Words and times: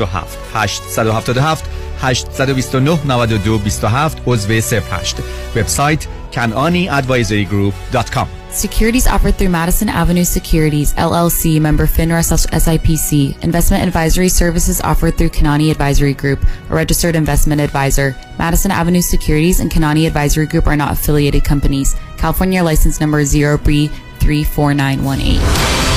877 0.00 0.51
877 0.51 1.67
829 1.99 3.05
92 3.05 3.59
27 3.59 3.95
عضو 3.95 4.17
08 4.25 5.23
وبسایت 5.55 6.07
kananiadvisorygroup.com 6.33 8.27
Securities 8.51 9.07
offered 9.07 9.35
through 9.37 9.47
Madison 9.49 9.87
Avenue 9.87 10.25
Securities, 10.25 10.93
LLC, 10.95 11.61
member 11.61 11.87
FINRA 11.87 12.21
SIPC. 12.63 13.41
Investment 13.43 13.81
advisory 13.87 14.27
services 14.27 14.81
offered 14.81 15.17
through 15.17 15.29
Kanani 15.29 15.71
Advisory 15.71 16.13
Group, 16.13 16.43
a 16.69 16.73
registered 16.75 17.15
investment 17.15 17.61
advisor. 17.61 18.13
Madison 18.37 18.69
Avenue 18.71 19.01
Securities 19.01 19.61
and 19.61 19.71
Kanani 19.71 20.05
Advisory 20.05 20.47
Group 20.47 20.67
are 20.67 20.75
not 20.75 20.91
affiliated 20.91 21.45
companies. 21.45 21.95
California 22.17 22.61
license 22.61 22.99
number 22.99 23.23
0B34918. 23.23 25.89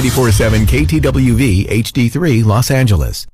947 0.00 0.64
KTWV 0.66 1.68
HD3 1.68 2.44
Los 2.44 2.70
Angeles. 2.70 3.26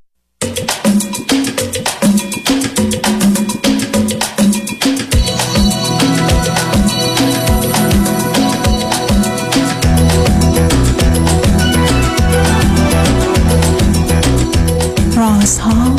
رازها 15.16 15.96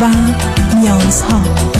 و 0.00 0.10
نیازها 0.76 1.79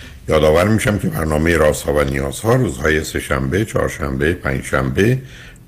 یادآور 0.31 0.67
میشم 0.67 0.97
که 0.97 1.07
برنامه 1.07 1.57
راست 1.57 1.83
ها 1.83 1.93
و 1.93 2.03
نیاز 2.03 2.39
ها 2.39 2.55
روزهای 2.55 3.03
سهشنبه، 3.03 3.65
چهارشنبه، 3.65 4.33
پنجشنبه 4.33 5.17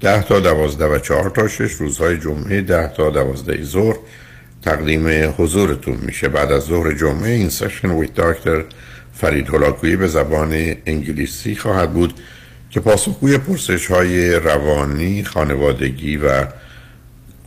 ده 0.01 0.23
تا 0.23 0.39
دوازده 0.39 0.85
و 0.85 0.99
چهار 0.99 1.29
تا 1.29 1.47
شش 1.47 1.71
روزهای 1.71 2.17
جمعه 2.17 2.61
ده 2.61 2.87
تا 2.87 3.09
دوازده 3.09 3.63
ظهر 3.63 3.95
تقدیم 4.61 5.33
حضورتون 5.37 5.97
میشه. 6.01 6.29
بعد 6.29 6.51
از 6.51 6.63
ظهر 6.63 6.93
جمعه 6.93 7.31
این 7.31 7.49
سشن 7.49 7.91
ویت 7.91 8.13
داکتر 8.13 8.63
فرید 9.13 9.49
هلاکویی 9.49 9.95
به 9.95 10.07
زبان 10.07 10.75
انگلیسی 10.85 11.55
خواهد 11.55 11.93
بود 11.93 12.13
که 12.69 12.79
پاسخگوی 12.79 13.37
پرسش 13.37 13.85
های 13.85 14.35
روانی، 14.35 15.23
خانوادگی 15.23 16.17
و 16.17 16.45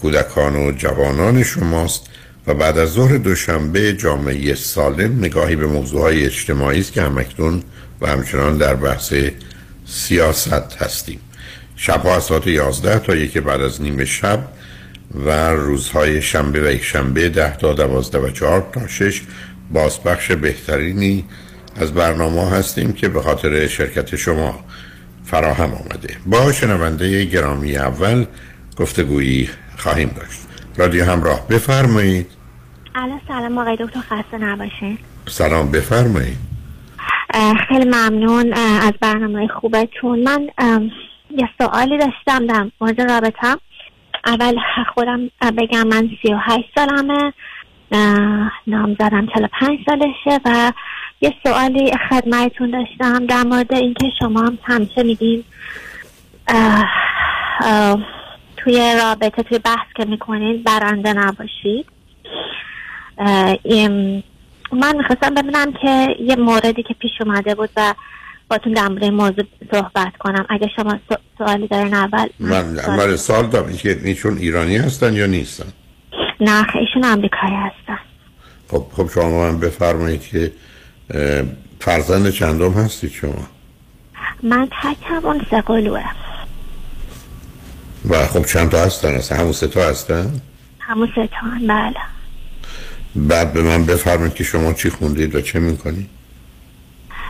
کودکان 0.03 0.57
و 0.57 0.73
جوانان 0.73 1.43
شماست. 1.43 2.07
و 2.47 2.55
بعد 2.55 2.79
از 2.79 2.89
ظهر 2.89 3.17
دوشنبه 3.17 3.93
جامعه 3.93 4.55
سالم 4.55 5.19
نگاهی 5.19 5.57
به 5.57 5.67
موضوعهای 5.67 6.25
اجتماعی 6.25 6.81
است 6.81 6.93
که 6.93 7.03
همکنون 7.03 7.63
و 8.01 8.07
همچنان 8.07 8.59
در 8.59 8.75
بحث 8.75 9.15
سیاست 9.87 10.77
هستیم. 10.83 11.21
شبها 11.77 12.17
از 12.17 12.25
ساعت 12.25 12.47
11 12.47 12.99
تا 12.99 13.15
یک 13.15 13.39
بعد 13.39 13.61
از 13.61 13.83
نیمه 13.83 14.05
شب 14.05 14.49
و 15.27 15.51
روزهای 15.51 16.23
شنبه 16.23 16.69
و 16.69 16.73
یک 16.73 16.85
شنبه 16.85 17.29
10 17.29 17.57
تا 17.57 17.73
12 17.73 18.19
و 18.19 18.31
4 18.31 18.67
تا 18.73 18.87
6 18.87 19.23
بازپخش 19.73 20.31
بهترینی 20.33 21.25
از 21.77 21.93
برنامه 21.93 22.51
هستیم 22.51 22.93
که 22.93 23.09
به 23.09 23.23
خاطر 23.23 23.67
شرکت 23.67 24.17
شما 24.17 24.65
فراهم 25.25 25.75
آمده. 25.75 26.17
با 26.27 26.53
شنونده 26.53 27.25
گرامی 27.25 27.77
اول 27.77 28.27
گفتگویی 28.77 29.51
خواهیم 29.77 30.11
داشت. 30.17 30.41
رادیو 30.77 31.05
همراه 31.05 31.49
بفرمایید. 31.49 32.36
الان 32.99 33.21
سلام 33.29 33.59
آقای 33.59 33.77
دکتر 33.77 34.01
خسته 34.01 34.39
نباشین. 34.39 34.99
سلام 35.29 35.71
بفرمایید. 35.71 36.37
خیلی 37.69 37.85
ممنون 37.85 38.53
از 38.57 38.93
برنامه 39.01 39.49
خوبتون. 39.49 40.19
من 40.19 40.49
یه 41.31 41.49
سوالی 41.59 41.99
داشتم 41.99 42.47
در 42.47 42.71
مورد 42.81 43.01
رابطم. 43.01 43.59
اول 44.27 44.59
خودم 44.95 45.31
بگم 45.59 45.87
من 45.87 46.11
سی 46.23 46.35
و 46.35 46.39
هشت 46.43 46.69
سالمه 46.75 47.33
نام 48.67 48.97
زدم 48.99 49.27
چلا 49.35 49.49
پنج 49.61 49.79
سالشه 49.87 50.41
و 50.45 50.73
یه 51.21 51.35
سوالی 51.43 51.93
خدمتون 52.11 52.71
داشتم 52.71 53.27
در 53.27 53.43
مورد 53.43 53.75
اینکه 53.75 54.11
شما 54.19 54.41
هم 54.41 54.59
همیشه 54.63 55.03
میگیم 55.03 55.45
توی 58.57 58.95
رابطه 59.03 59.43
توی 59.43 59.59
بحث 59.59 59.87
که 59.97 60.05
می‌کنید 60.05 60.65
برنده 60.65 61.13
نباشید. 61.13 61.96
من 64.73 64.97
می‌خواستم 64.97 65.35
ببینم 65.37 65.73
که 65.73 66.17
یه 66.21 66.37
موردی 66.37 66.83
که 66.83 66.95
پیش 66.95 67.13
اومده 67.21 67.55
بود 67.55 67.71
و 67.77 67.95
باتون 68.49 68.73
در 68.73 68.89
مورد 68.89 69.05
موضوع 69.05 69.45
صحبت 69.73 70.17
کنم. 70.19 70.47
اگه 70.49 70.69
شما 70.77 70.99
سوالی 71.39 71.69
دارین 71.69 71.95
اول 71.95 72.29
من 72.41 72.79
اول 72.79 73.17
سوال 73.17 73.47
دارم. 73.47 73.77
که 73.77 74.01
ایشون 74.05 74.39
ایرانی 74.39 74.77
هستن 74.77 75.15
یا 75.15 75.27
نیستن؟ 75.27 75.73
نه 76.41 76.67
ایشون 76.77 77.05
امریکایی 77.05 77.55
هستن. 77.55 77.99
خب 78.71 78.87
خب 78.97 79.11
شما 79.15 79.31
من 79.31 79.61
بفرمایید 79.61 80.23
که 80.23 80.53
فرزند 81.81 82.31
چندم 82.31 82.73
هستید 82.73 83.11
شما؟ 83.11 83.49
من 84.43 84.69
تکم 84.83 85.27
اون 85.27 85.47
سه 85.51 85.64
قلوئه 85.64 86.05
و 88.09 88.27
خب 88.27 88.45
چند 88.45 88.71
تا 88.71 88.79
هستن؟ 88.79 89.15
هستن 89.15 89.37
همون 89.37 89.53
سه 89.53 89.67
تا 89.67 89.81
هستن؟ 89.81 90.41
همون 90.81 91.09
سه 91.15 91.27
تا 91.27 91.67
بله. 91.69 92.16
بعد 93.17 93.53
به 93.53 93.63
من 93.63 93.85
بفرمایید 93.85 94.35
که 94.35 94.45
شما 94.45 94.73
چی 94.73 94.91
خوندید 94.91 95.35
و 95.35 95.41
چه 95.41 95.59
می‌کنید؟ 95.59 96.09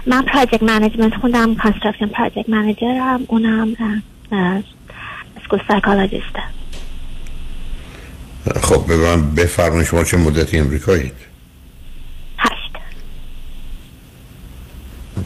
من 0.07 0.23
project 0.23 0.63
management 0.63 1.15
خوندم 1.15 1.55
construction 1.55 2.07
project 2.07 2.49
manager 2.49 3.15
م 3.15 3.25
اونم 3.29 3.77
اسکول 5.37 5.61
سایکولوژیسته 5.69 6.43
خب 8.63 8.87
به 8.87 8.97
من 8.97 9.35
بفرمایید 9.35 9.87
شما 9.87 10.05
چه 10.05 10.17
مدتی 10.17 10.59
امریکایید؟ 10.59 11.13
هشت. 12.39 12.73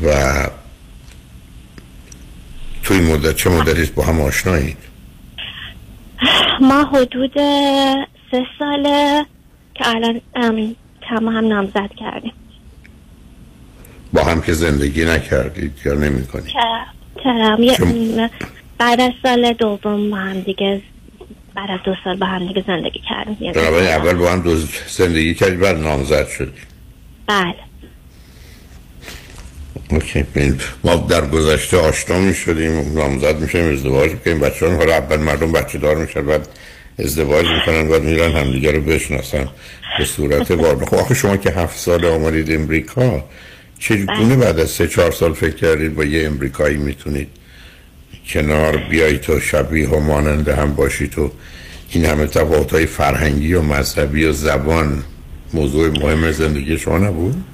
و 0.03 0.47
توی 2.83 3.01
مدت 3.01 3.37
چه 3.37 3.51
مدتی 3.51 3.93
با 3.93 4.05
هم 4.05 4.21
آشنایید؟ 4.21 4.77
ما 6.61 6.85
حدود 6.85 7.35
سه 8.31 8.47
ساله 8.59 9.27
که 9.81 9.89
الان 9.89 10.21
کم 11.11 11.29
هم 11.29 11.47
نامزد 11.49 11.91
کردیم. 11.97 12.33
با 14.13 14.25
هم 14.25 14.43
که 14.43 14.53
زندگی 14.53 15.05
نکردید 15.05 15.73
یا 15.85 15.95
نمی 15.95 16.27
کنید 16.27 16.53
چرا 17.25 17.59
بعد 18.79 19.01
از 19.01 19.13
سال 19.23 19.53
دوم 19.53 20.11
با 20.11 20.17
هم 20.17 20.41
دیگه 20.41 20.83
بعد 21.55 21.71
از 21.71 21.81
دو 21.85 21.95
سال 22.05 22.17
با 22.17 22.27
هم 22.27 22.47
دیگه 22.47 22.65
زندگی 22.67 23.01
کردیم. 23.09 23.37
یعنی 23.41 23.59
اول 23.89 24.15
با 24.15 24.31
هم 24.31 24.41
دو 24.41 24.57
زندگی 24.89 25.35
کردی 25.35 25.57
بعد 25.57 25.77
نامزد 25.77 26.29
شدی 26.29 26.53
بله. 27.27 27.55
اوکی 29.91 30.25
ما 30.85 30.97
در 30.97 31.27
گذشته 31.27 31.77
آشنا 31.77 32.19
می 32.19 32.35
شدیم 32.35 32.99
نامزد 32.99 33.41
میشیم 33.41 33.73
ازدواج 33.73 34.11
می‌کنیم 34.11 34.41
بچه 34.41 34.67
ها 34.67 34.77
حالا 34.77 34.95
اول 34.95 35.17
مردم 35.17 35.53
بچه 35.53 35.79
دار 35.79 35.97
میشن 35.97 36.27
بعد 36.27 36.49
ازدواج 37.05 37.47
می‌کنن 37.47 37.89
بعد 37.89 38.03
میرن 38.03 38.33
همدیگه 38.33 38.73
رو 38.73 38.81
بشناسن. 38.81 39.49
به 39.99 40.05
صورت 40.05 40.53
بار 40.53 40.85
خب 40.85 40.95
آخه 40.95 41.15
شما 41.15 41.37
که 41.37 41.51
هفت 41.51 41.79
سال 41.79 42.05
آمدید 42.05 42.53
امریکا 42.53 43.25
چگونه 43.79 44.37
بعد 44.37 44.59
از 44.59 44.71
سه 44.71 44.89
چهار 44.89 45.11
سال 45.11 45.33
فکر 45.33 45.55
کردید 45.55 45.95
با 45.95 46.05
یه 46.05 46.27
امریکایی 46.27 46.77
می‌تونید 46.77 47.29
کنار 48.29 48.77
بیایی 48.77 49.19
تو 49.19 49.41
شبیه 49.41 49.89
و 49.89 50.01
مانند 50.01 50.49
هم 50.49 50.75
باشی 50.75 51.09
تو 51.09 51.31
این 51.91 52.05
همه 52.05 52.27
تفاوت 52.27 52.73
های 52.73 52.87
فرهنگی 52.87 53.55
و 53.55 53.63
مذهبی 53.63 54.25
و 54.25 54.33
زبان 54.33 55.05
موضوع 55.55 55.89
مهم 55.89 56.33
زندگی 56.33 56.79
شما 56.79 56.99
نبود؟ 56.99 57.45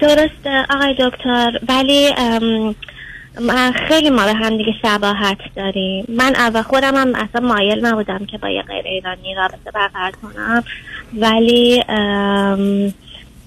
درسته 0.00 0.66
آقای 0.70 0.94
دکتر. 1.00 1.58
ولی 1.68 2.14
ام، 2.16 2.74
ما- 3.40 3.72
خیلی 3.88 4.10
ما 4.10 4.24
به 4.24 4.34
هم 4.34 4.56
دیگه 4.56 4.72
شباهت 4.82 5.38
داریم. 5.56 6.04
من 6.08 6.34
اول 6.36 6.62
خودم 6.62 6.94
هم 6.94 7.14
اصلا 7.14 7.48
مایل 7.48 7.86
نبودم 7.86 8.26
که 8.26 8.38
با 8.38 8.48
یه 8.48 8.62
غیر 8.62 8.86
ایرانی 8.86 9.34
رابطه 9.34 9.70
برقرار 9.74 10.10
کنم. 10.10 10.64
ولی 11.14 11.84
ام، 11.88 12.92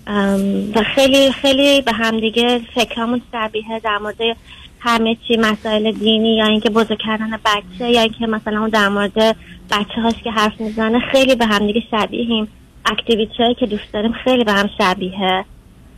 ام، 0.08 0.72
و 0.76 0.84
خیلی 0.96 1.32
خیلی 1.32 1.82
به 1.82 1.92
هم 1.94 2.20
دیگه 2.20 2.62
فکرامون 2.76 3.22
شبیه 3.32 3.80
در 3.84 3.98
مورد 3.98 4.38
همه 4.80 5.18
چی 5.28 5.38
مسائل 5.38 5.92
دینی 5.92 6.36
یا 6.36 6.46
اینکه 6.46 6.70
بزرگ 6.70 6.98
کردن 7.00 7.40
بچه 7.46 7.90
یا 7.90 8.02
اینکه 8.02 8.28
مثلا 8.28 8.60
اون 8.60 8.70
در 8.70 8.90
مورد 8.90 9.36
بچه 9.72 10.02
هاش 10.04 10.14
که 10.24 10.32
حرف 10.32 10.62
می‌زنه 10.62 11.00
خیلی 11.00 11.36
به 11.36 11.46
هم 11.46 11.68
دیگه 11.68 11.84
شبیهیم. 11.92 12.48
activity 12.86 13.44
هایی 13.44 13.56
که 13.56 13.66
دوست 13.66 13.94
داریم 13.94 14.12
خیلی 14.12 14.44
به 14.44 14.52
هم 14.52 14.70
شبیه. 14.78 15.46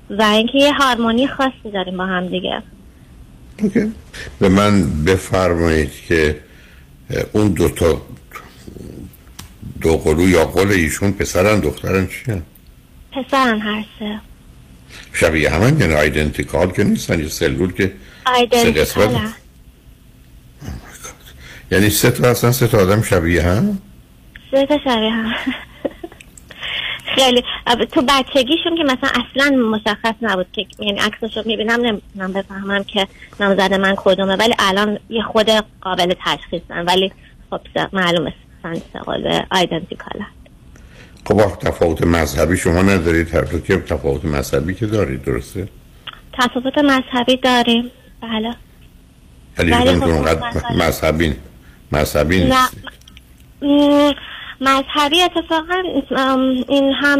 و 0.10 0.24
اینکه 0.24 0.58
یه 0.58 0.74
هارمونی 0.74 1.28
خاصی 1.28 1.72
داریم 1.74 1.98
با 1.98 2.06
هم 2.06 2.28
دیگه 2.28 2.62
okay. 3.62 3.92
به 4.40 4.50
من 4.50 5.04
بفرمایید 5.04 5.92
که 6.08 6.40
اون 7.32 7.48
دو 7.48 7.70
تا 7.70 8.02
دو 9.82 9.98
قلو 9.98 10.30
یا 10.30 10.46
قل 10.46 10.72
ایشون 10.72 11.12
پسرن 11.12 11.60
دخترن 11.60 12.08
چی 12.08 12.32
هن؟ 12.32 12.42
پسرن 13.12 13.60
هر 13.60 13.86
سه 14.00 14.20
شبیه 15.14 15.50
همن 15.50 15.80
یعنی 15.80 15.94
آیدنتیکال 15.94 16.72
که 16.72 16.84
نیستن 16.84 17.20
یه 17.20 17.28
سلول 17.28 17.74
که 17.74 17.94
آیدنتیکال 18.26 18.82
قسمت؟ 18.82 19.34
یعنی 21.72 21.90
سه 21.90 22.12
تا 22.12 22.30
اصلا 22.30 22.52
سه 22.52 22.68
تا 22.68 22.78
آدم 22.78 23.02
شبیه 23.02 23.44
هم 23.44 23.80
سه 24.52 24.66
تا 24.66 24.78
شبیه 24.78 25.12
هم 25.12 25.34
خیلی 27.20 27.44
تو 27.92 28.02
بچگیشون 28.02 28.78
که 28.78 28.84
مثلا 28.84 29.10
اصلا 29.10 29.58
مشخص 29.58 30.14
نبود 30.22 30.48
که 30.54 30.66
یعنی 30.80 31.00
عکسشو 31.00 31.44
می‌بینم 31.46 31.82
نمی‌تونم 31.82 32.34
بفهمم 32.34 32.84
که 32.84 33.08
نامزد 33.40 33.74
من 33.74 33.96
کدومه 33.98 34.36
ولی 34.36 34.54
الان 34.60 35.00
یه 35.10 35.24
خود 35.24 35.50
قابل 35.82 36.14
تشخیصن 36.26 36.86
ولی 36.86 37.12
خب 37.50 37.60
معلومه 37.94 38.34
سن 38.64 38.82
سقال 38.94 39.42
آیدنتیکال 39.52 40.22
خب 41.28 41.56
تفاوت 41.56 42.02
مذهبی 42.02 42.58
شما 42.58 42.82
ندارید. 42.82 43.36
هر 43.36 43.46
که 43.46 43.78
تفاوت 43.78 44.26
مذهبی 44.26 44.74
که 44.76 44.86
دارید 44.86 45.24
درسته؟ 45.24 45.68
تفاوت 46.34 46.78
مذهبی 46.78 47.38
داریم. 47.38 47.92
بله. 48.22 48.56
ولی 49.58 49.72
ولی 49.72 49.96
خب 49.96 50.06
که 50.06 50.12
اونقدر 50.12 50.52
مذهبی- 50.72 51.36
مذهبی 51.92 52.44
نیست. 52.44 52.78
مذهبی 54.62 55.22
اتفاقا 55.22 55.84
این 56.68 56.94
هم 56.94 57.20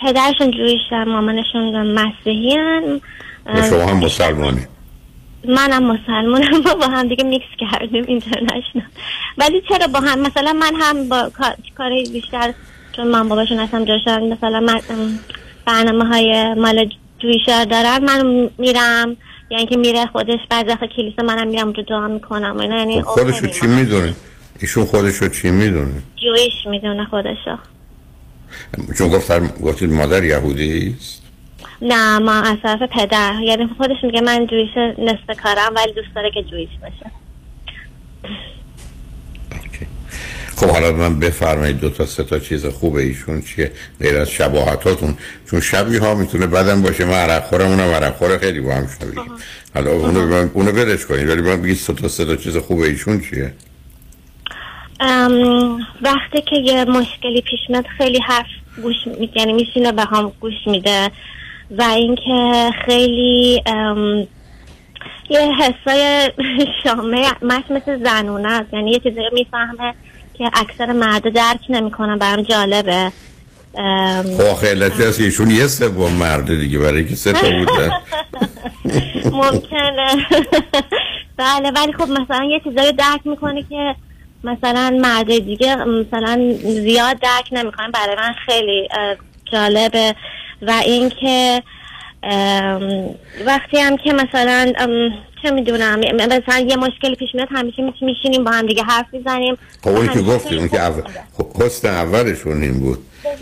پدرشون 0.00 0.50
جویشن 0.50 1.04
مامانشون 1.04 1.92
مسیحی 1.94 2.56
هن. 2.56 3.00
شما 3.70 3.86
هم 3.86 3.96
مسلمانی. 3.96 4.66
منم 5.48 5.82
مسلمانم 5.82 6.62
ما 6.64 6.74
با 6.74 6.86
هم 6.86 7.08
دیگه 7.08 7.24
میکس 7.24 7.46
کردیم 7.58 8.04
اینترنشنال. 8.08 8.84
ولی 9.38 9.62
چرا 9.68 9.86
با 9.86 10.00
هم؟ 10.00 10.18
مثلا 10.20 10.52
من 10.52 10.72
هم 10.80 11.08
با 11.08 11.30
کار- 11.76 11.90
بیشتر 12.12 12.54
چون 12.96 13.06
من 13.06 13.28
باباشون 13.28 13.58
هستم 13.58 13.84
جوشن 13.84 14.32
مثلا 14.32 14.60
من 14.60 14.80
ام، 14.90 15.18
برنامه 15.66 16.04
های 16.04 16.54
مال 16.54 16.90
جویشر 17.18 17.64
دارن 17.64 18.04
من 18.04 18.50
میرم. 18.58 19.16
یا 19.50 19.58
اینکه 19.58 19.76
میره 19.76 20.06
خودش 20.06 20.38
وقت 20.50 20.84
کلیسا 20.96 21.22
منم 21.22 21.48
میرم 21.48 21.64
اونجا 21.64 21.82
دعا 21.82 22.08
می‌کنم. 22.08 22.58
اینا 22.58 22.76
یعنی 22.78 23.02
خب 23.02 23.08
خودشو. 23.08 23.46
چی 23.46 23.66
می‌دونه؟ 23.66 24.14
ایشون 24.60 24.84
خودشو 24.84 25.28
چی 25.28 25.50
می‌دونه؟ 25.50 26.02
جویش 26.16 26.66
می‌دونه 26.70 27.04
خودشو. 27.04 27.56
چون 28.98 29.08
گفتم 29.08 29.46
گفتید 29.46 29.92
مادر 29.92 30.24
یهودی 30.24 30.96
است؟ 31.00 31.22
نه 31.82 32.18
ما 32.18 32.32
از 32.32 32.56
طرف 32.62 32.82
پدر. 32.82 33.34
یعنی 33.44 33.68
خودش 33.78 33.96
میگه 34.02 34.20
من 34.20 34.46
جویش 34.46 34.76
نصف 34.98 35.40
کارم 35.42 35.74
ولی 35.76 35.92
دوست 35.92 36.14
داره 36.14 36.30
که 36.30 36.42
جویش 36.42 36.68
باشه. 36.82 37.10
خب 40.56 40.68
حالا 40.68 40.92
من 40.92 41.18
بفرمایید 41.18 41.80
دو 41.80 41.90
تا 41.90 42.06
سه 42.06 42.24
تا 42.24 42.38
چیز 42.38 42.66
خوبه 42.66 43.02
ایشون 43.02 43.42
چیه 43.42 43.72
غیر 44.00 44.16
از 44.16 44.30
شباهتاتون؟ 44.30 45.16
چون 45.50 45.60
شبیه 45.60 46.00
ها 46.00 46.14
می‌تونه 46.14 46.46
بدن 46.46 46.82
باشه 46.82 47.04
من 47.04 47.12
عرق 47.12 47.44
خورم 47.44 47.66
اونم 47.66 47.90
عرق 47.90 48.16
خوره 48.16 48.38
خیلی 48.38 48.60
با 48.60 48.74
هم 48.74 48.86
شبیه. 48.86 49.22
حالا 49.74 49.90
اونو 49.90 50.26
من 50.26 50.50
اونو 50.54 50.72
بدش 50.72 51.06
کنید 51.06 51.28
ولی 51.28 51.42
من 51.42 51.62
بگید 51.62 51.76
سه 51.76 51.92
تا 51.92 52.08
سه 52.08 52.24
تا 52.24 52.36
چیز 52.36 52.56
خوبه 52.56 52.86
ایشون 52.86 53.20
چیه؟ 53.20 53.52
وقتی 56.02 56.42
که 56.50 56.56
یه 56.56 56.84
مشکلی 56.84 57.40
پیش 57.40 57.60
میاد 57.68 57.86
خیلی 57.98 58.18
حرف 58.18 58.46
گوش 58.82 58.96
می 59.18 59.30
یعنی 59.34 59.52
میشینه 59.52 59.92
به 59.92 60.02
هم 60.02 60.32
گوش 60.40 60.66
میده 60.66 61.10
و 61.78 61.82
اینکه 61.82 62.70
خیلی 62.86 63.62
ام، 63.66 64.26
یه 65.30 65.50
حسای 65.54 66.30
شامه 66.84 67.26
مش 67.42 67.62
مثل 67.70 68.04
زنونه 68.04 68.52
است. 68.52 68.74
یعنی 68.74 68.90
یه 68.90 68.98
چیزی 68.98 69.20
رو 69.20 69.30
می‌فهمه 69.32 69.94
که 70.34 70.50
اکثر 70.54 70.92
مرد 70.92 71.32
درک 71.34 71.60
نمی‌کنن 71.68 72.18
برام 72.18 72.42
جالبه. 72.42 73.12
خب 74.38 74.66
علتی 74.66 75.02
هست 75.04 75.18
که 75.18 75.24
ایشون 75.24 75.50
یه 75.50 75.66
سوم 75.66 76.12
مرده 76.12 76.56
دیگه 76.56 76.78
برای 76.78 77.08
که 77.08 77.14
سه 77.14 77.32
تا 77.32 77.50
بوده 77.50 77.92
ممکنه. 79.42 80.26
بله 81.36 81.70
ولی 81.70 81.92
خب 81.92 82.08
مثلا 82.08 82.44
یه 82.44 82.60
چیزایی 82.64 82.92
درک 82.92 83.20
می‌کنه 83.24 83.62
که 83.62 83.94
مثلا 84.44 84.98
مرد 85.02 85.38
دیگه 85.38 85.76
مثلا 85.76 86.54
زیاد 86.62 87.18
درک 87.18 87.48
نمی‌کنه 87.52 87.90
برای 87.90 88.16
من 88.16 88.34
خیلی 88.46 88.88
جالبه. 89.52 90.14
و 90.62 90.70
اینکه 90.84 91.62
وقتی 93.46 93.78
هم 93.78 93.96
که 93.96 94.12
مثلا 94.12 94.72
چه 95.42 95.50
می‌دونم 95.50 95.98
مثلا 96.14 96.58
یه 96.58 96.76
مشکلی 96.76 97.14
پیش 97.14 97.28
میاد 97.34 97.48
همیشه 97.50 97.92
میشینیم 98.00 98.44
با 98.44 98.50
هم 98.50 98.66
دیگه 98.66 98.82
حرف 98.82 99.06
می‌زنیم. 99.12 99.58
خب 99.84 99.88
اونی 99.88 100.08
که 100.08 100.20
گفتید 100.20 100.58
اون 100.58 100.68
که 100.68 100.80
اول 100.80 101.02
خب 101.32 101.62
حسن 101.62 101.88
اولشون 101.88 102.62
این 102.62 102.80
بود. 102.80 102.98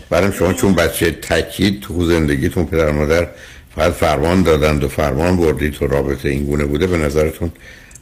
برای 0.09 0.31
شما 0.33 0.53
چون 0.53 0.75
بچه 0.75 1.11
تکید 1.11 1.81
تو 1.81 2.05
زندگیتون 2.05 2.65
پدر 2.65 2.91
مادر 2.91 3.27
فقط 3.75 3.91
فرمان 3.91 4.43
دادند 4.43 4.83
و 4.83 4.87
فرمان 4.87 5.37
بردید 5.37 5.73
تو 5.73 5.87
رابطه 5.87 6.29
این 6.29 6.45
گونه 6.45 6.65
بوده 6.65 6.87
به 6.87 6.97
نظرتون 6.97 7.51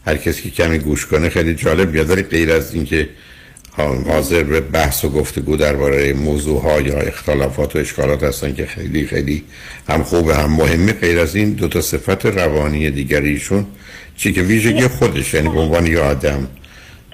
هر 0.08 0.18
کسی 0.18 0.50
که 0.50 0.64
کمی 0.64 0.80
گوش 0.80 1.06
کنه 1.06 1.30
خیلی 1.30 1.56
جالب 1.56 1.92
بیاد 1.92 2.10
ولی 2.10 2.24
غیر 2.24 2.52
از 2.52 2.74
اینکه 2.74 3.10
حاضر 4.08 4.44
به 4.44 4.62
بحث 4.62 5.06
و 5.06 5.10
گفتگو 5.10 5.58
درباره 5.58 6.14
موضوع 6.14 6.62
ها 6.62 6.82
یا 6.82 6.98
اختلافات 6.98 7.76
و 7.76 7.80
اشکالات 7.80 8.24
هستن 8.24 8.54
که 8.54 8.66
خیلی 8.66 9.06
خیلی 9.06 9.44
هم 9.90 10.04
خوبه 10.04 10.36
هم 10.36 10.52
مهمه 10.52 10.94
غیر 10.94 11.20
از 11.20 11.36
این 11.36 11.54
دو 11.54 11.68
تا 11.68 11.82
صفت 11.82 12.26
روانی 12.26 12.92
دیگریشون 12.92 13.66
چی 14.18 14.34
که 14.34 14.42
ویژگی 14.42 14.88
خودش 14.88 15.34
یعنی 15.34 15.50
به 15.50 15.60
عنوان 15.60 15.88
یه 15.88 16.00
آدم 16.00 16.48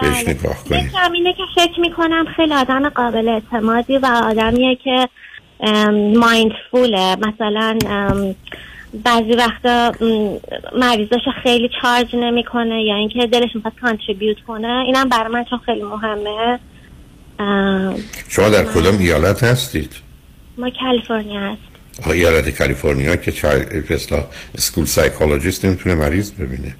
بهش 0.02 0.24
بله. 0.24 0.34
نگاه 0.34 0.64
کنید 0.64 0.86
یکم 0.86 1.12
اینه 1.12 1.34
که 1.34 1.44
فکر 1.56 1.80
می‌کنم 1.80 2.26
خیلی 2.36 2.54
آدم 2.54 2.90
قابل 2.90 3.30
اعتمادی 3.30 3.98
و 3.98 4.06
آدمیه 4.06 4.78
که 4.84 5.10
مایندفوله 6.16 7.16
مثلا 7.16 7.78
بعضی 8.94 9.34
وقتا 9.34 9.92
مریضاشو 10.76 11.32
خیلی 11.44 11.70
charge 11.82 12.16
نمی‌کنه 12.16 12.84
یا 12.84 12.96
اینکه 12.96 13.28
دلش 13.28 13.56
می‌خواد 13.56 13.74
contribute 13.82 14.38
کنه 14.48 14.84
اینم 14.86 15.10
برای 15.10 15.34
من 15.34 15.44
چون 15.44 15.60
خیلی 15.60 15.84
مهمه. 15.84 16.60
شما 18.30 18.50
در 18.50 18.64
کدام 18.64 18.98
ایالت 18.98 19.44
هستید؟ 19.44 19.96
ما 20.58 20.70
کالیفرنیا 20.70 21.40
هست 21.40 21.62
ایالت 22.06 22.50
کالیفرنیا 22.50 23.16
که 23.16 23.32
چای 23.32 23.62
اصلا 23.90 24.24
school 24.58 24.86
psychologist 24.86 25.66
نمی‌تونه 25.66 25.96
مریض 25.96 26.32
ببینه. 26.32 26.76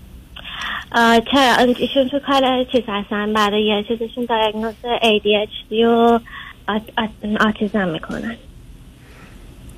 چرا؟ 1.32 1.56
ایشون 1.58 2.10
تو 2.10 2.20
کار 2.20 2.64
چیز 2.72 2.84
هستن 2.88 3.34
برای 3.34 3.66
یه 3.66 3.86
چیزشون 3.88 4.26
diagnose 4.26 4.74
ADHD 4.84 5.74
و 5.74 6.20
آت، 6.68 6.82
آت، 6.98 7.10
autism 7.48 7.88
می‌کنن. 7.88 8.36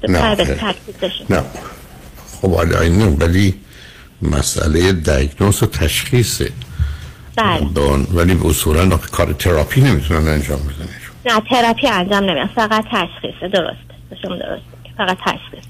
نه،. 0.09 0.35
نه. 1.29 1.43
خب 2.41 2.55
حالا 2.55 2.79
اینه 2.81 3.05
ولی 3.05 3.53
مسئله 4.21 4.91
diagnose 4.91 5.63
و 5.63 5.65
تشخیصه. 5.65 6.51
بله. 7.35 7.67
ولی 8.13 8.39
اصولا 8.45 8.97
کار 8.97 9.33
تراپی 9.33 9.81
نمی‌تونن 9.81 10.27
انجام 10.27 10.59
بدن. 10.59 10.89
نه 11.25 11.41
تراپی 11.49 11.87
انجام 11.87 12.23
نمیدن 12.23 12.47
فقط 12.55 12.85
تشخیصه 12.91 13.47
درست. 13.47 13.77
شما 14.21 14.35
درست. 14.35 14.61
فقط 14.97 15.17
تشخیص. 15.25 15.65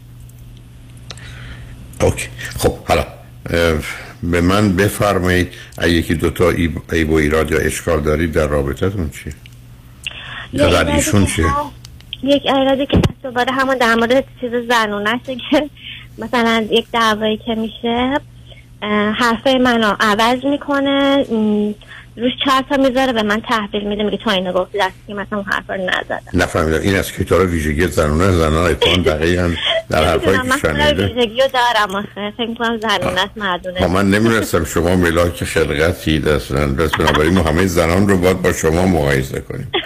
okay. 2.01 2.27
خب 2.57 2.77
حالا 2.87 3.05
به 4.23 4.41
من 4.41 4.75
بفرمایید 4.75 5.53
اگه 5.77 5.91
یکی 5.91 6.13
دوتا 6.15 6.49
عیب 6.91 7.09
و 7.09 7.13
ایراد 7.13 7.51
یا 7.51 7.57
اشکال 7.57 8.01
دارید 8.01 8.31
در 8.31 8.47
رابطتون 8.47 9.09
چیه؟ 9.09 9.33
یا 10.53 10.69
در 10.69 10.95
ایشون 10.95 11.25
چیه؟ 11.25 11.45
یک 12.23 12.43
ایرادی 12.45 12.85
که 12.85 13.01
دوباره 13.23 13.51
همون 13.51 13.77
در 13.77 13.95
مورد 13.95 14.23
چیز 14.41 14.51
زنونشه 14.69 15.35
که 15.49 15.69
مثلا 16.17 16.65
یک 16.71 16.85
دعوایی 16.93 17.37
که 17.37 17.55
میشه 17.55 18.13
حرفای 19.17 19.57
منو 19.57 19.95
عوض 19.99 20.45
می‌کنه. 20.45 21.25
روش 22.17 22.31
چهار 22.45 22.63
تا 22.69 22.77
می‌ذاره 22.77 23.13
به 23.13 23.23
من 23.23 23.41
تحویل 23.41 23.83
میده 23.87 24.03
میگه 24.03 24.17
تو 24.17 24.29
اینو 24.29 24.53
گفتی 24.53 24.77
دستی 24.77 24.99
که 25.07 25.13
مثلا 25.13 25.37
اون 25.37 25.47
حرفا 25.47 25.75
رو 25.75 25.81
نزدم 25.81 26.21
نفهمیدم. 26.33 26.81
این 26.81 26.95
از 26.95 27.11
کتاب 27.11 27.41
ویژگی 27.41 27.87
زنانه 27.87 28.31
زنان 28.31 28.71
اتفاقا 28.71 29.01
دقیقا 29.01 29.51
در 29.89 30.03
من 30.17 30.19
خودم 30.19 30.57
شنیده 30.57 31.07
ویژگی 31.07 31.41
رو 31.41 31.47
دارم 31.53 31.95
آخه. 31.95 32.33
فکر 32.37 32.47
می‌کنم 32.47 32.77
زنونه 32.77 33.21
است 33.21 33.33
خب 33.33 33.37
مردونه 33.39 33.87
من 33.87 34.09
نمی‌دونستم 34.09 34.65
شما 34.65 34.95
ملاک 34.95 35.43
خلقتی 35.43 36.19
دستن. 36.19 36.75
بس 36.75 36.91
بنابراین 36.91 37.33
ما 37.33 37.41
همه 37.41 37.65
زنان 37.65 38.07
رو 38.07 38.17
باید 38.17 38.41
با 38.41 38.53
شما 38.53 38.85
مقایسه 38.85 39.39
کنیم. 39.41 39.71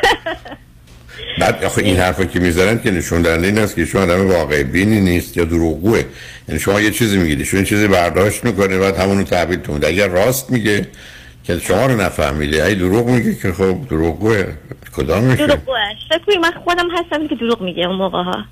بعد 1.40 1.64
آخه 1.64 1.82
این 1.82 1.98
حرفا 1.98 2.26
که 2.26 2.40
می‌زنن 2.40 2.82
که 2.82 2.92
نشون 2.92 3.22
دهنده 3.22 3.48
این 3.48 3.58
است 3.58 3.76
که 3.76 3.86
شما 3.86 4.02
آدم 4.02 4.32
واقع 4.32 4.64
بینی 4.64 5.02
نیست 5.02 5.38
یا 5.38 5.46
دروغگوه. 5.46 6.04
یعنی 6.48 6.60
شما 6.60 6.82
یه 6.82 6.92
چیزی 6.92 7.18
میگید 7.18 7.54
یه 7.54 7.64
چیزی 7.64 7.88
برداشت 7.88 8.44
می‌کنه 8.44 8.78
بعد 8.78 8.98
همونو 8.98 9.24
تحویل 9.24 9.60
میده 9.68 9.88
اگر 9.88 10.08
راست 10.08 10.52
میگه 10.52 10.88
که 11.44 11.60
شما 11.60 11.86
رو 11.86 12.02
نفهمیده 12.02 12.66
ای 12.66 12.76
دروغ 12.76 13.08
میگه 13.08 13.36
که 13.36 13.54
خب 13.54 13.78
دروغگوه. 13.90 14.44
کدامشه 14.96 15.48
دروغگوه. 15.48 15.76
فکر 16.10 16.40
من 16.40 16.52
خودم 16.64 16.88
هستم 16.92 17.28
که 17.28 17.36
دروغ 17.36 17.62
میگه 17.62 17.88
اون 17.88 17.96
موقع 17.96 18.24
ها. 18.24 18.46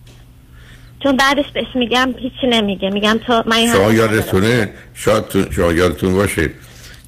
چون 1.04 1.18
بعدش 1.18 1.46
بهش 1.54 1.76
میگم 1.76 2.14
هیچی 2.18 2.48
نمیگه. 2.50 2.90
میگم 2.90 3.20
تو 3.28 3.44
من 3.46 3.68
شما 3.74 3.94
یادتونه؟ 3.94 4.70
شاید 4.94 5.24
شما 5.52 5.74
یادتون 5.74 6.14
باشه 6.14 6.50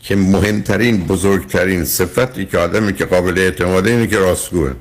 که 0.03 0.15
مهمترین 0.15 1.07
بزرگترین 1.07 1.85
صفتی 1.85 2.45
که 2.45 2.57
آدمی 2.57 2.93
که 2.93 3.05
قابل 3.05 3.39
اعتماده 3.39 3.91
اینه 3.91 4.07
که 4.07 4.17
راستگوه. 4.17 4.71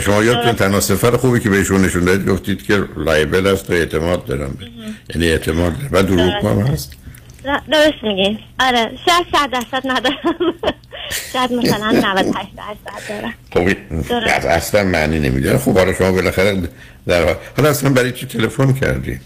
شما 0.00 0.24
یادتون 0.24 0.52
تنها 0.52 0.80
صفت 0.80 1.16
خوبی 1.16 1.40
که 1.40 1.50
بهشون 1.50 1.84
نشون 1.84 2.04
دادید 2.04 2.28
گفتید 2.28 2.62
که 2.62 2.84
لایبل 2.96 3.46
است 3.46 3.70
و 3.70 3.72
اعتماد 3.72 4.24
دارم 4.24 4.58
یعنی 5.14 5.28
اعتماد 5.28 5.72
دارم. 5.78 5.88
و 5.92 6.02
دروغ 6.02 6.46
هم 6.46 6.60
هست؟ 6.60 6.92
در- 7.44 7.60
درست 7.72 8.02
میگی. 8.02 8.38
آره 8.60 8.90
شاید 9.06 9.26
صد 9.32 9.50
درصد 9.50 9.86
ندارم. 9.86 10.54
شاید 11.32 11.52
مثلا 11.52 11.90
98 11.90 12.48
درصد 12.56 13.08
دارم. 13.08 13.34
خب 13.52 14.48
اصلا 14.48 14.84
معنی 14.84 15.18
نمیده 15.20 15.58
خب 15.58 15.74
حالا 15.78 15.92
شما 15.94 16.12
بالاخره 16.12 16.62
در 17.06 17.24
حال- 17.24 17.36
حالا 17.56 17.68
اصلا 17.70 17.90
برای 17.90 18.12
چی 18.12 18.26
تلفن 18.26 18.72
کردی؟ 18.72 19.20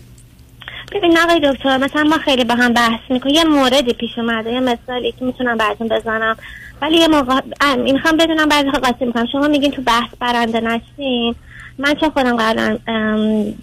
ببین 0.93 1.19
آقای 1.19 1.41
دکتر 1.53 1.77
مثلا 1.79 2.03
ما 2.03 2.19
خیلی 2.19 2.45
با 2.45 2.55
هم 2.55 2.73
بحث 2.73 3.01
می‌کنیم. 3.11 3.35
یه 3.35 3.45
موردی 3.45 3.93
پیش 3.93 4.11
اومده 4.17 4.53
یه 4.53 4.61
مثالی 4.61 5.13
که 5.19 5.25
می‌تونم 5.25 5.57
براتون 5.57 5.89
بزنم. 5.89 6.37
ولی 6.83 6.99
یه 6.99 7.09
موقع 7.09 7.41
ام، 7.61 7.81
می‌خوام 7.81 8.17
بدونم 8.17 8.49
بعضی 8.49 8.69
وقتا 8.69 9.07
می‌کنم. 9.07 9.27
شما 9.33 9.49
میگین 9.49 9.71
تو 9.71 9.83
بحث 9.83 10.11
برنده 10.21 10.61
نشین. 10.61 11.35
من 11.79 11.95
چه 11.95 12.11
خودم 12.11 12.37
قبلا 12.37 12.79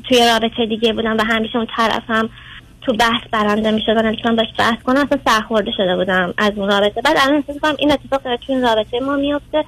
توی 0.07 0.27
رابطه 0.31 0.65
دیگه 0.65 0.93
بودم 0.93 1.17
و 1.17 1.23
همیشه 1.23 1.57
اون 1.57 1.67
طرفم 1.77 2.29
تو 2.81 2.93
بحث 2.93 3.21
برنده 3.31 3.71
می‌شد 3.71 3.97
و 3.97 4.01
نمی‌تونم 4.01 4.35
باش 4.35 4.47
بحث 4.57 4.83
کنم. 4.83 4.97
اصلا 4.97 5.19
سرخورده 5.25 5.71
شده 5.77 5.95
بودم 5.95 6.33
از 6.37 6.51
اون 6.55 6.69
رابطه. 6.69 7.01
بعد 7.01 7.17
الان 7.19 7.35
احساس 7.35 7.55
می‌کنم 7.55 7.75
این 7.79 7.91
اتفاق 7.91 8.23
داره 8.23 8.37
توی 8.37 8.55
این 8.55 8.63
رابطه 8.63 8.99
ما 8.99 9.15
میفته 9.15 9.65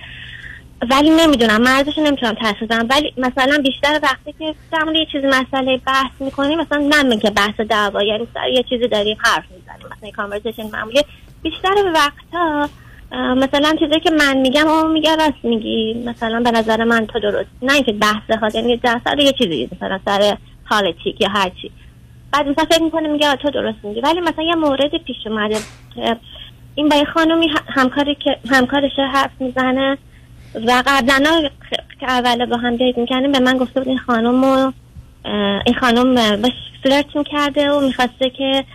ولی 0.90 1.10
نمی‌دونم 1.10 1.62
مرزش 1.62 1.98
نمی‌تونم 1.98 2.34
تشخیص 2.34 2.68
بدم 2.68 2.88
ولی 2.90 3.14
مثلا 3.18 3.58
بیشتر 3.64 4.00
وقتی 4.04 4.36
که 4.40 4.56
در 4.72 4.96
یه 4.96 5.06
چیزی 5.06 5.28
مسئله 5.28 5.78
بحث 5.78 6.12
می‌کنیم 6.20 6.60
مثلا 6.60 7.04
نه 7.04 7.18
که 7.18 7.30
بحث 7.30 7.60
دعوا 7.60 8.04
یعنی 8.04 8.28
سر 8.34 8.48
یه 8.48 8.64
چیزی 8.64 8.88
داریم 8.88 9.18
حرف 9.20 9.44
می‌زنیم. 9.52 9.98
مثلا 9.98 10.12
کانورسیشن 10.12 10.70
معمولی. 10.74 11.02
بیشتر 11.42 11.76
وقتا 11.94 12.70
مثلا 13.12 13.76
چیزی 13.80 14.00
که 14.00 14.12
من 14.12 14.38
میگم 14.38 14.68
اون 14.68 14.92
میگه 14.92 15.16
راست 15.16 15.44
میگی. 15.44 16.04
مثلا 16.06 16.40
به 16.40 16.52
نظر 16.52 16.84
من 16.84 17.06
تو 17.06 17.20
درست. 17.20 17.50
نه 17.62 17.74
اینکه 17.74 17.94
بحث 17.94 18.30
ها 18.42 18.50
یعنی 18.54 18.78
در 18.78 19.20
یه 19.20 19.32
چیزی. 19.32 19.70
مثلا 19.72 20.00
سر 20.06 20.38
پالیتیک 20.70 21.22
یا 21.22 21.30
هر 21.30 21.52
چی. 21.62 21.72
بعد 22.32 22.48
مثلا 22.48 22.66
فکر 22.66 22.84
می‌کنه 22.84 23.08
میگه 23.08 23.36
تو 23.36 23.50
درست 23.50 23.78
میگی. 23.84 24.02
ولی 24.02 24.22
مثلا 24.22 24.44
یه 24.44 24.56
موردی 24.56 25.00
پیش 25.00 25.18
اومده 25.26 25.58
این 26.76 26.90
با 26.90 26.96
یه 26.96 27.06
خانومی 27.06 27.50
همکاری 27.68 28.16
که 28.16 28.38
همکارش 28.50 28.92
حرف 29.14 29.32
می‌زنه. 29.40 29.98
و 30.56 30.84
قبلا 30.86 31.50
که 32.00 32.08
اول 32.08 32.46
با 32.46 32.58
هم 32.58 32.76
دیت 32.76 32.98
می‌کنیم 32.98 33.32
به 33.32 33.40
من 33.40 33.58
گفته 33.58 33.80
بود 33.80 33.88
این 33.88 33.98
خانم 33.98 34.44
اه، 34.44 34.74
این 35.66 35.76
خانم 35.80 36.42
باش 36.42 36.54
فلرت 36.84 37.16
می‌کرده 37.16 37.72
و 37.72 37.82
می‌خواسته 37.82 38.30
که 38.30 38.66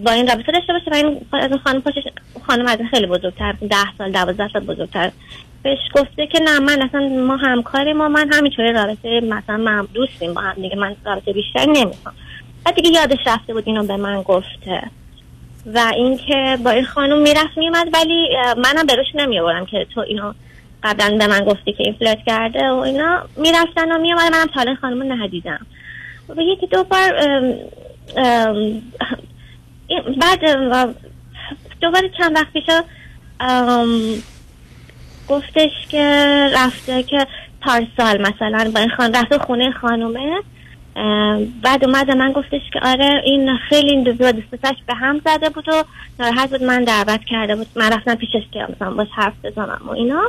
با 0.00 0.12
این 0.12 0.28
رابطه 0.28 0.52
داشته 0.52 0.72
باشه 0.72 0.90
و 0.90 0.94
این 0.94 1.58
خانم 1.64 1.80
پشتش 1.80 2.02
خانم 2.46 2.66
از 2.66 2.78
خیلی 2.90 3.06
بزرگتر 3.06 3.52
ده 3.52 3.96
سال 3.98 4.12
دوازده 4.12 4.48
سال 4.52 4.62
بزرگتر. 4.62 5.12
بهش 5.62 5.78
گفته 5.94 6.26
که 6.26 6.40
نه 6.40 6.58
من 6.58 6.82
اصلا 6.82 7.08
ما 7.08 7.36
همکاریم 7.36 8.00
و 8.00 8.08
من 8.08 8.32
همینطوری 8.32 8.72
رابطه 8.72 9.20
مثلا 9.20 9.56
من 9.56 9.88
دوستیم 9.94 10.34
با 10.34 10.40
هم 10.40 10.54
دیگه 10.54 10.76
من 10.76 10.96
رابطه 11.04 11.32
بیشتر 11.32 11.66
نمی‌خوام 11.66 12.14
بعد 12.64 12.74
دیگه 12.74 12.90
یادش 12.90 13.18
رفته 13.26 13.54
بود 13.54 13.64
اینو 13.66 13.84
به 13.84 13.96
من 13.96 14.22
گفته. 14.22 14.82
و 15.74 15.92
اینکه 15.96 16.58
با 16.64 16.70
این 16.70 16.84
خانم 16.84 17.18
می‌رفت 17.18 17.58
میومد 17.58 17.88
ولی 17.92 18.28
منم 18.56 18.86
نمی 19.14 19.40
آوردم 19.40 19.66
که 19.66 19.86
تو 19.94 20.00
اینو 20.00 20.32
قبلا 20.82 21.16
به 21.18 21.26
من 21.26 21.44
گفتی 21.44 21.72
که 21.72 21.84
این 21.84 21.94
فلرت 21.98 22.18
کرده 22.26 22.68
و 22.68 22.74
اینا. 22.74 23.22
می‌رفتن 23.36 23.92
و 23.92 23.98
میومد 23.98 24.32
منم 24.32 24.46
تا 24.46 24.74
خانم 24.80 25.02
رو 25.02 25.16
ندیدم. 25.16 25.66
و 26.28 26.42
یکی 26.42 26.66
دو 26.66 26.84
بار 26.84 27.12
بعد 30.20 30.40
دوباره 31.80 32.10
چند 32.18 32.36
وقت 32.36 32.52
پیش 32.52 32.64
گفتش 35.28 35.70
که 35.88 36.04
رفته 36.54 37.02
که 37.02 37.26
پارسال 37.60 38.22
مثلا 38.22 38.70
با 38.74 38.80
این 38.80 38.90
خان 38.90 39.14
رفته 39.14 39.38
خونه 39.38 39.70
خانومه. 39.72 40.42
بعد 41.62 41.84
اومد 41.84 42.10
من 42.10 42.32
گفتش 42.32 42.60
که 42.72 42.80
آره 42.82 43.22
این 43.24 43.56
خیلی 43.68 43.90
این 43.90 44.02
دو 44.02 44.12
دوست 44.12 44.50
پسرش 44.54 44.76
به 44.86 44.94
هم 44.94 45.20
زده 45.24 45.48
بود 45.48 45.68
و 45.68 45.84
ناراحت 46.18 46.50
بود 46.50 46.62
من 46.62 46.84
دعوت 46.84 47.20
کرده 47.24 47.56
بود. 47.56 47.66
من 47.76 47.92
رفتم 47.92 48.14
پیشش 48.14 48.42
که 48.52 48.66
مثلا 48.76 48.90
باش 48.90 49.08
حرف 49.16 49.34
بزنم 49.44 49.80
و 49.86 49.90
اینا. 49.90 50.22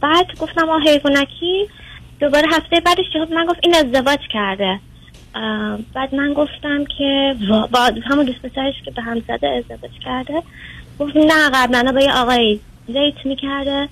بعد 0.00 0.38
گفتم 0.38 0.68
آه 0.68 0.82
حیوانکی 0.82 1.68
دوباره 2.20 2.48
هفته 2.52 2.80
بعدش 2.80 3.04
که 3.12 3.18
من 3.34 3.46
گفت 3.46 3.60
این 3.62 3.74
ازدواج 3.74 4.20
کرده. 4.32 4.80
بعد 5.94 6.14
من 6.14 6.32
گفتم 6.32 6.84
که 6.98 7.36
با 7.48 7.92
همون 8.04 8.24
دوست 8.24 8.42
پسرش 8.42 8.74
که 8.84 8.90
به 8.90 9.02
هم 9.02 9.22
زده 9.28 9.48
ازدواج 9.48 9.90
کرده 10.04 10.42
گفت 10.98 11.16
نه 11.16 11.50
قبلا 11.54 11.92
با 11.92 12.00
یه 12.00 12.12
آقای 12.12 12.60
دیت 12.86 13.26
می‌کرده. 13.26 13.88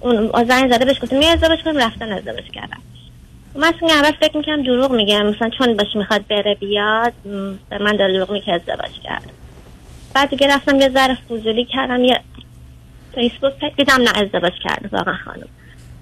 اون 0.00 0.44
زنگ 0.44 0.72
زده 0.72 0.84
بهش 0.84 1.00
گفتم 1.02 1.16
می 1.16 1.26
ازدواج 1.26 1.62
کنیم 1.62 1.76
رفتن 1.76 2.12
ازدواج 2.12 2.44
کردن. 2.44 2.78
من 3.54 3.68
اصلا 3.68 3.88
اول 3.88 4.10
فکر 4.10 4.36
می‌کنم 4.36 4.62
دروغ 4.62 4.92
میگم 4.92 5.26
مثلا 5.26 5.50
چون 5.50 5.76
باش 5.76 5.96
می‌خواد 5.96 6.26
بره 6.26 6.54
بیاد 6.54 7.12
به 7.70 7.78
من 7.80 7.96
دروغ 7.96 8.32
میگه 8.32 8.52
ازدواج 8.52 9.00
کرده. 9.04 9.28
بعد 10.14 10.30
دیگه 10.30 10.54
رفتم 10.54 10.80
یه 10.80 10.88
ذره 10.88 11.14
فضولی 11.14 11.64
کردم 11.64 12.04
یه 12.04 12.20
فیسبوک 13.14 13.76
دیدم 13.76 14.02
نه 14.02 14.10
ازدواج 14.14 14.52
کرده 14.64 14.88
واقعا 14.92 15.14
خانم. 15.24 15.48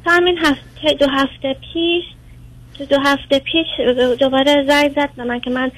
تا 0.05 0.11
همین 0.11 0.39
هفته 0.39 0.95
دو 0.99 1.07
هفته 1.09 1.57
پیش 1.73 2.05
دو, 2.85 2.99
هفته 3.01 3.39
پیش 3.39 3.67
دوباره 4.19 4.65
زنگ 4.69 4.93
زد 4.93 5.11
به 5.17 5.25
من 5.25 5.41
که 5.41 5.51
من 5.51 5.71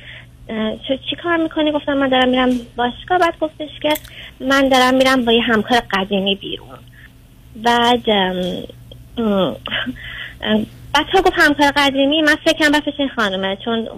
چی 1.11 1.17
کار 1.23 1.37
می‌کنی؟ 1.37 1.73
گفتم 1.73 1.95
من 1.95 2.09
دارم 2.09 2.29
میرم 2.29 2.51
باشگاه. 2.77 3.19
بعد 3.19 3.39
گفتش 3.41 3.71
که 3.83 3.95
من 4.41 4.69
دارم 4.69 4.95
میرم 4.95 5.25
با 5.25 5.33
یه 5.33 5.43
همکار 5.43 5.83
قدیمی 5.91 6.35
بیرون. 6.35 6.79
بعد 7.57 8.05
بعد 10.95 11.07
تا 11.13 11.23
گفت 11.23 11.35
همکار 11.37 11.73
قدیمی. 11.77 12.23
من 12.23 12.37
فکرم 12.45 12.73
بفش 12.73 12.93
این 12.99 13.09
خانمه 13.09 13.59
چون 13.65 13.89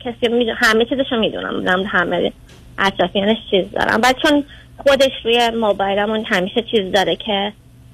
کسی 0.00 0.50
همه 0.56 0.84
چیزشو 0.84 1.16
می‌دونم. 1.16 1.84
همه 1.86 2.32
اطرافیانش 2.78 3.38
چیز 3.50 3.70
دارم. 3.72 4.00
بعد 4.00 4.16
چون 4.22 4.44
خودش 4.86 5.12
روی 5.24 5.50
موبایلمون 5.50 6.24
همیشه 6.24 6.62
چیز 6.62 6.92
داره 6.92 7.16
که 7.16 7.52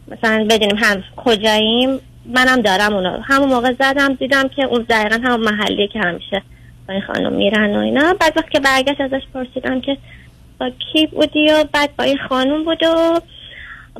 مثلا 0.08 0.46
بدونیم 0.50 0.76
هم 0.76 1.04
کجاییم 1.16 2.00
منم 2.26 2.60
دارم 2.60 2.94
اونو 2.94 3.20
همون 3.22 3.48
موقع 3.48 3.72
زدم 3.72 4.14
دیدم 4.14 4.48
که 4.48 4.64
اون 4.64 4.86
دقیقا 4.88 5.20
همون 5.24 5.40
محلیه 5.40 5.88
که 5.88 6.00
همیشه 6.00 6.42
با 6.88 6.94
این 6.94 7.02
خانم 7.02 7.32
میرن 7.32 7.76
و 7.76 7.78
اینا. 7.78 8.14
بعد 8.20 8.32
وقت 8.36 8.50
که 8.50 8.60
برگشت 8.60 9.00
ازش 9.00 9.22
پرسیدم 9.34 9.80
که 9.80 9.96
با 10.60 10.70
کی 10.92 11.06
بودی 11.06 11.52
و 11.52 11.64
بعد 11.72 11.96
با 11.96 12.04
این 12.04 12.18
خانم 12.28 12.64
بود 12.64 12.82
و 12.82 13.20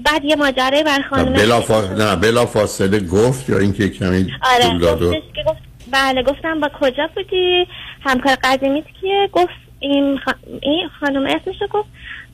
بعد 0.05 0.25
یه 0.25 0.37
ماجرای 0.37 0.83
بر 0.83 1.03
خانم 1.11 1.33
بلا 1.33 1.61
فاصله 1.61 2.05
نه 2.05 2.17
بلا 2.17 2.47
فاصله 2.47 3.01
گفت 3.01 3.49
یا 3.49 3.59
اینکه 3.59 3.89
کمی 3.89 4.33
آره 4.43 4.79
گفتش 4.79 5.23
که 5.35 5.43
گفت 5.47 5.59
بله 5.91 6.23
گفتم 6.23 6.61
با 6.61 6.71
کجا 6.81 7.09
بودی؟ 7.15 7.67
همکار 8.01 8.37
قدیمیت 8.45 8.85
کیه؟ 9.01 9.29
گفت 9.33 9.55
این, 9.81 10.19
خ... 10.19 10.29
این 10.63 10.89
خانم 11.01 11.27
اسمشو 11.27 11.67
گفت. 11.67 11.89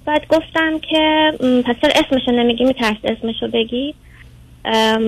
بعد 0.05 0.27
گفتم 0.29 0.79
که 0.79 1.33
پس 1.67 1.77
اسمشو 1.83 2.31
نمیگی؟ 2.31 2.65
میترس 2.65 2.97
اسمشو 3.05 3.49
بگی؟ 3.49 3.95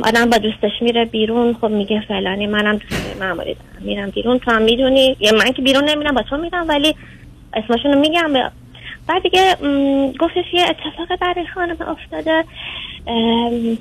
آدم 0.05 0.31
با 0.31 0.39
دوستش 0.39 0.71
میره 0.83 1.05
بیرون 1.05 1.55
خب 1.55 1.71
میگه 1.71 2.01
فلانی 2.09 2.47
منم 2.47 2.77
دوست 2.77 3.17
معمولی 3.21 3.55
دارم. 3.55 3.85
میرم 3.87 4.11
بیرون 4.11 4.39
تو 4.39 4.51
هم 4.51 4.63
می‌دونی. 4.63 5.17
یا 5.21 5.33
من 5.33 5.53
که 5.53 5.63
بیرون 5.63 5.85
نمیرم 5.85 6.15
با 6.15 6.23
تو 6.23 6.37
میرم 6.37 6.69
ولی 6.69 6.95
اسمشونو 7.55 8.01
میگم 8.01 8.33
به- 8.33 8.51
بعد 9.09 9.23
دیگه 9.23 9.57
گفتش 10.21 10.45
یه 10.55 10.63
اتفاق 10.63 11.19
در 11.21 11.35
این 11.37 11.47
خانم 11.55 11.77
افتاده 11.81 12.45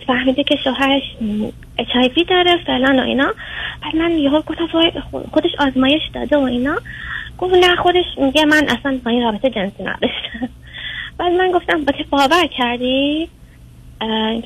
فهمیده 0.08 0.44
که 0.44 0.56
شوهرش 0.64 1.02
اچ 1.78 1.88
داره 2.30 2.58
فلان 2.66 3.00
و 3.00 3.04
اینا. 3.04 3.34
بعد 3.84 3.96
من 3.96 4.12
یهو 4.12 4.42
گفتم 4.42 4.68
خودش 5.32 5.52
آزمایش 5.60 6.02
داده 6.14 6.38
و 6.38 6.42
اینا. 6.42 6.76
گفت 7.38 7.54
نه 7.54 7.76
خودش 7.76 8.06
میگه 8.18 8.46
من 8.46 8.68
اصلا 8.70 9.00
با 9.06 9.12
این 9.12 9.24
رابطه 9.24 9.50
جنسی 9.50 9.84
نداشتم. 9.84 10.50
بعد 11.18 11.32
من 11.32 11.52
گفتم 11.52 11.86
با 11.86 11.94
باور 12.10 12.48
کردی؟ 12.58 13.30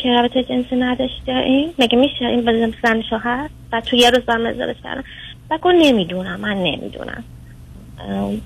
که 0.04 0.10
رابطه 0.10 0.44
جنسی 0.44 0.76
نداشته. 0.76 1.32
این 1.32 1.74
مگه 1.80 1.98
میشه؟ 1.98 2.26
این 2.26 2.46
با 2.46 2.72
زن 2.84 3.02
شوهر؟ 3.10 3.50
بعد 3.72 3.84
تو 3.84 3.96
یه 3.96 4.10
روز 4.10 4.22
برم 4.22 4.46
ازدواج 4.46 4.76
کردم 4.84 5.04
بعد 5.50 5.62
گفت 5.62 5.76
نمی‌دونم 5.76 6.40
من 6.40 6.54
نمی‌دونم. 6.54 7.24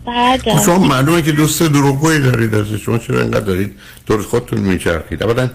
بعد 0.05 0.39
خب 0.39 0.65
شما 0.65 0.87
معلومه 0.87 1.21
که 1.21 1.31
دوست 1.31 1.63
دروغگویی 1.63 2.19
دارید 2.19 2.55
از 2.55 2.73
شما. 2.73 2.97
چرا 2.97 3.21
اینقدر 3.21 3.39
دارید 3.39 3.75
دور 4.05 4.21
خودتون 4.21 4.59
میچرخید؟ 4.59 5.23
اولا 5.23 5.49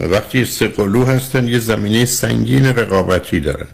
وقتی 0.00 0.44
سقلو 0.44 1.04
هستن 1.04 1.48
یه 1.48 1.58
زمینه 1.58 2.04
سنگین 2.04 2.66
رقابتی 2.66 3.40
دارن 3.40 3.66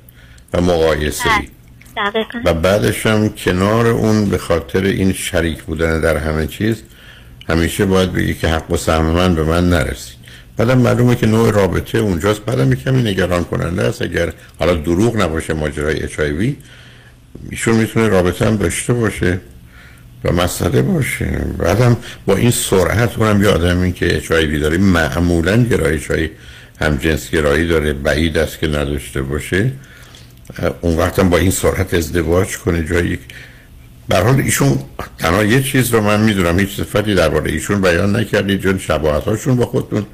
و 0.54 0.60
مقایسه 0.60 1.30
ای 1.40 1.48
دقیقا. 1.96 2.38
و 2.44 2.54
بعدش 2.54 3.06
هم 3.06 3.28
کنار 3.28 3.86
اون 3.86 4.24
به 4.24 4.38
خاطر 4.38 4.82
این 4.82 5.12
شریک 5.12 5.62
بودن 5.62 6.00
در 6.00 6.16
همه 6.16 6.46
چیز 6.46 6.82
همیشه 7.48 7.86
باید 7.86 8.12
بگی 8.12 8.34
که 8.34 8.48
حق 8.48 8.70
و 8.70 8.76
سهم 8.76 9.04
من 9.04 9.34
به 9.34 9.44
من 9.44 9.70
نرسید. 9.70 10.17
بعدم 10.58 10.78
معلومه 10.78 11.14
که 11.14 11.26
نوع 11.26 11.50
رابطه 11.50 11.98
اونجاست. 11.98 12.40
بعدم 12.40 12.74
کمی 12.74 13.02
نگران 13.02 13.44
کننده 13.44 13.82
است. 13.82 14.02
اگر 14.02 14.32
حالا 14.58 14.74
دروغ 14.74 15.16
نباشه 15.16 15.54
ماجرای 15.54 16.02
اچ 16.02 16.20
ایشون 17.50 17.74
می‌تونه 17.74 18.08
رابطه 18.08 18.46
هم 18.46 18.56
داشته 18.56 18.92
باشه 18.92 19.40
و 20.24 20.32
مسئله 20.32 20.82
باشه. 20.82 21.40
بعدم 21.58 21.96
با 22.26 22.36
این 22.36 22.50
سرعت 22.50 23.18
اونم 23.18 23.42
یه 23.42 23.48
آدمی 23.48 23.92
که 23.92 24.16
اچ 24.16 24.28
داره 24.32 24.78
معمولا 24.78 25.56
گرایش 25.56 26.10
های 26.10 26.30
همجنس 26.80 27.30
گرایی 27.30 27.68
داره 27.68 27.92
بعید 27.92 28.38
است 28.38 28.58
که 28.58 28.66
نداشته 28.66 29.22
باشه. 29.22 29.72
اون 30.80 31.00
هم 31.18 31.30
با 31.30 31.38
این 31.38 31.50
سرعت 31.50 31.94
ازدواج 31.94 32.58
کنه 32.58 32.84
جایی 32.84 33.18
به 34.08 34.16
هر 34.16 34.22
حال 34.22 34.40
ایشون 34.40 34.78
تنها 35.18 35.44
یه 35.44 35.62
چیز 35.62 35.94
رو 35.94 36.00
من 36.00 36.20
می‌دونم 36.20 36.58
هیچ 36.58 36.76
صفتی 36.76 37.14
درباره 37.14 37.52
ایشون 37.52 37.80
بیان 37.80 38.16
نکردید 38.16 38.60
جون 38.60 38.78
شباهت 38.78 39.24
هاشون 39.24 39.56
با 39.56 39.66
خودتون 39.66 40.06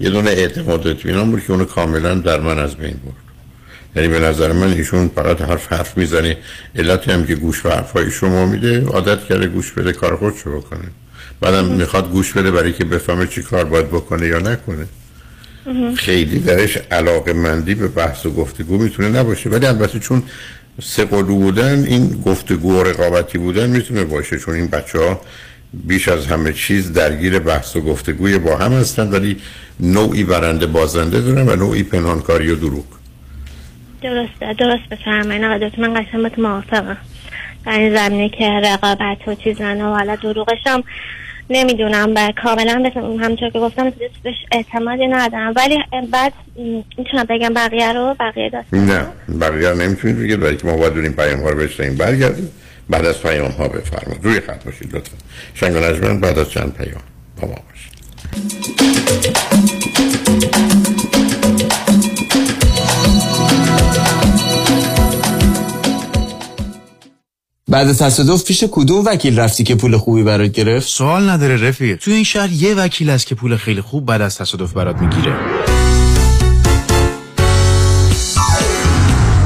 یه 0.00 0.10
دونه 0.10 0.30
اعتماد 0.30 0.86
اطمینان 0.86 1.30
بود 1.30 1.44
که 1.44 1.50
اونو 1.50 1.64
کاملا 1.64 2.14
در 2.14 2.40
من 2.40 2.58
از 2.58 2.76
بین 2.76 2.94
برد. 3.04 3.14
یعنی 3.96 4.08
به 4.08 4.18
نظر 4.18 4.52
من 4.52 4.72
ایشون 4.72 5.10
فقط 5.14 5.42
حرف 5.42 5.72
حرف 5.72 5.98
می‌زنه 5.98 6.36
علتی 6.76 7.10
هم 7.10 7.26
که 7.26 7.34
گوش 7.34 7.60
به 7.60 7.70
حرفای 7.70 8.10
شما 8.10 8.46
میده 8.46 8.84
عادت 8.84 9.24
کرده 9.24 9.46
گوش 9.46 9.72
بده 9.72 9.92
کار 9.92 10.16
خودشو 10.16 10.58
بکنه. 10.60 10.84
بعدم 11.40 11.64
می‌خواد 11.64 12.10
گوش 12.10 12.32
بده 12.32 12.50
برای 12.50 12.72
که 12.72 12.84
بفهمه 12.84 13.26
چی 13.26 13.42
کار 13.42 13.64
باید 13.64 13.88
بکنه 13.88 14.26
یا 14.26 14.38
نکنه. 14.38 14.86
خیلی 15.96 16.38
درش 16.38 16.78
علاقه 16.90 17.32
مندی 17.32 17.74
به 17.74 17.88
بحث 17.88 18.26
و 18.26 18.30
گفتگو 18.30 18.78
می‌تونه 18.78 19.08
نباشه. 19.08 19.50
ولی 19.50 19.66
البته 19.66 19.98
چون 19.98 20.22
سقلو 20.82 21.36
بودن 21.36 21.84
این 21.84 22.22
گفتگو 22.26 22.80
و 22.80 22.82
رقابتی 22.82 23.38
بودن 23.38 23.70
می‌تونه 23.70 24.04
باشه 24.04 24.38
چون 24.38 24.54
این 24.54 24.66
بچه 24.66 24.98
ها 24.98 25.20
بیش 25.72 26.08
از 26.08 26.26
همه 26.26 26.52
چیز 26.52 26.92
درگیر 26.92 27.38
بحث 27.38 27.76
و 27.76 27.80
گفتگوی 27.80 28.38
با 28.38 28.56
هم 28.56 28.72
هستن 28.72 29.10
ولی 29.10 29.36
نوعی 29.80 30.24
برنده 30.24 30.66
بازنده 30.66 31.20
دارن 31.20 31.48
و 31.48 31.56
نوعی 31.56 31.82
پنهانکاری 31.82 32.50
و 32.50 32.54
دروغ. 32.54 32.84
درسته 34.02 34.52
درست 34.58 34.88
بفرمایین 34.90 35.44
آقا 35.44 35.68
دکتر 35.68 35.82
من 35.82 35.94
قشنگ 35.94 36.40
موافقم. 36.40 36.96
در 37.66 37.78
این 37.78 37.96
زمینه 37.96 38.28
که 38.28 38.44
رقابت 38.44 39.18
و 39.26 39.34
چیزن 39.34 39.80
و 39.80 39.94
حالا 39.94 40.16
دروغش 40.16 40.58
هم 40.66 40.84
نمی‌دونم 41.50 42.12
و 42.16 42.32
کاملا 42.42 42.90
همونطور 42.96 43.50
که 43.50 43.58
گفتم 43.58 43.92
بهش 44.22 44.34
اعتمادی 44.52 45.06
ندارم. 45.06 45.52
ولی 45.56 45.78
بعد 46.10 46.32
می‌تونم 46.98 47.24
بگم 47.28 47.54
بقیه 47.54 47.92
رو 47.92 48.16
بقیه 48.20 48.50
داستان 48.50 48.86
نه 48.86 49.06
بقیه 49.40 49.72
نمی‌تونید 49.72 50.18
بگید 50.18 50.40
برای 50.40 50.56
که 50.56 50.66
ما 50.66 50.76
باید 50.76 50.94
دونیم 50.94 51.12
پیام 51.12 51.40
ها 51.40 51.50
رو 51.50 51.58
بشنیم 51.58 51.96
برگردیم. 51.96 52.48
بعد 52.90 53.06
از 53.06 53.22
پیام 53.22 53.50
ها 53.50 53.68
بفرمایید. 53.68 54.24
روی 54.24 54.40
خط 54.40 54.64
باشید 54.64 54.96
لطفا. 54.96 55.16
شنگ 55.54 55.76
و 55.76 55.78
نجمن 55.78 56.20
بعد 56.20 56.38
از 56.38 56.50
چند 56.50 56.72
پیام 56.72 57.00
با 57.40 57.48
ما 57.48 57.54
باشید. 57.54 57.98
بعد 67.68 67.92
تصادف 67.92 68.44
پیش 68.44 68.64
کدوم 68.70 69.04
وکیل 69.06 69.38
رفتی 69.38 69.64
که 69.64 69.74
پول 69.74 69.96
خوبی 69.96 70.22
برات 70.22 70.50
گرفت؟ 70.50 70.88
سوال 70.88 71.28
نداره 71.30 71.68
رفیق. 71.68 71.98
تو 71.98 72.10
این 72.10 72.24
شهر 72.24 72.52
یه 72.52 72.74
وکیل 72.74 73.10
است 73.10 73.26
که 73.26 73.34
پول 73.34 73.56
خیلی 73.56 73.80
خوب 73.80 74.06
بعد 74.06 74.20
از 74.20 74.38
تصادف 74.38 74.72
برات 74.72 74.96
می‌گیره. 74.96 75.36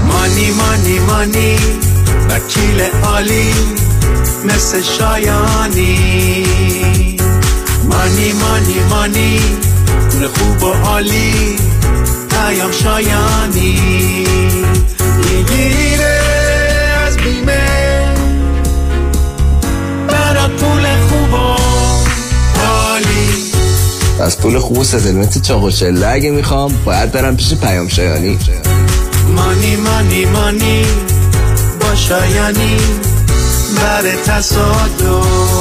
مانی 0.07 0.51
مانی 0.51 0.99
مانی. 0.99 1.57
وکیل 2.33 2.81
عالی 3.05 3.55
مثل 4.45 4.83
شایانی. 4.83 6.47
مانی 7.85 8.33
مانی 8.33 8.81
مانی 8.91 9.41
پول 10.11 10.29
خوب 10.29 10.63
و 10.63 10.73
عالی 10.73 11.57
پیام 12.31 12.73
شایانی. 12.73 13.81
می‌گیره 15.19 16.21
از 17.07 17.17
بیمه 17.17 18.15
برات 20.09 20.51
پول 20.51 20.87
خوب 21.09 21.33
و 21.33 21.57
عالی. 22.67 23.53
از 24.21 24.39
پول 24.39 24.59
خوب 24.59 24.79
و 24.79 24.85
ستلمنت 24.85 25.43
چاق 25.43 25.65
و 25.65 25.71
اگه 26.07 26.31
می‌خوام 26.31 26.75
باید 26.85 27.13
برم 27.13 27.37
پیش 27.37 27.55
پیام 27.55 27.89
شایانی. 27.89 28.39
مانی 29.37 29.77
مانی 29.77 30.25
مانی. 30.25 30.85
شایانی 31.95 32.77
بر 33.77 34.03
تصادف. 34.27 35.53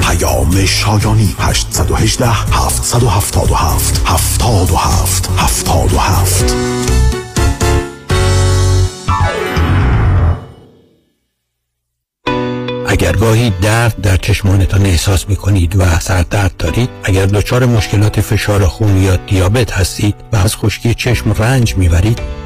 پیام 0.00 0.64
شایانی 0.66 1.34
818 1.38 2.26
777 2.26 4.02
77 4.06 5.30
77 5.36 6.54
اگر 12.88 13.12
گاهی 13.12 13.52
درد 13.62 14.00
در 14.00 14.16
چشمانتان 14.16 14.86
احساس 14.86 15.28
می 15.28 15.36
کنید 15.36 15.76
و 15.76 15.98
سردرد 16.00 16.56
دارید 16.56 16.90
اگر 17.04 17.26
دچار 17.26 17.66
مشکلات 17.66 18.20
فشار 18.20 18.66
خون 18.66 19.02
یا 19.02 19.16
دیابت 19.16 19.72
هستید 19.72 20.14
و 20.32 20.36
از 20.36 20.56
خشکی 20.56 20.94
چشم 20.94 21.32
رنج 21.32 21.76
می‌برید 21.76 22.45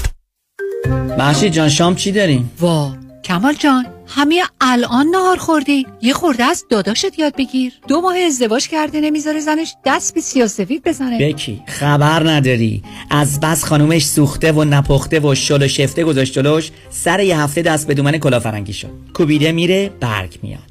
محشید 1.17 1.53
جان 1.53 1.69
شام 1.69 1.95
چی 1.95 2.11
داریم؟ 2.11 2.51
وا. 2.59 2.91
کمال 3.23 3.53
جان 3.53 3.85
همه 4.07 4.43
الان 4.61 5.07
نهار 5.07 5.37
خوردی. 5.37 5.87
یه 6.01 6.13
خورده 6.13 6.43
از 6.43 6.65
داداشت 6.69 7.19
یاد 7.19 7.35
بگیر. 7.35 7.73
دو 7.87 8.01
ماه 8.01 8.17
ازدواج 8.17 8.67
کرده 8.67 9.01
نمی‌ذاره 9.01 9.39
زنش 9.39 9.75
دست 9.85 10.15
به 10.15 10.21
سیاسفید 10.21 10.83
بزنه. 10.83 11.19
بکی 11.19 11.61
خبر 11.67 12.29
نداری. 12.29 12.83
از 13.09 13.39
بس 13.39 13.63
خانومش 13.63 14.05
سوخته 14.05 14.51
و 14.51 14.63
نپخته 14.63 15.19
و 15.19 15.35
شل 15.35 15.63
و 15.63 15.67
شفته 15.67 16.03
گذاشت 16.03 16.33
جلوش. 16.33 16.71
سر 16.89 17.19
یه 17.19 17.39
هفته 17.39 17.61
دست 17.61 17.87
به 17.87 17.93
دومن 17.93 18.17
کلافرنگی 18.17 18.73
شد. 18.73 18.91
کوبیده 19.13 19.51
میره 19.51 19.91
برگ 19.99 20.39
میاد. 20.43 20.70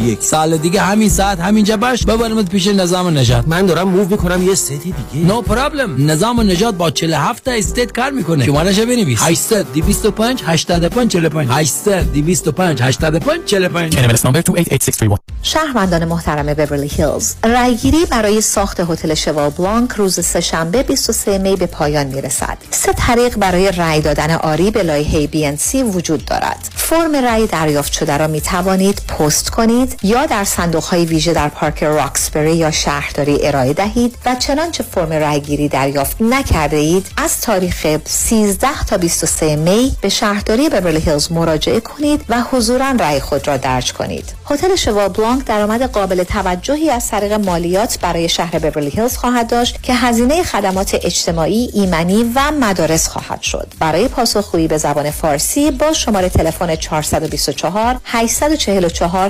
61 0.01 0.21
سال 0.21 0.57
دیگه 0.57 0.81
همین 0.81 1.09
ساعت 1.09 1.39
همینجا 1.39 1.77
باش. 1.77 2.05
ببرمت 2.05 2.49
پیش 2.49 2.67
نظام 2.67 3.17
نجات 3.17 3.47
من 3.47 3.65
دارم 3.65 3.89
move 3.89 4.07
می‌کنم 4.09 4.47
یه 4.47 4.55
city 4.55 4.77
دیگه. 5.11 5.27
no 5.27 5.45
problem 5.45 6.11
نظام 6.11 6.41
نجات 6.41 6.75
با 6.75 6.91
47 6.91 7.43
تا 7.43 7.51
state 7.51 7.91
کار 7.91 8.11
می‌کنه. 8.11 8.45
شمارهش 8.45 8.79
بنویس. 8.79 9.19
800 9.21 9.65
225 9.73 10.43
85 10.45 11.11
45 11.11 11.49
800 11.51 12.13
225 12.13 12.81
85 12.81 13.45
45 13.45 13.93
NMLS 13.93 14.19
number 14.19 14.41
288631 14.41 15.19
شهروندان 15.43 16.05
محترم 16.05 16.53
بورلی 16.53 16.87
هیلز 16.87 17.35
رایگیری 17.43 18.05
برای 18.05 18.41
ساخت 18.41 18.79
هتل 18.79 19.13
Cheval 19.13 19.49
Blanc 19.49 19.91
روز 19.91 20.25
سهشنبه 20.25 20.83
23 20.83 21.37
می 21.37 21.55
به 21.55 21.65
پایان 21.65 22.07
می‌رسد. 22.07 22.57
سه 22.71 22.93
طریق 22.93 23.37
برای 23.37 23.71
رای 23.71 24.01
دادن 24.01 24.31
آری 24.31 24.71
به 24.71 24.83
لایحه 24.83 25.27
BNC 25.27 25.75
وجود 25.75 26.25
دارد. 26.25 26.69
فرم 26.75 27.15
رای 27.15 27.47
دریافت 27.47 27.93
شده 27.93 28.17
را 28.17 28.27
می 28.27 28.41
توانید 28.41 29.01
پست 29.07 29.49
کنید 29.49 29.90
یا 30.03 30.25
در 30.25 30.43
صندوق 30.43 30.83
های 30.83 31.05
ویژه 31.05 31.33
در 31.33 31.49
پارک 31.49 31.83
راکسبری 31.83 32.55
یا 32.55 32.71
شهرداری 32.71 33.47
ارائه 33.47 33.73
دهید 33.73 34.17
و 34.25 34.35
چنانچه 34.35 34.83
فرم 34.83 35.13
رایگیری 35.13 35.67
دریافت 35.67 36.21
نکرده 36.21 36.77
اید 36.77 37.07
از 37.17 37.41
تاریخ 37.41 37.97
13 38.05 38.67
تا 38.87 38.97
23 38.97 39.55
می 39.55 39.95
به 40.01 40.09
شهرداری 40.09 40.69
بورلی 40.69 40.99
هیلز 40.99 41.31
مراجعه 41.31 41.79
کنید 41.79 42.25
و 42.29 42.41
حضورا 42.41 42.91
رای 42.91 43.19
خود 43.19 43.47
را 43.47 43.57
درج 43.57 43.93
کنید 43.93 44.33
هتل 44.49 44.75
شوا 44.75 45.09
بلانک 45.09 45.45
درآمد 45.45 45.83
قابل 45.83 46.23
توجهی 46.23 46.89
از 46.89 47.07
طریق 47.07 47.33
مالیات 47.33 47.99
برای 47.99 48.29
شهر 48.29 48.59
بورلی 48.59 48.89
هیلز 48.89 49.17
خواهد 49.17 49.47
داشت 49.47 49.83
که 49.83 49.93
هزینه 49.93 50.43
خدمات 50.43 50.95
اجتماعی، 51.03 51.69
ایمنی 51.73 52.31
و 52.35 52.51
مدارس 52.51 53.07
خواهد 53.07 53.41
شد. 53.41 53.67
برای 53.79 54.07
پاسخگویی 54.07 54.67
به 54.67 54.77
زبان 54.77 55.11
فارسی 55.11 55.71
با 55.71 55.93
شماره 55.93 56.29
تلفن 56.29 56.75
424 56.75 57.99
844 58.05 59.29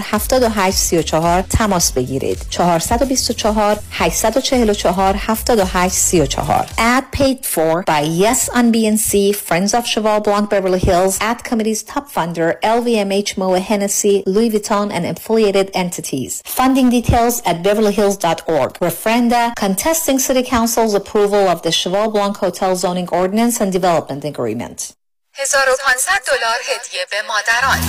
7834 0.50 1.42
تماس 1.42 1.92
بگیرید. 1.92 2.38
424 2.50 3.78
844 4.00 5.18
7834 5.18 6.66
Ad 6.78 7.04
paid 7.12 7.46
for 7.46 7.82
by 7.84 8.02
Yes 8.24 8.48
on 8.48 8.72
BNC, 8.72 9.34
Friends 9.34 9.72
of 9.74 9.86
Cheval 9.86 10.20
Blanc 10.20 10.50
Beverly 10.50 10.78
Hills, 10.78 11.18
Ad 11.20 11.44
Committee's 11.44 11.82
top 11.82 12.06
funder, 12.10 12.48
LVMH 12.62 13.36
Moa 13.38 13.60
Hennessy, 13.60 14.22
Louis 14.26 14.50
Vuitton 14.50 14.90
and 14.92 15.04
affiliated 15.06 15.70
entities. 15.74 16.42
Funding 16.44 16.88
details 16.90 17.34
at 17.50 17.56
beverlyhills.org. 17.62 18.70
Referenda 18.88 19.54
contesting 19.56 20.18
City 20.18 20.42
Council's 20.42 20.94
approval 20.94 21.44
of 21.48 21.62
the 21.62 21.72
Cheval 21.72 22.10
Blanc 22.10 22.36
Hotel 22.44 22.72
Zoning 22.76 23.08
Ordinance 23.20 23.60
and 23.60 23.70
Development 23.72 24.24
Agreement. 24.24 24.78
1500 25.38 26.22
دلار 26.26 26.60
هدیه 26.70 27.06
به 27.10 27.22
مادران 27.28 27.80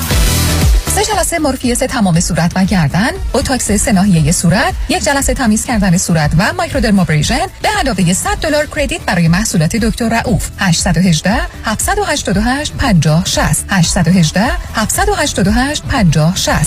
سه 0.94 1.04
جلسه 1.04 1.38
مورفیس 1.38 1.78
تمام 1.78 2.20
صورت 2.20 2.52
و 2.56 2.64
گردن 2.64 3.10
بوتاکس 3.32 3.72
سه 3.72 4.32
صورت 4.32 4.74
یک 4.88 5.04
جلسه 5.04 5.34
تمیز 5.34 5.64
کردن 5.64 5.96
صورت 5.96 6.30
و 6.38 6.52
مایکرودرمابریژن 6.52 7.46
به 7.62 7.68
علاوه 7.68 8.12
100 8.12 8.36
دلار 8.36 8.66
کردیت 8.66 9.00
برای 9.00 9.28
محصولات 9.28 9.76
دکتر 9.76 10.08
رؤوف. 10.08 10.50
818 10.58 11.40
788 11.64 12.72
50 12.78 13.26
60 13.26 13.64
818 13.68 14.40
788 14.74 15.84
50 15.84 16.36
60 16.36 16.66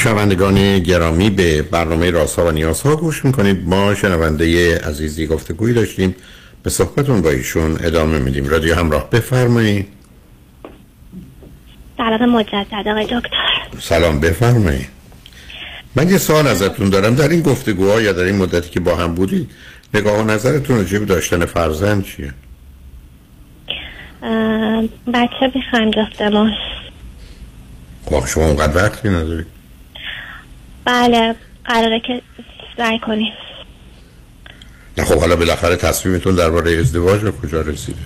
شنوندگان 0.00 0.78
گرامی 0.78 1.30
به 1.30 1.62
برنامه 1.62 2.10
راسا 2.10 2.46
و 2.46 2.50
نیازها 2.50 2.96
گوش 2.96 3.24
می‌کنید. 3.24 3.68
ما 3.68 3.94
شنونده 3.94 4.78
عزیزی 4.78 5.26
گفتگویی 5.26 5.74
داشتیم. 5.74 6.16
به 6.62 6.70
صحبتون 6.70 7.22
با 7.22 7.30
ایشون 7.30 7.78
ادامه 7.84 8.18
میدیم. 8.18 8.48
رادیو 8.48 8.74
همراه 8.74 9.10
بفرمایید. 9.10 9.88
سلام 11.96 12.30
مجدد 12.30 12.88
آقای 12.88 13.04
دکتر. 13.04 13.80
سلام 13.80 14.20
بفرمایید. 14.20 14.88
من 15.96 16.10
یه 16.10 16.18
سوال 16.18 16.46
ازتون 16.46 16.90
دارم. 16.90 17.14
در 17.14 17.28
این 17.28 17.42
گفتگوها 17.42 18.00
یا 18.00 18.12
در 18.12 18.24
این 18.24 18.36
مدتی 18.36 18.70
که 18.70 18.80
با 18.80 18.96
هم 18.96 19.14
بودید 19.14 19.50
نگاه 19.94 20.18
و 20.18 20.30
نظرتون 20.30 20.76
راجع 20.76 20.98
داشتن 20.98 21.44
فرزند 21.44 22.04
چیه؟ 22.04 22.34
بچه 25.14 25.52
می‌خوایم 25.54 25.90
جفتمون. 25.90 26.52
خب 28.04 28.26
شما 28.26 28.46
اونقدر 28.46 28.84
وقتی 28.84 29.08
ندارید. 29.08 29.59
بله 30.84 31.34
قراره 31.64 32.00
که 32.00 32.22
سعی 32.76 32.98
کنیم. 32.98 33.32
نه 34.98 35.04
خب 35.04 35.20
حالا 35.20 35.36
بالاخره 35.36 35.76
تصمیمتون 35.76 36.34
درباره 36.34 36.72
ازدواج 36.72 37.20
به 37.20 37.32
کجا 37.32 37.60
رسیده؟ 37.60 37.98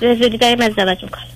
زودی 0.00 0.38
داریم 0.38 0.60
ازدواج 0.60 1.02
می‌کنیم. 1.02 1.26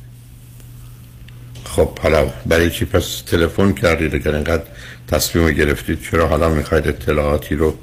خب 1.65 1.99
حالا 1.99 2.31
برای 2.47 2.71
چی؟ 2.71 2.85
پس 2.85 3.21
تلفن 3.21 3.73
کردید 3.73 4.15
اگر 4.15 4.35
اینقدر 4.35 4.63
تصمیم 5.09 5.51
گرفتید 5.51 6.03
چرا 6.11 6.29
حالا 6.29 6.49
می‌خواید 6.49 6.89
اطلاعاتی 6.89 7.55
رو 7.55 7.75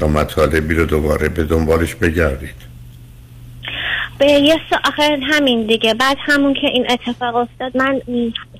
یا 0.00 0.08
مطالبی 0.08 0.74
رو 0.74 0.86
دوباره 0.86 1.28
به 1.28 1.44
دنبالش 1.44 1.94
بگردید؟ 1.94 2.72
به 4.18 4.26
یه 4.26 4.60
آخر 4.84 5.18
همین 5.22 5.66
دیگه. 5.66 5.94
بعد 5.94 6.16
همون 6.20 6.54
که 6.54 6.66
این 6.66 6.86
اتفاق 6.90 7.36
افتاد 7.36 7.76
من 7.76 8.00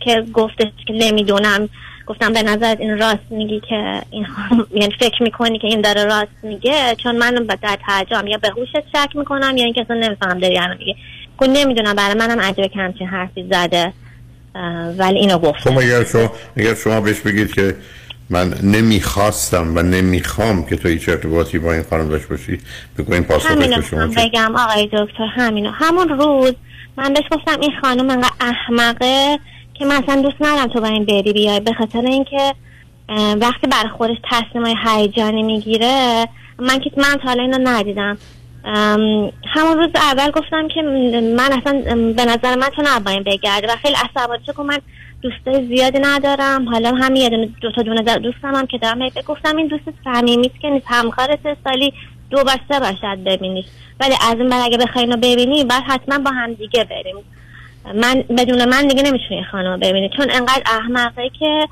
که 0.04 0.24
گفتش 0.32 0.66
که 0.86 0.92
نمی‌دونم 0.92 1.68
گفتم 2.06 2.32
به 2.32 2.42
نظر 2.42 2.76
این 2.78 2.98
راست 2.98 3.30
میگی 3.30 3.60
که 3.68 4.02
این 4.10 4.26
یعنی 4.80 4.94
فکر 5.00 5.22
می‌کنی 5.22 5.58
که 5.58 5.66
این 5.66 5.80
داره 5.80 6.04
راست 6.04 6.32
میگه؟ 6.42 6.96
چون 7.02 7.16
من 7.16 7.34
در 7.34 7.78
تعجب 7.86 8.26
یا 8.26 8.38
به 8.38 8.48
هوشت 8.48 8.80
شک 8.92 9.16
می‌کنم 9.16 9.56
یا 9.56 9.64
اینکه 9.64 9.80
اصلا 9.80 9.96
نمیفهم 9.96 10.38
داری 10.38 10.58
الان 10.58 10.76
میگه 10.78 10.94
گفت 11.38 11.50
نمی‌دونم 11.50 11.94
برای 11.94 12.14
منم 12.14 12.40
عجبه 12.40 12.68
که 12.68 12.78
همچین 12.78 13.06
حرفی 13.06 13.46
زده. 13.50 13.92
ولی 14.98 15.18
اینو 15.18 15.38
گفت 15.38 15.58
خب 15.58 15.78
اگر 15.78 16.04
شما 16.04 16.32
اگر 16.56 16.74
شما 16.74 17.00
بهش 17.00 17.20
بگید 17.20 17.54
که 17.54 17.76
من 18.30 18.54
نمی‌خواستم 18.62 19.76
و 19.76 19.82
نمی‌خوام 19.82 20.66
که 20.66 20.76
تو 20.76 20.88
هیچ 20.88 21.08
ارتباطی 21.08 21.58
با 21.58 21.72
این 21.72 21.82
خانم 21.90 22.08
داشته 22.08 22.28
باشی 22.28 22.58
بگو 22.98 23.12
این 23.12 23.22
به 23.22 23.82
شما 23.90 24.06
بگم 24.06 24.56
آقای 24.56 24.86
دکتر 24.86 25.26
همینو. 25.34 25.70
همون 25.70 26.08
روز 26.08 26.52
من 26.96 27.12
بهش 27.12 27.24
گفتم 27.30 27.60
این 27.60 27.72
خانم 27.82 28.10
انقدر 28.10 28.30
احمقه 28.40 29.38
که 29.82 29.88
من 29.88 30.02
اصلا 30.02 30.22
دوست 30.22 30.36
ندارم 30.40 30.66
تو 30.66 30.80
با 30.80 30.86
این 30.86 31.04
بری 31.04 31.32
بیای. 31.32 31.60
به 31.60 31.72
خاطر 31.72 32.00
اینکه 32.00 32.54
وقتی 33.40 33.66
بر 33.66 33.88
خودش 33.88 34.16
تصمیم 34.30 34.66
های 34.66 34.76
هیجانی 34.86 35.42
می‌گیره 35.42 36.28
من 36.58 36.78
که 36.78 36.90
من 36.96 37.16
تا 37.22 37.28
حالا 37.28 37.42
اینو 37.42 37.58
ندیدم. 37.60 38.18
همون 39.54 39.78
روز 39.78 39.90
اول 39.94 40.30
گفتم 40.30 40.68
که 40.68 40.82
من 41.36 41.52
اصلا 41.52 41.72
به 42.16 42.24
نظر 42.24 42.56
من 42.56 42.68
تو 42.76 42.82
نباید 42.86 43.24
بگرده 43.24 43.72
و 43.72 43.76
خیلی 43.76 43.94
عصبانی 43.94 44.44
شد 44.46 44.60
من 44.60 44.78
دوستای 45.22 45.66
زیادی 45.66 45.98
ندارم. 46.02 46.68
حالا 46.68 46.94
همین 46.94 47.22
یه 47.22 47.28
دونه 47.28 47.48
دو 47.60 47.72
تا 47.72 47.82
دونه 47.82 48.18
دوستم 48.18 48.54
هم 48.54 48.66
که 48.66 48.78
دارم 48.78 49.08
گفتم 49.08 49.56
این 49.56 49.66
دوست 49.66 49.84
صمیمی 50.04 50.50
که 50.62 50.70
نیست 50.70 50.86
همکارت 50.88 51.40
سالی 51.64 51.92
دو 52.30 52.44
بار 52.44 52.56
سه 52.68 52.80
بار 52.80 52.96
شاید 53.00 53.24
ببینیش. 53.24 53.64
ولی 54.00 54.14
از 54.30 54.38
این 54.38 54.48
بعد 54.48 54.62
اگه 54.64 54.78
بخوای 54.78 55.04
اینو 55.04 55.16
ببینی 55.16 55.64
بعد 55.64 55.82
حتما 55.86 56.18
با 56.18 56.30
هم 56.30 56.54
دیگه 56.54 56.84
بریم. 56.84 57.16
من 57.94 58.24
بدون 58.38 58.68
من 58.68 58.86
دیگه 58.86 59.02
نمی‌تونی 59.02 59.44
خانم 59.44 59.72
رو 59.72 59.78
ببینی. 59.78 60.10
چون 60.16 60.30
انقدر 60.30 60.62
احمقه 60.66 61.30
که 61.38 61.68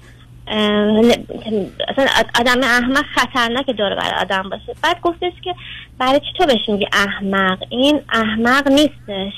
اصلا 1.89 2.07
آدم 2.41 2.63
احمق 2.63 3.05
خطرناک 3.15 3.71
دور 3.71 3.95
بر 3.95 4.15
آدم 4.21 4.43
باشه. 4.43 4.75
بعد 4.83 5.01
گفتش 5.01 5.33
که 5.45 5.55
برای 5.99 6.21
چی 6.21 6.27
تو 6.39 6.47
بهش 6.47 6.69
میگی 6.69 6.87
احمق؟ 6.93 7.59
این 7.69 8.01
احمق 8.13 8.69
نیستش. 8.69 9.33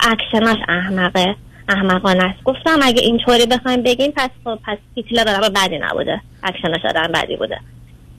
اکشناش 0.00 0.58
احمقه. 0.68 1.36
احمقانه 1.68 2.24
است. 2.24 2.44
گفتم 2.44 2.78
اگه 2.82 3.02
اینطوری 3.02 3.46
بخوایم 3.46 3.82
بگیم 3.82 4.12
پس 4.16 4.30
خب 4.44 4.58
پس 4.64 4.78
هیتلر 4.94 5.28
آدم 5.28 5.52
بدی 5.52 5.78
نبوده. 5.78 6.20
اکشناش 6.42 6.84
آدم 6.84 7.12
بدی 7.14 7.36
بوده. 7.36 7.60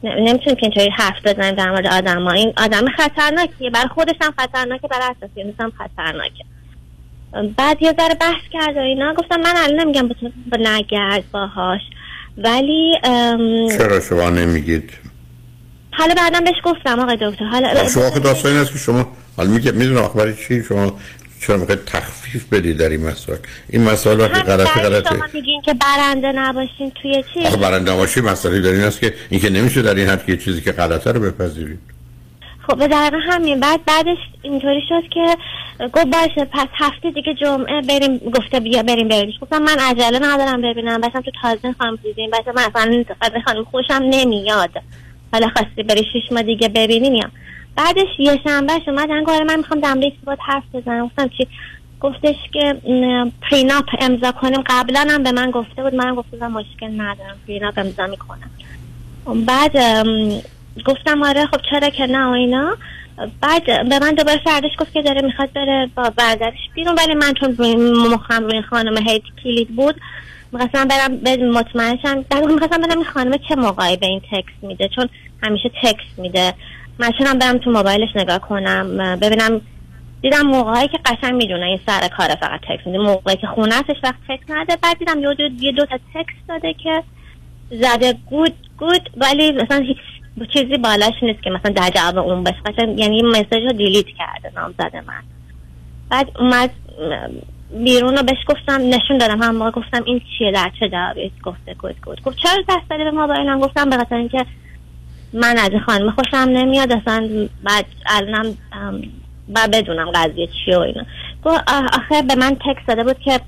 نمی‌تونیم 0.04 0.56
که 0.56 0.64
اینطوری 0.64 0.90
حرف 0.90 1.28
بزنیم 1.28 1.56
در 1.56 1.72
مورد 1.72 1.88
آدم 1.88 2.28
این 2.28 2.54
آدم 2.58 2.86
خطرناکیه. 2.98 3.70
برای 3.70 3.88
خودش 3.88 4.16
هم 4.22 4.34
خطرناکه 4.38 4.88
برای 4.88 5.04
اساسی 5.04 5.54
هم 5.60 5.72
خطرناکه. 5.78 6.44
بعد 7.58 7.82
یه 7.82 7.94
ذره 8.00 8.16
بحث 8.22 8.42
کرد 8.54 8.78
و 8.78 8.80
اینا. 8.80 9.14
گفتم 9.14 9.40
من 9.40 9.54
الان 9.56 9.80
نمیگم 9.80 10.08
با 10.08 10.58
نگرد 10.60 11.24
باهاش. 11.32 11.82
ولی 12.38 12.94
چرا 13.78 14.00
شما 14.00 14.30
نمیگید؟ 14.30 14.90
حالا 15.92 16.14
بعدم 16.14 16.44
بهش 16.44 16.56
گفتم 16.64 17.00
آقای 17.00 17.18
دکتر. 17.22 17.46
حالا 17.46 17.68
خب 17.68 17.88
شما 17.88 18.10
که 18.10 18.20
داستان 18.20 18.52
این 18.52 18.62
است 18.62 18.72
که 18.72 18.78
شما 18.78 19.12
حالا 19.38 19.50
میگه 19.50 19.72
می‌دونم 19.72 20.10
برای 20.16 20.34
چی؟ 20.48 20.64
شما 20.64 21.00
چرا 21.42 21.58
می‌خواید 21.58 21.86
تخفیف 21.86 22.54
بدید 22.54 22.78
در 22.78 22.90
این 22.90 23.08
مسائل؟ 23.08 23.38
این 23.70 23.84
مسائل 23.84 24.20
وقتی 24.20 24.42
غلطه 24.42 24.82
غلطه. 24.82 25.10
شما 25.10 25.26
میگین 25.34 25.62
که 25.62 25.74
برنده 25.74 26.32
نباشین 26.32 26.92
توی 27.02 27.24
چی؟ 27.34 27.46
آخه 27.46 27.58
برنده 27.58 27.96
باشی 27.96 28.22
مسئله 28.22 28.62
در 28.62 28.70
این 28.70 28.84
است 28.84 29.00
که 29.00 29.14
اینکه 29.30 29.50
نمیشه 29.50 29.82
در 29.82 29.96
این 29.96 30.10
حد 30.10 30.26
که 30.26 30.38
چیزی 30.38 30.62
که 30.62 30.72
غلطه 30.72 31.12
رو 31.12 31.20
بپذیرید. 31.20 31.80
خب 32.68 32.78
به 32.78 32.88
دقیقه 32.88 33.18
همین. 33.18 33.60
بعد 33.60 33.86
بعدش 33.86 34.18
اینطوری 34.42 34.82
شد 34.90 35.10
که 35.14 35.38
گفت 35.80 36.06
باشه 36.06 36.46
پس 36.46 36.68
هفته 36.74 37.12
دیگه 37.12 37.34
جمعه 37.34 37.82
بریم. 37.82 38.18
گفته 38.18 38.60
بیا 38.60 38.84
بریم 38.84 39.08
ببینیش. 39.08 39.40
گفتم 39.42 39.62
من 39.62 39.78
عجله 39.80 40.20
ندارم 40.20 40.62
ببینم. 40.62 41.02
بسم 41.02 41.22
تو 41.22 41.32
تازه 41.42 41.76
خانم 41.80 41.96
دیدیم. 42.04 42.30
بس 42.30 42.56
من 42.56 42.64
اصلا 42.64 43.42
خانم 43.46 43.64
خوشم 43.64 44.04
نمیاد. 44.04 44.72
حالا 45.34 45.50
خواستی 45.56 45.84
بری 45.84 46.04
شش 46.14 46.32
ماه 46.32 46.44
دیگه 46.44 46.70
ببینی 46.70 47.10
میام 47.10 47.32
بعدش 47.76 48.20
یه 48.20 48.40
شنبه 48.44 48.74
اومدن 48.88 49.24
گفت 49.24 49.30
آره 49.30 49.44
من 49.44 49.56
می‌خوام 49.58 49.80
دم 49.80 50.02
یک 50.02 50.14
باید 50.26 50.40
حرف 50.46 50.64
بزنم. 50.74 51.06
گفتم 51.06 51.28
چی؟ 51.28 51.48
گفتش 52.02 52.36
که 52.54 52.76
پریناپ 53.42 53.86
امضا 54.00 54.32
کنیم. 54.32 54.64
قبلا 54.66 55.08
هم 55.10 55.24
به 55.24 55.32
من 55.32 55.52
گفته 55.52 55.84
بود. 55.84 55.96
من 55.96 56.16
گفته 56.16 56.32
بودم 56.32 56.52
مشکل 56.52 57.02
ندارم. 57.02 57.36
پریناپ 57.48 57.78
امضا 57.78 58.08
می‌کنم. 58.08 58.50
بعد 59.46 59.78
گفتم 60.86 61.24
آره 61.24 61.46
خب 61.46 61.60
چرا 61.72 61.90
که 61.90 62.06
نه 62.06 62.26
و 62.26 62.32
اینا. 62.32 62.78
بعد 63.42 63.90
به 63.90 64.00
من 64.00 64.12
دوباره 64.12 64.40
فرداش 64.46 64.72
گفت 64.80 64.94
که 64.94 65.02
داره 65.02 65.22
می‌خواد 65.22 65.54
بره 65.54 65.90
با 65.96 66.10
برادرش 66.10 66.60
بیرون. 66.76 66.96
ولی 66.96 67.14
من 67.14 67.34
چون 67.34 67.78
مخم 68.14 68.62
خانم 68.62 69.08
هیت 69.08 69.22
کلید 69.44 69.76
بود 69.76 69.96
می‌خواستم 70.52 70.88
برم 70.88 71.18
به 71.18 71.38
مطمئن 71.38 71.94
شم 71.94 72.22
بعد 72.30 72.46
می‌خواستم 72.46 72.82
بدم 72.82 72.98
این 72.98 73.06
خانم 73.06 73.38
چه 73.50 73.56
موقعی 73.56 73.98
به 73.98 74.08
این 74.08 74.22
تکس 74.32 74.54
میده؟ 74.62 74.90
چون 74.96 75.10
همیشه 75.44 75.72
تکس 75.84 76.06
میده. 76.18 76.54
من 77.00 77.12
چونم 77.18 77.40
برم 77.40 77.58
تو 77.58 77.72
موبایلش 77.72 78.10
نگاه 78.16 78.40
کنم 78.40 79.16
ببینم 79.22 79.62
دیدم 80.22 80.42
موقعی 80.42 80.88
که 80.88 81.00
قشنگ 81.06 81.34
می‌دونه 81.34 81.66
این 81.66 81.80
سر 81.86 82.08
کار 82.18 82.28
فقط 82.28 82.60
تکس 82.70 82.88
میده. 82.88 82.98
موقعی 82.98 83.36
که 83.36 83.48
خونه 83.48 83.76
هستش 83.76 83.96
وقت 84.04 84.16
تکس 84.28 84.44
نده 84.50 84.78
بعد 84.84 85.00
دیدم 85.00 85.20
یه 85.20 85.34
دو, 85.34 85.44
یه 85.44 85.72
دو 85.72 85.86
تا 85.86 85.98
تکس 86.14 86.34
داده 86.48 86.74
که 86.74 87.04
زده. 87.72 88.16
good 88.30 88.54
good 88.78 89.10
ولی 89.18 89.52
مثلا 89.52 89.80
هیچ 89.80 89.98
چیزی 90.54 90.78
بالاش 90.78 91.14
نیست 91.22 91.44
که 91.44 91.50
مثلا 91.50 91.72
در 91.72 91.90
جواب 91.90 92.18
اون 92.18 92.44
باشه. 92.44 92.58
قشنگ 92.66 93.00
یعنی 93.00 93.18
یه 93.18 93.24
message 93.24 93.64
رو 93.64 93.72
delete 93.72 94.06
کرده 94.06 94.52
نامزد 94.56 95.02
من. 95.08 95.24
بعد 96.10 96.32
اومد 96.40 96.72
بیرون 97.84 98.18
رو 98.18 98.24
بهش 98.24 98.38
گفتم 98.48 98.82
نشون 98.82 99.18
دادم. 99.18 99.44
همون 99.44 99.56
موقع 99.56 99.72
گفتم 99.72 100.04
این 100.06 100.22
چیه 100.38 100.52
در 100.52 100.72
چه 100.80 100.90
جوابی؟ 100.90 101.32
گفته 101.44 101.74
good 101.74 102.02
good 102.02 102.22
گفت 102.22 102.38
چرا 102.38 102.64
دست 102.70 102.90
داری 102.90 103.04
به 103.04 103.12
موبایلم 103.12 103.60
گفتم 103.60 103.90
به 103.90 103.98
خاطر 103.98 104.16
اینکه 104.16 104.46
من 105.34 105.58
از 105.58 105.70
این 105.70 105.80
خانم 105.80 106.12
خوشم 106.12 106.38
نمیاد. 106.38 106.92
اصلا 106.92 107.48
بعد 107.64 107.86
الانم 108.06 108.58
و 109.56 109.68
بدونم 109.74 110.12
قضیه 110.12 110.48
چیه 110.48 110.78
و 110.78 110.80
اینا. 110.80 111.04
گفت 111.44 111.72
آخه 111.94 112.22
به 112.22 112.36
من 112.36 112.56
تکس 112.56 112.86
داده 112.88 113.04
بود 113.04 113.20
که 113.20 113.40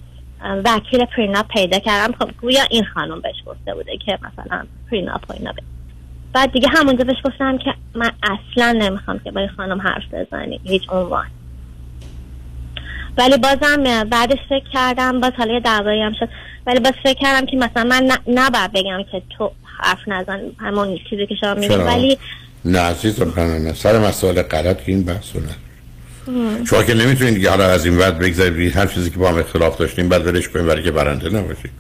وکیل 0.65 1.06
prenup 1.05 1.47
پیدا 1.48 1.80
کردم. 1.80 2.13
خب 2.19 2.32
گویا 2.41 2.63
این 2.69 2.86
خانم 2.86 3.21
بهش 3.21 3.36
گفته 3.45 3.74
بوده 3.74 3.98
که 4.06 4.19
مثلا 4.21 4.63
prenup 4.91 5.29
و 5.30 5.34
اینا 5.34 5.52
بده. 5.52 5.74
بعد 6.36 6.52
دیگه 6.52 6.67
همونجا 6.69 7.04
بهش 7.04 7.17
گفتم 7.26 7.58
که 7.58 7.74
من 7.95 8.12
اصلا 8.24 8.71
نمی‌خوام 8.71 9.19
که 9.24 9.32
با 9.32 9.39
این 9.39 9.50
خانم 9.58 9.82
حرف 9.82 10.04
بزنی. 10.13 10.60
هیچ 10.63 10.82
عنوان. 10.89 11.26
ولی 13.17 13.38
بازم 13.38 14.04
بعدش 14.04 14.38
فکر 14.50 14.69
کردم 14.74 15.21
باز 15.21 15.32
حالا 15.38 15.54
یه 15.54 15.60
دعوایی 15.60 16.02
هم 16.02 16.13
شد. 16.19 16.30
ولی 16.67 16.80
باز 16.80 16.93
فکر 17.04 17.19
کردم 17.19 17.45
که 17.45 17.58
مثلا 17.58 17.84
من 17.84 18.12
نباید 18.28 18.71
بگم 18.71 19.04
که 19.12 19.21
تو 19.38 19.52
حرف 19.80 20.08
نزن. 20.08 20.39
همون 20.60 21.00
چیزی 21.10 21.28
که 21.28 21.36
شما 21.36 21.54
میگی؟ 21.54 21.76
ولی 21.76 22.17
نه 22.65 22.80
عزیزم 22.80 23.34
نه. 23.38 23.74
سر 23.74 24.00
مسائل 24.00 24.41
غلط 24.41 24.84
که 24.84 24.91
این 24.91 25.04
بحث 25.04 25.36
نه 25.36 25.56
شما 26.65 26.84
که 26.84 26.93
نمی‌تونید 26.93 27.34
دیگه 27.34 27.50
حالا 27.50 27.65
از 27.65 27.86
این 27.86 27.98
بعد 27.98 28.19
بگذارید 28.19 28.78
هر 28.78 28.86
چیزی 28.86 29.10
که 29.10 29.17
با 29.17 29.30
هم 29.30 29.38
اختلاف 29.38 29.78
داشتیم 29.78 30.10
بعد 30.10 30.28
ولش 30.28 30.50
کنیم 30.50 30.67
برای 30.67 30.84
که 30.84 30.91
برنده 30.91 31.30
نباشید 31.30 31.71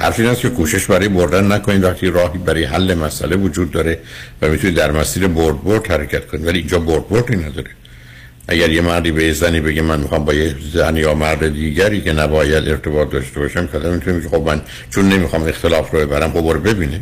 حرف 0.00 0.20
این 0.20 0.28
است 0.28 0.40
که 0.40 0.48
کوشش 0.48 0.86
برای 0.86 1.08
بردن 1.08 1.52
نکنید. 1.52 1.84
وقتی 1.84 2.10
راهی 2.10 2.38
برای 2.38 2.64
حل 2.64 2.94
مسئله 2.94 3.36
وجود 3.36 3.70
داره 3.70 3.98
و 4.42 4.48
می‌تونید 4.48 4.76
در 4.76 4.90
مسیر 4.90 5.26
برد 5.26 5.64
برد 5.64 5.86
حرکت 5.86 6.26
کنید. 6.26 6.46
ولی 6.46 6.58
اینجا 6.58 6.78
برد 6.78 7.08
بردی 7.08 7.36
نداره. 7.36 7.70
اگر 8.48 8.70
یه 8.70 8.80
مردی 8.80 9.12
به 9.12 9.32
زنی 9.32 9.60
بگه 9.60 9.82
من 9.82 10.00
می‌خوام 10.00 10.24
با 10.24 10.34
یه 10.34 10.54
زن 10.72 10.96
یا 10.96 11.14
مرد 11.14 11.54
دیگری 11.54 12.00
که 12.00 12.12
نباید 12.12 12.68
ارتباط 12.68 13.10
داشته 13.10 13.40
باشم 13.40 13.66
که 13.66 13.78
می‌تونه 13.78 14.18
بگه 14.18 14.28
خب 14.28 14.42
من 14.46 14.60
چون 14.90 15.08
نمی‌خوام 15.08 15.42
اختلاف 15.42 15.90
رو 15.90 15.98
ببرم 15.98 16.32
خب 16.32 16.40
برو 16.40 16.60
ببینه. 16.60 17.00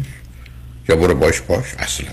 یا 0.88 0.96
برو 0.96 1.14
باش 1.14 1.40
باش 1.40 1.64
اصلا. 1.78 2.08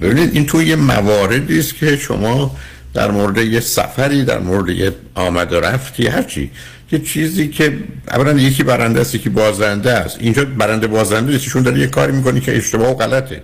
ببینید 0.00 0.34
این 0.34 0.46
توی 0.46 0.66
یه 0.66 0.76
مواردی 0.76 1.58
است 1.58 1.74
که 1.74 1.96
شما 1.96 2.56
در 2.94 3.10
مورد 3.10 3.38
یه 3.38 3.60
سفری 3.60 4.24
در 4.24 4.38
مورد 4.38 4.68
یه 4.68 4.92
آمد 5.14 5.52
و 5.52 5.60
رفتی 5.60 6.06
هرچی 6.06 6.50
یه 6.92 6.98
چیزی 6.98 7.48
که 7.48 7.78
اولا 8.10 8.32
یکی 8.32 8.62
برنده 8.62 9.00
است 9.00 9.14
یکی 9.14 9.28
بازنده 9.28 9.92
است. 9.92 10.16
اینجا 10.20 10.44
برنده 10.44 10.86
بازنده 10.86 11.34
است 11.34 11.44
چون 11.44 11.62
داره 11.62 11.78
یه 11.80 11.86
کاری 11.86 12.12
می‌کنی 12.12 12.40
که 12.40 12.56
اشتباه 12.56 12.90
و 12.90 12.94
غلطه. 12.94 13.42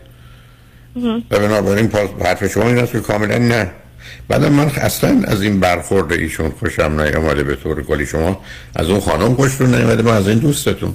و 1.31 1.39
بنابراین 1.39 1.91
حرف 2.25 2.53
شما 2.53 2.69
این 2.69 2.79
است 2.79 2.93
که 2.93 3.01
کاملا 3.01 3.39
نه. 3.39 3.71
بعد 4.29 4.45
من 4.45 4.71
اصلا 4.77 5.23
از 5.25 5.43
این 5.43 5.61
برخورد 5.61 6.13
ایشون 6.13 6.51
خوشم 6.51 7.01
نیامده 7.01 7.43
به 7.43 7.57
طور 7.57 7.83
کلی. 7.83 8.07
شما 8.07 8.41
از 8.77 8.89
اون 8.89 9.01
خانم 9.01 9.35
خوشتون 9.35 9.75
نیامده 9.75 10.03
من 10.03 10.13
از 10.17 10.29
این 10.29 10.39
دوستتون. 10.39 10.95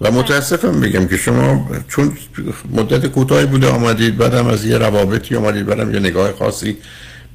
و 0.00 0.10
متاسفم 0.10 0.80
بگم 0.80 1.06
که 1.06 1.16
شما 1.16 1.70
چون 1.88 2.12
مدت 2.72 3.06
کوتاهی 3.06 3.46
بوده 3.46 3.68
آمدید 3.68 4.16
بعدم 4.16 4.46
از 4.46 4.64
یه 4.64 4.78
روابطی 4.78 5.36
آمدید 5.36 5.66
بعدم 5.66 5.94
یه 5.94 6.00
نگاه 6.00 6.32
خاصی 6.32 6.76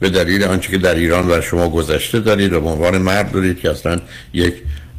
به 0.01 0.09
دلیل 0.09 0.43
آنچه 0.43 0.71
که 0.71 0.77
در 0.77 0.95
ایران 0.95 1.27
بر 1.27 1.41
شما 1.41 1.69
گذشته 1.69 2.19
دارید 2.19 2.53
و 2.53 2.61
به 2.61 2.69
عنوان 2.69 2.97
مرد 2.97 3.31
دارید 3.31 3.59
که 3.59 3.69
اصلا 3.69 3.99
یک 4.33 4.53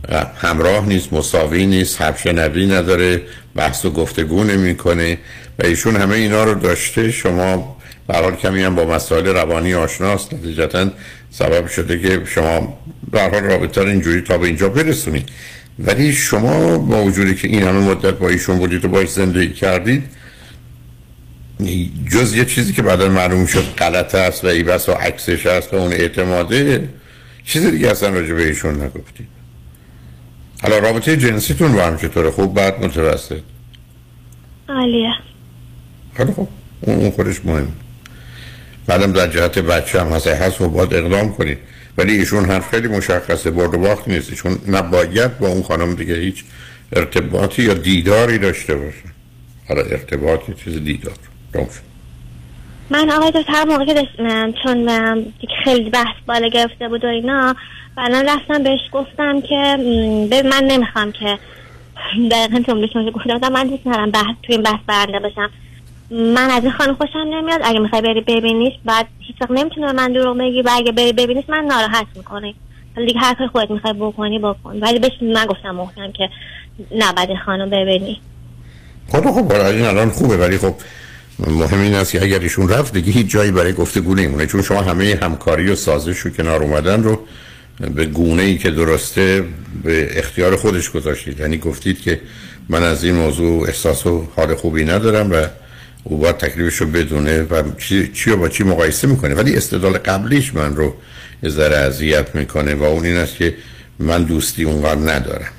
اه، 0.09 0.33
همراه 0.37 0.87
نیست 0.87 1.13
مساوی 1.13 1.67
نیست 1.67 2.03
حرف 2.03 2.21
شنوی 2.21 2.67
نداره 2.67 3.23
بحث 3.55 3.85
و 3.85 3.91
گفتگو 3.91 4.45
نمی‌کنه 4.45 5.19
و 5.59 5.67
ایشون 5.67 5.97
همه 5.97 6.15
اینا 6.15 6.45
رو 6.45 6.55
داشته. 6.55 7.11
شما 7.11 7.77
به 8.09 8.15
هر 8.15 8.23
حال 8.23 8.37
کمی 8.37 8.63
هم 8.63 8.75
با 8.75 8.85
مسائل 8.85 9.27
روانی 9.27 9.75
آشناست 9.75 10.35
نتیجتا 10.35 10.91
سبب 11.31 11.67
شده 11.67 11.99
که 11.99 12.23
شما 12.27 12.79
به 13.11 13.21
هر 13.21 13.31
حال 13.31 13.43
رابطه 13.43 13.81
اینجوری 13.81 14.21
تا 14.21 14.39
به 14.39 14.47
اینجا 14.47 14.69
برسونید. 14.69 15.29
ولی 15.79 16.13
شما 16.13 16.79
با 16.79 17.03
وجودی 17.03 17.35
که 17.35 17.49
این 17.49 17.63
همه 17.63 17.91
مدت 17.91 18.15
با 18.15 18.29
ایشون 18.29 18.59
بودید 18.59 18.85
و 18.85 18.89
باش 18.89 19.09
زندگی 19.09 19.53
کردید 19.53 20.03
جز 22.11 22.35
یه 22.35 22.45
چیزی 22.45 22.73
که 22.73 22.83
بعدا 22.83 23.09
معلوم 23.09 23.47
شد 23.47 23.65
غلط 23.79 24.15
است 24.15 24.45
و 24.45 24.47
ای 24.47 24.63
بس 24.63 24.89
و 24.89 24.93
عکسش 24.93 25.47
هست 25.47 25.75
و 25.75 25.77
اون 25.77 25.93
اعتماده 25.93 26.89
چیز 27.45 27.67
دیگه 27.67 27.91
اصلا 27.91 28.09
راجع 28.09 28.35
به 28.35 28.47
ایشون 28.47 28.83
نگفتید. 28.83 29.29
حالا 30.63 30.79
رابطه 30.79 31.17
جنسیتون 31.17 31.73
با 31.73 31.87
هم 31.87 31.97
چطوره؟ 31.97 32.31
خوب 32.31 32.55
بعد 32.55 32.85
متوسط؟ 32.85 33.41
عالیه. 34.69 35.13
خیلی 36.17 36.33
خوب 36.33 36.49
اون 36.81 37.11
خودش 37.11 37.45
مهم. 37.45 37.73
بعدم 38.87 39.13
در 39.13 39.27
جهت 39.27 39.59
بچه 39.59 40.01
هم 40.01 40.07
هست 40.07 40.27
هست 40.27 40.61
و 40.61 40.69
باید 40.69 40.95
اقدام 40.95 41.33
کنید. 41.33 41.59
ولی 41.99 42.13
ایشون 42.13 42.45
حرف 42.45 42.69
خیلی 42.71 42.89
مشخصه 42.89 43.51
برد 43.51 43.75
و 43.75 43.79
باخت 43.79 44.09
نیست. 44.09 44.35
چون 44.35 44.59
نباید 44.69 45.39
با 45.39 45.49
اون 45.49 45.63
خانم 45.63 45.95
دیگه 45.95 46.15
هیچ 46.15 46.45
ارتباطی 46.93 47.63
یا 47.63 47.75
دیداری 47.75 48.39
داشته 48.39 48.75
باشه. 48.75 49.05
حالا 49.69 49.83
ارتباطی 49.83 50.55
چیز 50.65 50.85
دیدار. 50.85 51.15
شد. 51.53 51.93
من 52.91 53.11
آقای 53.11 53.31
دکتر 53.31 53.53
هر 53.53 53.65
موقع 53.65 53.85
که 53.85 53.95
داشتم 53.95 54.53
چون 54.63 54.89
خیلی 55.65 55.91
بحث 55.91 56.17
بالا 56.27 56.49
گرفته 56.49 56.89
بود 56.89 57.05
و 57.05 57.09
اینا 57.09 57.55
بعدا 57.97 58.21
رفتم 58.21 58.63
بهش 58.63 58.81
گفتم 58.93 59.41
که 59.41 59.77
ببین 60.31 60.49
من 60.49 60.65
نمی‌خوام 60.65 61.13
که 61.13 61.39
دقیقا 62.31 62.63
شما 62.67 63.05
که 63.05 63.11
گفتم 63.11 63.53
من 63.53 63.67
دوست 63.67 63.87
ندارم 63.87 64.11
بحث 64.11 64.35
توی 64.43 64.55
این 64.55 64.63
بحث 64.63 64.81
برنده 64.87 65.19
باشم. 65.19 65.51
من 66.11 66.51
از 66.51 66.63
این 66.63 66.73
خانم 66.73 66.95
خوشم 66.95 67.19
نمیاد. 67.19 67.61
اگه 67.65 67.79
می‌خوای 67.79 68.03
بری 68.03 68.21
ببینیش 68.21 68.73
بعد 68.85 69.07
هیچ 69.21 69.37
وقت 69.41 69.51
نمی‌تونه 69.51 69.87
به 69.87 69.93
من 69.93 70.13
دروغ 70.13 70.39
بگی 70.39 70.63
و 70.63 70.71
اگه 70.73 70.93
بری 70.93 71.13
ببینیش 71.13 71.45
من 71.49 71.65
ناراحت 71.65 72.07
می‌کنه 72.17 72.55
حالا 72.97 73.07
دیگه 73.07 73.21
هر 73.21 73.35
کاری 73.35 73.51
خودت 73.51 73.71
می‌خوای 73.71 73.93
بکنی 73.93 74.39
بکن. 74.39 74.79
ولی 74.81 74.99
بهش 74.99 75.13
نگفتم 75.23 75.71
محکم 75.71 76.13
که 76.13 76.29
نباید 76.99 77.39
خانم 77.47 77.71
ببینی. 77.71 78.21
خب 79.13 79.31
خب 79.31 79.49
برای 79.49 79.77
این 79.77 79.87
الان 79.87 80.11
خوبه. 80.11 80.37
ولی 80.37 80.59
خب 80.59 80.75
مهم 81.39 81.81
این 81.81 81.95
است 81.95 82.13
که 82.13 82.23
اگر 82.23 82.39
ایشون 82.39 82.69
رفت 82.69 82.93
دیگه 82.93 83.13
هیچ 83.13 83.27
جایی 83.27 83.51
برای 83.51 83.73
گفتگو 83.73 84.15
نمیمونه. 84.15 84.47
چون 84.47 84.63
شما 84.63 84.83
همه 84.83 85.19
همکاری 85.23 85.71
و 85.71 85.75
سازش 85.75 86.27
و 86.27 86.31
کنار 86.31 86.63
اومدن 86.63 87.03
رو 87.03 87.21
به 87.95 88.07
گونه 88.07 88.43
ای 88.43 88.59
که 88.59 88.71
درسته 88.71 89.45
به 89.85 90.19
اختیار 90.19 90.57
خودش 90.57 90.91
گذاشتید. 90.91 91.41
یعنی 91.41 91.59
گفتید 91.59 92.01
که 92.01 92.21
من 92.69 92.83
از 92.83 93.05
این 93.05 93.15
موضوع 93.15 93.69
احساس 93.69 94.07
و 94.07 94.29
حال 94.37 94.55
خوبی 94.55 94.85
ندارم 94.85 95.33
و 95.33 95.47
او 96.05 96.19
باید 96.19 96.37
تکلیفش 96.37 96.77
رو 96.77 96.87
بدونه 96.87 97.43
و 97.43 97.63
چی, 98.15 98.31
با 98.31 98.49
چی 98.49 98.65
مقایسه 98.65 99.09
می‌کنه. 99.09 99.35
ولی 99.35 99.57
استدلال 99.57 99.93
قبلیش 99.93 100.55
من 100.55 100.77
رو 100.77 100.95
یه 101.43 101.51
ذره 101.51 101.77
اذیت 101.77 102.35
می‌کنه 102.35 102.75
و 102.75 102.83
اون 102.83 103.07
این 103.07 103.17
است 103.17 103.37
که 103.37 103.55
من 103.99 104.23
دوستی 104.23 104.65
اونقدر 104.65 105.15
ندارم. 105.15 105.51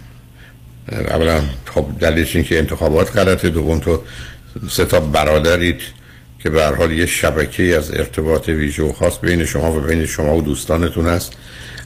اولا 0.92 1.42
خب 1.66 1.86
دلیلش 2.00 2.36
این 2.36 2.46
که 2.46 2.58
انتخابات 2.58 3.18
غلطه 3.18 3.50
دوم 3.50 3.80
تو 3.80 4.02
سه 4.70 4.86
تا 4.86 5.00
برادرید 5.00 5.82
که 6.40 6.50
به 6.50 6.66
حال 6.66 6.92
یه 6.92 7.06
شبکه 7.06 7.78
از 7.78 7.92
ارتباط 7.92 8.50
ویژه 8.50 8.94
خاص 8.94 9.20
بین 9.20 9.46
شما 9.46 9.72
و 9.72 9.80
بین 9.80 10.06
شما 10.06 10.36
و 10.38 10.42
دوستانتون 10.42 11.08
هست. 11.08 11.34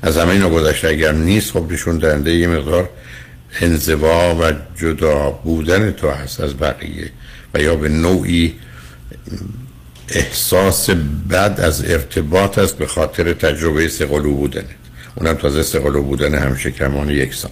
از 0.01 0.17
همه 0.17 0.29
اینا 0.29 0.49
گذشته 0.49 0.87
اگر 0.87 1.11
نیست 1.11 1.51
خب 1.51 1.71
نشون 1.71 1.97
دهنده 1.97 2.35
یه 2.35 2.47
مقدار 2.47 2.89
انزوا 3.61 4.35
و 4.35 4.53
جدا 4.75 5.29
بودن 5.29 5.91
تو 5.91 6.09
هست 6.09 6.41
از 6.41 6.57
بقیه 6.57 7.09
و 7.53 7.61
یا 7.61 7.75
به 7.75 7.89
نوعی 7.89 8.55
احساس 10.09 10.89
بد 11.29 11.59
از 11.63 11.85
ارتباط 11.85 12.57
است 12.57 12.77
به 12.77 12.87
خاطر 12.87 13.33
تجربه 13.33 13.87
سقلو 13.87 14.33
بودنه 14.33 14.75
اونم 15.15 15.33
تازه 15.33 15.63
سقلو 15.63 16.01
بودن 16.03 16.57
یک 17.09 17.33
سال. 17.33 17.51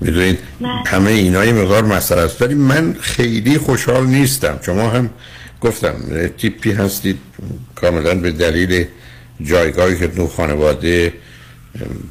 می‌دونید؟ 0.00 0.38
همه 0.86 1.10
اینا 1.10 1.44
یه 1.44 1.52
مقدار 1.52 1.84
مسئله 1.84 2.20
است. 2.20 2.42
ولی 2.42 2.54
من 2.54 2.96
خیلی 3.00 3.58
خوشحال 3.58 4.06
نیستم. 4.06 4.58
شما 4.66 4.90
هم 4.90 5.10
گفتم 5.60 5.94
تیپی 6.38 6.72
هستید 6.72 7.18
کاملا 7.74 8.14
به 8.14 8.30
دلیل 8.30 8.84
جایگاهی 9.42 9.98
که 9.98 10.08
تو 10.08 10.26
خانواده 10.26 11.12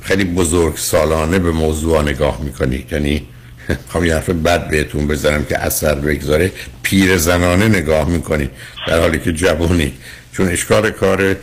خیلی 0.01 0.23
بزرگ 0.23 0.77
سالانه 0.77 1.39
به 1.39 1.51
موضوع 1.51 2.01
نگاه 2.01 2.41
می‌کنید. 2.41 2.93
یعنی 2.93 3.27
خواهم 3.89 4.05
یه 4.05 4.13
حرف 4.13 4.29
بد 4.29 4.69
بهتون 4.69 5.07
بزنم 5.07 5.45
که 5.45 5.57
اثر 5.57 5.95
بگذاره 5.95 6.51
پیر 6.83 7.17
زنانه 7.17 7.67
نگاه 7.67 8.09
می‌کنید. 8.09 8.51
در 8.87 8.99
حالی 8.99 9.19
که 9.19 9.33
جوونی. 9.33 9.93
چون 10.33 10.47
اشکال 10.47 10.91
کار 10.91 11.35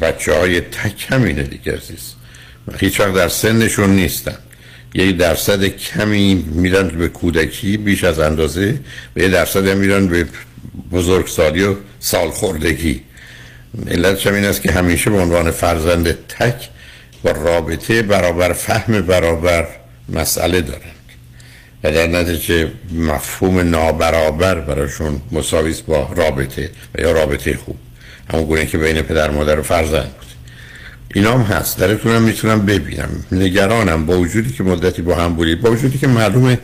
بچه 0.00 0.38
های 0.38 0.60
تک 0.60 1.06
همینه 1.08 1.42
دیگه 1.42 1.72
عزیز. 1.72 2.14
هیچ 2.78 3.00
وقت 3.00 3.14
در 3.14 3.28
سنشون 3.28 3.90
نیستن 3.90 4.38
یه 4.94 5.12
درصد 5.12 5.64
کمی 5.64 6.34
میرن 6.34 6.88
به 6.88 7.08
کودکی 7.08 7.76
بیش 7.76 8.04
از 8.04 8.18
اندازه 8.18 8.80
و 9.16 9.20
یه 9.20 9.28
درصد 9.28 9.68
هم 9.68 9.78
میرن 9.78 10.06
به 10.06 10.26
بزرگسالی 10.92 11.64
و 11.64 11.74
سالخوردگی. 12.00 13.02
علتش 13.90 14.26
هم 14.26 14.34
این 14.34 14.44
است 14.44 14.62
که 14.62 14.72
همیشه 14.72 15.10
به 15.10 15.20
عنوان 15.20 15.50
فرزند 15.50 16.12
تک 16.12 16.68
با 17.22 17.30
رابطه 17.30 18.02
برابر 18.02 18.52
فهم 18.52 19.00
برابر 19.00 19.66
مسئله 20.08 20.60
دارن 20.60 20.80
و 21.84 21.92
در 21.92 22.06
نتیجه 22.06 22.70
مفهوم 22.92 23.58
نابرابر 23.58 24.60
براشون 24.60 25.20
مساویس 25.32 25.80
با 25.80 26.12
رابطه 26.16 26.70
و 26.94 27.00
یا 27.00 27.12
رابطه 27.12 27.56
خوب. 27.56 27.76
همون 28.32 28.44
گونه 28.44 28.66
که 28.66 28.78
بین 28.78 29.02
پدر 29.02 29.30
مادر 29.30 29.58
و 29.58 29.62
فرزند 29.62 30.14
بود. 30.16 30.29
اینا 31.14 31.32
هم 31.32 31.40
هست 31.40 31.78
درتونم 31.78 32.22
می‌تونم 32.22 32.66
ببینم. 32.66 33.08
نگرانم. 33.32 34.06
با 34.06 34.18
وجودی 34.18 34.52
که 34.52 34.62
مدتی 34.62 35.02
با 35.02 35.14
هم 35.14 35.34
بودید. 35.34 35.60
با 35.60 35.70
وجودی 35.70 35.98
که 35.98 36.06
معلومه 36.06 36.58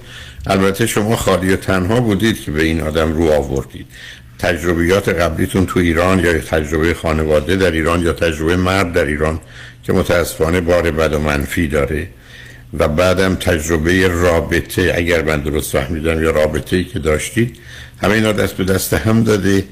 البته 0.47 0.87
شما 0.87 1.17
خالی 1.17 1.53
و 1.53 1.57
تنها 1.57 2.01
بودید 2.01 2.41
که 2.41 2.51
به 2.51 2.63
این 2.63 2.81
آدم 2.81 3.13
رو 3.13 3.33
آوردید. 3.33 3.87
تجربیات 4.39 5.09
قبلیتون 5.09 5.67
تو 5.67 5.81
ایران 5.81 6.19
یا 6.19 6.39
تجربه 6.39 6.95
خانواده 6.95 7.57
در 7.57 7.71
ایران 7.71 8.03
یا 8.03 8.13
تجربه 8.13 8.57
مرد 8.57 8.93
در 8.93 9.05
ایران 9.05 9.41
که 9.83 9.93
متاسفانه 9.93 10.61
بار 10.61 10.91
بد 10.91 11.13
و 11.15 11.19
منفی 11.19 11.69
داره. 11.69 12.09
و 12.79 12.89
بعدم 12.89 13.35
تجربه 13.35 14.09
رابطه 14.09 14.93
اگر 14.97 15.23
من 15.23 15.41
درست 15.41 15.73
فهمیدم 15.73 16.23
یا 16.23 16.31
رابطه 16.31 16.77
ای 16.77 16.85
که 16.85 16.99
داشتید 16.99 17.57
همه 18.03 18.13
اینا 18.15 18.33
دست 18.33 18.55
به 18.55 18.65
دست 18.65 18.95
هم 18.95 19.23
داده 19.23 19.65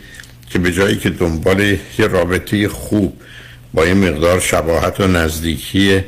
که 0.51 0.59
به 0.59 0.73
جایی 0.73 0.97
که 0.97 1.11
دنبال 1.11 1.61
یه 1.99 2.07
رابطه 2.07 2.69
خوب 2.69 3.17
با 3.75 3.87
یه 3.87 3.95
مقدار 3.95 4.41
شباهت 4.41 5.01
و 5.01 5.07
نزدیکی 5.07 6.01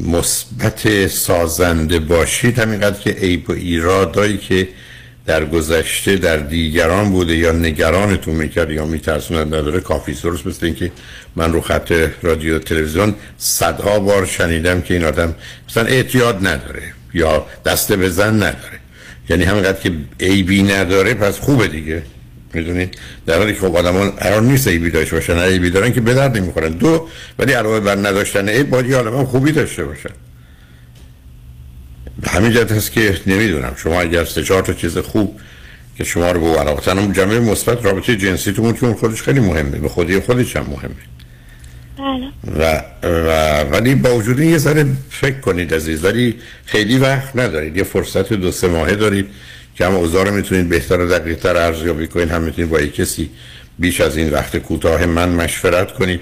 مثبت 0.00 1.06
سازنده 1.06 1.98
باشید. 1.98 2.58
همینقدر 2.58 3.00
که 3.00 3.10
عیب 3.10 3.50
و 3.50 3.52
ایرادایی 3.52 4.38
که 4.38 4.68
در 5.26 5.44
گذشته 5.44 6.16
در 6.16 6.36
دیگران 6.36 7.10
بوده 7.10 7.36
یا 7.36 7.52
نگرانتون 7.52 8.34
می‌کرد 8.34 8.70
یا 8.70 8.86
میترسوند 8.86 9.54
نداره. 9.54 9.80
کافی 9.80 10.12
درست 10.12 10.46
مثل 10.46 10.66
اینکه 10.66 10.92
من 11.36 11.52
رو 11.52 11.60
خط 11.60 12.08
رادیو 12.22 12.58
تلویزیون 12.58 13.14
صدها 13.38 13.98
بار 13.98 14.26
شنیدم 14.26 14.80
که 14.80 14.94
این 14.94 15.04
آدم 15.04 15.34
مثلا 15.68 15.84
اعتیاد 15.84 16.46
نداره 16.46 16.82
یا 17.14 17.46
دسته 17.66 17.96
به 17.96 18.08
زن 18.08 18.34
نداره. 18.34 18.80
یعنی 19.30 19.44
همینقدر 19.44 19.80
که 19.80 19.92
عیبی 20.20 20.62
نداره 20.62 21.14
پس 21.14 21.38
خوبه 21.38 21.68
دیگه. 21.68 22.02
می‌دونید؟ 22.56 22.94
در 23.26 23.38
حالی 23.38 23.54
که 23.54 23.60
خب 23.60 23.76
آدمان 23.76 24.10
قرار 24.10 24.42
نیست 24.42 24.68
عیبی 24.68 24.90
داشته 24.90 25.16
باشن 25.16 25.38
عیبی 25.38 25.70
دارن 25.70 25.92
که 25.92 26.00
به 26.00 26.14
درد 26.14 26.36
نمی‌خورن 26.36 26.72
دو 26.72 27.08
ولی 27.38 27.52
علاوه 27.52 27.80
بر 27.80 27.96
نداشتن 27.96 28.48
عیب 28.48 28.70
باید 28.70 28.86
یه 28.86 28.96
آدم 28.96 29.24
خوبی 29.24 29.52
داشته 29.52 29.84
باشن. 29.84 30.10
به 32.22 32.28
همین 32.30 32.52
جهت 32.52 32.72
هست 32.72 32.92
که 32.92 33.20
نمی‌دونم. 33.26 33.72
شما 33.76 34.00
اگر 34.00 34.24
سه 34.24 34.42
چهار 34.42 34.62
تا 34.62 34.72
چیز 34.72 34.98
خوب 34.98 35.40
که 35.96 36.04
شما 36.04 36.30
رو 36.30 36.40
به 36.40 36.58
علاقتن 36.60 36.98
اون 36.98 37.12
جمعه 37.12 37.40
مثبت 37.40 37.84
رابطه 37.84 38.16
جنسی 38.16 38.52
تو 38.52 38.72
که 38.72 38.84
اون 38.84 38.94
خودش 38.94 39.22
خیلی 39.22 39.40
مهمه. 39.40 39.78
به 39.78 39.88
خودی 39.88 40.20
خودش 40.20 40.56
هم 40.56 40.66
مهمه. 40.70 40.94
بله. 41.98 42.28
و, 42.58 42.82
و 43.02 43.30
ولی 43.70 43.94
با 43.94 44.16
وجود 44.16 44.40
این 44.40 44.50
یه 44.50 44.58
ذره 44.58 44.86
فکر 45.10 45.40
کنید 45.40 45.74
عزیز. 45.74 46.04
ولی 46.04 46.34
خیلی 46.64 46.98
وقت 46.98 47.36
ندارید. 47.36 47.76
یه 47.76 47.82
فرصت 47.82 48.32
دو 48.32 48.50
سه 48.50 48.68
ماهه 48.68 48.94
دارید. 48.94 49.26
که 49.78 49.86
هم 49.86 49.94
اوضاع 49.94 50.24
رو 50.24 50.34
می‌تونید 50.34 50.68
بهتر 50.68 51.00
و 51.00 51.08
دقیق 51.08 51.38
تر 51.38 51.56
ارزیابی 51.56 52.06
کنید 52.06 52.30
هم 52.30 52.42
می‌تونید 52.42 52.70
با 52.70 52.80
یک 52.80 52.94
کسی 52.94 53.30
بیش 53.78 54.00
از 54.00 54.16
این 54.16 54.30
وقت 54.30 54.56
کوتاه 54.56 55.06
من 55.06 55.28
مشورت 55.28 55.92
کنید 55.92 56.20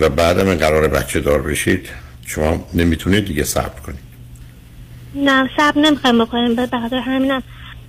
و 0.00 0.08
بعدم 0.08 0.54
قرار 0.54 0.88
بچه 0.88 1.20
دار 1.20 1.42
بشید 1.42 1.88
شما 2.26 2.66
نمی‌تونید 2.74 3.24
دیگه 3.24 3.44
صبر 3.44 3.80
کنید. 3.86 4.08
نه 5.14 5.50
صبر 5.56 5.80
نمی‌خوایم 5.80 6.24
بکنیم 6.24 6.54
به 6.54 6.66
خاطر 6.66 6.96
همینم 6.96 7.42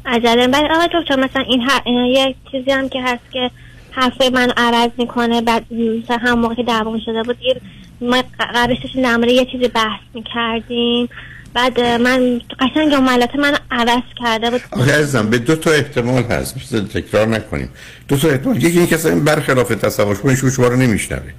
عجله. 0.06 0.48
ولی 0.48 0.68
آقا 0.70 1.02
دکتر 1.02 1.16
مثلا 1.16 1.42
این 1.42 1.62
هر... 1.62 1.82
یک 2.08 2.36
چیزی 2.52 2.72
هم 2.72 2.90
که 2.90 3.02
هست 3.02 3.32
که 3.32 3.52
حرفای 3.92 4.30
من 4.30 4.52
عوض 4.58 4.92
می‌کنه 4.98 5.42
بعد 5.42 5.74
مثلا 5.74 6.18
هم 6.18 6.40
موقع 6.40 6.56
که 6.56 6.64
دعوام 6.64 7.00
شده 7.06 7.24
بود 7.24 7.38
یه 7.42 7.62
ما 8.02 8.24
قبلش 8.40 8.78
داشتیم 8.84 9.24
یه 9.24 9.46
چیزی 9.46 9.68
بحث 9.68 10.02
می‌کردیم. 10.14 11.10
بعد 11.54 11.80
من 11.82 12.42
قشنگ 12.60 12.92
جملات 12.92 13.36
من 13.36 13.56
عوض 13.72 14.04
کرده 14.20 14.50
بود. 14.50 14.62
آخه 14.72 14.94
عزیزم 14.94 15.30
به 15.30 15.38
دو 15.38 15.56
تا 15.56 15.72
احتمال 15.72 16.24
هست. 16.24 16.56
بس 16.56 16.70
تکرار 16.94 17.28
نکنیم. 17.28 17.70
دو 18.08 18.18
تا 18.18 18.30
احتمال. 18.30 18.64
یکی 18.64 18.80
این 18.80 18.94
اصلا 18.94 19.20
برخلاف 19.20 19.70
تصور 19.70 20.16
شما 20.16 20.50
شما 20.50 20.68
رو 20.68 20.76
نمیشنوه. 20.76 21.32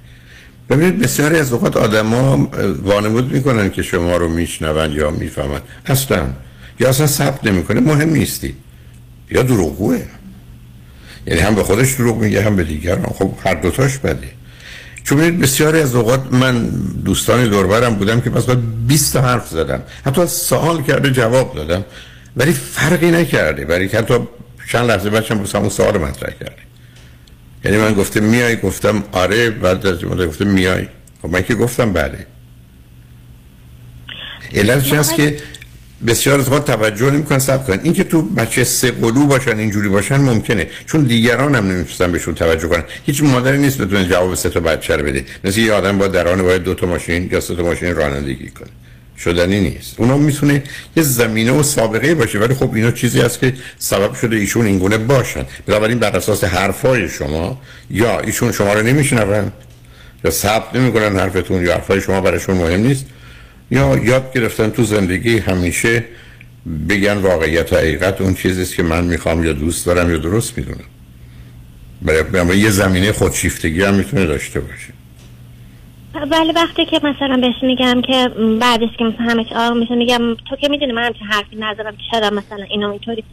ببینید 0.69 0.99
بسیاری 0.99 1.37
از 1.37 1.53
اوقات 1.53 1.77
آدما 1.77 2.49
وانمود 2.81 3.31
می‌کنن 3.33 3.69
که 3.69 3.81
شما 3.83 4.17
رو 4.17 4.29
میشنون 4.29 4.91
یا 4.91 5.11
می‌فهمن. 5.11 5.61
اصلا. 5.85 6.27
یا 6.79 6.89
اصلا 6.89 7.07
ثبت 7.07 7.45
نمی‌کنه. 7.45 7.79
مهم 7.79 8.09
نیستی. 8.09 8.55
یا 9.31 9.43
دروغگوه. 9.43 10.01
یعنی 11.27 11.39
هم 11.39 11.55
به 11.55 11.63
خودش 11.63 11.93
دروغ 11.93 12.17
میگه 12.17 12.41
هم 12.41 12.55
به 12.55 12.63
دیگران. 12.63 13.05
خب 13.05 13.33
هر 13.45 13.53
دوتاش 13.53 13.97
بده. 13.97 14.27
چون 15.03 15.39
بسیاری 15.39 15.79
از 15.79 15.95
اوقات 15.95 16.33
من 16.33 16.69
دوستان 17.05 17.49
دوربرم 17.49 17.95
بودم 17.95 18.21
که 18.21 18.29
مثلا 18.29 18.55
20 18.87 19.13
تا 19.13 19.21
حرف 19.21 19.47
زدم. 19.47 19.81
حتی 20.05 20.27
سوال 20.27 20.83
کرده 20.83 21.11
جواب 21.11 21.55
دادم. 21.55 21.85
ولی 22.37 22.53
فرقی 22.53 23.11
نکرده 23.11 23.65
ولی 23.65 23.87
حتی 23.87 24.13
چند 24.71 24.91
لحظه 24.91 25.09
بعدش 25.09 25.31
هم 25.31 25.45
اون 25.53 25.69
سوال 25.69 25.97
مطرح 25.97 26.33
کرده 26.39 26.61
یعنی 27.65 27.77
من 27.77 27.93
گفته 27.93 28.19
میای؟ 28.19 28.55
گفتم 28.55 29.03
آره. 29.11 29.49
بعد 29.49 29.87
از 29.87 30.03
مدت 30.03 30.27
گفته 30.27 30.45
میای. 30.45 30.87
خب 31.21 31.29
من 31.29 31.41
که 31.41 31.55
گفتم 31.55 31.93
بله. 31.93 32.27
علتش 34.53 34.93
هست 34.93 35.15
که 35.15 35.37
بسیار 36.07 36.39
از 36.39 36.45
توجه 36.45 37.11
نمی‌کنن 37.11 37.39
سب 37.39 37.67
کنن. 37.67 37.79
این 37.83 37.93
که 37.93 38.03
تو 38.03 38.21
بچه 38.21 38.63
سه 38.63 38.91
قلو 38.91 39.25
باشن 39.25 39.59
اینجوری 39.59 39.89
باشن 39.89 40.17
ممکنه. 40.17 40.67
چون 40.85 41.03
دیگران 41.03 41.55
هم 41.55 41.71
نمی‌تونن 41.71 42.11
بهشون 42.11 42.35
توجه 42.35 42.67
کنن. 42.67 42.83
هیچ 43.05 43.23
مادری 43.23 43.57
نیست 43.57 43.77
بتونه 43.77 44.07
جواب 44.07 44.35
سه 44.35 44.49
تا 44.49 44.59
بچه 44.59 44.95
رو 44.95 45.03
بده. 45.03 45.25
مثل 45.43 45.59
یه 45.59 45.73
آدم 45.73 45.97
با 45.97 46.07
دران 46.07 46.43
باید 46.43 46.63
دو 46.63 46.73
تا 46.73 46.87
ماشین 46.87 47.29
یا 47.31 47.39
سه 47.39 47.55
تا 47.55 47.63
ماشین 47.63 47.95
رانندگی 47.95 48.49
کنه. 48.49 48.69
شدنی 49.17 49.59
نیست. 49.59 49.95
اونا 49.97 50.17
می‌تونه 50.17 50.63
یه 50.95 51.03
زمینه 51.03 51.51
و 51.51 51.63
سابقه 51.63 52.15
باشه 52.15 52.39
ولی 52.39 52.53
خب 52.53 52.73
اینا 52.73 52.91
چیزی 52.91 53.21
است 53.21 53.39
که 53.39 53.53
سبب 53.77 54.13
شده 54.13 54.35
ایشون 54.35 54.65
اینگونه 54.65 54.97
باشن. 54.97 55.45
بنابراین 55.65 55.99
بر 55.99 56.17
اساس 56.17 56.43
حرفای 56.43 57.09
شما 57.09 57.61
یا 57.89 58.19
ایشون 58.19 58.51
شما 58.51 58.73
رو 58.73 58.81
نمیشنون 58.81 59.51
یا 60.23 60.31
ثبت 60.31 60.75
نمی‌کنن 60.75 61.19
حرفتون 61.19 61.65
یا 61.65 61.73
حرفای 61.73 62.01
شما 62.01 62.21
براشون 62.21 62.57
مهم 62.57 62.79
نیست. 62.79 63.05
یا 63.71 63.97
یاد 63.97 64.33
گرفتن 64.33 64.69
تو 64.69 64.83
زندگی 64.83 65.39
همیشه 65.39 66.05
بگن 66.89 67.17
واقعیت 67.17 67.73
حقیقت 67.73 68.21
اون 68.21 68.33
چیزیست 68.33 68.75
که 68.75 68.83
من 68.83 69.03
می‌خوام 69.03 69.43
یا 69.43 69.53
دوست 69.53 69.85
دارم 69.85 70.11
یا 70.11 70.17
درست 70.17 70.57
می‌دونم. 70.57 70.85
برای 72.31 72.57
یه 72.57 72.69
زمینه 72.69 73.11
خودشیفتگی 73.11 73.83
هم 73.83 73.93
می‌تونه 73.93 74.25
داشته 74.25 74.59
باشه. 74.59 74.93
ولی 76.31 76.51
وقتی 76.51 76.85
که 76.85 76.99
مثلا 77.03 77.37
بهش 77.41 77.63
میگم 77.63 78.01
که 78.01 78.29
بعدش 78.61 78.89
که 78.97 79.03
مثلا 79.03 79.25
همه 79.25 79.43
چی 79.43 79.79
میشه 79.79 79.95
میگم 79.95 80.35
تو 80.49 80.55
که 80.55 80.69
می‌دونی 80.69 80.91
من 80.91 81.03
همچین 81.03 81.27
حرفی 81.27 81.55
نزدم 81.55 81.93
شاید 82.11 82.23
مثلا 82.23 82.63
اینو 82.69 82.89
اینطوری 82.89 83.23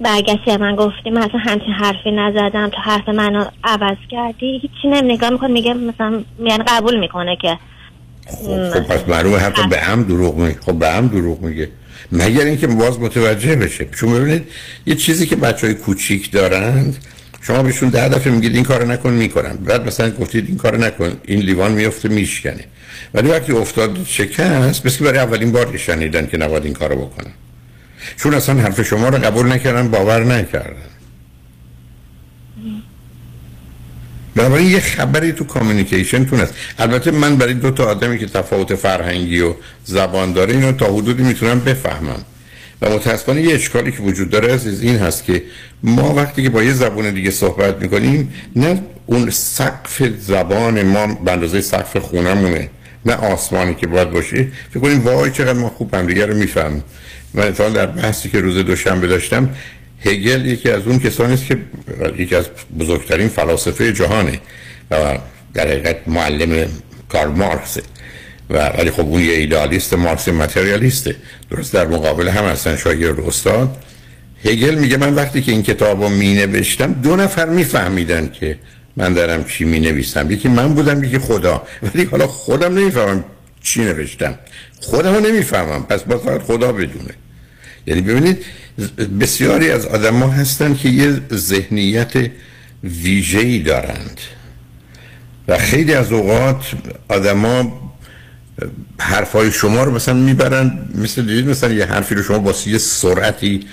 برگشتی 0.00 0.56
من 0.56 0.76
گفتی 0.76 1.10
من 1.10 1.22
اصلا 1.22 1.40
همچین 1.40 1.72
حرفی 1.72 2.10
نزدم 2.10 2.68
تو 2.68 2.80
حرف 2.80 3.08
منو 3.08 3.44
عوض 3.64 3.96
کردی 4.10 4.58
هیچی 4.58 4.88
نمی 4.88 5.14
نگاه 5.14 5.30
می‌کنه 5.30 5.52
میگه 5.52 5.74
مثلا 5.74 6.22
یعنی 6.44 6.64
قبول 6.66 7.00
می‌کنه 7.00 7.36
که 7.36 7.58
خب, 8.28 8.70
خب 8.70 8.80
پس 8.80 9.08
معلومه 9.08 9.38
حتی 9.38 9.68
به 9.68 9.80
هم 9.80 10.02
دروغ 10.02 10.38
میگه. 10.38 10.56
خب 10.60 10.72
به 10.72 10.90
هم 10.90 11.06
دروغ 11.08 11.42
میگه. 11.42 11.68
مگر 12.12 12.44
اینکه 12.44 12.66
باز 12.66 13.00
متوجه 13.00 13.56
بشه. 13.56 13.84
چون 13.84 14.14
ببینید 14.14 14.42
یه 14.86 14.94
چیزی 14.94 15.26
که 15.26 15.36
بچه 15.36 15.66
های 15.66 15.76
کوچیک 15.76 16.30
دارند 16.30 16.96
شما 17.40 17.62
بهشون 17.62 17.88
ده 17.88 18.08
دفعه 18.08 18.32
میگید 18.32 18.54
این 18.54 18.64
کارو 18.64 18.86
نکن 18.86 19.10
می‌کنن 19.10 19.56
بعد 19.56 19.86
مثلا 19.86 20.10
گفتید 20.10 20.44
این 20.48 20.56
کارو 20.56 20.78
نکن. 20.78 21.12
این 21.24 21.40
لیوان 21.40 21.72
میفته 21.72 22.08
میشکنه. 22.08 22.64
ولی 23.14 23.28
وقتی 23.28 23.52
افتاد 23.52 23.98
شکست 24.06 24.82
بس 24.82 24.98
که 24.98 25.04
برای 25.04 25.18
اولین 25.18 25.52
بار 25.52 25.76
شنیدن 25.76 26.26
که 26.26 26.36
نباید 26.36 26.64
این 26.64 26.74
کارو 26.74 26.96
بکنن. 26.96 27.32
چون 28.16 28.34
اصلا 28.34 28.54
حرف 28.54 28.82
شما 28.82 29.08
رو 29.08 29.18
قبول 29.18 29.52
نکردن 29.52 29.88
باور 29.88 30.24
نکردن. 30.24 30.87
بنابراین 34.38 34.70
یه 34.70 34.80
خبری 34.80 35.32
تو 35.32 35.44
کامیونیکیشن 35.44 36.24
تون 36.24 36.40
هست. 36.40 36.54
البته 36.78 37.10
من 37.10 37.36
برای 37.36 37.54
دو 37.54 37.70
تا 37.70 37.84
آدمی 37.84 38.18
که 38.18 38.26
تفاوت 38.26 38.74
فرهنگی 38.74 39.40
و 39.40 39.54
زبان 39.84 40.32
داره 40.32 40.54
اینو 40.54 40.72
تا 40.72 40.86
حدودی 40.86 41.22
می‌تونم 41.22 41.60
بفهمم. 41.60 42.24
و 42.82 42.90
متاسفانه 42.90 43.42
یه 43.42 43.54
اشکالی 43.54 43.92
که 43.92 44.02
وجود 44.02 44.30
داره 44.30 44.52
از 44.52 44.82
این 44.82 44.96
هست 44.96 45.24
که 45.24 45.42
ما 45.82 46.14
وقتی 46.14 46.42
که 46.42 46.50
با 46.50 46.62
یه 46.62 46.72
زبان 46.72 47.14
دیگه 47.14 47.30
صحبت 47.30 47.82
می‌کنیم 47.82 48.32
نه 48.56 48.82
اون 49.06 49.30
سقف 49.30 50.02
زبان 50.18 50.82
ما 50.82 51.06
به 51.06 51.32
اندازه 51.32 51.60
سقف 51.60 51.96
خونمونه 51.96 52.70
نه 53.06 53.14
آسمانی 53.14 53.74
که 53.74 53.86
باید 53.86 54.10
باشه. 54.10 54.46
فکر 54.70 54.80
کنیم 54.80 55.00
وای 55.00 55.30
چقدر 55.30 55.52
ما 55.52 55.68
خوب 55.68 55.94
هم 55.94 56.06
دیگه 56.06 56.26
رو 56.26 56.34
میفهم 56.34 56.82
من 57.34 57.46
اتفاقا 57.46 57.70
در 57.70 57.86
بحثی 57.86 58.28
که 58.28 58.40
روز 58.40 58.56
دوشنبه 58.56 59.06
داشتم 59.06 59.50
هگل 60.04 60.46
یکی 60.46 60.70
از 60.70 60.86
اون 60.86 60.98
کسانی 60.98 61.34
است 61.34 61.46
که 61.46 61.58
یکی 62.18 62.36
از 62.36 62.46
بزرگترین 62.78 63.28
فلاسفه 63.28 63.92
جهانه 63.92 64.40
و 64.90 65.18
در 65.54 65.68
حقیقت 65.68 65.96
معلم 66.06 66.68
کار 67.08 67.28
مارکسه 67.28 67.82
و 68.50 68.68
ولی 68.68 68.90
خب 68.90 69.00
اون 69.00 69.22
یه 69.22 69.32
ایدالیست 69.32 69.94
مارکس 69.94 70.28
متریالیسته. 70.28 71.16
درست 71.50 71.72
در 71.72 71.86
مقابل 71.86 72.28
هم 72.28 72.44
هستن 72.44 72.76
شاگرد 72.76 73.20
استاد. 73.20 73.76
هگل 74.44 74.74
میگه 74.74 74.96
من 74.96 75.14
وقتی 75.14 75.42
که 75.42 75.52
این 75.52 75.62
کتاب 75.62 76.02
رو 76.02 76.08
می 76.08 76.34
نوشتم 76.34 76.92
دو 76.92 77.16
نفر 77.16 77.46
میفهمیدن 77.46 78.30
که 78.40 78.58
من 78.96 79.14
دارم 79.14 79.44
چی 79.44 79.64
می 79.64 79.80
نویسم 79.80 80.30
یکی 80.30 80.48
من 80.48 80.74
بودم 80.74 81.04
یکی 81.04 81.18
خدا. 81.18 81.62
ولی 81.82 82.04
حالا 82.04 82.26
خودم 82.26 82.78
نمی‌فهمم 82.78 83.24
چی 83.62 83.80
نوشتم. 83.80 84.38
خودم 84.80 85.14
رو 85.14 85.20
نمی‌فهمم. 85.20 85.86
پس 85.86 86.02
با 86.02 86.18
فقط 86.18 86.42
خدا 86.42 86.72
بدونه. 86.72 87.14
یعنی 87.88 88.00
ببینید 88.00 88.44
بسیاری 89.20 89.70
از 89.70 89.86
آدم 89.86 90.22
ها 90.22 90.30
هستن 90.30 90.74
که 90.74 90.88
یه 90.88 91.20
ذهنیت 91.32 92.12
ویژه‌ای 92.84 93.58
دارند. 93.58 94.20
و 95.48 95.58
خیلی 95.58 95.94
از 95.94 96.12
اوقات 96.12 96.64
آدما 97.08 97.80
حرفای 98.98 99.52
شما 99.52 99.82
رو 99.82 99.94
مثلا 99.94 100.14
می‌برن 100.14 100.78
مثل 100.94 101.22
دیدید 101.22 101.48
مثلا 101.48 101.72
یه 101.72 101.84
حرفی 101.84 102.14
رو 102.14 102.22
شما 102.22 102.38
با 102.38 102.54
یه 102.66 102.78
سرعتی 102.78 103.66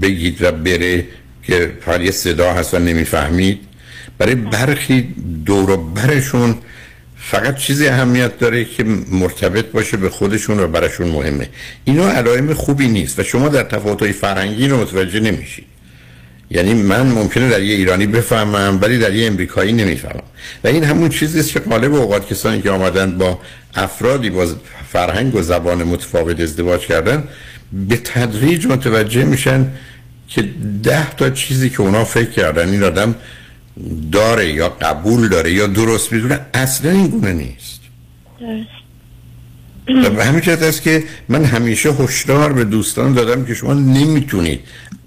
بگید 0.00 0.42
و 0.42 0.52
بره 0.52 1.06
که 1.42 1.72
فقط 1.80 2.00
یه 2.00 2.10
صدا 2.10 2.52
هست 2.52 2.74
و 2.74 2.78
نمی‌فهمید. 2.78 3.60
برای 4.18 4.34
برخی 4.34 5.14
دور 5.44 5.70
و 5.70 5.76
برشون 5.76 6.56
فقط 7.30 7.56
چیزی 7.56 7.88
اهمیت 7.88 8.38
داره 8.38 8.64
که 8.64 8.84
مرتبط 9.10 9.64
باشه 9.64 9.96
به 9.96 10.10
خودشون 10.10 10.60
و 10.60 10.66
براشون 10.66 11.08
مهمه. 11.08 11.48
اینا 11.84 12.08
علائم 12.08 12.54
خوبی 12.54 12.88
نیست 12.88 13.18
و 13.18 13.22
شما 13.22 13.48
در 13.48 13.62
تفاوت‌های 13.62 14.12
فرهنگی 14.12 14.68
رو 14.68 14.80
متوجه 14.80 15.20
نمیشید 15.20 15.64
یعنی 16.50 16.74
من 16.74 17.06
ممکنه 17.06 17.48
در 17.48 17.62
یه 17.62 17.74
ایرانی 17.74 18.06
بفهمم 18.06 18.78
ولی 18.82 18.98
در 18.98 19.14
یه 19.14 19.26
امریکایی 19.26 19.72
نمی‌فهمم. 19.72 20.22
و 20.64 20.68
این 20.68 20.84
همون 20.84 21.08
چیزی 21.08 21.40
است 21.40 21.52
که 21.52 21.60
غالب 21.60 21.94
اوقات 21.94 22.28
کسانی 22.28 22.62
که 22.62 22.70
آمدن 22.70 23.18
با 23.18 23.38
افرادی 23.74 24.30
با 24.30 24.46
فرهنگ 24.92 25.34
و 25.34 25.42
زبان 25.42 25.84
متفاوت 25.84 26.40
ازدواج 26.40 26.80
کردن 26.80 27.24
به 27.72 27.96
تدریج 27.96 28.66
متوجه 28.66 29.24
میشن 29.24 29.66
که 30.28 30.44
ده 30.82 31.10
تا 31.10 31.30
چیزی 31.30 31.70
که 31.70 31.80
اونا 31.80 32.04
فکر 32.04 32.30
کردن 32.30 32.68
این 32.68 32.82
آدم 32.82 33.14
داره 34.12 34.52
یا 34.52 34.68
قبول 34.68 35.28
داره 35.28 35.52
یا 35.52 35.66
درست 35.66 36.12
می‌دونه 36.12 36.40
اصلا 36.54 36.90
این 36.90 37.06
گونه 37.06 37.32
نیست. 37.32 37.80
به 39.86 40.24
همین 40.24 40.42
است 40.48 40.82
که 40.82 41.04
من 41.28 41.44
همیشه 41.44 41.92
هشدار 41.92 42.52
به 42.52 42.64
دوستان 42.64 43.14
دادم 43.14 43.44
که 43.44 43.54
شما 43.54 43.74
نمی‌تونید 43.74 44.60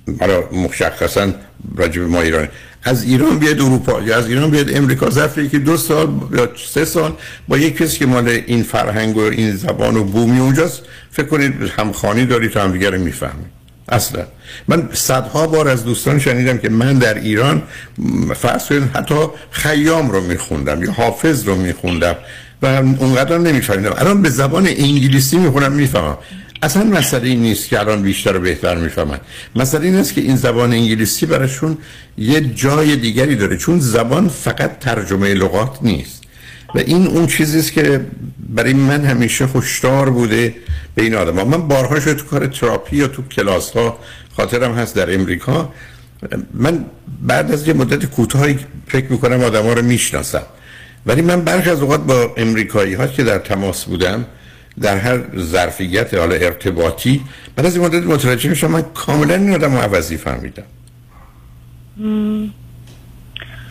برای 0.08 0.44
مشخصا 0.52 1.34
راجب 1.76 2.02
ما 2.02 2.22
ایران 2.22 2.48
از 2.84 3.04
ایران 3.04 3.40
بیاد 3.40 3.62
اروپا 3.62 4.02
یا 4.02 4.18
از 4.18 4.28
ایران 4.28 4.52
بیاد 4.52 4.78
امریکا 4.78 5.10
ظرف 5.10 5.40
که 5.40 5.60
دو 5.60 5.78
سال 5.78 6.08
یا 6.38 6.50
سه 6.68 6.86
سال 6.86 7.14
با 7.48 7.58
یک 7.58 7.78
کسی 7.78 8.00
که 8.00 8.06
مال 8.06 8.28
این 8.28 8.64
فرهنگ 8.64 9.18
و 9.18 9.20
این 9.20 9.56
زبان 9.56 9.98
و 9.98 10.04
بومی 10.04 10.40
اونجاست 10.40 10.82
فکر 11.12 11.26
کنید 11.26 11.54
همخانی 11.78 12.26
دارید 12.26 12.52
تا 12.52 12.64
همدیگه 12.64 12.90
رو 12.90 13.02
می‌فهمید. 13.02 13.57
اصلا. 13.90 14.24
من 14.68 14.90
صدها 14.94 15.48
بار 15.48 15.68
از 15.68 15.86
دوستان 15.86 16.20
شنیدم 16.20 16.58
که 16.58 16.70
من 16.70 16.94
در 16.94 17.14
ایران 17.14 17.64
فرض 18.36 18.72
حتی 18.96 19.16
خیام 19.52 20.12
رو 20.12 20.22
میخوندم 20.22 20.84
یا 20.84 20.92
حافظ 20.92 21.48
رو 21.48 21.56
میخوندم 21.56 22.16
و 22.62 22.66
اونقدر 23.00 23.38
نمیفهمیدم. 23.38 23.94
الان 23.98 24.22
به 24.22 24.30
زبان 24.30 24.68
انگلیسی 24.68 25.38
می‌خونم 25.38 25.72
می‌فهمم. 25.72 26.18
اصلا 26.62 26.84
مسئله 26.84 27.28
این 27.28 27.42
نیست 27.42 27.70
که 27.70 27.80
الان 27.80 28.02
بیشتر 28.02 28.38
و 28.38 28.40
بهتر 28.40 28.76
می‌فهمن. 28.76 29.20
مسئله 29.56 29.86
این 29.86 29.96
است 29.96 30.14
که 30.14 30.22
این 30.22 30.36
زبان 30.36 30.74
انگلیسی 30.74 31.26
براشون 31.26 31.78
یه 32.18 32.42
جای 32.42 32.96
دیگری 32.96 33.36
داره. 33.36 33.58
چون 33.58 33.80
زبان 33.80 34.28
فقط 34.28 34.80
ترجمه 34.80 35.34
لغات 35.34 35.78
نیست. 35.82 36.17
و 36.76 36.80
این 36.80 37.08
اون 37.08 37.28
چیزی 37.28 37.60
است 37.60 37.72
که 37.72 38.06
برای 38.50 38.74
من 38.74 39.06
همیشه 39.06 39.46
هشدار 39.46 40.10
بوده 40.10 40.56
به 40.96 41.04
این 41.04 41.16
آدم. 41.16 41.40
ها. 41.40 41.46
من 41.46 41.68
بارها 41.68 42.00
شده 42.00 42.14
تو 42.14 42.26
کار 42.26 42.48
تراپی 42.48 42.98
یا 42.98 43.08
تو 43.08 43.22
کلاس 43.22 43.72
ها 43.72 44.00
خاطرم 44.36 44.74
هست 44.74 44.96
در 44.96 45.14
امریکا. 45.14 45.74
من 46.54 46.86
بعد 47.22 47.52
از 47.52 47.68
یه 47.68 47.74
مدت 47.74 48.06
کوتاهی 48.06 48.60
فکر 48.88 49.12
می‌کنم 49.12 49.44
آدم 49.44 49.64
ها 49.64 49.74
رو 49.74 49.82
می‌شناسم. 49.82 50.44
ولی 51.06 51.22
من 51.22 51.42
برخی 51.42 51.70
از 51.70 51.82
اوقات 51.82 52.00
با 52.00 52.34
امریکایی 52.38 52.94
ها 52.94 53.08
که 53.08 53.24
در 53.24 53.38
تماس 53.38 53.86
بودم 53.86 54.26
در 54.82 54.98
هر 54.98 55.20
ظرفیت 55.40 56.14
حالا 56.14 56.36
ارتباطی 56.36 57.22
بعد 57.56 57.66
از 57.66 57.76
این 57.76 57.86
مدت 57.86 58.04
متوجه 58.04 58.50
میشم 58.50 58.72
من 58.72 58.82
کاملا 58.94 59.36
این 59.36 59.54
آدم 59.54 59.76
عوضی 59.76 60.18
فهمیدم. 60.18 60.64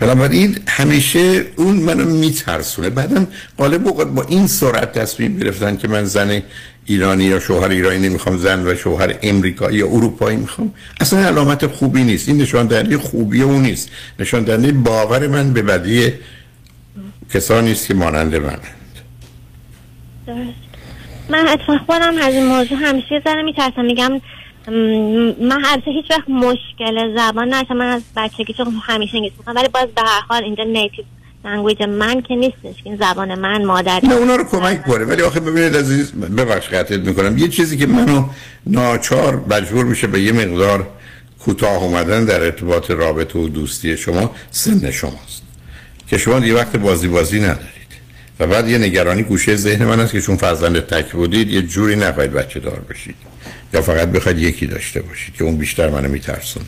بنابراین 0.01 0.59
همیشه 0.69 1.45
اون 1.57 1.77
منو 1.77 2.05
میترسونه. 2.05 2.91
بعدم 2.91 3.27
غالب 3.59 3.87
اوقات 3.87 4.09
با 4.09 4.23
این 4.23 4.47
سرعت 4.47 4.99
تصمیم 4.99 5.39
گرفتن 5.39 5.77
که 5.77 5.89
من 5.89 6.05
زن 6.05 6.43
ایرانی 6.87 7.25
یا 7.25 7.41
شوهر 7.41 7.69
ایرانی 7.69 8.09
نمی‌خوام 8.09 8.37
زن 8.37 8.67
و 8.67 8.75
شوهر 8.75 9.15
امریکایی 9.23 9.79
یا 9.79 9.87
اروپایی 9.87 10.37
می‌خوام 10.37 10.73
اصلا 11.01 11.19
علامت 11.19 11.67
خوبی 11.67 12.05
نیست. 12.05 12.29
این 12.29 12.39
نشان 12.41 12.67
دهنده 12.67 12.99
خوبی 12.99 13.43
اون 13.43 13.63
نیست. 13.63 13.91
نشان 14.19 14.45
دهنده 14.45 14.73
باور 14.73 15.27
من 15.27 15.53
به 15.53 15.63
بدی 15.63 16.13
کسانی 17.35 17.73
است 17.73 17.87
که 17.87 17.95
مانند 17.95 18.35
منند. 18.35 18.61
درست. 20.27 20.39
من 21.29 21.49
اتفاق 21.49 21.79
خودم 21.87 22.19
از 22.23 22.35
این 22.35 22.47
موضوع 22.47 22.79
همیشه 22.79 23.43
میترسم. 23.45 23.85
میگم 23.85 24.21
من 24.71 25.61
همیشه 25.65 25.91
هیچ 25.91 26.11
وقت 26.11 26.29
مشکل 26.29 27.17
زبان 27.17 27.55
نشم. 27.55 27.77
من 27.77 27.87
از 27.87 28.03
بچگی 28.17 28.53
چون 28.53 28.67
همیشه 28.83 29.15
انگلیسی 29.15 29.37
می‌خوام 29.39 29.57
ولی 29.57 29.69
باز 29.69 29.87
به 29.97 30.03
هر 30.03 30.21
حال 30.29 30.45
اینجا 30.45 30.65
نیتیو 30.65 31.05
لنگویج 31.45 31.83
من 31.83 32.23
که 32.23 32.35
نیستش. 32.35 32.83
این 32.85 32.97
زبان 32.97 33.35
من 33.35 33.65
مادری 33.65 34.09
نه 34.09 34.15
اونا 34.15 34.37
رو 34.37 34.45
کمک 34.45 34.83
کنه. 34.83 35.05
ولی 35.05 35.23
آخه 35.23 35.41
ببینید 35.41 35.77
عزیز 35.77 36.13
ببخش 36.13 36.69
قطعت 36.69 37.01
می‌کنم. 37.01 37.39
یه 37.39 37.49
چیزی 37.49 37.77
که 37.77 37.87
منو 37.87 38.25
ناچار 38.67 39.45
مجبور 39.51 39.85
میشه 39.85 40.07
به 40.07 40.21
یه 40.21 40.33
مقدار 40.33 40.89
کوتاه 41.39 41.83
اومدن 41.83 42.25
در 42.25 42.45
ارتباط 42.45 42.91
رابطه 42.91 43.39
و 43.39 43.49
دوستی 43.49 43.97
شما 43.97 44.31
سن 44.51 44.91
شماست. 44.91 45.43
که 46.09 46.19
شما 46.19 46.47
یه 46.47 46.55
وقت 46.55 46.77
بازی 46.77 47.09
بازی 47.09 47.41
ندارید. 47.41 47.86
و 48.41 48.47
بعد 48.47 48.69
یه 48.69 48.79
نگرانی 48.79 49.23
گوشه 49.23 49.57
ذهن 49.57 49.85
من 49.85 50.01
است 50.01 50.13
که 50.13 50.21
چون 50.21 50.37
فرزند 50.37 50.81
تک 50.81 51.13
بودید 51.13 51.51
یه 51.51 51.63
جوری 51.63 51.97
نخواهید 51.97 52.33
بچه 52.33 52.61
دار 52.61 52.81
بشید. 52.91 53.15
یا 53.75 53.83
فقط 53.83 54.09
بخواید 54.09 54.39
یکی 54.39 54.67
داشته 54.67 55.01
باشید 55.03 55.35
که 55.35 55.45
اون 55.45 55.57
بیشتر 55.57 55.91
منو 55.91 56.09
میترسونه. 56.09 56.67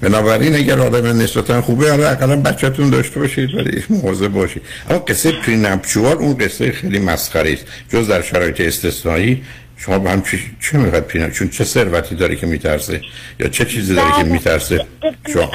بنابراین 0.00 0.54
اگر 0.54 0.80
آدم 0.80 1.22
نسبتا 1.22 1.62
خوبه 1.62 1.90
حالا 1.90 2.08
اقلا 2.08 2.36
بچهتون 2.36 2.90
داشته 2.90 3.20
باشید 3.20 3.54
ولی 3.54 3.84
مواظب 3.90 4.28
باشید. 4.28 4.62
اما 4.90 4.98
قصه 4.98 5.32
پرینپچوال 5.32 6.16
اون 6.16 6.38
قصه 6.38 6.72
خیلی 6.72 6.98
مسخره 6.98 7.52
است. 7.52 7.64
جز 7.88 8.08
در 8.08 8.22
شرایط 8.22 8.60
استثنایی 8.60 9.42
شما 9.76 9.98
با 9.98 10.10
هم 10.10 10.22
چه 10.60 10.78
می‌خواد 10.78 11.30
چون 11.30 11.48
چه 11.48 11.64
ثروتی 11.64 12.14
داره 12.14 12.36
که 12.36 12.46
میترسه؟ 12.46 13.00
یا 13.40 13.48
چه 13.48 13.64
چیزی 13.64 13.94
داره 13.94 14.10
که 14.16 14.24
میترسه؟ 14.24 14.86
شما 15.32 15.50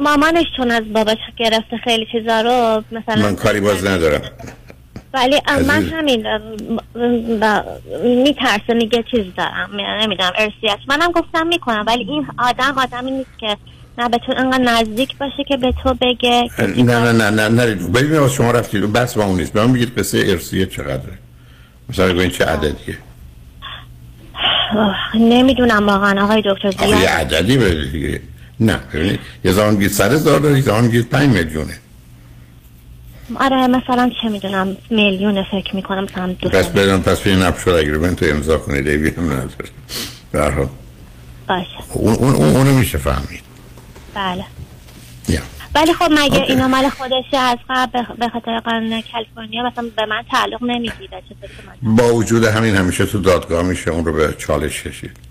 مامانش 0.00 0.46
چون 0.56 0.70
از 0.70 0.92
باباش 0.92 1.18
گرفته 1.36 1.76
خیلی 1.84 2.06
چیزا 2.12 2.40
رو 2.40 2.84
مثلا 2.92 3.22
من 3.22 3.36
کاری 3.36 3.60
باز 3.60 3.86
ندارم. 3.86 4.20
ولی 5.14 5.40
من. 5.66 5.82
همین 5.84 6.26
میترسه 8.22 8.74
میگه 8.74 9.04
چیز 9.10 9.24
دارم 9.36 9.70
نمی‌دونم 10.00 10.32
ارسیت 10.38 10.78
منم 10.88 11.12
گفتم 11.12 11.46
می‌کنم 11.46 11.84
ولی 11.86 12.02
این 12.08 12.26
آدم 12.38 12.78
آدمی 12.78 13.10
نیست 13.10 13.38
که 13.40 13.56
نه 13.98 14.08
به 14.08 14.18
تو 14.18 14.34
انقدر 14.36 14.62
نزدیک 14.62 15.18
باشه 15.18 15.44
که 15.48 15.56
به 15.56 15.74
تو 15.82 15.94
بگه 16.00 16.50
نه 16.76 17.12
نه 17.12 17.12
نه 17.12 17.30
نه 17.30 17.48
نه 17.48 17.74
ببینید 17.74 18.28
شما 18.28 18.50
رفتید 18.50 18.92
بس 18.92 19.14
با 19.14 19.24
اون 19.24 19.36
نیست. 19.36 19.52
به 19.52 19.66
من 19.66 19.72
بگید 19.72 19.98
قصه 19.98 20.18
ارسیه 20.26 20.66
چقدره. 20.66 21.18
مثلا 21.88 22.08
بگوین 22.08 22.30
چه 22.30 22.44
عددیه. 22.44 22.98
نمی‌دونم 25.14 25.86
واقعا 25.86 26.24
آقای 26.24 26.42
دکتر 26.46 26.88
یه 26.88 27.08
عددی 27.08 27.58
بده 27.58 27.84
دیگه. 27.84 28.20
نه 28.60 28.76
ببینید 28.94 29.20
یه 29.44 29.52
زمان 29.52 29.76
بگید 29.76 29.90
صد 29.90 30.12
هزار 30.12 30.40
داره 30.40 30.56
یه 30.56 30.62
زمان 30.62 30.88
بگید 30.88 31.08
پنج 31.08 31.28
میلیونه. 31.36 31.78
آره 33.40 33.66
مثلا 33.66 34.10
چه 34.22 34.28
می‌دونم 34.28 34.76
میلیون 34.90 35.44
فکر 35.44 35.76
می‌کنم 35.76 36.04
مثلا 36.04 36.32
دو 36.32 36.48
پس 36.48 36.66
بدون 36.66 37.00
پس 37.00 37.26
این 37.26 37.42
اپشور 37.42 37.74
اگریمنت 37.74 38.22
رو 38.22 38.34
امضا 38.36 38.58
کنید 38.58 38.88
ایوی 38.88 39.10
هم 39.10 39.24
نداره. 39.24 39.48
به 40.32 40.40
هر 40.40 40.50
حال. 40.50 40.68
باشه. 41.48 41.68
اون 41.92 42.14
اون 42.14 42.34
اون 42.34 42.56
اونو 42.56 42.74
میشه 42.74 42.98
فهمید. 42.98 43.40
بله. 44.14 44.44
یا. 45.28 45.40
ولی 45.74 45.92
خب 45.94 46.08
مگه. 46.10 46.42
اینا 46.42 46.68
مال 46.68 46.88
خودشه 46.88 47.36
از 47.36 47.58
قبل 47.70 48.02
به- 48.18 48.28
خاطر 48.28 48.60
قانون 48.60 49.02
کالیفرنیا 49.12 49.62
مثلا 49.70 49.84
به 49.96 50.06
من 50.06 50.22
تعلق 50.30 50.62
نمی‌گیره؟ 50.62 51.22
با 51.82 52.14
وجود 52.14 52.44
همین 52.44 52.76
همیشه 52.76 53.06
تو 53.06 53.18
دادگاه 53.18 53.62
میشه 53.62 53.90
اون 53.90 54.04
رو 54.04 54.12
به 54.12 54.34
چالش 54.38 54.82
کشید. 54.82 55.29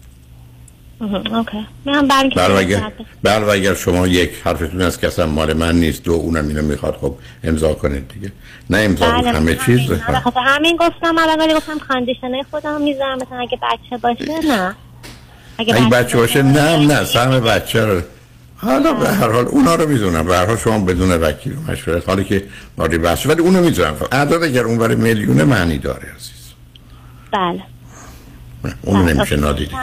بله 1.00 2.58
اگر 2.58 2.92
و 3.24 3.50
اگر 3.50 3.74
شما 3.74 4.08
یک 4.08 4.32
حرفتون 4.44 4.82
از 4.82 5.00
که 5.00 5.08
اصلا 5.08 5.26
مال 5.26 5.54
من 5.54 5.76
نیست 5.76 6.04
دو 6.04 6.12
اونم 6.12 6.48
اینو 6.48 6.62
می‌خواد 6.62 6.96
خب 7.02 7.16
امضا 7.44 7.74
کنید 7.74 8.08
دیگه. 8.08 8.32
نه 8.70 8.78
امضا 8.78 9.12
بله 9.12 9.32
همه 9.32 9.56
چیز 9.56 9.80
همین. 9.80 10.00
به 10.08 10.20
خاطر 10.20 10.40
همین 10.40 10.78
گفتم 10.78 11.16
ولی 11.40 11.54
گفتم 11.54 11.80
کاندیشنه 11.80 12.44
خودم 12.52 12.82
می‌ذارم 12.82 13.16
مثلا 13.16 13.40
اگه 13.40 13.58
بچه 13.58 13.98
باشه 13.98 14.48
نه. 14.48 14.76
اگه 15.58 15.90
بچه 15.90 16.18
باشه 16.18 16.42
نه 16.42 16.78
نه. 16.78 17.06
سهم 17.06 17.40
بچه 17.40 17.86
رو 17.86 18.02
حالا 18.56 18.94
به 18.94 19.10
هر 19.10 19.32
حال 19.32 19.46
اونا 19.46 19.76
رو 19.76 19.90
می‌دونم. 19.90 20.26
به 20.26 20.36
هر 20.36 20.46
حال 20.46 20.58
شما 20.58 20.80
بدون 20.80 21.12
وکیل 21.12 21.54
و 21.54 21.72
مشورت 21.72 22.10
حالی 22.10 22.24
که 22.24 22.44
وارد 22.78 23.02
بحث 23.02 23.26
ولی 23.26 23.42
اونو 23.42 23.62
می‌دونم. 23.62 23.96
اعداد 24.12 24.44
اگر 24.44 24.64
اون 24.64 24.78
برای 24.78 24.96
میلیون 24.96 25.44
معنی 25.44 25.78
داره 25.78 26.08
عزیز. 26.16 26.54
بله. 27.32 27.64
اونو 28.82 29.04
بله، 29.04 29.14
نمیشه. 29.14 29.36
نادیده 29.36 29.76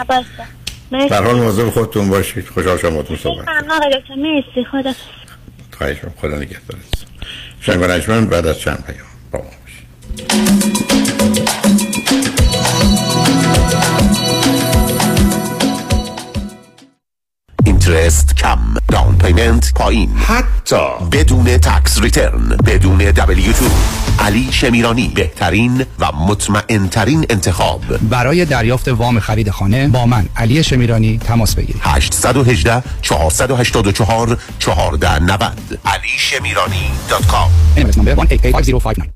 هر 0.93 1.23
حال 1.23 1.37
مواظب 1.37 1.71
خودتون 1.71 2.09
باشید. 2.09 2.49
خوشحال 2.49 2.79
شما 2.79 3.03
تو 3.03 3.17
صحبت 3.17 3.49
مرسی. 4.17 4.65
خدا 4.71 4.93
خواهش. 5.79 5.97
خدا 6.17 6.37
نگهدارت 6.37 7.07
شنگ 7.61 7.83
و 7.83 7.87
بعد 8.27 8.47
از 8.47 8.59
چند 8.59 8.85
پیام 8.87 9.07
با 9.33 9.39
ما 9.39 9.45
باشید. 9.45 9.87
interest 17.89 18.37
کم 18.37 18.59
down 18.89 19.19
payment 19.19 19.75
پایین 19.75 20.11
حتی 20.17 20.77
بدون 21.13 21.45
tax 21.45 22.01
return 22.01 22.57
بدون 22.67 23.13
W2 23.13 23.63
علی 24.19 24.49
شمیرانی 24.53 25.13
بهترین 25.15 25.85
و 25.99 26.13
مطمئن 26.13 26.89
ترین 26.89 27.27
انتخاب. 27.31 27.81
برای 28.11 28.45
دریافت 28.45 28.89
وام 28.89 29.21
خرید 29.21 29.51
خانه 29.51 29.89
با 29.89 30.07
من 30.07 30.29
علی 30.37 30.65
شمیرانی 30.65 31.19
تماس 31.19 31.55
بگیرید. 31.55 31.83
818 31.85 32.83
484 33.03 34.39
1490 34.61 35.79
علی 35.85 36.09
شمیرانی 36.19 36.91
دات 37.09 37.27
کام. 37.27 37.51
NMLS 37.77 37.97
number 37.97 38.15
1885059 38.17 39.16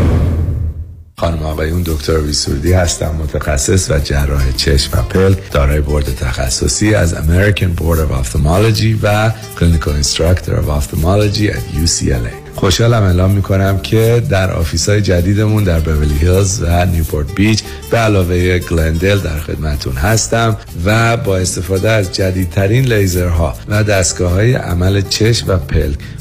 خانم 1.21 1.43
آقایون 1.43 1.81
دکتر 1.85 2.17
ویسوردی 2.17 2.73
هستم 2.73 3.15
متخصص 3.19 3.91
و 3.91 3.99
جراح 3.99 4.51
چشم 4.51 4.99
و 4.99 5.01
پلک 5.01 5.51
دارای 5.51 5.81
بورد 5.81 6.15
تخصصی 6.15 6.95
از 6.95 7.13
American 7.13 7.79
Board 7.79 7.97
of 7.97 8.25
Ophthalmology 8.25 8.95
و 9.03 9.31
Clinical 9.59 10.03
Instructor 10.03 10.49
of 10.49 10.67
Ophthalmology 10.67 11.47
at 11.53 11.85
UCLA 11.85 12.41
خوشحالم 12.55 13.03
اعلام 13.03 13.31
می‌کنم 13.31 13.79
که 13.79 14.23
در 14.29 14.51
office 14.51 14.89
های 14.89 15.01
جدیدمون 15.01 15.63
در 15.63 15.79
بورلی 15.79 16.17
هیلز 16.17 16.61
و 16.61 16.85
نیوپورت 16.85 17.35
بیچ 17.35 17.63
به 17.91 17.97
علاوه 17.97 18.59
گلندل 18.59 19.19
در 19.19 19.39
خدمتون 19.39 19.93
هستم 19.93 20.57
و 20.85 21.17
با 21.17 21.37
استفاده 21.37 21.89
از 21.89 22.11
جدیدترین 22.11 22.93
لیزرها 22.93 23.55
و 23.67 23.83
دستگاه 23.83 24.31
های 24.31 24.53
عمل 24.53 25.01
چشم 25.01 25.47
و 25.47 25.57
پلک 25.57 25.97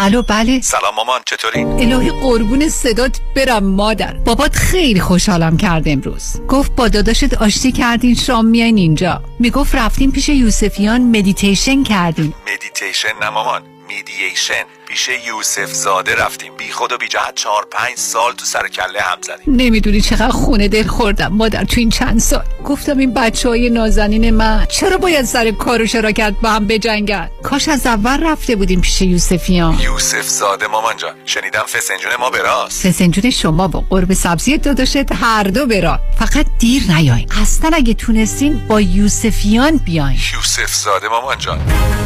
الو 0.00 0.22
بله. 0.22 0.60
سلام 0.60 0.94
مامان 0.94 1.20
چطوری؟ 1.26 1.62
الهی 1.62 2.10
قربون 2.10 2.68
صدات 2.68 3.20
برم 3.36 3.64
مادر. 3.64 4.12
بابات 4.14 4.56
خیلی 4.56 5.00
خوشحالم 5.00 5.56
کرد 5.56 5.88
امروز. 5.88 6.40
گفت 6.48 6.72
با 6.76 6.88
داداشت 6.88 7.34
آشتی 7.34 7.72
کردین 7.72 8.14
شام 8.14 8.46
میاین 8.46 8.76
اینجا. 8.76 9.22
می‌گفت 9.38 9.74
رفتیم 9.74 10.10
پیش 10.10 10.28
یوسفیان 10.28 11.00
مدیتیشن 11.00 11.82
کردین 11.84 12.34
مدیتیشن 12.54 13.08
نه 13.22 13.30
مامان 13.30 13.62
mediation 13.88 14.64
پیش 14.88 15.08
یوسف 15.26 15.72
زاده 15.72 16.14
رفتیم. 16.14 16.52
بی 16.56 16.72
خود 16.72 16.92
و 16.92 16.98
بی 16.98 17.08
جهت 17.08 17.34
چهار 17.34 17.66
پنج 17.70 17.96
سال 17.96 18.32
تو 18.32 18.44
سر 18.44 18.68
کله 18.68 19.00
هم 19.00 19.18
زدیم. 19.22 19.54
نمی‌دونی 19.56 20.00
چقدر 20.00 20.28
خون 20.28 20.68
دل 20.68 20.86
خوردم 20.86 21.28
مادر 21.28 21.64
تو 21.64 21.80
این 21.80 21.90
چند 21.90 22.20
سال. 22.20 22.44
گفتم 22.64 22.98
این 22.98 23.14
بچه 23.14 23.48
های 23.48 23.70
نازنین 23.70 24.30
من 24.30 24.66
چرا 24.70 24.96
باید 24.96 25.24
سر 25.24 25.50
کار 25.50 25.82
و 25.82 25.86
شراکت 25.86 26.34
با 26.42 26.50
هم 26.50 26.66
بجنگن؟ 26.66 27.30
کاش 27.42 27.68
از 27.68 27.86
اول 27.86 28.22
رفته 28.22 28.56
بودیم 28.56 28.80
پیش 28.80 29.02
یوسفیان. 29.02 29.78
یوسف 29.80 30.28
زاده 30.28 30.66
مامان 30.66 30.96
جان 30.96 31.14
شنیدم 31.24 31.62
فسنجون 31.62 32.12
ما 32.20 32.30
براست 32.30 32.88
فسنجون 32.88 33.30
شما 33.30 33.68
با 33.68 33.84
قرب 33.90 34.12
سبزی 34.12 34.58
داداشت 34.58 35.12
هر 35.12 35.42
دو 35.42 35.66
برا 35.66 36.00
فقط 36.18 36.46
دیر 36.58 36.82
نیاین. 36.88 37.26
اصلا 37.42 37.70
اگه 37.74 37.94
تونستین 37.94 38.66
با 38.68 38.80
یوسفیان 38.80 39.76
بیاین. 39.76 40.18
یوسف 40.34 40.74
زاده 40.74 41.08
مامان 41.08 41.38
جان. 41.38 41.58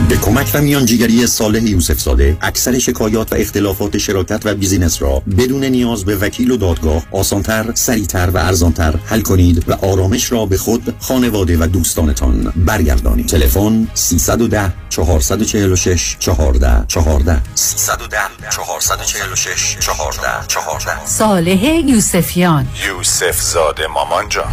به 0.09 0.17
کمک 0.17 0.51
و 0.55 0.61
میانجیگری 0.61 1.27
صالح 1.27 1.63
یوسف 1.63 1.99
زاده 1.99 2.37
اکثر 2.43 2.72
شکایات 2.79 3.33
و 3.33 3.37
اختلافات 3.37 3.99
شراکت 3.99 4.41
و 4.45 4.55
بیزینس 4.55 5.03
را 5.03 5.23
بدون 5.39 5.65
نیاز 5.65 6.05
به 6.05 6.17
وکیل 6.17 6.51
و 6.51 6.57
دادگاه 6.57 7.03
آسانتر، 7.13 7.75
سریعتر 7.75 8.31
و 8.35 8.39
ارزانتر 8.39 8.95
حل 9.07 9.21
کنید 9.21 9.69
و 9.69 9.73
آرامش 9.73 10.33
را 10.33 10.47
به 10.47 10.57
خود، 10.57 10.95
خانواده 11.01 11.57
و 11.57 11.67
دوستانتان 11.67 12.53
برگردانید. 12.57 13.27
تلفن 13.27 13.89
310 13.95 14.73
446 14.89 16.17
14 16.19 16.85
14 16.89 17.41
310 17.55 18.17
446 18.51 19.77
14 19.81 20.47
14 20.49 21.07
صالح 21.07 21.65
یوسفیان. 21.65 22.69
یوسف 22.89 23.41
زاده 23.43 23.87
مامان 23.87 24.29
جان. 24.29 24.53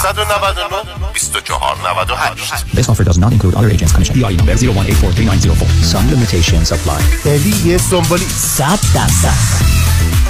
799 0.03 1.13
2498 1.15 2.75
This 2.75 2.89
offer 2.89 3.05
does 3.05 3.19
not 3.19 3.33
include 3.33 3.55
other 3.55 3.71
agents' 3.71 3.93
commission. 3.93 4.15
PI 4.15 4.33
number 4.37 4.55
0184390. 4.55 5.83
Some 5.93 6.07
limitations 6.11 6.73
apply. 6.73 7.01
الی 7.27 7.79
سامبولی 7.79 8.25
100 8.59 8.79
درصد 8.95 10.30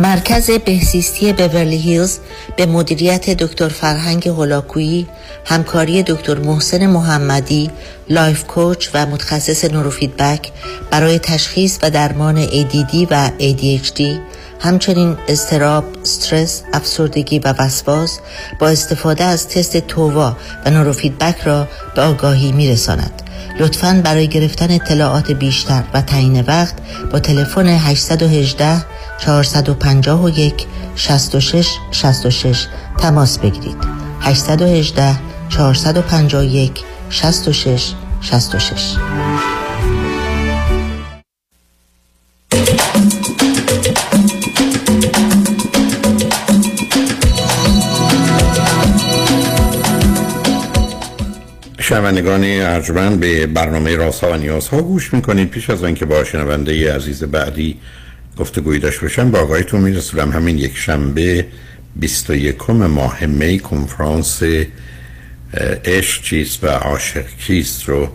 مرکز 0.00 0.50
بهزیستی 0.50 1.32
بورلی 1.32 1.76
هیلز 1.76 2.18
به 2.56 2.66
مدیریت 2.66 3.30
دکتر 3.30 3.68
فرهنگ 3.68 4.28
هولاکویی 4.28 5.06
همکاری 5.44 6.02
دکتر 6.02 6.38
محسن 6.38 6.86
محمدی 6.86 7.70
life 8.08 8.44
coach 8.44 8.88
و 8.94 9.06
متخصص 9.06 9.64
نوروفیدبک 9.64 10.52
برای 10.90 11.18
تشخیص 11.18 11.78
و 11.82 11.90
درمان 11.90 12.46
ADD 12.46 12.94
و 13.10 13.30
ADHD 13.38 14.02
همچنین 14.60 15.16
اضطراب، 15.28 15.84
استرس، 16.02 16.62
افسردگی 16.72 17.38
و 17.38 17.54
وسواس 17.58 18.18
با 18.58 18.68
استفاده 18.68 19.24
از 19.24 19.48
تست 19.48 19.76
TOVA 19.76 20.36
و 20.66 20.70
نوروفیدبک 20.70 21.40
را 21.44 21.68
به 21.94 22.02
آگاهی 22.02 22.52
می 22.52 22.68
رساند. 22.68 23.22
لطفاً 23.58 24.00
برای 24.04 24.28
گرفتن 24.28 24.70
اطلاعات 24.70 25.32
بیشتر 25.32 25.82
و 25.94 26.02
تعیین 26.02 26.40
وقت 26.40 26.74
با 27.12 27.18
تلفن 27.18 27.66
818 27.66 28.84
451 29.20 30.66
66 30.94 31.68
66 31.90 32.66
تماس 32.98 33.38
بگیرید. 33.38 33.76
818 34.20 35.18
451 35.48 36.72
66 37.10 37.94
66 38.20 38.96
شنوندگان 51.78 52.44
ارجمند 52.44 53.20
به 53.20 53.46
برنامه 53.46 53.96
راسا 53.96 54.32
و 54.32 54.36
نیازها 54.36 54.82
گوش 54.82 55.14
می‌کنید. 55.14 55.50
پیش 55.50 55.70
از 55.70 55.84
آنکه 55.84 56.04
با 56.04 56.24
شنونده 56.24 56.94
عزیز 56.94 57.24
بعدی 57.24 57.80
گفتگوی 58.40 58.78
داشته 58.78 59.02
باشم 59.02 59.30
با 59.30 59.38
آقایتون 59.38 59.80
میرسولم 59.80 60.32
همین 60.32 60.58
یک 60.58 60.76
شنبه 60.76 61.46
21 61.96 62.70
ماه 62.70 63.26
می 63.26 63.58
کنفرانس 63.58 64.42
عشق 65.84 66.22
چیست 66.22 66.64
و 66.64 66.66
عاشق 66.66 67.26
کیست 67.26 67.88
رو 67.88 68.08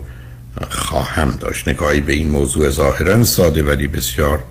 خواهم 0.70 1.30
داشت. 1.40 1.68
نگاهی 1.68 2.00
به 2.00 2.12
این 2.12 2.30
موضوع 2.30 2.70
ظاهرا 2.70 3.24
ساده 3.24 3.62
ولی 3.62 3.86
بسیار 3.86 4.44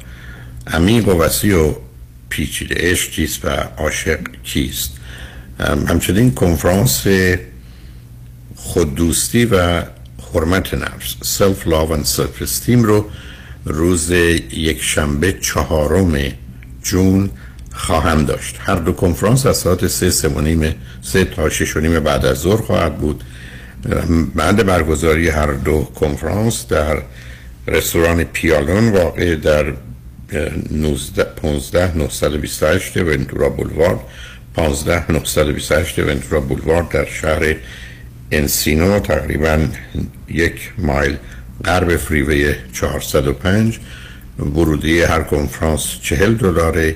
عمیق 0.68 1.08
و 1.08 1.22
وسیع 1.22 1.58
و 1.58 1.74
پیچیده. 2.30 2.76
عشق 2.78 3.12
چیست 3.12 3.46
و 3.46 3.50
عاشق 3.78 4.20
کیست؟ 4.44 4.92
همچنین 5.88 6.32
کنفرانس 6.32 7.08
خوددوستی 8.56 9.46
و 9.46 9.84
حرمت 10.34 10.74
نفس 10.74 11.16
self-love 11.24 11.94
و 11.94 12.04
self-esteem 12.04 12.84
رو 12.84 13.10
روز 13.66 14.12
یک 14.52 14.82
شنبه 14.82 15.32
چهارم 15.32 16.18
جون 16.84 17.30
خواهم 17.72 18.26
داشت. 18.26 18.56
هر 18.60 18.76
دو 18.76 18.92
کنفرانس 18.92 19.46
از 19.46 19.58
ساعت 19.58 19.88
سه 19.88 20.10
سه 20.10 20.28
و 20.28 20.42
نیم 20.42 20.76
سه 21.02 21.26
تا 21.26 21.50
شش 21.50 21.78
و 21.78 21.80
نیم 21.80 22.00
بعد 22.00 22.26
از 22.26 22.38
ظهر 22.38 22.62
خواهد 22.62 22.98
بود. 22.98 23.24
بعد 24.36 24.66
برگزاری 24.66 25.30
هر 25.30 25.52
دو 25.52 25.84
کنفرانس 25.84 26.68
در 26.68 27.02
رستوران 27.68 28.24
پیالون 28.24 28.90
واقع 28.90 29.36
در 29.36 29.74
19 30.72 31.24
15 31.24 31.98
928 31.98 32.98
ونتورا 32.98 33.50
بولوارد. 33.50 34.00
15 34.56 35.12
928 35.12 36.00
ونتورا 36.00 36.42
بولوارد 36.42 36.90
در 36.90 37.06
شهر 37.06 37.56
انسینو 38.32 39.00
تقریبا 39.00 39.60
یک 40.30 40.72
مایل 40.78 41.18
غرب 41.66 41.96
فریوی 41.96 42.56
405 42.74 43.80
ورودی 44.40 45.02
هر 45.02 45.24
کنفرانس 45.24 46.00
40 46.02 46.36
دلاره 46.36 46.96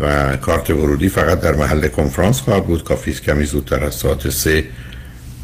و 0.00 0.36
کارت 0.36 0.70
ورودی 0.70 1.08
فقط 1.08 1.40
در 1.40 1.54
محل 1.54 1.88
کنفرانس 1.88 2.40
خواهد 2.40 2.66
بود. 2.66 2.84
کافی 2.84 3.12
کمی 3.12 3.44
زودتر 3.44 3.84
از 3.84 3.94
ساعت 3.94 4.30
سه 4.30 4.64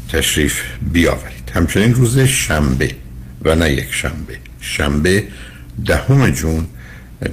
تشریف 0.09 0.61
بیاورید. 0.91 1.51
همچنین 1.53 1.93
روز 1.93 2.19
شنبه 2.19 2.91
و 3.41 3.55
نه 3.55 3.71
یک 3.71 3.93
شنبه. 3.93 4.37
شنبه 4.59 5.23
دهم 5.85 6.29
جون. 6.29 6.67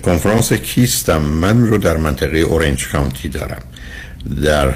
کنفرانس 0.05 0.53
کیستم؟ 0.53 1.21
من 1.21 1.67
رو 1.67 1.79
در 1.79 1.97
منطقه 1.97 2.39
اورنج 2.39 2.89
کانتی 2.89 3.29
دارم. 3.29 3.63
در 4.43 4.75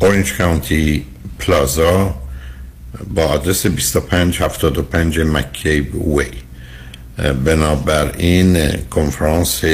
اورنج 0.00 0.32
کانتی 0.32 1.04
پلازا 1.38 2.14
با 3.14 3.24
آدرس 3.24 3.66
2575 3.66 5.20
مکیب 5.20 6.08
وی. 6.08 6.26
بنابراین 7.44 8.68
کنفرانس 8.90 9.64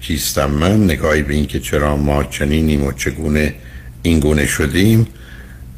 کیستم 0.00 0.50
من 0.50 0.84
نگاهی 0.84 1.22
به 1.22 1.34
این 1.34 1.46
که 1.46 1.60
چرا 1.60 1.96
ما 1.96 2.24
چنینیم 2.24 2.84
و 2.84 2.92
چگونه 2.92 3.54
این 4.02 4.20
گونه 4.20 4.46
شدیم 4.46 5.06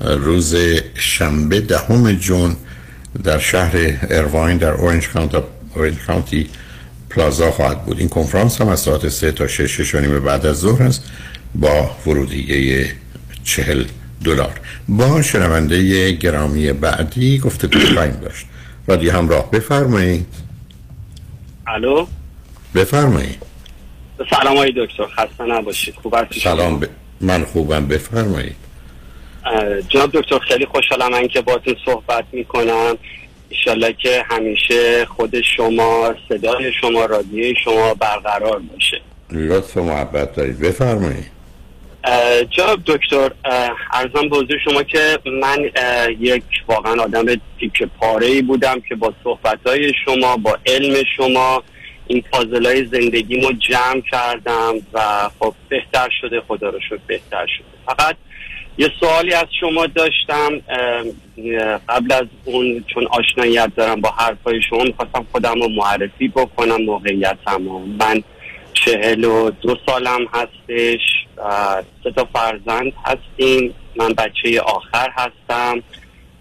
روز 0.01 0.57
شنبه 0.95 1.61
دهم 1.61 2.13
جون 2.13 2.57
در 3.25 3.39
شهر 3.39 3.73
ارواین 4.11 4.57
در 4.57 4.71
اورنج 4.71 5.09
کانتی 6.07 6.49
پلازا 7.11 7.51
خواهد 7.51 7.85
بود. 7.85 7.99
این 7.99 8.09
کنفرانس 8.09 8.61
هم 8.61 8.69
از 8.69 8.81
ساعت 8.81 9.09
سه 9.09 9.33
تا 9.33 9.47
شش 9.47 9.81
شش 9.81 9.95
بعد 9.95 10.47
از 10.47 10.57
ظهر 10.57 10.83
است 10.83 11.03
با 11.55 11.91
ورودیه 12.07 12.87
چهل 13.45 13.85
دلار. 14.25 14.61
با 14.89 15.23
شنونده 15.23 16.13
گرامی 16.13 16.73
بعدی 16.73 17.39
گفته 17.39 17.69
خواهیم 17.95 18.21
داشت. 18.23 18.47
رادی 18.87 19.09
همراه 19.09 19.51
بفرمایید. 19.51 20.27
الو؟ 21.67 22.07
بفرمایید. 22.75 23.43
سلام 24.31 24.57
های 24.57 24.73
دکتر 24.77 25.07
خسته 25.07 25.45
نباشید. 25.45 25.95
خوب 25.95 26.33
سلام 26.43 26.81
ب... 26.81 26.87
من 27.21 27.45
خوبم. 27.45 27.87
بفرمایید. 27.87 28.57
جناب 29.89 30.11
دکتر 30.13 30.39
خیلی 30.39 30.67
خوشحالم 30.67 31.13
من 31.13 31.29
که 31.29 31.41
باتون 31.41 31.77
صحبت 31.85 32.25
می‌کنم. 32.33 32.99
ایشالله 33.49 33.93
که 33.93 34.25
همیشه 34.31 35.07
خود 35.07 35.41
شما 35.57 36.15
صدای 36.29 36.73
شما 36.81 37.05
رادیوی 37.05 37.55
شما 37.65 37.95
برقرار 37.95 38.59
باشه. 38.73 39.01
لطف 39.31 39.77
محبت 39.77 40.35
دارید. 40.35 40.61
بفرمایید. 40.61 41.36
جناب 42.51 42.81
دکتر 42.87 43.31
ارزم 43.93 44.29
به 44.29 44.59
شما 44.65 44.83
که 44.83 45.19
من 45.27 45.71
یک 46.21 46.43
واقعا 46.69 47.03
آدم 47.03 47.25
تیک 47.61 47.83
پاره 47.83 48.27
ای 48.27 48.43
بودم 48.43 48.81
که 48.89 48.95
با 48.95 49.15
صحبت 49.25 49.59
های 49.67 49.93
شما 50.05 50.37
با 50.37 50.59
علم 50.67 51.03
شما 51.17 51.63
این 52.07 52.25
پازل 52.33 52.67
های 52.67 52.85
زندگیمو 52.85 53.53
جمع 53.53 54.01
کردم 54.13 54.75
و 54.93 55.31
خب 55.39 55.55
بهتر 55.69 56.09
شده 56.21 56.41
خدا 56.41 56.69
رو 56.69 56.81
شد 56.89 57.01
بهتر 57.07 57.47
شده. 57.47 57.67
فقط 57.87 58.17
یه 58.79 58.91
سوالی 59.01 59.33
از 59.33 59.47
شما 59.61 59.87
داشتم 59.87 60.61
قبل 61.89 62.13
از 62.13 62.27
اون 62.45 62.85
چون 62.95 63.07
آشناییت 63.07 63.71
دارم 63.77 64.01
با 64.01 64.09
حرفای 64.09 64.63
شما 64.63 64.85
می‌خواستم 64.85 65.27
خودم 65.33 65.55
رو 65.63 65.69
معرفی 65.69 66.29
بکنم 66.29 66.83
موقعیتم 66.83 67.63
من 67.99 68.23
چهل 68.85 69.25
و 69.25 69.51
دو 69.51 69.77
سالم 69.87 70.27
هستش 70.35 71.01
سه 72.05 72.11
تا 72.17 72.29
فرزند 72.35 72.93
هستیم. 73.05 73.75
من 73.97 74.13
بچه 74.13 74.61
آخر 74.61 75.11
هستم. 75.11 75.83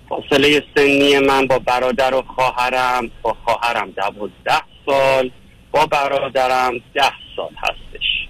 فاصله 0.10 0.64
سنی 0.76 1.20
من 1.20 1.48
با 1.48 1.60
برادر 1.60 2.16
و 2.16 2.22
خواهرم 2.22 3.12
با 3.22 3.36
خواهرم 3.46 3.92
دوازده 3.92 4.62
سال 4.86 5.32
با 5.72 5.86
برادرم 5.86 6.74
ده 6.94 7.12
سال 7.36 7.52
هستش. 7.58 8.28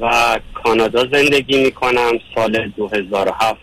و 0.00 0.40
کانادا 0.54 1.06
زندگی 1.12 1.64
می‌کنم. 1.64 2.12
سال 2.34 2.68
2007 2.68 3.60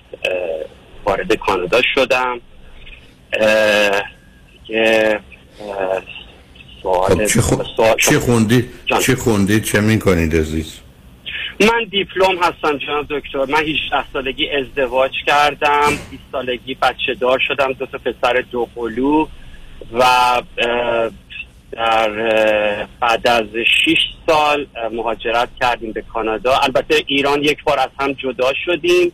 وارد 1.06 1.34
کانادا 1.34 1.82
شدم. 1.96 2.42
که 4.68 5.20
خب 6.84 7.26
چه, 7.26 7.42
چه 7.98 8.20
خوندی 8.20 8.70
چه 9.02 9.16
خوندی؟ 9.16 9.62
چه 9.62 9.82
می‌کنید 9.82 10.36
عزیز؟ 10.36 10.80
من 11.60 11.84
دیپلم 11.92 12.38
هستم 12.42 12.78
جناب 12.78 13.06
دکتر. 13.10 13.46
من 13.46 13.60
18 13.60 14.12
سالگی 14.14 14.50
ازدواج 14.50 15.12
کردم. 15.28 15.90
20 16.12 16.24
سالگی 16.32 16.74
بچه 16.82 17.14
دار 17.20 17.40
شدم 17.48 17.74
دو 17.74 17.86
تا 17.86 17.98
پسر 17.98 18.44
دو 18.52 18.68
قلو 18.76 19.28
و 19.94 20.42
در 21.72 22.10
بعد 23.00 23.28
از 23.28 23.46
6 23.86 23.98
سال 24.28 24.68
مهاجرت 24.92 25.50
کردیم 25.62 25.92
به 25.92 26.02
کانادا. 26.02 26.58
البته 26.58 27.04
ایران 27.08 27.44
یک 27.44 27.64
بار 27.64 27.80
از 27.80 27.90
هم 28.00 28.14
جدا 28.14 28.52
شدیم. 28.66 29.12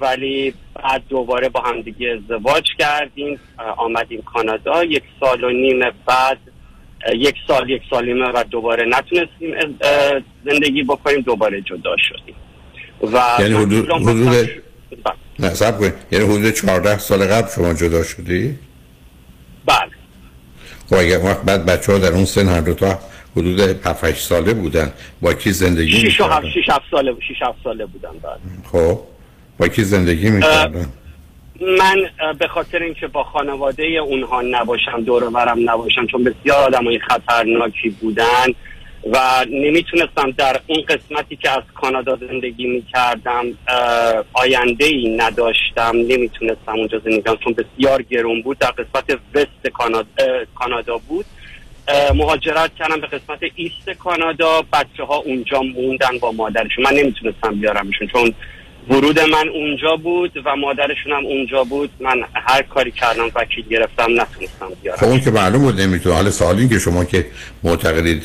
ولی 0.00 0.54
بعد 0.74 1.02
دوباره 1.08 1.48
با 1.48 1.60
همدیگه 1.60 2.20
ازدواج 2.22 2.64
کردیم 2.78 3.40
آمدیم 3.76 4.22
کانادا. 4.22 4.84
یک 4.84 5.02
سال 5.20 5.44
و 5.44 5.50
نیم 5.50 5.80
بعد 6.06 6.38
یک 7.14 7.34
سال 7.48 7.70
یک 7.70 7.82
سال 7.90 8.06
نیمه 8.06 8.28
و 8.34 8.44
دوباره 8.50 8.84
نتونستیم 8.84 9.54
زندگی 10.44 10.82
بکنیم 10.82 11.20
دوباره 11.20 11.60
جدا 11.60 11.96
شدیم. 11.96 12.34
و 13.12 13.42
یعنی 13.42 13.54
حدود, 13.54 13.90
حدود... 13.90 14.48
نه 15.38 15.48
سب 15.48 15.82
یعنی 16.12 16.24
حدود 16.24 16.50
14 16.50 16.98
سال 16.98 17.26
قبل 17.26 17.48
شما 17.54 17.74
جدا 17.74 18.02
شدی؟ 18.02 18.58
بله. 19.66 19.90
خب 20.90 20.96
اگر 20.96 21.18
وقت 21.18 21.42
بعد 21.42 21.66
بچه 21.66 21.92
ها 21.92 21.98
در 21.98 22.12
اون 22.12 22.24
سن 22.24 22.48
هر 22.48 22.60
دوتا 22.60 22.98
حدود 23.36 23.60
7 23.60 24.14
ساله 24.14 24.54
بودن. 24.54 24.92
با 25.20 25.34
کی 25.34 25.52
زندگی 25.52 26.10
6 26.10 26.20
7 26.20 26.46
6 26.46 26.68
7 26.68 26.80
ساله 26.90 27.12
6 27.28 27.42
7 27.42 27.58
ساله 27.64 27.86
بودن 27.86 28.10
بعد 28.22 28.40
خب. 28.72 29.11
با 29.62 29.68
کی 29.68 29.84
زندگی 29.84 30.30
می‌کردن؟ 30.30 30.86
من 31.60 31.96
به 32.38 32.48
خاطر 32.48 32.82
اینکه 32.82 33.06
با 33.06 33.24
خانواده 33.24 33.84
اونها 33.84 34.42
نباشم 34.42 35.04
دور 35.06 35.30
برم 35.30 35.70
نباشم 35.70 36.06
چون 36.06 36.24
بسیار 36.24 36.58
آدم 36.64 36.84
های 36.84 36.98
خطرناکی 36.98 37.88
بودن 37.88 38.46
و 39.12 39.46
نمی‌تونستم 39.50 40.30
در 40.30 40.60
اون 40.66 40.82
قسمتی 40.88 41.36
که 41.36 41.50
از 41.50 41.62
کانادا 41.74 42.16
زندگی 42.16 42.66
می‌کردم 42.66 43.44
آینده 44.32 44.84
ای 44.84 45.16
نداشتم 45.16 45.92
نمی‌تونستم 45.94 46.72
اونجا 46.74 46.98
زندگی 46.98 47.22
کنم 47.22 47.36
چون 47.44 47.54
بسیار 47.54 48.02
گرون 48.02 48.42
بود. 48.42 48.58
در 48.58 48.70
قسمت 48.70 49.18
وست 49.34 49.68
کانادا, 49.74 50.08
کانادا 50.54 50.98
بود. 51.08 51.24
مهاجرت 52.14 52.74
کردم 52.74 53.00
به 53.00 53.06
قسمت 53.06 53.38
ایست 53.54 53.90
کانادا 53.90 54.62
بچه 54.72 55.04
ها 55.04 55.16
اونجا 55.16 55.60
موندن 55.60 56.18
با 56.20 56.32
مادرشون. 56.32 56.84
من 56.84 56.94
نمی‌تونستم 56.94 57.54
بیارمشون 57.60 58.08
چون 58.08 58.34
ورود 58.88 59.20
من 59.20 59.48
اونجا 59.48 59.96
بود 59.96 60.32
و 60.44 60.56
مادرشون 60.56 61.12
هم 61.12 61.26
اونجا 61.26 61.64
بود. 61.64 61.90
من 62.00 62.22
هر 62.34 62.62
کاری 62.62 62.90
کردم 62.90 63.30
وکیل 63.34 63.68
گرفتم 63.70 64.20
نتونستم 64.20 64.68
بیارم. 64.82 64.98
خب 64.98 65.06
اون 65.06 65.20
که 65.20 65.30
معلوم 65.30 65.62
بود 65.62 65.80
نمی‌تونه. 65.80 66.14
حال 66.14 66.30
سوالی 66.30 66.68
که 66.68 66.78
شما 66.78 67.04
که 67.04 67.26
معتقدید 67.62 68.22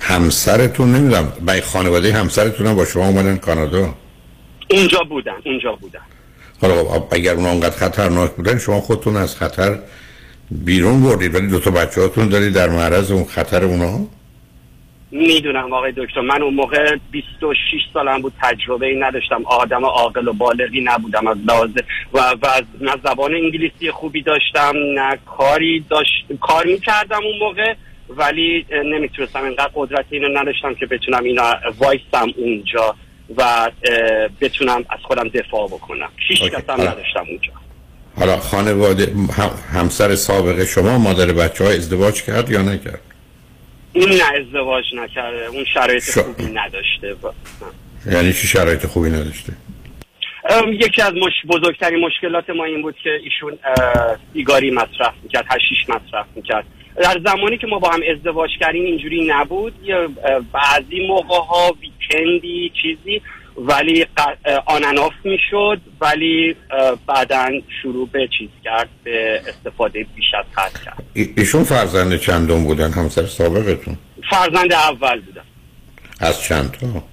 همسرتون 0.00 0.92
نمی‌دونم 0.92 1.32
بای 1.46 1.60
خانواده 1.60 2.12
همسرتون 2.12 2.66
هم 2.66 2.76
با 2.76 2.84
شما 2.84 3.06
اومدن 3.06 3.36
کانادا؟ 3.36 3.94
اونجا 4.70 4.98
بودن 4.98 5.36
اونجا 5.44 5.72
بودن. 5.72 6.00
حالا 6.62 6.84
خب، 6.84 7.04
اگر 7.10 7.34
اون 7.34 7.46
انقدر 7.46 7.76
خطرناک 7.76 8.30
بودن 8.30 8.58
شما 8.58 8.80
خودتون 8.80 9.16
از 9.16 9.36
خطر 9.36 9.78
بیرون 10.50 11.02
بردید 11.02 11.34
ولی 11.34 11.46
دو 11.46 11.60
تا 11.60 11.70
بچه 11.70 12.00
هاتون 12.00 12.28
دارید 12.28 12.52
در 12.54 12.68
معرض 12.68 13.10
اون 13.10 13.24
خطر 13.24 13.64
اونا؟ 13.64 14.06
می‌دونم 15.10 15.72
آقای 15.72 15.92
دکتر 15.96 16.20
من 16.20 16.42
اون 16.42 16.54
موقع 16.54 16.96
26 17.10 17.56
سالم 17.94 18.22
بود 18.22 18.32
تجربه 18.42 18.86
ای 18.86 19.00
نداشتم. 19.00 19.42
آدم 19.44 19.84
عاقل 19.84 20.28
و 20.28 20.32
بالغی 20.32 20.80
نبودم 20.80 21.26
از 21.26 21.36
لحاظ 21.46 21.70
و, 22.12 22.18
و 22.42 22.46
از 22.46 22.64
نه 22.80 22.92
زبان 23.04 23.34
انگلیسی 23.34 23.90
خوبی 23.90 24.22
داشتم 24.22 24.72
نه 24.94 25.18
کاری 25.26 25.84
داشت 25.90 26.26
کار 26.40 26.66
می‌کردم 26.66 27.20
اون 27.24 27.38
موقع 27.40 27.74
ولی 28.08 28.66
نمی‌تونستم 28.84 29.44
اینقدر 29.44 29.70
قدرت 29.74 30.04
اینو 30.10 30.40
نداشتم 30.40 30.74
که 30.74 30.86
بتونم 30.86 31.24
اینا 31.24 31.54
وایستم 31.78 32.26
اونجا 32.36 32.94
و 33.36 33.70
بتونم 34.40 34.84
از 34.90 34.98
خودم 35.02 35.28
دفاع 35.28 35.66
بکنم. 35.66 36.08
هیچ 36.16 36.42
کس 36.42 36.70
هم 36.70 36.80
نداشتم 36.80 37.24
اونجا. 37.28 37.52
حالا 38.18 38.36
خانواده 38.36 39.12
همسر 39.72 40.14
سابق 40.14 40.64
شما 40.64 40.98
مادر 40.98 41.32
بچه 41.32 41.64
ها 41.64 41.70
ازدواج 41.70 42.22
کرد 42.22 42.50
یا 42.50 42.62
نکرد؟ 42.62 43.00
این 43.92 44.08
نه 44.08 44.24
ازدواج 44.40 44.84
نکرده 44.94 45.46
اون 45.46 45.64
شرایط 45.64 46.10
خوبی 46.10 46.44
نداشته 46.44 47.16
یعنی 48.12 48.32
چی 48.32 48.46
شرایط 48.46 48.86
خوبی 48.86 49.10
نداشته؟ 49.10 49.52
یکی 50.68 51.02
از 51.02 51.12
مش... 51.12 51.32
بزرگترین 51.48 52.04
مشکلات 52.04 52.50
ما 52.50 52.64
این 52.64 52.82
بود 52.82 52.96
که 53.02 53.10
ایشون 53.24 53.58
سیگاری 54.32 54.70
مصرف 54.70 55.14
می‌کرد 55.22 55.44
هشیش 55.50 55.88
مصرف 55.88 56.26
می‌کرد. 56.36 56.64
در 56.96 57.20
زمانی 57.24 57.58
که 57.58 57.66
ما 57.66 57.78
با 57.78 57.90
هم 57.90 58.00
ازدواج 58.16 58.50
کردیم 58.60 58.84
اینجوری 58.84 59.26
نبود. 59.26 59.74
بعضی 60.52 61.06
موقع 61.08 61.36
ها 61.36 61.76
ویکندی 61.80 62.72
چیزی 62.82 63.22
ولی 63.58 64.06
آنناف 64.66 65.12
می‌شد 65.24 65.80
ولی 66.00 66.56
بعدا 67.06 67.48
شروع 67.82 68.08
به 68.08 68.28
چیز 68.38 68.48
کرد 68.64 68.88
به 69.04 69.42
استفاده 69.48 70.06
بیش 70.16 70.34
از 70.38 70.44
حد 70.56 70.84
کرد. 70.84 71.02
ایشون 71.14 71.64
فرزند 71.64 72.20
چندم 72.20 72.64
بودن 72.64 72.90
همسر 72.90 73.26
سابقتون؟ 73.26 73.98
فرزند 74.30 74.72
اول 74.72 75.20
بودن 75.20 75.42
از 76.20 76.42
چند 76.42 76.70
تا؟ 76.70 77.04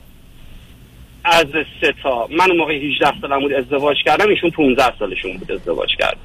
از 1.24 1.46
سه 1.82 1.93
تا. 2.04 2.28
من 2.28 2.58
موقع 2.58 2.74
18 2.74 3.22
سالم 3.22 3.39
بود 3.39 3.54
ازدواج 3.54 3.98
کردم. 4.06 4.30
ایشون 4.30 4.50
15 4.50 4.84
سالشون 5.00 5.38
بود 5.38 5.52
ازدواج 5.52 5.89
کرد. 6.00 6.18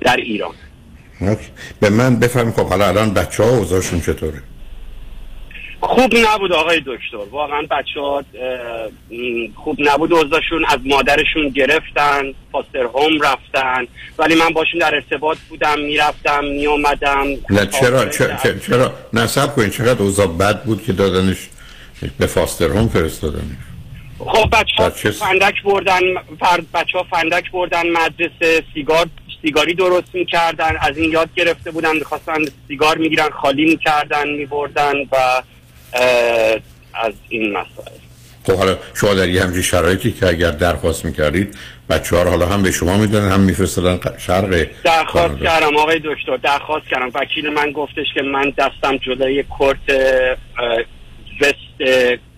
در 0.00 0.16
ایران. 0.16 0.54
به 1.80 1.90
من 1.90 2.16
بفهم 2.16 2.52
خب 2.52 2.66
حالا 2.66 2.88
الان 2.88 3.14
بچه 3.14 3.42
ها 3.42 3.50
اوضاعشون 3.50 4.00
چطوره؟ 4.00 4.42
خوب 5.82 6.14
نبود 6.16 6.52
آقای 6.52 6.80
دکتر. 6.80 7.16
واقعا 7.30 7.62
بچه 7.62 8.00
ها 8.00 8.24
خوب 9.54 9.76
نبود. 9.78 10.12
اوضاعشون 10.12 10.64
از 10.68 10.78
مادرشون 10.84 11.48
گرفتن 11.48 12.34
فاستر 12.52 12.82
هوم 12.82 13.20
رفتن. 13.20 13.86
ولی 14.18 14.34
من 14.34 14.48
باشون 14.48 14.80
در 14.80 14.94
ارتباط 14.94 15.38
بودم 15.48 15.78
می‌رفتم 15.78 16.44
میومدم 16.44 17.26
نه 17.50 17.66
چرا 17.66 18.08
چرا, 18.08 18.36
چرا 18.66 18.92
نصب 19.12 19.54
کنید 19.54 19.70
چقدر 19.70 20.02
اوضاع 20.02 20.26
بد 20.26 20.62
بود 20.62 20.84
که 20.84 20.92
دادنش 20.92 21.48
به 22.18 22.26
فاستر 22.26 22.68
هوم 22.68 22.88
فرستادنش 22.88 23.42
خب 24.18 24.50
بچه 24.52 24.82
ها 24.82 24.90
فندک 25.10 25.62
بردن 25.62 26.00
بچه 26.74 26.98
ها 26.98 27.04
فندک 27.10 27.50
بردن 27.50 27.90
مدرسه 27.90 28.64
سیگار 28.74 29.06
سیگاری 29.42 29.74
درست 29.74 30.14
می‌کردن. 30.14 30.76
از 30.80 30.98
این 30.98 31.12
یاد 31.12 31.28
گرفته 31.36 31.70
بودن 31.70 31.96
می‌خواستن 31.96 32.44
سیگار 32.68 32.98
می‌گیرن 32.98 33.30
خالی 33.30 33.64
می‌کردن 33.64 34.28
میبردن 34.28 34.92
و 35.12 35.42
از 36.94 37.12
این 37.28 37.52
مسائل. 37.52 37.98
خب 38.46 38.52
حالا 38.52 38.78
شما 38.94 39.14
در 39.14 39.28
یه 39.28 39.42
همچین 39.42 39.62
شرایطی 39.62 40.12
که 40.12 40.26
اگر 40.26 40.50
درخواست 40.50 41.04
می‌کردید 41.04 41.58
بچه 41.90 42.16
ها 42.16 42.24
حالا 42.24 42.46
هم 42.46 42.62
به 42.62 42.70
شما 42.70 42.96
می‌دونن 42.96 43.28
هم 43.28 43.40
میفرستدن 43.40 44.00
شرق 44.18 44.66
درخواست 44.84 45.38
کردم 45.38 45.76
آقای 45.76 46.00
دکتر 46.04 46.36
درخواست 46.36 46.86
کردم. 46.86 47.10
وکیل 47.14 47.48
من 47.48 47.72
گفتش 47.72 48.06
که 48.14 48.22
من 48.22 48.52
دستم 48.58 48.96
جلوی 48.96 49.42
کورت 49.42 49.78
وست 51.40 51.90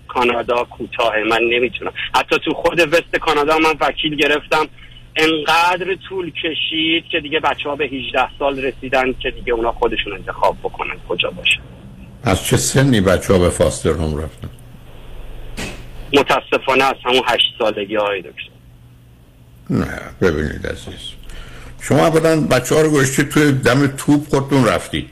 کانادا 0.08 0.64
کوتاه 0.64 1.12
من 1.30 1.40
نمی‌تونم. 1.50 1.92
حتی 2.14 2.36
تو 2.44 2.54
خود 2.54 2.80
وست 2.80 3.16
کانادا 3.20 3.58
من 3.58 3.74
وکیل 3.80 4.16
گرفتم. 4.16 4.68
انقدر 5.16 5.96
طول 6.08 6.30
کشید 6.30 7.04
که 7.10 7.20
دیگه 7.20 7.40
بچه 7.40 7.68
ها 7.68 7.76
به 7.76 7.84
18 7.84 8.28
سال 8.38 8.58
رسیدن 8.58 9.12
که 9.12 9.30
دیگه 9.30 9.52
اونا 9.52 9.72
خودشون 9.72 10.12
انتخاب 10.12 10.56
بکنن 10.62 10.96
کجا 11.08 11.30
باشن 11.30 11.60
از 12.24 12.44
چه 12.44 12.56
سنی 12.56 13.00
بچه 13.00 13.32
ها 13.32 13.38
به 13.38 13.50
فاستر 13.50 13.90
هم 13.90 14.16
رفتن؟ 14.16 14.48
متاسفانه 16.12 16.84
از 16.84 16.94
همون 17.04 17.22
هشت 17.26 17.54
سالگی 17.58 17.96
های 17.96 18.22
دکتر. 18.22 18.50
نه 19.70 20.00
ببینید 20.20 20.66
عزیز. 20.66 21.12
شما 21.80 22.06
اولا 22.06 22.40
بچه 22.40 22.74
ها 22.74 22.80
رو 22.80 22.90
گوشتی 22.90 23.24
توی 23.24 23.52
دم 23.52 23.86
توپ 23.86 24.28
خودتون 24.28 24.64
رفتید 24.64 25.10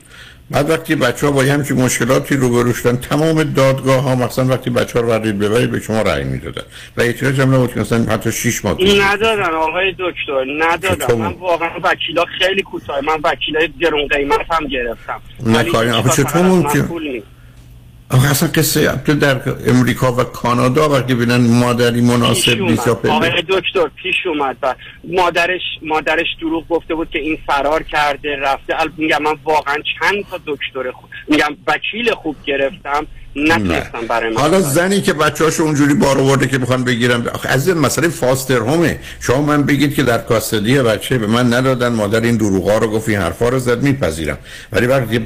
بعد 0.51 0.71
وقتی 0.71 0.95
بچه 0.95 1.27
ها 1.27 1.33
با 1.33 1.43
همچین 1.43 1.83
مشکلاتی 1.83 2.37
رو 2.37 2.73
شدن 2.73 2.97
تمام 2.97 3.43
دادگاه 3.43 4.03
ها 4.03 4.15
مثلا 4.15 4.45
وقتی 4.47 4.71
بچه 4.71 4.93
ها 4.99 5.01
رو 5.01 5.09
بردید 5.09 5.39
ببرید 5.39 5.71
به 5.71 5.81
شما 5.81 6.03
رأی 6.03 6.25
می‌دادن. 6.25 6.63
و 6.97 7.01
اعتراض 7.01 7.41
هم 7.41 7.55
نبود 7.55 7.75
که 7.75 7.81
مثلا 7.81 8.05
حتی 8.05 8.33
6 8.33 8.65
ماه 8.65 8.77
ندادن 8.99 9.43
آقای 9.43 9.93
دکتر 9.93 10.45
ندادن. 10.59 11.15
من 11.15 11.33
واقعا 11.33 11.71
وکیلا 11.83 12.25
خیلی 12.39 12.63
کوتاه 12.63 13.01
من 13.01 13.19
وکیلای 13.25 13.69
گرون 13.81 14.07
قیمت 14.07 14.47
هم 14.51 14.67
گرفتم. 14.67 15.21
نه 15.47 15.65
کاری 15.65 15.91
چطور 16.17 16.43
ممکن؟ 16.43 16.89
اصلا 18.13 18.49
قصه 18.49 19.03
تو 19.07 19.15
در 19.15 19.41
امریکا 19.67 20.13
و 20.13 20.25
کانادا 20.25 20.89
وقتی 20.89 21.15
ببینن 21.15 21.37
مادری 21.37 22.01
مناسب 22.01 22.61
نیست 22.61 22.89
آقای 22.89 23.43
دکتر 23.49 23.89
پیش 24.03 24.27
اومد 24.27 24.57
و 24.63 24.75
مادرش 25.05 25.61
مادرش 25.83 26.27
دروغ 26.41 26.69
گفته 26.69 26.95
بود 26.95 27.11
که 27.11 27.19
این 27.19 27.39
فرار 27.47 27.83
کرده 27.83 28.37
رفته. 28.37 28.75
میگم 28.97 29.23
من 29.23 29.35
واقعا 29.45 29.75
چند 29.75 30.25
تا 30.31 30.41
دکتر 30.47 30.91
خوب 30.91 31.11
میگم 31.29 31.57
وکیل 31.67 32.15
خوب 32.15 32.37
گرفتم. 32.45 33.07
نتونستم 33.37 34.07
برای 34.09 34.35
حالا 34.35 34.61
زنی 34.61 35.01
که 35.01 35.13
بچه‌هاش 35.13 35.61
اونجوری 35.61 35.95
بار 35.95 36.19
آورده 36.19 36.47
که 36.47 36.59
می‌خوان 36.59 36.85
بگیرن 36.85 37.25
از 37.45 37.69
این 37.69 37.79
مسئله 37.79 38.09
فاستر 38.09 38.57
هومه. 38.57 38.99
شما 39.21 39.43
من 39.43 39.63
بگید 39.63 39.95
که 39.95 40.03
در 40.03 40.19
کاستدی 40.19 40.79
بچه 40.79 41.19
به 41.19 41.27
من 41.27 41.55
ندادن 41.55 41.89
مادر 41.89 42.21
این 42.21 42.37
دروغا 42.37 42.79
رو 42.79 42.91
گفت 42.91 43.09
این 43.09 43.19
حرفا 43.19 43.49
رو 43.49 43.59
زد 43.59 43.83
میپذیرم. 43.83 44.39
ولی 44.73 44.87
وقتی 44.87 45.19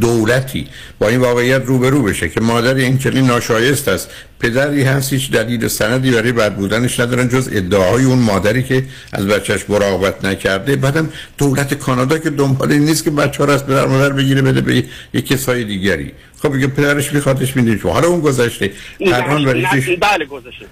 دولتی 0.00 0.66
با 0.98 1.08
این 1.08 1.20
واقعیت 1.20 1.62
روبرو 1.66 2.02
بشه 2.02 2.28
که 2.28 2.40
مادر 2.40 2.74
این 2.74 2.98
چنین 2.98 3.26
ناشایست 3.26 3.88
است 3.88 4.08
پدری 4.40 4.82
هست 4.82 5.12
هیچ 5.12 5.30
دلیل 5.30 5.68
سندی 5.68 6.10
برای 6.10 6.32
بد 6.32 6.54
بودنش 6.54 7.00
ندارن 7.00 7.28
جز 7.28 7.48
ادعاهای 7.52 8.04
اون 8.04 8.18
مادری 8.18 8.62
که 8.62 8.84
از 9.12 9.26
بچهش 9.26 9.64
مراقبت 9.68 10.24
نکرده. 10.24 10.76
بعدم 10.76 11.08
دولت 11.38 11.74
کانادا 11.74 12.18
که 12.18 12.30
دنبال 12.30 12.74
نیست 12.74 13.04
که 13.04 13.10
بچه 13.10 13.38
ها 13.38 13.44
رو 13.44 13.52
از 13.52 13.66
پدر 13.66 13.86
مادر 13.86 14.10
بگیره 14.10 14.42
بده 14.42 14.60
به 14.60 14.84
یک 15.14 15.26
کسای 15.26 15.64
دیگری. 15.64 16.12
خب 16.44 16.52
دیگه 16.52 16.66
پدرش 16.66 17.12
میخوادش 17.12 17.56
می‌دید 17.56 17.82
حالا 17.82 18.08
اون 18.08 18.20
گذشته. 18.20 18.72
الان 19.00 19.44
برای 19.44 19.96
بله 19.96 20.24
گذشته. 20.24 20.66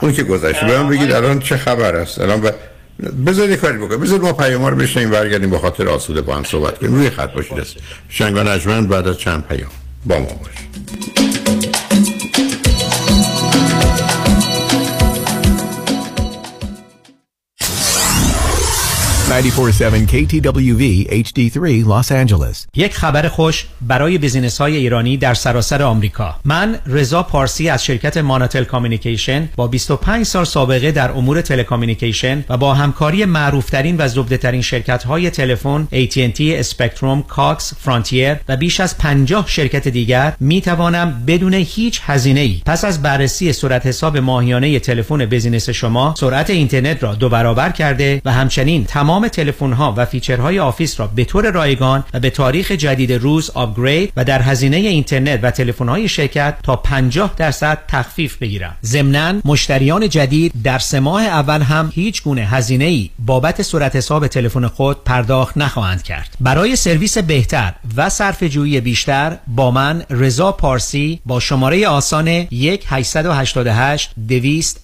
اون 0.00 0.12
که 0.12 0.22
گذشته. 0.22 0.66
به 0.66 0.78
من 0.78 0.88
بگید 0.88 1.12
الان 1.12 1.40
چه 1.40 1.56
خبر 1.56 1.96
است؟ 1.96 2.20
الان 2.20 2.40
ب... 2.40 2.50
بذارید 3.26 3.58
کاری 3.58 3.78
بکنید 3.78 4.00
بذارید 4.00 4.22
ما 4.22 4.32
پیام 4.32 4.66
رو 4.66 4.76
بشنیم 4.76 5.10
برگردیم 5.10 5.50
با 5.50 5.58
خاطر 5.58 5.88
آسوده 5.88 6.20
با 6.20 6.36
هم 6.36 6.44
صحبت 6.44 6.78
کنیم. 6.78 6.94
روی 6.94 7.10
خط 7.10 7.32
باشید. 7.32 7.58
است 7.58 7.76
شنگان 8.08 8.86
بعد 8.86 9.08
از 9.08 9.18
چند 9.18 9.44
پیام. 9.48 9.70
با 10.06 10.18
ما 10.18 10.26
باشید. 10.26 11.33
947 19.34 20.06
KTWV 20.06 21.06
HD3 21.10 21.84
Los 21.84 22.10
Angeles. 22.12 22.66
یک 22.76 22.94
خبر 22.94 23.28
خوش 23.28 23.66
برای 23.80 24.18
business 24.18 24.60
های 24.60 24.76
ایرانی 24.76 25.16
در 25.16 25.34
سراسر 25.34 25.82
آمریکا. 25.82 26.34
من 26.44 26.78
رضا 26.86 27.22
پارسی 27.22 27.68
از 27.68 27.84
شرکت 27.84 28.16
ماناتل 28.16 28.64
Communication 28.64 29.48
با 29.56 29.66
25 29.66 30.26
سال 30.26 30.44
سابقه 30.44 30.92
در 30.92 31.10
امور 31.10 31.40
telecommunication 31.40 32.44
و 32.48 32.56
با 32.56 32.74
همکاری 32.74 33.24
معروفترین 33.24 33.96
و 33.98 34.08
زبدهترین 34.08 34.62
شرکت 34.62 35.04
های 35.04 35.30
تلفن 35.30 35.88
AT&T 35.92 36.40
اسپکتروم 36.40 37.22
کاکس 37.22 37.74
فرانتیر 37.80 38.36
و 38.48 38.56
بیش 38.56 38.80
از 38.80 38.98
50 38.98 39.44
شرکت 39.48 39.88
دیگر 39.88 40.32
می 40.40 40.60
توانم 40.60 41.24
بدون 41.26 41.54
هیچ 41.54 42.00
هزینه 42.04 42.40
ای 42.40 42.62
پس 42.66 42.84
از 42.84 43.02
بررسی 43.02 43.52
صورت 43.52 43.86
حساب 43.86 44.16
ماهیانه 44.16 44.78
تلفن 44.78 45.26
business 45.26 45.70
شما 45.70 46.14
سرعت 46.18 46.50
اینترنت 46.50 47.02
را 47.02 47.14
دو 47.14 47.28
برابر 47.28 47.70
کرده 47.70 48.22
و 48.24 48.32
همچنین 48.32 48.84
تمام 48.84 49.23
تمام 49.28 49.72
ها 49.72 49.94
و 49.96 50.04
feature 50.04 50.58
های 50.58 50.69
office 50.69 51.00
را 51.00 51.06
به 51.06 51.24
طور 51.24 51.50
رایگان 51.50 52.04
و 52.14 52.20
به 52.20 52.30
تاریخ 52.30 52.72
جدید 52.72 53.12
روز 53.12 53.50
upgrade 53.50 54.12
و 54.16 54.24
در 54.24 54.42
هزینه 54.42 54.76
اینترنت 54.76 55.40
و 55.78 55.84
های 55.84 56.08
شرکت 56.08 56.54
تا 56.62 56.76
50 56.76 57.34
درصد 57.36 57.78
تخفیف 57.88 58.36
بگیرم. 58.36 58.76
ضمناً 58.84 59.40
مشتریان 59.44 60.08
جدید 60.08 60.52
در 60.64 60.78
سه 60.78 61.00
ماه 61.00 61.22
اول 61.22 61.62
هم 61.62 61.92
هیچ 61.94 62.22
گونه 62.22 62.46
هزینه 62.46 62.84
ای 62.84 63.10
بابت 63.18 63.62
صورت 63.62 63.96
حساب 63.96 64.26
تلفن 64.26 64.66
خود 64.66 65.04
پرداخت 65.04 65.56
نخواهند 65.56 66.02
کرد. 66.02 66.36
برای 66.40 66.76
سرویس 66.76 67.18
بهتر 67.18 67.72
و 67.96 68.08
صرف 68.08 68.42
جویی 68.42 68.80
بیشتر 68.80 69.36
با 69.46 69.70
من 69.70 70.02
رضا 70.10 70.52
پارسی 70.52 71.20
با 71.26 71.40
شماره 71.40 71.88
آسان 71.88 72.28
1 72.28 72.84
888 72.88 74.10
200 74.28 74.83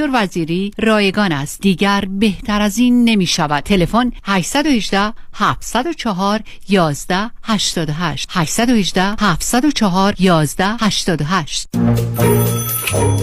وزیری 0.13 0.71
رایگان 0.77 1.31
است. 1.31 1.61
دیگر 1.61 2.03
بهتر 2.09 2.61
از 2.61 2.77
این 2.77 3.03
نمی 3.03 3.25
شود 3.25 3.63
تلفن 3.63 4.11
818 4.23 5.13
704 5.33 6.39
11 6.69 7.31
88 7.43 8.29
818 8.31 9.15
704 9.19 10.13
11 10.19 10.77
88 10.79 11.67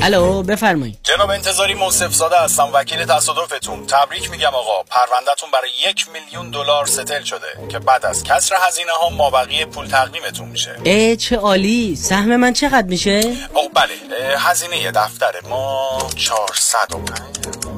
الو 0.02 0.42
بفرمایید. 0.42 0.98
جناب 1.02 1.30
انتظاری 1.30 1.74
موصف 1.74 2.12
زاده 2.12 2.36
هستم 2.40 2.68
وکیل 2.72 3.04
تصادفتون. 3.04 3.86
تبریک 3.86 4.30
میگم 4.30 4.48
آقا. 4.54 4.82
پروندهتون 4.82 5.50
برای 5.50 5.70
یک 5.88 6.06
میلیون 6.12 6.50
دلار 6.50 6.86
ستل 6.86 7.22
شده 7.22 7.68
که 7.68 7.78
بعد 7.78 8.06
از 8.06 8.24
کسر 8.24 8.56
هزینه 8.68 8.92
ها 8.92 9.10
مابقی 9.10 9.64
پول 9.64 9.86
تقدیمتون 9.86 10.48
میشه. 10.48 10.76
اه 10.84 11.16
چه 11.16 11.36
عالی. 11.36 11.96
سهم 11.96 12.36
من 12.36 12.52
چقدر 12.52 12.86
میشه؟ 12.86 13.20
او 13.54 13.68
بله. 13.68 14.38
هزینه 14.38 14.90
دفتر 14.90 15.32
ما 15.48 15.98
405 16.16 17.77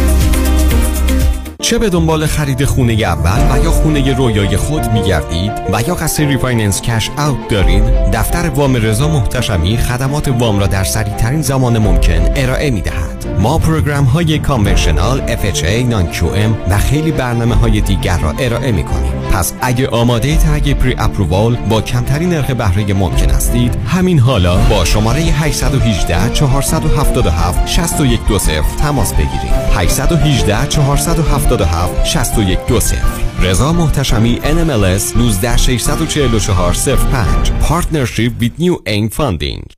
چه 1.61 1.77
به 1.77 1.89
دنبال 1.89 2.25
خرید 2.25 2.65
خونه 2.65 2.93
اول 2.93 3.55
و 3.55 3.63
یا 3.63 3.71
خونه 3.71 4.13
رویای 4.13 4.57
خود 4.57 4.91
می 4.91 5.03
گردید 5.03 5.51
و 5.73 5.81
یا 5.87 5.95
قصد 5.95 6.23
refinance 6.23 6.81
cash 6.81 7.09
out 7.09 7.47
دارید 7.49 7.83
دفتر 8.13 8.49
وام 8.49 8.75
رضا 8.75 9.07
محتشمی 9.07 9.77
خدمات 9.77 10.27
وام 10.27 10.59
را 10.59 10.67
در 10.67 10.83
سریع 10.83 11.15
ترین 11.15 11.41
زمان 11.41 11.77
ممکن 11.77 12.29
ارائه 12.35 12.71
می 12.71 12.81
دهد 12.81 13.39
ما 13.39 13.57
program 13.57 14.05
های 14.05 14.39
conventional 14.39 15.37
FHA 15.37 15.85
non 15.89 16.07
و 16.69 16.77
خیلی 16.77 17.11
برنامه 17.11 17.55
های 17.55 17.81
دیگر 17.81 18.17
را 18.17 18.33
ارائه 18.39 18.71
می 18.71 18.83
کنیم 18.83 19.20
پس 19.31 19.53
اگه 19.61 19.87
آماده 19.87 20.37
یک 20.37 20.73
pre-approval 20.73 21.55
با 21.55 21.81
کمترین 21.81 22.29
نرخ 22.29 22.51
بهره 22.51 22.93
ممکن 22.93 23.29
هستید 23.29 23.75
همین 23.87 24.19
حالا 24.19 24.57
با 24.57 24.85
شماره 24.85 25.21
818 25.21 26.29
477 26.33 27.67
6120 27.67 28.77
تماس 28.77 29.13
بگیرید. 29.13 29.51
818 29.75 30.67
477 30.67 32.05
6120 32.05 32.97
رضا 33.41 33.73
محتشمی 33.73 34.39
NMLS 34.43 35.17
19644 35.17 36.73
05 36.73 37.51
Partnership 37.69 38.31
with 38.41 38.59
New 38.59 38.75
Aim 38.87 39.09
Funding. 39.09 39.73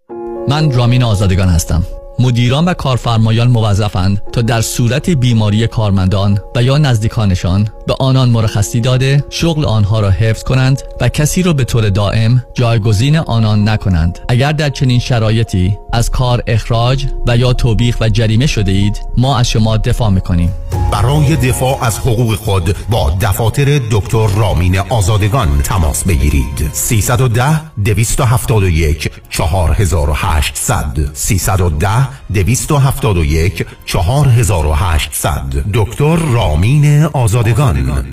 من 0.49 0.71
رامین 0.71 1.03
آزادگان 1.03 1.49
هستم. 1.49 1.83
مدیران 2.19 2.65
و 2.65 2.73
کارفرمایان 2.73 3.47
موظفند 3.47 4.21
تا 4.33 4.41
در 4.41 4.61
صورت 4.61 5.09
بیماری 5.09 5.67
کارمندان 5.67 6.39
و 6.55 6.63
یا 6.63 6.77
نزدیکانشان 6.77 7.69
به 7.87 7.95
آنان 7.99 8.29
مرخصی 8.29 8.81
داده 8.81 9.23
شغل 9.29 9.65
آنها 9.65 9.99
را 9.99 10.09
حفظ 10.09 10.43
کنند 10.43 10.81
و 11.01 11.09
کسی 11.09 11.43
را 11.43 11.53
به 11.53 11.63
طور 11.63 11.89
دائم 11.89 12.43
جایگزین 12.53 13.17
آنان 13.17 13.69
نکنند. 13.69 14.19
اگر 14.27 14.51
در 14.51 14.69
چنین 14.69 14.99
شرایطی 14.99 15.77
از 15.93 16.09
کار 16.09 16.43
اخراج 16.47 17.05
و 17.27 17.37
یا 17.37 17.53
توبیخ 17.53 17.97
و 18.01 18.09
جریمه 18.09 18.47
شده 18.47 18.71
اید 18.71 19.01
ما 19.17 19.37
از 19.37 19.49
شما 19.49 19.77
دفاع 19.77 20.09
می‌کنیم. 20.09 20.53
برای 20.93 21.35
دفاع 21.35 21.83
از 21.83 21.99
حقوق 21.99 22.35
خود 22.35 22.75
با 22.89 23.17
دفاتر 23.21 23.81
دکتر 23.91 24.27
رامین 24.27 24.79
آزادگان 24.79 25.61
تماس 25.61 26.03
بگیرید. 26.03 26.69
310 26.73 27.61
271 27.85 29.11
4800 29.29 31.09
310 31.13 31.89
271 32.33 33.65
4800 33.85 35.63
دکتر 35.73 36.15
رامین 36.15 37.03
آزادگان. 37.03 38.12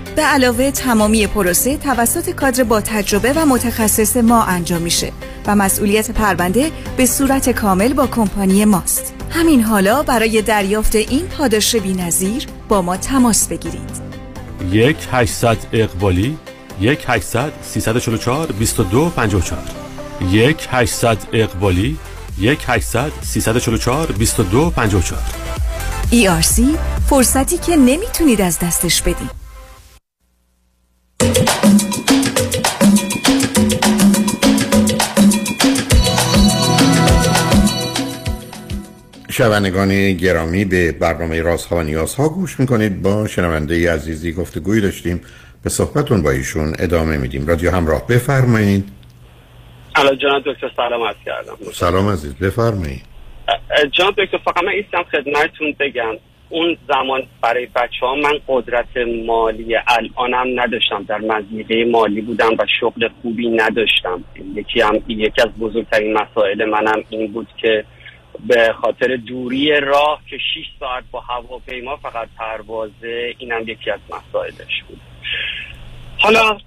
به 0.15 0.21
علاوه 0.21 0.71
تمامی 0.71 1.27
پروسه 1.27 1.77
توسط 1.77 2.29
کادر 2.29 2.63
با 2.63 2.81
تجربه 2.81 3.33
و 3.33 3.45
متخصص 3.45 4.17
ما 4.17 4.43
انجام 4.43 4.81
میشه 4.81 5.11
و 5.47 5.55
مسئولیت 5.55 6.11
پرونده 6.11 6.71
به 6.97 7.05
صورت 7.05 7.49
کامل 7.49 7.93
با 7.93 8.07
کمپانی 8.07 8.65
ماست. 8.65 9.13
همین 9.29 9.61
حالا 9.61 10.03
برای 10.03 10.41
دریافت 10.41 10.95
این 10.95 11.27
پاداش 11.27 11.75
بی‌نظیر 11.75 12.47
با 12.69 12.81
ما 12.81 12.97
تماس 12.97 13.47
بگیرید. 13.47 13.89
یک 14.71 14.97
800 15.11 15.57
اقبالی 15.73 16.37
یک 16.81 17.05
800 17.07 17.51
344 17.63 18.51
22 18.51 19.09
54 19.09 19.59
یک 20.31 20.67
800 20.71 21.17
اقبالی 21.33 21.97
یک 22.39 22.59
800 22.67 23.11
344 23.21 24.11
22 24.11 24.69
54 24.69 25.21
ERC 26.11 26.61
فرصتی 27.09 27.57
که 27.57 27.75
نمی‌تونید 27.75 28.41
از 28.41 28.59
دستش 28.59 29.01
بدید. 29.01 29.40
شنوندگان 39.41 40.13
گرامی 40.13 40.65
به 40.65 40.91
برنامه 40.91 41.41
رازها 41.41 41.75
و 41.75 41.81
نیازها 41.81 42.29
گوش 42.29 42.59
می‌کنید. 42.59 43.01
با 43.01 43.27
شنونده 43.27 43.93
عزیزی 43.93 44.33
گفتگوی 44.33 44.81
داشتیم. 44.81 45.21
به 45.63 45.69
صحبتون 45.69 46.23
با 46.23 46.31
ایشون 46.31 46.73
ادامه 46.79 47.17
میدیم. 47.17 47.47
رادیو 47.47 47.71
همراه 47.71 48.07
بفرمایید. 48.07 48.89
الان 49.95 50.17
جناب 50.17 50.43
دکتر 50.45 50.71
سلام 50.75 51.03
عرض 51.03 51.15
کردم. 51.25 51.71
سلام 51.73 52.09
عزیز 52.09 52.35
بفرمایید. 52.35 53.01
جناب 53.91 54.13
دکتر 54.17 54.37
فقط 54.37 54.63
من 54.63 54.71
ایستم 54.71 55.03
خدمتتون 55.11 55.75
بگم. 55.79 56.15
اون 56.49 56.77
زمان 56.87 57.21
برای 57.41 57.65
بچه 57.65 58.01
ها 58.01 58.15
من 58.15 58.33
قدرت 58.47 58.97
مالی 59.25 59.75
الانم 59.87 60.59
نداشتم. 60.59 61.05
در 61.07 61.17
مزیقه 61.17 61.85
مالی 61.91 62.21
بودم 62.21 62.49
و 62.59 62.65
شغل 62.79 63.09
خوبی 63.21 63.49
نداشتم. 63.49 64.23
یکی 64.55 64.81
هم 64.81 64.95
یکی 65.07 65.41
از 65.41 65.49
بزرگترین 65.59 66.13
مسائل 66.13 66.65
منم 66.65 67.03
این 67.09 67.31
بود 67.31 67.47
که 67.61 67.85
به 68.39 68.73
خاطر 68.73 69.15
دوری 69.15 69.79
راه 69.79 70.21
که 70.29 70.37
6 70.37 70.65
ساعت 70.79 71.03
با 71.11 71.19
هواپیما 71.19 71.95
فقط 71.95 72.27
پروازه 72.37 73.35
اینم 73.37 73.67
یکی 73.67 73.91
از 73.91 73.99
مسائلش 74.09 74.83
بود. 74.87 74.99
حالا 76.19 76.57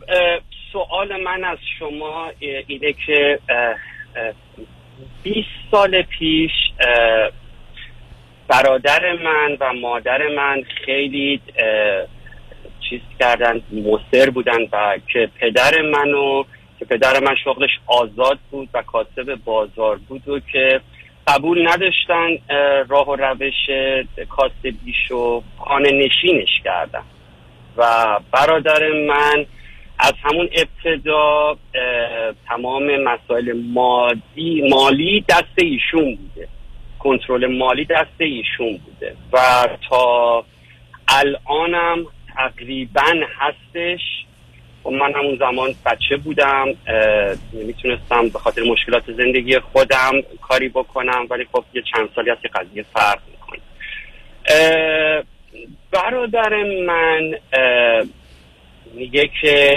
سوال 0.73 1.23
من 1.23 1.45
از 1.45 1.59
شما 1.79 2.31
اینه 2.67 2.93
که 3.07 3.39
20 5.23 5.49
سال 5.71 6.03
پیش 6.03 6.51
برادر 8.49 9.13
من 9.13 9.57
و 9.61 9.73
مادر 9.73 10.29
من 10.37 10.63
خیلی 10.85 11.41
چیز 12.91 13.01
کردن 13.21 13.63
مصر 13.73 14.31
بودن 14.31 14.63
و 14.73 14.99
که 15.13 15.31
پدر 15.41 15.83
منو 15.83 16.45
که 16.79 16.85
پدر 16.85 17.21
من 17.21 17.35
شغلش 17.45 17.71
آزاد 17.87 18.39
بود 18.51 18.69
و 18.75 18.83
کاسب 18.83 19.35
بازار 19.45 19.97
بود 20.09 20.29
و 20.29 20.41
که 20.53 20.81
قبول 21.27 21.69
نداشتن 21.69 22.29
اه، 22.51 22.83
راه 22.89 23.09
و 23.09 23.17
روش 23.17 23.71
کاسبیشو 24.29 25.43
خانه 25.59 25.91
نشینش 25.91 26.61
کردن. 26.65 27.03
و 27.77 27.85
برادر 28.33 28.89
من 29.09 29.47
از 29.99 30.13
همون 30.23 30.49
ابتدا 30.53 31.57
تمام 32.49 32.97
مسائل 32.97 33.63
مالی 33.73 34.69
مالی 34.71 35.25
دست 35.29 35.55
ایشون 35.57 36.15
بوده. 36.17 36.49
کنترل 36.99 37.59
مالی 37.59 37.85
دست 37.85 38.19
ایشون 38.19 38.81
بوده. 38.85 39.17
و 39.33 39.39
تا 39.91 40.45
الانم 41.09 42.07
تقریبا 42.35 43.13
هستش 43.39 44.01
و 44.11 44.34
من 44.91 45.15
همون 45.15 45.37
زمان 45.37 45.75
بچه 45.87 46.17
بودم 46.17 46.67
اه، 46.87 47.37
نمی‌تونستم 47.53 48.29
به 48.29 48.39
خاطر 48.39 48.63
مشکلات 48.63 49.13
زندگی 49.13 49.59
خودم 49.59 50.13
کاری 50.43 50.69
بکنم 50.69 51.27
ولی 51.31 51.47
خب 51.53 51.65
یه 51.75 51.83
چند 51.95 52.09
سالی 52.15 52.31
که 52.43 52.49
قضیه 52.49 52.83
فرق 52.83 53.19
می‌کنه. 53.31 53.61
برادر 55.93 56.63
من 56.87 57.35
میگه 58.95 59.31
که 59.41 59.77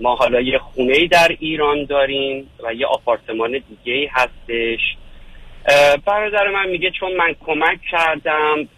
ما 0.00 0.14
حالا 0.14 0.40
یه 0.40 0.58
خونه 0.58 1.06
در 1.06 1.36
ایران 1.40 1.84
داریم 1.84 2.50
و 2.62 2.74
یه 2.74 2.86
آپارتمان 2.86 3.50
دیگه 3.68 4.10
هستش. 4.12 4.80
برادر 6.06 6.50
من 6.54 6.68
میگه 6.68 6.90
چون 6.90 7.16
من 7.16 7.34
کمک 7.46 7.78
کردم 7.90 8.68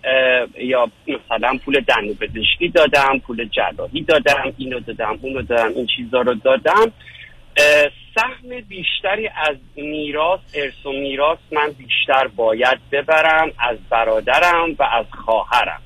یا 0.58 0.90
مثلا 1.08 1.58
پول 1.64 1.80
دندون 1.80 2.14
پزشکی 2.14 2.68
دادم 2.68 3.18
پول 3.18 3.48
جراحی 3.48 4.02
دادم 4.02 4.52
اینو 4.58 4.80
دادم 4.80 5.18
اونو 5.22 5.42
دادم 5.42 5.72
این 5.76 5.86
چیزا 5.96 6.20
رو 6.20 6.34
دادم. 6.34 6.92
سهم 8.14 8.60
بیشتری 8.68 9.28
از 9.28 9.56
میراث 9.76 10.40
ارث 10.54 10.86
و 10.86 10.92
میراث 10.92 11.38
من 11.52 11.70
بیشتر 11.78 12.26
باید 12.36 12.78
ببرم 12.92 13.50
از 13.58 13.78
برادرم 13.90 14.76
و 14.78 14.82
از 14.82 15.06
خواهرم. 15.24 15.82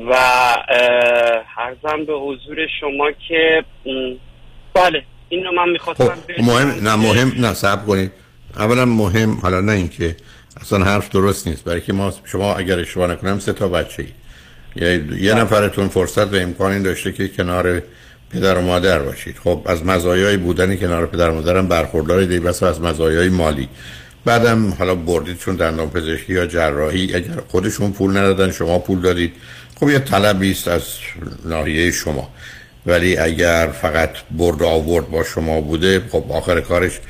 و 0.00 0.12
اه، 0.12 1.44
عرضم 1.56 2.04
به 2.04 2.12
حضور 2.12 2.66
شما 2.80 3.10
که 3.28 3.64
بله 4.74 5.02
این 5.28 5.44
رو 5.44 5.52
من 5.52 5.68
می‌خواستم 5.68 6.04
خب 6.04 6.40
مهم 6.40 6.88
نه 6.88 6.96
مهم 6.96 7.32
نه 7.46 7.54
صبر 7.54 7.86
کنید. 7.86 8.21
اولا 8.56 8.84
مهم 8.84 9.32
حالا 9.34 9.60
نه 9.60 9.72
اینکه 9.72 10.16
اصلا 10.60 10.84
حرف 10.84 11.10
درست 11.10 11.48
نیست 11.48 11.64
برای 11.64 11.80
که 11.80 11.92
ما 11.92 12.14
شما 12.24 12.54
اگر 12.54 12.78
اشتباه 12.78 13.10
نکنم 13.10 13.38
سه 13.38 13.52
تا 13.52 13.68
بچه 13.68 14.04
یه, 14.76 15.04
یه 15.20 15.34
نفرتون 15.34 15.88
فرصت 15.88 16.32
و 16.32 16.36
امکانی 16.36 16.82
داشته 16.82 17.12
که 17.12 17.28
کنار 17.28 17.82
پدر 18.30 18.58
و 18.58 18.60
مادر 18.60 18.98
باشید. 18.98 19.36
خب 19.44 19.62
از 19.66 19.86
مزایای 19.86 20.36
بودن 20.36 20.76
کنار 20.76 21.06
پدر 21.06 21.30
و 21.30 21.34
مادرم 21.34 21.68
برخوردار 21.68 22.24
دی 22.24 22.40
بس 22.40 22.62
از 22.62 22.80
مزایای 22.80 23.28
مالی. 23.28 23.68
بعدم 24.24 24.70
حالا 24.78 24.94
بردید 24.94 25.38
چون 25.38 25.56
دندان 25.56 25.90
پزشکی 25.90 26.32
یا 26.32 26.46
جراحی 26.46 27.14
اگر 27.14 27.42
خودشون 27.48 27.92
پول 27.92 28.10
ندادن 28.16 28.50
شما 28.50 28.78
پول 28.78 29.00
دادید. 29.00 29.32
خب 29.80 29.90
یه 29.90 29.98
طلبی 29.98 30.50
است 30.50 30.68
از 30.68 30.82
ناحیه 31.44 31.90
شما. 31.90 32.28
ولی 32.86 33.16
اگر 33.16 33.68
فقط 33.82 34.10
برد 34.30 34.62
آورد 34.62 35.10
با 35.10 35.24
شما 35.24 35.60
بوده 35.60 36.02
خب 36.12 36.24
آخر 36.32 36.60
کارش 36.60 37.00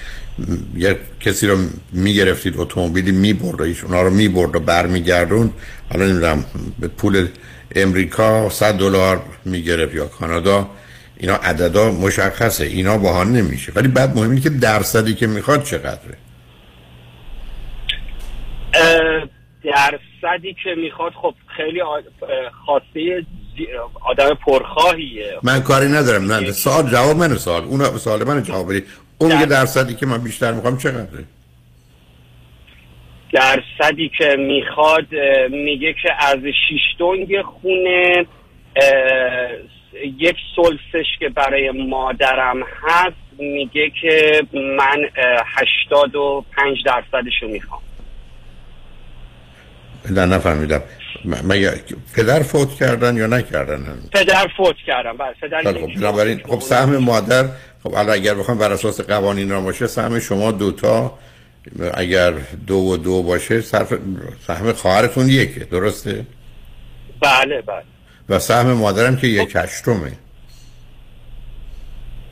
یه 0.77 0.97
کسی 1.21 1.47
رو 1.47 1.59
می‌گرفتید 1.93 2.55
اتومبیلی 2.57 3.13
می‌برد 3.13 3.61
و 3.61 3.65
اونا 3.85 4.03
رو 4.03 4.11
می‌برد 4.11 4.57
و 4.57 4.61
برمیگردون 4.61 5.51
حالا 5.93 6.05
نمی‌دونم 6.07 6.45
به 6.81 6.89
پول 6.89 7.29
امریکا 7.77 8.49
100 8.51 8.75
دلار 8.75 9.23
می‌گرفت 9.45 9.95
یا 9.95 10.07
کانادا. 10.07 10.69
اینا 11.17 11.35
عددا 11.35 11.91
مشخصه 11.91 12.65
اینا 12.65 12.99
باها 12.99 13.25
نمیشه. 13.25 13.73
ولی 13.77 13.89
بعد 13.89 14.17
مهم 14.17 14.31
اینه 14.31 14.41
که 14.41 14.51
درصدی 14.51 15.15
که 15.15 15.27
می‌خواد 15.27 15.63
چقدره. 15.65 16.17
درصدی 19.65 20.57
که 20.65 20.75
می‌خواد 20.77 21.13
خب 21.13 21.35
خیلی 21.57 21.81
خواسته 22.67 23.27
زی- 23.57 23.67
آدم 24.11 24.35
پرخواهیه. 24.47 25.33
من 25.43 25.61
کاری 25.63 25.89
ندارم 25.89 26.33
نه 26.33 26.53
سوال 26.53 26.91
جواب 26.91 27.17
من 27.17 27.37
سوال. 27.37 27.65
اون 27.65 27.99
سوال 27.99 28.25
من 28.25 28.43
جواب 28.43 28.71
بدید 28.71 28.87
اون 29.23 29.41
یه 29.41 29.47
درصدی 29.47 29.95
که 29.95 30.07
من 30.07 30.19
بیشتر 30.19 30.53
می‌خوام 30.53 30.79
چقدره؟ 30.79 31.25
درصدی 33.33 34.11
که 34.19 34.37
می‌خواد 34.39 35.07
میگه 35.51 35.93
که 36.03 36.09
از 36.21 36.39
شیش 36.39 36.81
دنگ 36.99 37.43
خونه 37.43 38.27
یک 40.05 40.37
سلسش 40.57 41.07
که 41.19 41.29
برای 41.29 41.71
مادرم 41.71 42.63
هست 42.83 43.17
میگه 43.39 43.93
که 44.03 44.43
من 44.53 44.99
هشتاد 45.47 46.17
و 46.17 46.45
پنج 46.57 46.77
درصدشو 46.87 47.49
می‌خوام. 47.49 47.81
نه 50.11 50.27
نفهمیدم. 50.27 50.83
مگه 51.25 51.73
پدر 52.17 52.43
فوت 52.43 52.75
کردن 52.75 53.17
یا 53.17 53.27
نکردن؟ 53.27 53.99
پدر 54.13 54.47
فوت 54.57 54.77
کردم 54.87 55.17
بله 55.17 55.35
پدر 55.41 55.63
خیلی 55.63 56.43
خب 56.43 56.49
خب 56.49 56.61
سهم 56.61 56.97
مادر 56.97 57.45
خب 57.83 57.95
الان 57.95 58.11
اگر 58.11 58.35
بخوام 58.35 58.59
بر 58.59 58.73
اساس 58.73 59.01
قوانین 59.01 59.51
را 59.51 59.61
باشه 59.61 59.87
سهم 59.87 60.19
شما 60.19 60.53
دوتا 60.53 61.19
اگر 61.95 62.35
دو 62.67 62.75
و 62.75 62.97
دو 62.97 63.23
باشه 63.23 63.61
صرف 63.61 63.95
سهم 64.47 64.73
خواهرتون 64.73 65.29
یکه 65.29 65.65
درسته؟ 65.65 66.27
بله 67.21 67.63
بله. 67.63 67.83
و 68.29 68.39
سهم 68.39 68.73
مادرم 68.73 69.17
که 69.17 69.27
یک 69.27 69.53
هشتمه. 69.57 70.13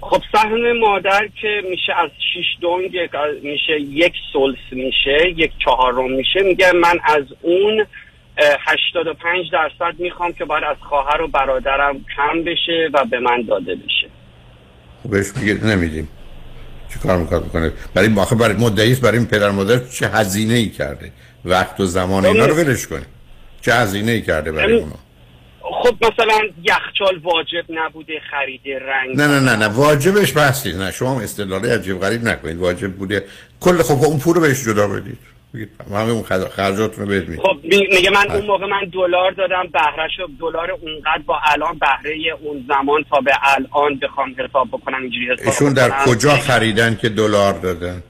خب 0.01 0.22
سهم 0.32 0.78
مادر 0.78 1.28
که 1.40 1.62
میشه 1.70 1.92
از 1.96 2.11
شیش 2.34 2.46
دونگ 2.61 2.98
میشه 3.42 3.80
یک 3.80 4.12
سلس 4.32 4.72
میشه 4.72 5.30
یک 5.36 5.53
چهارم 5.64 6.12
میشه 6.12 6.42
میگه 6.42 6.72
من 6.72 7.01
از 7.05 7.24
اون 7.42 7.86
هشتاد 8.66 9.07
و 9.07 9.14
پنج 9.14 9.51
درصد 9.53 9.98
می‌خوام 9.98 10.32
که 10.32 10.44
باید 10.44 10.64
از 10.64 10.76
خواهر 10.80 11.22
و 11.22 11.28
برادرم 11.28 12.05
کم 12.16 12.44
بشه 12.44 12.90
و 12.92 13.05
به 13.05 13.20
من 13.20 13.42
داده 13.42 13.74
بشه. 13.74 14.07
خب 14.07 14.19
بهش 15.09 15.26
میگه 15.36 15.55
نمیدیم. 15.55 16.09
چه 16.88 16.98
کار 16.98 17.18
می‌خواد 17.18 17.44
بکنه؟ 17.44 17.72
برای 17.94 18.14
آخه 18.18 18.34
برای 18.34 18.55
مدعی 18.55 18.94
برای 18.94 19.18
این 19.18 19.26
پدر 19.26 19.51
مادر 19.51 19.78
چه 19.78 20.09
هزینه 20.09 20.55
ای 20.55 20.68
کرده؟ 20.68 21.12
وقت 21.44 21.80
و 21.80 21.86
زمان 21.86 22.26
اینا 22.26 22.46
رو 22.46 22.55
ولش 22.55 22.86
کنه 22.86 23.07
چه 23.61 23.74
هزینه 23.74 24.12
ای 24.12 24.22
کرده 24.22 24.53
برای 24.53 24.78
اونا؟ 24.78 24.96
خب 25.62 25.96
مثلا 26.01 26.40
یخچال 26.62 27.18
واجب 27.22 27.64
نبوده 27.68 28.12
خرید 28.30 28.61
رنگ 28.66 29.16
نه 29.16 29.26
نه 29.26 29.40
نه 29.40 29.57
نه. 29.57 29.66
واجبش 29.66 30.36
بحث 30.36 30.66
نه 30.66 30.90
شما 30.90 31.14
هم 31.14 31.22
استدلال 31.22 31.66
عجیب 31.66 32.01
غریب 32.01 32.24
نکنید. 32.24 32.57
واجب 32.57 32.92
بوده. 32.92 33.24
کل 33.61 33.82
خب 33.82 34.05
اون 34.05 34.18
پول 34.18 34.34
رو 34.34 34.40
بهش 34.40 34.64
جدا 34.64 34.88
بدید. 34.88 35.18
همه 35.90 36.11
اون 36.11 36.22
خرج- 36.22 36.48
خرجاتون 36.48 37.05
رو 37.05 37.11
بهت 37.11 37.28
می‌دید 37.28 37.40
خب 37.44 37.57
می- 37.62 37.88
میگه 37.96 38.11
من 38.11 38.30
اون 38.30 38.46
موقع 38.46 38.66
من 38.66 38.88
دلار 38.92 39.32
دادم 39.32 39.62
بهرهشو 39.72 40.28
دلار 40.40 40.70
اونقدر 40.70 41.22
با 41.26 41.38
الان 41.44 41.78
بهره 41.78 42.16
اون 42.40 42.64
زمان 42.68 43.05
تا 43.11 43.20
به 43.20 43.32
الان 43.42 43.98
بخوام 44.03 44.34
حساب 44.38 44.68
بکنم 44.68 45.03
اینجوری 45.03 45.32
حساب 45.32 45.46
ایشون 45.46 45.72
در 45.72 45.88
بکنم. 45.88 46.05
کجا 46.05 46.30
خریدن 46.36 46.96
که 46.96 47.09
دلار 47.09 47.53
دادن؟ 47.53 48.03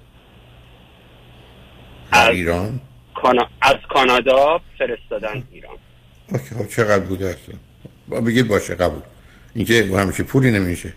در 2.13 2.31
ایران؟ 2.31 2.81
کانا... 3.15 3.49
از 3.63 3.77
کانادا 3.89 4.61
فرستادن 4.79 5.43
ایران. 5.53 5.77
اوکی، 6.33 6.55
خب 6.55 6.69
چقدر 6.69 7.05
بوده 7.05 7.27
اصلا؟ 7.27 7.55
با 8.09 8.21
بگید 8.21 8.49
باشه 8.49 8.75
قبول. 8.75 9.03
اینکه 9.55 9.85
همیشه 9.99 10.23
پولی 10.23 10.51
نمیشه. 10.51 10.93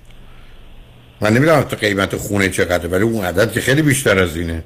من 1.21 1.33
نمی‌دونم 1.33 1.61
تو 1.61 1.75
قیمت 1.75 2.15
خونه 2.15 2.49
چقدره 2.49 2.89
ولی 2.89 3.03
اون 3.03 3.25
عدد 3.25 3.51
که 3.51 3.61
خیلی 3.61 3.81
بیشتر 3.81 4.19
از 4.19 4.37
اینه. 4.37 4.63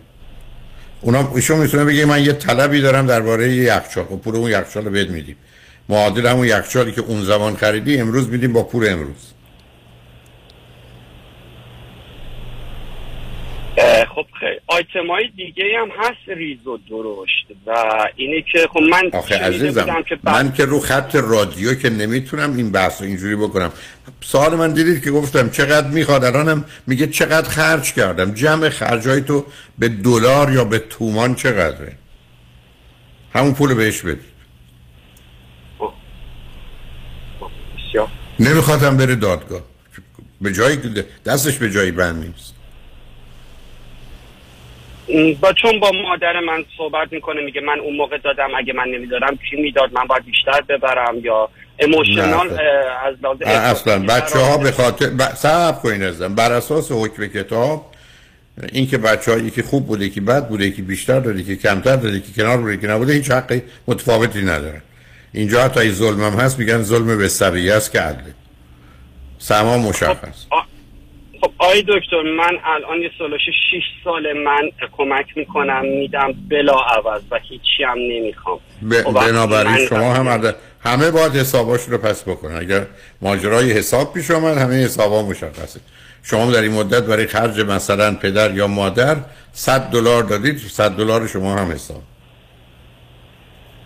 اونا 1.02 1.32
ایشون 1.36 1.60
می‌تونه 1.60 1.86
بگه 1.86 2.06
من 2.06 2.24
یه 2.24 2.34
طلبی 2.34 2.82
دارم 2.82 3.08
درباره 3.08 3.52
یخچال 3.54 4.06
و 4.12 4.18
پول 4.18 4.36
اون 4.36 4.52
یخچال 4.52 4.86
رو 4.86 4.92
بهت 4.92 5.10
میدیم. 5.10 5.36
معادل 5.90 6.28
همون 6.28 6.48
یخچالی 6.48 6.92
که 6.92 7.02
اون 7.02 7.24
زمان 7.24 7.56
خریدی 7.56 7.98
امروز 8.00 8.30
میدیم 8.30 8.54
با 8.54 8.64
پول 8.64 8.90
امروز 8.90 9.34
اه، 13.78 14.06
خب 14.06 14.26
خیلی 14.40 14.56
آیتم 14.68 15.08
های 15.10 15.28
دیگه 15.38 15.64
هم 15.82 15.90
هست 16.00 16.38
ریز 16.38 16.68
و 16.68 16.78
درشت 16.90 17.48
و 17.68 17.72
اینه 18.16 18.42
که 18.52 18.68
خب 18.74 18.80
من 18.80 19.10
آخه 19.14 19.36
عزیزم 19.38 20.04
که 20.10 20.16
بعد- 20.16 20.46
من 20.46 20.54
که 20.54 20.66
رو 20.66 20.80
خط 20.80 21.16
رادیو 21.16 21.74
که 21.74 21.90
نمی‌تونم 21.90 22.58
این 22.58 22.72
بحث 22.72 23.02
رو 23.02 23.08
اینجوری 23.08 23.36
بکنم. 23.36 23.72
سوال 24.22 24.56
من 24.56 24.74
دیدید 24.74 25.04
که 25.04 25.12
گفتم 25.12 25.50
چقدر 25.50 25.88
می‌خواد؟ 25.88 26.24
الانم 26.24 26.66
میگه 26.88 27.08
چقدر 27.08 27.50
خرج 27.50 27.94
کردم. 27.94 28.34
جمع 28.34 28.70
خرجای 28.70 29.22
تو 29.22 29.46
به 29.80 29.90
دلار 29.90 30.54
یا 30.54 30.64
به 30.64 30.80
تومان 30.80 31.36
چقدره؟ 31.36 31.98
همون 33.34 33.54
پول 33.54 33.74
بهش 33.74 34.02
بدید. 34.02 34.38
نمیخوادم 38.40 38.98
بره 38.98 39.16
دادگاه. 39.16 39.62
به 40.42 40.54
جایی 40.54 40.78
دستش 41.26 41.58
به 41.58 41.72
جایی 41.72 41.92
بند 41.92 42.26
نیست. 42.26 42.57
با 45.40 45.54
چون 45.54 45.80
با 45.80 45.92
مادر 45.92 46.40
من 46.40 46.66
صحبت 46.78 47.14
می‌کنه 47.14 47.42
میگه 47.42 47.62
من 47.62 47.80
اون 47.80 47.96
موقع 47.96 48.18
دادم 48.18 48.50
اگه 48.58 48.74
من 48.74 48.88
نمی‌دادم 48.88 49.40
کی 49.50 49.56
می‌داد؟ 49.62 49.94
من 49.94 50.04
باید 50.04 50.26
بیشتر 50.26 50.62
ببرم 50.70 51.20
یا 51.24 51.50
اموشنال 51.80 52.60
از 53.06 53.16
لحاظ 53.24 53.42
اصلا 53.42 54.00
بچه 54.00 54.40
ها 54.40 54.58
به 54.58 54.72
خاطر 54.72 55.10
ب... 55.10 55.22
صحب 55.36 55.76
کنین 55.76 56.04
ازم 56.04 56.36
بر 56.36 56.52
اساس 56.52 56.92
حکم 56.92 57.28
کتاب 57.28 57.92
این 58.72 58.88
که 58.88 58.98
بچه 58.98 59.32
هایی 59.32 59.50
که 59.50 59.64
خوب 59.64 59.88
بوده 59.88 60.10
که 60.10 60.22
بد 60.22 60.48
بوده 60.48 60.72
که 60.72 60.82
بیشتر 60.82 61.20
داده 61.20 61.44
که 61.44 61.56
کمتر 61.56 61.96
داده 61.96 62.20
که 62.20 62.42
کنار 62.42 62.58
بوده 62.58 62.78
که 62.78 62.88
نبوده 62.88 63.14
هیچ 63.14 63.32
حقی 63.32 63.62
متفاوتی 63.88 64.42
نداره. 64.42 64.82
اینجا 65.34 65.64
حتی 65.64 65.80
این 65.80 65.92
ظلم 65.92 66.24
هم 66.24 66.34
هست 66.34 66.60
میگن 66.60 66.82
ظلم 66.82 67.18
به 67.18 67.28
سریع 67.28 67.76
است 67.76 67.92
که 67.92 68.00
عدله. 68.00 68.34
سما 69.40 69.78
مشخص. 69.78 70.46
خب 71.42 71.52
آی 71.58 71.82
دکتر 71.82 72.22
من 72.38 72.58
الان 72.64 73.02
یه 73.02 73.12
سالش 73.18 73.42
6 73.72 73.84
سال 74.04 74.34
من 74.34 74.70
کمک 74.98 75.26
می‌کنم 75.36 75.86
میدم 75.86 76.34
بلا 76.50 76.80
عوض 76.80 77.22
و 77.32 77.40
هیچی 77.50 77.84
هم 77.88 77.98
نمی‌خوام. 77.98 78.60
ب... 78.92 79.02
خب 79.02 79.14
بنابراین 79.14 79.88
شما 79.88 80.14
هم 80.14 80.30
عدد... 80.30 80.56
همه 80.84 81.12
باید 81.12 81.36
حساباش 81.36 81.82
رو 81.82 81.98
پس 81.98 82.24
بکنن. 82.24 82.58
اگر 82.58 82.86
ماجرای 83.22 83.72
حساب 83.72 84.14
پیش 84.14 84.32
آمد 84.32 84.58
همه 84.58 84.84
حسابا 84.84 85.24
مشخصه. 85.24 85.80
شما 86.24 86.52
در 86.52 86.62
این 86.62 86.74
مدت 86.74 87.04
برای 87.04 87.28
خرج 87.28 87.60
مثلا 87.60 88.16
پدر 88.16 88.54
یا 88.54 88.68
مادر 88.68 89.16
100 89.54 89.82
دلار 89.82 90.24
دادید 90.24 90.58
100 90.58 90.92
دلار 90.92 91.28
شما 91.28 91.56
هم 91.56 91.72
حساب. 91.72 92.02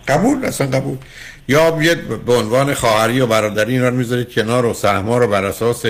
قبول؟ 0.07 0.45
اصلا 0.45 0.67
قبول. 0.67 0.97
یا 1.47 1.71
به 2.25 2.33
عنوان 2.33 2.73
خواهری 2.73 3.21
و 3.21 3.27
برادری 3.27 3.73
اینا 3.73 3.89
رو 3.89 3.95
می‌ذارید 3.95 4.33
کنار 4.33 4.65
و 4.65 4.73
سهما 4.73 5.17
رو 5.17 5.27
بر 5.27 5.45
اساس 5.45 5.85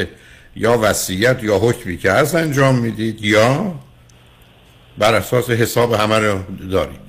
یا 0.56 0.80
وصیت 0.82 1.44
یا 1.44 1.58
حکمی 1.58 1.98
که 1.98 2.12
هست 2.12 2.36
انجام 2.36 2.76
می‌دید 2.76 3.26
یا 3.26 3.76
بر 4.98 5.16
اساس 5.16 5.50
حساب 5.50 5.94
همه 5.94 6.20
رو 6.20 6.40
دارید. 6.72 7.00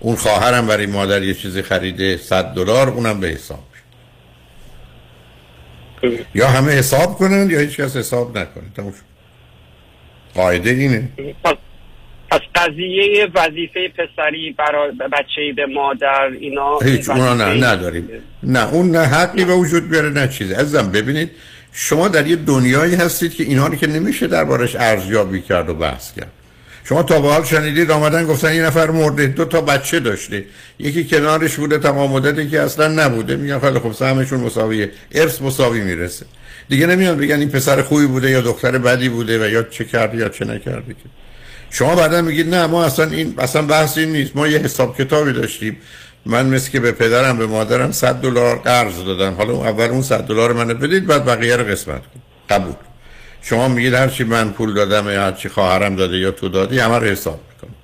اون 0.00 0.16
خواهرم 0.16 0.66
برای 0.66 0.86
مادر 0.86 1.22
یه 1.22 1.34
چیزی 1.34 1.62
خریده 1.62 2.16
100 2.16 2.44
دلار 2.44 2.88
اونم 2.88 3.20
به 3.20 3.28
حساب 3.28 3.64
یا 6.34 6.48
همه 6.48 6.72
حساب 6.72 7.14
کنن 7.14 7.50
یا 7.50 7.58
هیچ 7.58 7.76
کس 7.76 7.96
حساب 7.96 8.38
نکنه. 8.38 8.64
تموم 8.76 8.94
قاعده 10.34 10.70
اینه. 10.70 11.08
پس 11.44 12.40
قضیه 12.54 13.28
وظیفه 13.34 13.88
پسری 13.88 14.54
برای 14.58 14.92
بچه 14.92 15.52
به 15.56 15.66
مادر 15.66 16.30
اینا 16.40 16.78
هیچ 16.78 17.08
اونا 17.08 17.34
نه 17.34 17.66
نداریم. 17.66 18.08
نه 18.42 18.74
اون 18.74 18.90
نه 18.90 19.06
حقی 19.06 19.44
به 19.44 19.54
وجود 19.54 19.88
بیاره 19.88 20.08
نه 20.10 20.28
چیزی. 20.28 20.54
ازم 20.54 20.90
ببینید 20.92 21.30
شما 21.76 22.08
در 22.08 22.26
یه 22.26 22.36
دنیایی 22.36 22.94
هستید 22.94 23.34
که 23.34 23.44
اینا 23.44 23.66
رو 23.66 23.74
که 23.74 23.86
نمیشه 23.86 24.26
دربارش 24.26 24.76
ارزیابی 24.76 25.40
کرد 25.40 25.68
و 25.68 25.74
بحث 25.74 26.12
کرد. 26.12 26.32
شما 26.84 27.02
تا 27.02 27.20
به 27.20 27.28
حال 27.28 27.44
شنیدید 27.44 27.90
آمدن 27.90 28.26
گفتن 28.26 28.54
یه 28.54 28.62
نفر 28.62 28.90
مرده 28.90 29.26
دو 29.26 29.44
تا 29.44 29.60
بچه 29.60 30.00
داشته. 30.00 30.44
یکی 30.78 31.04
کنارش 31.04 31.54
بوده 31.54 31.78
تمام 31.78 32.10
مدتی 32.10 32.48
که 32.48 32.60
اصلا 32.60 32.88
نبوده. 32.88 33.36
میگن 33.36 33.58
خیلی 33.58 33.78
خب 33.78 33.92
سهمشون 33.92 34.40
مساویه 34.40 34.90
ارث 35.12 35.42
مساوی 35.42 35.80
می‌رسه. 35.80 36.26
دیگه 36.68 36.86
نمیان 36.86 37.16
بگن 37.16 37.38
این 37.38 37.48
پسر 37.48 37.82
خوبی 37.82 38.06
بوده 38.06 38.30
یا 38.30 38.40
دختر 38.40 38.78
بدی 38.78 39.08
بوده 39.08 39.46
و 39.46 39.50
یا 39.50 39.62
چه 39.62 39.84
کرده 39.84 40.16
یا 40.16 40.28
چه 40.28 40.44
نکرده 40.44 40.92
که. 40.92 41.08
شما 41.70 41.94
بعدا 41.94 42.22
میگید 42.22 42.54
نه 42.54 42.66
ما 42.66 42.84
اصلا 42.84 43.10
این 43.10 43.34
اصلا 43.38 43.62
بحث 43.62 43.98
این 43.98 44.12
نیست. 44.12 44.36
ما 44.36 44.48
یه 44.48 44.58
حساب 44.58 44.98
کتابی 44.98 45.32
داشتیم. 45.32 45.76
من 46.26 46.46
مثل 46.46 46.70
که 46.70 46.80
به 46.80 46.92
پدرم 46.92 47.38
به 47.38 47.46
مادرم 47.46 47.92
100 47.92 48.14
دلار 48.14 48.58
قرض 48.58 49.04
دادم 49.04 49.34
حالا 49.34 49.52
اول 49.52 49.84
اون 49.84 50.02
100 50.02 50.22
دلار 50.22 50.52
منو 50.52 50.74
بدید 50.74 51.06
بعد 51.06 51.24
بقیه 51.24 51.56
رو 51.56 51.64
قسمت 51.64 52.00
کن 52.00 52.20
قبول. 52.50 52.74
شما 53.42 53.68
میگید 53.68 53.94
هر 53.94 54.08
چی 54.08 54.24
من 54.24 54.50
پول 54.50 54.74
دادم 54.74 55.10
یا 55.10 55.22
هر 55.22 55.32
چی 55.32 55.48
خواهرم 55.48 55.96
داده 55.96 56.16
یا 56.16 56.30
تو 56.30 56.48
دادی 56.48 56.78
همه 56.78 56.98
رو 56.98 57.06
حساب 57.06 57.40
می‌کنم. 57.54 57.74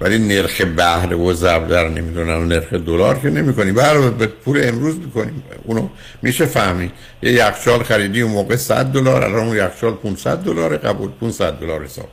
ولی 0.00 0.18
نرخ 0.18 0.60
بهره 0.60 1.16
و 1.16 1.32
در 1.68 1.88
نمی‌دونم 1.88 2.48
نرخ 2.48 2.72
دلار 2.72 3.18
که 3.18 3.30
نمی‌کنی. 3.30 3.72
بهره 3.72 4.10
به 4.10 4.26
پول 4.26 4.60
امروز 4.64 4.98
می‌کنیم. 4.98 5.42
اونو 5.64 5.88
میشه 6.22 6.46
فهمید. 6.46 6.92
یه 7.22 7.32
یخچال 7.32 7.82
خریدی 7.82 8.20
اون 8.22 8.32
موقع 8.32 8.56
100 8.56 8.84
دلار 8.84 9.24
الان 9.24 9.46
اون 9.46 9.56
یخچال 9.56 9.94
500 9.94 10.38
دلار 10.38 10.76
قبول 10.76 11.10
500 11.20 11.52
دلار 11.52 11.84
حساب. 11.84 12.08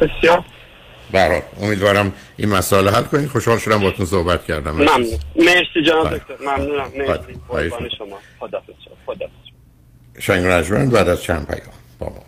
بسیار. 0.00 0.44
برای 1.14 1.42
امیدوارم 1.62 2.12
این 2.36 2.48
مسئله 2.48 2.90
حل 2.90 3.02
کنید. 3.02 3.28
خوشحال 3.28 3.58
شدم 3.58 3.80
باتون 3.80 4.06
صحبت 4.06 4.44
کردم. 4.44 4.70
ممنون. 4.70 5.18
مرسی. 5.36 5.82
جناب 5.86 6.16
دکتر. 6.16 6.34
ممنونم. 6.40 6.90
مرسی. 6.98 7.40
قربان 7.48 7.88
شما. 7.98 8.18
خدا 8.40 8.62
خدا 9.06 9.26
شنگ 10.18 10.46
رجمن 10.46 10.90
بعد 10.90 11.08
از 11.08 11.22
چند 11.22 11.46
پیام. 11.46 11.74
با 11.98 12.06
ما 12.06 12.24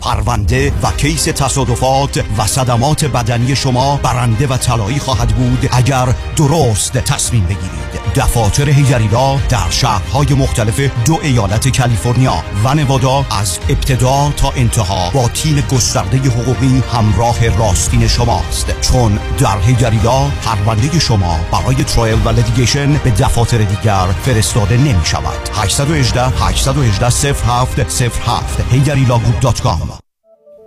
پرونده 0.00 0.72
و 0.82 0.90
کیس 0.96 1.24
تصادفات 1.24 2.24
و 2.38 2.46
صدمات 2.46 3.04
بدنی 3.04 3.56
شما 3.56 4.00
برنده 4.02 4.46
و 4.46 4.56
طلایی 4.56 4.98
خواهد 4.98 5.28
بود 5.28 5.68
اگر 5.72 6.06
درست 6.36 6.92
تصمیم 6.92 7.44
بگیرید. 7.44 8.05
دفاتر 8.16 8.70
هیجریلا 8.70 9.36
در 9.48 9.70
شهرهای 9.70 10.34
مختلف 10.34 10.80
دو 10.80 11.18
ایالت 11.22 11.78
کالیفرنیا 11.78 12.44
و 12.64 12.74
نوادا 12.74 13.26
از 13.30 13.58
ابتدا 13.68 14.32
تا 14.36 14.50
انتها 14.56 15.10
با 15.10 15.28
تیم 15.28 15.60
گسترده 15.72 16.18
حقوقی 16.18 16.82
همراه 16.92 17.48
راستین 17.58 18.08
شماست. 18.08 18.80
چون 18.80 19.18
در 19.38 19.58
هیجریلا 19.58 20.30
پرونده 20.42 20.98
شما 20.98 21.40
برای 21.52 21.84
trial 21.84 22.18
و 22.24 22.28
litigation 22.28 22.92
به 22.92 23.10
دفاتر 23.10 23.58
دیگر 23.58 24.06
فرستاده 24.22 24.76
نمی 24.76 25.04
شود 25.04 25.50
818 25.54 26.22
818 26.22 27.10
07 27.10 28.00
07 28.00 28.60
هیجریلاگروپ.com 28.70 30.06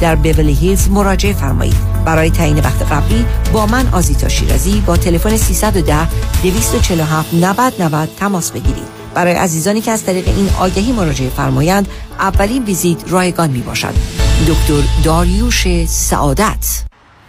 در 0.00 0.16
بیولی 0.16 0.54
هیلز 0.54 0.88
مراجعه 0.88 1.32
فرمایید. 1.32 2.04
برای 2.04 2.30
تعیین 2.30 2.58
وقت 2.58 2.82
قبلی 2.92 3.26
با 3.52 3.66
من 3.66 3.88
آزیتا 3.92 4.28
شیرازی 4.28 4.80
با 4.86 4.96
تلفن 4.96 5.36
310 5.36 6.08
247 6.42 7.34
90 7.34 7.82
90 7.82 8.08
تماس 8.18 8.50
بگیرید. 8.50 8.88
برای 9.14 9.34
عزیزانی 9.34 9.80
که 9.80 9.90
از 9.90 10.04
طریق 10.04 10.28
این 10.28 10.50
آگهی 10.58 10.92
مراجعه 10.92 11.30
فرمایند 11.30 11.88
اولین 12.18 12.64
ویزیت 12.64 12.98
رایگان 13.08 13.50
می 13.50 13.60
باشد. 13.60 13.94
دکتر 14.48 14.82
داریوش 15.04 15.86
سعادت. 15.86 16.84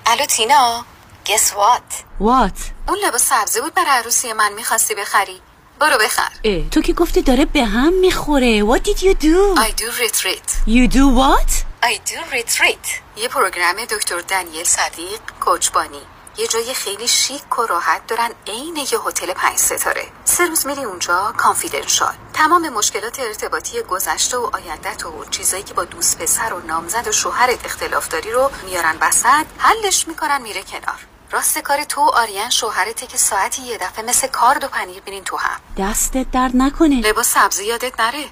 الو 0.05 0.25
تینا 0.25 0.85
گس 1.33 1.53
وات 1.55 1.81
وات 2.19 2.71
اون 2.87 2.97
لباس 3.07 3.23
سبزی 3.23 3.61
بود 3.61 3.73
برای 3.73 3.89
عروسی 3.89 4.33
من 4.33 4.51
می‌خواستی 4.55 4.95
بخری. 4.95 5.41
برو 5.79 5.97
بخر. 6.05 6.29
اه 6.43 6.69
تو 6.69 6.81
که 6.81 6.93
گفتی 6.93 7.21
داره 7.21 7.45
به 7.45 7.65
هم 7.65 7.93
می‌خوره. 8.01 8.63
What 8.63 8.79
did 8.79 8.99
you 8.99 9.13
do? 9.13 9.59
I 9.59 9.71
do 9.81 9.87
retreat. 10.03 10.67
You 10.67 10.93
do 10.93 11.05
what? 11.19 11.68
I 11.83 11.93
do 11.93 12.35
retreat. 12.35 12.87
یه 13.15 13.27
پروگرام 13.27 13.85
دکتر 13.85 14.19
دنیل 14.19 14.63
صدیق 14.63 15.19
کوچبانی 15.39 16.01
یه 16.37 16.47
جای 16.47 16.73
خیلی 16.73 17.07
شیک 17.07 17.59
و 17.59 17.65
راحت 17.65 18.07
دارن 18.07 18.29
عین 18.47 18.75
یه 18.75 18.99
هتل 19.05 19.33
پنج 19.33 19.57
ستاره. 19.57 20.07
سه 20.25 20.45
روز 20.45 20.67
میری 20.67 20.83
اونجا 20.83 21.33
کانفیدنشال 21.37 22.13
تمام 22.33 22.69
مشکلات 22.69 23.19
ارتباطی 23.19 23.81
گذشته 23.81 24.37
و 24.37 24.49
آیندت 24.53 25.05
و 25.05 25.25
چیزایی 25.25 25.63
که 25.63 25.73
با 25.73 25.85
دوست 25.85 26.17
پسر 26.17 26.53
و 26.53 26.59
نامزد 26.59 27.07
و 27.07 27.11
شوهرت 27.11 27.65
اختلاف 27.65 28.07
داری 28.07 28.31
رو 28.31 28.51
میارن 28.65 28.97
وسط 29.01 29.45
حلش 29.57 30.07
می‌کنن 30.07 30.41
میره 30.41 30.63
کنار. 30.63 30.99
راست 31.31 31.59
کار 31.59 31.83
تو 31.83 32.01
آریان 32.01 32.49
شوهرته 32.49 33.07
که 33.07 33.17
ساعتی 33.17 33.61
یه 33.61 33.77
دفعه 33.77 34.05
مثل 34.05 34.27
کارد 34.27 34.63
و 34.63 34.67
پنیر 34.67 35.01
بینین 35.01 35.23
تو 35.23 35.37
هم. 35.37 35.59
دستت 35.77 36.31
درد 36.31 36.51
نکنه. 36.55 37.01
لباس 37.01 37.33
سبزی 37.33 37.65
یادت 37.65 37.99
نره. 37.99 38.25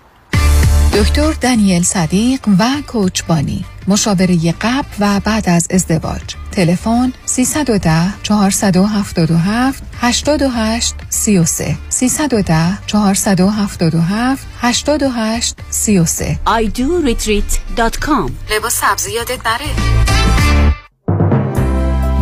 دکتر 0.97 1.31
دانیل 1.31 1.83
صدیق 1.83 2.39
و 2.59 2.63
کوچبانی 2.87 3.65
مشاوره 3.87 4.51
قبل 4.61 4.87
و 4.99 5.19
بعد 5.19 5.49
از 5.49 5.67
ازدواج. 5.71 6.21
تلفن 6.51 7.13
310 7.25 8.23
477 8.23 9.83
88 10.01 10.95
33 11.09 11.77
310 11.89 12.87
477 12.87 14.47
88 14.61 15.55
33 15.69 16.39
idoretreat.com 16.45 18.31
لباس 18.55 18.81
سبزی 18.81 19.11
یادت 19.11 19.47
نره 19.47 19.71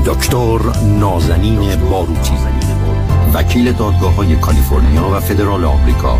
دکتر 0.05 0.59
نازنین 0.99 1.75
باروتی 1.75 2.33
وکیل 3.33 3.71
دادگاه 3.71 4.15
های 4.15 4.35
کالیفرنیا 4.35 5.09
و 5.09 5.19
فدرال 5.19 5.65
آمریکا. 5.65 6.19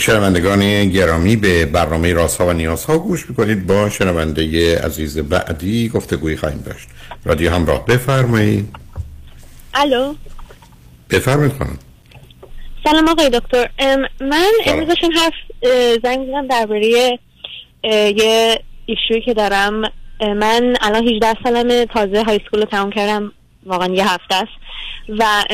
شنوندگان 0.00 0.88
گرامی 0.88 1.36
به 1.36 1.66
برنامه 1.66 2.12
رازها 2.12 2.46
و 2.46 2.52
نیازها 2.52 2.98
گوش 2.98 3.30
می‌کنید. 3.30 3.66
با 3.66 3.90
شنونده 3.90 4.78
عزیز 4.78 5.18
بعدی 5.18 5.88
گفتگوی 5.88 6.36
خواهیم 6.36 6.62
داشت. 6.66 6.88
رادیو 7.24 7.50
همراه 7.50 7.86
بفرمایید. 7.86 8.68
الو. 9.74 10.14
بفرمایید 11.10 11.52
خانم. 11.58 11.78
سلام 12.84 13.08
آقای 13.08 13.30
دکتر. 13.30 13.70
من 14.20 14.50
امروز 14.66 14.88
داشتم 14.88 15.10
حرف 15.16 15.32
زنگ 16.02 16.26
زدم 16.26 16.46
درباره 16.46 16.86
یه 17.86 18.58
ایشوی 18.86 19.20
که 19.24 19.34
دارم. 19.34 19.82
من 20.20 20.76
الان 20.80 21.08
18 21.08 21.34
سالمه 21.44 21.86
تازه 21.86 22.22
های 22.22 22.40
سکول 22.46 22.60
رو 22.60 22.66
تمام 22.66 22.90
کردم. 22.90 23.32
واقعا 23.66 23.94
یه 23.94 24.12
هفته 24.12 24.34
است. 24.34 24.52
و 25.18 25.44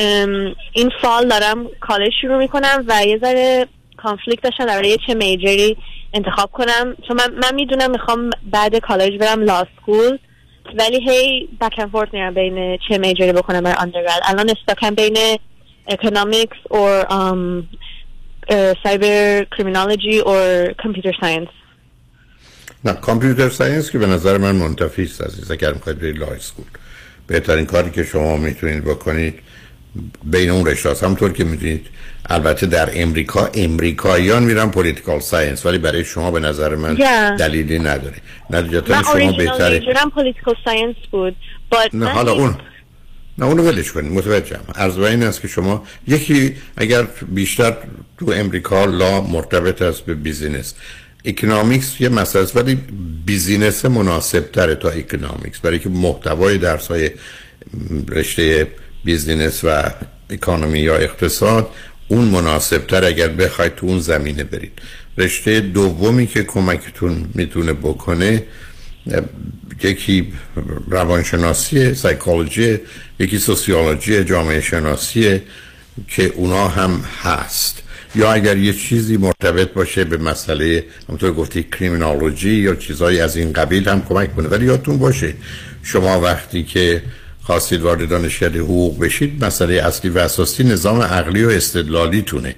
این 0.73 0.91
fall 1.01 1.27
دارم 1.27 1.67
کالج 1.81 2.11
شروع 2.21 2.37
می‌کنم 2.37 2.85
و 2.87 3.05
یه 3.05 3.17
ذره 3.17 3.67
conflict 4.03 4.43
داشتم 4.43 4.65
درباره 4.65 4.97
چه 5.07 5.13
major 5.13 5.66
ی 5.66 5.77
انتخاب 6.13 6.51
کنم. 6.51 6.95
چون 7.07 7.17
من, 7.17 7.33
من 7.43 7.55
می‌دونم 7.55 7.91
می‌خوام 7.91 8.29
بعد 8.51 8.75
کالج 8.75 9.17
برم 9.17 9.41
law 9.41 9.65
school 9.77 10.17
ولی 10.79 11.09
هی 11.09 11.49
back 11.61 11.73
and 11.77 11.91
forth 11.91 12.13
میرم 12.13 12.33
بین 12.33 12.77
چه 12.89 12.97
major 12.97 13.27
ی 13.27 13.33
بکنم 13.33 13.61
برای 13.61 13.77
undergrad 13.79 14.21
الان 14.25 14.49
stuck 14.49 14.87
م 14.87 14.95
بین 14.95 15.17
economics 15.87 16.57
or 16.69 17.05
cyber 18.83 19.45
criminology 19.57 20.19
or 20.19 20.73
computer 20.73 21.17
science 21.21 21.47
نه 22.85 22.93
computer 22.93 23.49
science 23.49 23.91
که 23.91 23.97
به 23.97 24.05
نظر 24.07 24.37
من 24.37 24.55
منتفی 24.55 25.03
است 25.03 25.21
عزیز 25.21 25.51
اگر 25.51 25.73
می‌خواید 25.73 25.99
برید 25.99 26.17
law 26.17 26.27
school 26.27 26.65
بهترین 27.27 27.65
کاری 27.65 27.91
که 27.91 28.03
شما 28.03 28.37
می‌تونید 28.37 28.83
بکنید 28.83 29.39
بین 30.23 30.49
اون 30.49 30.65
رشته 30.65 30.91
هست 30.91 31.03
همونطور 31.03 31.31
که 31.31 31.43
می‌دونید 31.43 31.87
البته 32.29 32.65
در 32.65 32.89
امریکا 32.93 33.49
امریکاییان 33.53 34.43
میرن 34.43 34.69
political 34.69 35.19
science 35.19 35.65
ولی 35.65 35.77
برای 35.77 36.05
شما 36.05 36.31
به 36.31 36.39
نظر 36.39 36.75
من 36.75 36.97
Yeah. 36.97 37.39
دلیلی 37.39 37.79
نداره. 37.79 38.15
نتیجتا 38.49 38.95
من 38.95 39.03
شما 39.03 39.31
بهتره. 39.31 39.79
میجرم 39.79 40.09
political 40.09 40.55
science 40.65 40.95
بود. 41.11 41.35
نه 41.93 42.05
من 42.05 42.07
حالا 42.07 42.31
اون 42.31 42.55
نه 43.37 43.45
اونو 43.45 43.63
ولش 43.63 43.91
کنید. 43.91 44.11
متوجهم. 44.11 44.61
بر 44.75 45.03
این 45.03 45.23
است 45.23 45.41
که 45.41 45.47
شما 45.47 45.83
یکی 46.07 46.55
اگر 46.77 47.07
بیشتر 47.27 47.73
تو 48.17 48.31
امریکا 48.35 48.85
law 48.85 49.21
مرتبط 49.21 49.81
است 49.81 50.05
به 50.05 50.13
business 50.13 50.73
economics 51.25 52.01
یه 52.01 52.09
مسئله 52.09 52.43
است 52.43 52.57
ولی 52.57 52.75
business 53.25 53.85
مناسب 53.85 54.51
تره 54.53 54.75
تا 54.75 54.89
economics 54.89 55.59
برای 55.59 55.79
که 55.79 55.89
محتوای 55.89 56.57
درس 56.57 56.87
های 56.87 57.11
رشته 58.09 58.67
business 59.03 59.63
و 59.63 59.83
economy 60.29 60.79
یا 60.79 60.95
اقتصاد 60.95 61.69
اون 62.07 62.25
مناسب 62.25 62.87
تر 62.87 63.05
اگر 63.05 63.27
بخواید 63.27 63.75
تو 63.75 63.87
اون 63.87 63.99
زمینه 63.99 64.43
برید. 64.43 64.71
رشته 65.17 65.59
دومی 65.59 66.27
که 66.27 66.43
کمکتون 66.43 67.25
می‌تونه 67.33 67.73
بکنه 67.73 68.43
یکی 69.83 70.33
روانشناسی 70.89 71.93
سایکولوژی 71.93 72.79
یکی 73.19 73.39
sociology 73.39 74.23
جامعه 74.23 74.61
شناسی 74.61 75.41
که 76.07 76.23
اونا 76.35 76.67
هم 76.67 77.03
هست. 77.23 77.83
یا 78.15 78.33
اگر 78.33 78.57
یه 78.57 78.73
چیزی 78.73 79.17
مرتبط 79.17 79.73
باشه 79.73 80.03
به 80.03 80.17
مسئله 80.17 80.85
همونطور 81.07 81.33
گفتی 81.33 81.63
criminology 81.63 82.49
یا 82.49 82.75
چیزهایی 82.75 83.19
از 83.19 83.37
این 83.37 83.53
قبیل 83.53 83.89
هم 83.89 84.01
کمک 84.01 84.35
کنه 84.35 84.47
ولی 84.47 84.65
یادتون 84.65 84.97
باشه 84.97 85.33
شما 85.83 86.21
وقتی 86.21 86.63
که 86.63 87.01
خواستید 87.43 87.81
وارد 87.81 88.09
دانشکده 88.09 88.59
حقوق 88.59 88.99
بشید 88.99 89.45
مسئله 89.45 89.73
اصلی 89.73 90.11
و 90.11 90.17
اساسی 90.17 90.63
نظام 90.63 91.01
عقلی 91.01 91.43
و 91.43 91.49
استدلالی 91.49 92.21
تونه 92.21 92.55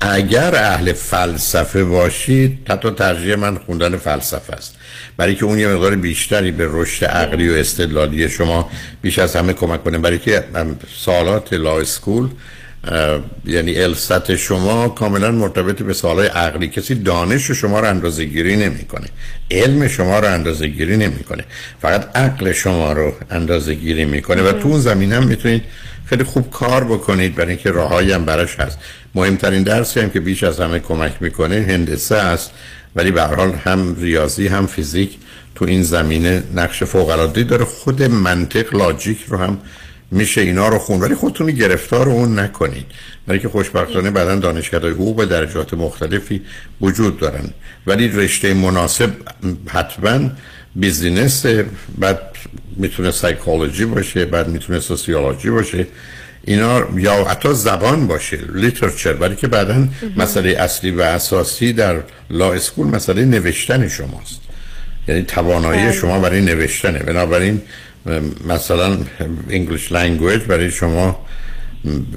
اگر 0.00 0.54
اهل 0.54 0.92
فلسفه 0.92 1.84
باشید 1.84 2.58
حتی 2.70 2.90
ترجیح 2.90 3.34
من 3.34 3.58
خوندن 3.58 3.96
فلسفه 3.96 4.52
است. 4.52 4.74
برای 5.16 5.34
که 5.34 5.44
اون 5.44 5.58
یه 5.58 5.68
مقدار 5.68 5.96
بیشتری 5.96 6.50
به 6.50 6.68
رشد 6.70 7.04
عقلی 7.04 7.48
و 7.48 7.52
استدلالی 7.52 8.28
شما 8.28 8.70
بیش 9.02 9.18
از 9.18 9.36
همه 9.36 9.52
کمک 9.52 9.84
کنه. 9.84 9.98
برای 9.98 10.18
که 10.18 10.44
سالات 10.96 11.52
لا 11.52 11.80
اسکول 11.80 12.28
یعنی 13.44 13.78
الست 13.78 14.36
شما 14.36 14.88
کاملا 14.88 15.30
مرتبط 15.30 15.82
به 15.82 15.94
سالهای 15.94 16.28
عقلی. 16.28 16.68
کسی 16.68 16.94
دانش 16.94 17.50
شما 17.50 17.80
رو 17.80 17.88
اندازه 17.88 18.24
گیری 18.24 18.56
نمی‌کنه. 18.56 19.06
علم 19.50 19.88
شما 19.88 20.18
رو 20.18 20.32
اندازه 20.34 20.66
گیری 20.66 20.96
نمی‌کنه. 20.96 21.44
فقط 21.82 22.16
عقل 22.16 22.52
شما 22.52 22.92
رو 22.92 23.12
اندازه 23.30 23.74
گیری 23.74 24.04
می‌کنه. 24.04 24.42
و 24.42 24.52
تو 24.52 24.68
اون 24.68 24.80
زمین 24.80 25.12
هم 25.12 25.26
می‌تونید 25.26 25.62
خیلی 26.06 26.24
خوب 26.24 26.50
کار 26.50 26.84
بکنید. 26.84 27.34
برای 27.34 27.50
اینکه 27.50 27.70
راههایی 27.70 28.12
هم 28.12 28.24
براش 28.24 28.60
هست. 28.60 28.78
مهمترین 29.14 29.62
درسی 29.62 30.00
هم 30.00 30.10
که 30.10 30.20
بیش 30.20 30.42
از 30.42 30.60
همه 30.60 30.78
کمک 30.78 31.12
می‌کنه 31.20 31.66
هندسه 31.68 32.16
است. 32.16 32.50
ولی 32.96 33.10
به 33.10 33.22
حال 33.22 33.52
هم 33.52 33.96
ریاضی 34.00 34.48
هم 34.48 34.66
فیزیک 34.66 35.10
تو 35.54 35.64
این 35.64 35.82
زمینه 35.82 36.42
نقش 36.54 36.82
فوق 36.82 37.08
العاده 37.08 37.44
داره. 37.44 37.64
خود 37.64 38.02
منطق 38.02 38.74
لاجیک 38.74 39.24
رو 39.28 39.38
هم 39.38 39.58
میشه 40.10 40.40
اینا 40.40 40.68
رو 40.68 40.78
خون. 40.78 41.00
ولی 41.00 41.14
خودتون 41.14 41.46
گرفتار 41.46 42.08
اون 42.08 42.38
نکنید. 42.38 42.86
برای 43.26 43.40
که 43.40 43.48
خوشبختانه 43.48 44.10
بعدا 44.10 44.34
دانشگاه 44.36 44.90
حقوق 44.90 45.16
به 45.16 45.26
درجات 45.26 45.74
مختلفی 45.74 46.42
وجود 46.80 47.18
دارن. 47.18 47.50
ولی 47.86 48.08
رشته 48.08 48.54
مناسب 48.54 49.10
حتما 49.68 50.30
business 50.76 51.46
بعد 51.98 52.20
می‌تونه 52.76 53.10
سایکولوژی 53.10 53.84
باشه 53.84 54.24
بعد 54.24 54.48
می‌تونه 54.48 54.80
sociology 54.80 55.50
باشه. 55.50 55.86
اینا 56.44 56.82
یا 56.96 57.24
حتی 57.24 57.54
زبان 57.54 58.06
باشه 58.06 58.38
literature 58.54 59.12
برای 59.12 59.36
که 59.36 59.48
بعدا 59.48 59.88
مسئله 60.16 60.50
اصلی 60.50 60.90
و 60.90 61.00
اساسی 61.00 61.72
در 61.72 61.96
law 62.30 62.52
school 62.52 62.86
مسئله 62.86 63.24
نوشتن 63.24 63.88
شماست. 63.88 64.40
یعنی 65.08 65.22
توانایی 65.22 65.82
بله. 65.82 65.92
شما 65.92 66.20
برای 66.20 66.40
نوشتنه. 66.40 66.98
بنابراین 66.98 67.62
مثلا 68.46 68.98
English 69.50 69.92
language 69.92 70.42
برای 70.42 70.70
شما 70.70 71.26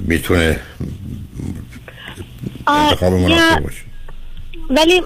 می‌تونه 0.07 0.59
انتخاب 2.67 3.13
مناسب 3.13 3.63
باشه. 3.63 3.81
ولی 4.69 5.01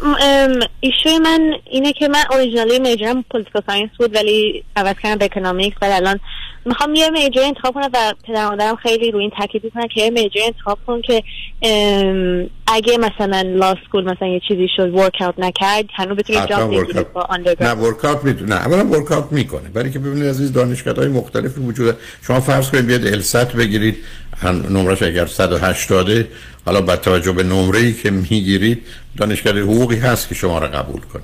issue 0.79 1.11
ی 1.11 1.17
من 1.17 1.53
اینه 1.65 1.93
که 1.93 2.07
من 2.07 2.23
originally 2.31 2.79
major 2.79 3.16
م 3.16 3.23
political 3.31 3.61
science 3.67 3.89
بود 3.99 4.15
ولی 4.15 4.63
عوض 4.75 4.95
کردم 5.03 5.17
به 5.17 5.25
economics 5.25 5.77
ولی 5.81 5.93
الان 5.93 6.19
می‌خوام 6.65 6.95
یه 6.95 7.09
major 7.09 7.41
انتخاب 7.41 7.73
کنم 7.73 7.89
و 7.93 8.13
پدر 8.23 8.49
مادرم 8.49 8.75
خیلی 8.75 9.11
روی 9.11 9.21
این 9.21 9.31
تاکید 9.39 9.63
می‌کنن 9.63 9.87
که 9.87 10.01
یه 10.01 10.09
major 10.09 10.39
انتخاب 10.45 10.79
کن 10.87 11.01
که 11.01 11.23
اگه 12.67 12.97
مثلا 12.97 13.41
law 13.41 13.75
school 13.87 14.03
مثلا 14.03 14.27
یه 14.27 14.41
چیزی 14.47 14.67
شد 14.75 14.93
work 14.93 15.21
out 15.21 15.33
نکرد 15.37 15.85
هنو 15.93 16.15
بتونی 16.15 16.39
job 16.49 16.69
بگیری 16.69 17.05
با 17.13 17.27
نه 17.59 17.71
work 17.71 18.05
out 18.05 18.23
می‌تونه 18.23 18.55
اولا 18.55 18.85
work 18.85 19.11
out 19.11 19.31
می‌کنه. 19.31 19.69
برای 19.69 19.91
که 19.91 19.99
ببینید 19.99 20.29
عزیز 20.29 20.53
دانشگاه‌های 20.53 21.07
مختلفی 21.07 21.61
وجود 21.61 21.95
شما 22.27 22.39
فرض 22.39 22.71
کنید 22.71 22.85
بیاد 22.85 23.07
LSAT 23.07 23.53
بگیرید. 23.53 23.97
نمرش 24.69 25.03
اگر 25.03 25.25
180 25.25 26.25
حالا 26.65 26.81
با 26.81 26.95
توجه 26.95 27.31
به 27.31 27.43
نمره 27.43 27.79
ای 27.79 27.93
که 27.93 28.11
می‌گیرید 28.11 28.81
دانشگاه 29.17 29.59
حقوقی 29.59 29.95
هست 29.95 30.29
که 30.29 30.35
شما 30.35 30.59
را 30.59 30.67
قبول 30.67 31.01
کنه. 31.01 31.23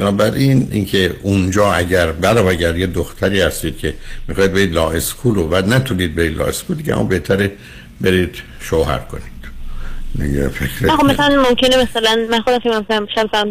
بنابراین 0.00 0.68
اینکه 0.72 1.14
اونجا 1.22 1.72
اگر 1.72 2.12
بعد 2.12 2.38
اگر 2.38 2.76
یه 2.76 2.86
دختری 2.86 3.40
هستید 3.40 3.78
که 3.78 3.94
می‌خواید 4.28 4.52
برید 4.52 4.72
law 4.72 4.90
school 4.90 5.38
و 5.38 5.48
بعد 5.48 5.68
نتونید 5.68 6.14
برید 6.14 6.38
law 6.38 6.44
school 6.44 6.76
دیگه 6.76 6.98
اون 6.98 7.08
بهتره 7.08 7.52
برید 8.00 8.34
شوهر 8.60 8.98
کنید. 8.98 9.40
نگه 10.18 10.48
فکر 10.48 10.96
خب 10.96 11.04
مثلا 11.04 11.42
ممکنه 11.48 11.76
مثلا 11.76 12.26
من 12.30 12.40
خودم 12.40 12.58
فکر 12.58 12.80
مثلا 12.80 13.06
شب 13.14 13.48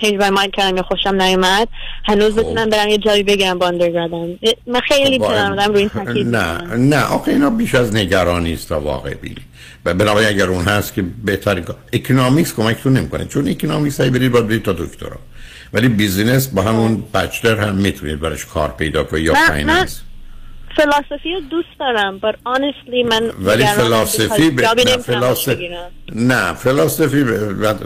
change 0.00 0.16
my 0.18 0.30
mind 0.30 0.52
کردم 0.52 0.76
یا 0.76 0.82
خوشم 0.82 1.22
نیومد 1.22 1.68
هنوز 2.04 2.32
خب. 2.32 2.40
بتونم 2.40 2.70
برم 2.70 2.88
یه 2.88 2.98
جایی 2.98 3.22
بگم 3.22 3.58
با 3.58 3.68
undergrad 3.68 4.20
م 4.20 4.26
من 4.66 4.80
خیلی 4.80 5.18
خب 5.18 5.60
روی 5.68 5.78
این 5.78 5.88
تاکید 5.88 6.36
نه 6.36 6.76
نه 6.76 7.04
آخه 7.04 7.30
اینا 7.30 7.50
بیش 7.50 7.74
از 7.74 7.94
نگرانی 7.94 8.52
است 8.52 8.68
تا 8.68 8.80
واقع 8.80 9.14
بینی 9.14 9.42
و 9.84 9.94
بنابراین 9.94 10.28
اگر 10.28 10.46
اون 10.46 10.64
هست 10.64 10.94
که 10.94 11.04
بهتری 11.24 11.64
economics 11.92 12.54
کمکتون 12.54 12.92
نمی‌کنه. 12.92 13.24
چون 13.24 13.48
economics 13.48 14.00
های 14.00 14.10
برید 14.10 14.32
باید 14.32 14.46
برید 14.46 14.62
تا 14.62 14.72
دکترا. 14.72 15.18
ولی 15.72 15.88
business 15.88 16.48
با 16.48 16.62
همون 16.62 17.04
bachelor 17.14 17.60
هم 17.60 17.74
می‌تونید 17.74 18.20
برش 18.20 18.46
کار 18.46 18.74
پیدا 18.78 19.04
کنید 19.04 19.24
یا 19.24 19.34
finance 19.34 20.00
فلسفه 20.76 21.34
رو 21.34 21.40
دوست 21.50 21.68
دارم 21.80 22.20
but 22.20 22.34
honestly 22.34 23.10
من 23.10 23.30
ولی 23.40 23.66
فلسفی 23.66 24.50
ب... 24.50 24.60
نه 24.60 24.96
فلسفی 24.96 25.68
نه 26.14 26.54
فلسفی 26.54 27.24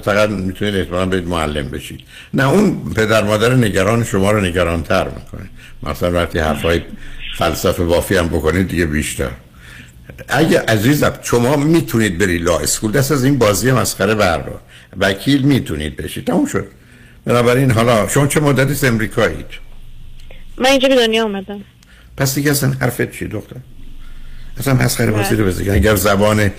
فقط 0.02 0.28
می‌تونید 0.28 0.76
احتمالا 0.76 1.06
برید 1.06 1.28
معلم 1.28 1.68
بشید. 1.68 2.00
نه 2.34 2.48
اون 2.48 2.94
پدر 2.96 3.24
مادر 3.24 3.54
نگران 3.54 4.04
شما 4.04 4.30
رو 4.30 4.40
نگران 4.40 4.82
تر 4.82 5.04
می‌کنه. 5.04 5.50
مثلا 5.82 6.12
وقتی 6.12 6.38
حرفای 6.38 6.82
فلسفه 7.38 7.84
بافی 7.84 8.16
هم 8.16 8.28
بکنید 8.28 8.68
دیگه 8.68 8.86
بیشتر. 8.86 9.30
اگه 10.28 10.60
عزیزم 10.60 11.12
شما 11.22 11.56
می‌تونید 11.56 12.18
بری 12.18 12.38
لا 12.38 12.58
اسکول 12.58 12.92
دست 12.92 13.12
از 13.12 13.24
این 13.24 13.38
بازی 13.38 13.72
مسخره 13.72 14.14
بردار. 14.14 14.60
وکیل 14.98 15.42
می‌تونید 15.42 15.96
بشید. 15.96 16.26
تموم 16.26 16.46
شد. 16.46 16.66
بنابراین 17.30 17.70
حالا 17.70 18.08
شما 18.08 18.26
چه 18.26 18.40
مدتی 18.40 18.86
امریکایید 18.86 19.46
من 20.58 20.66
اینجا 20.66 20.88
به 20.88 20.96
دنیا 20.96 21.22
اومدم. 21.22 21.60
پس 22.16 22.34
دیگه 22.34 22.50
اصلا 22.50 22.72
حرفت 22.80 23.12
چی 23.12 23.24
دکتر 23.24 23.56
اصلا 24.58 24.74
مسخره 24.74 25.10
بازی 25.10 25.36
رو 25.36 25.44
بزنید 25.44 25.70
اگر 25.70 25.96
زبان 25.96 26.50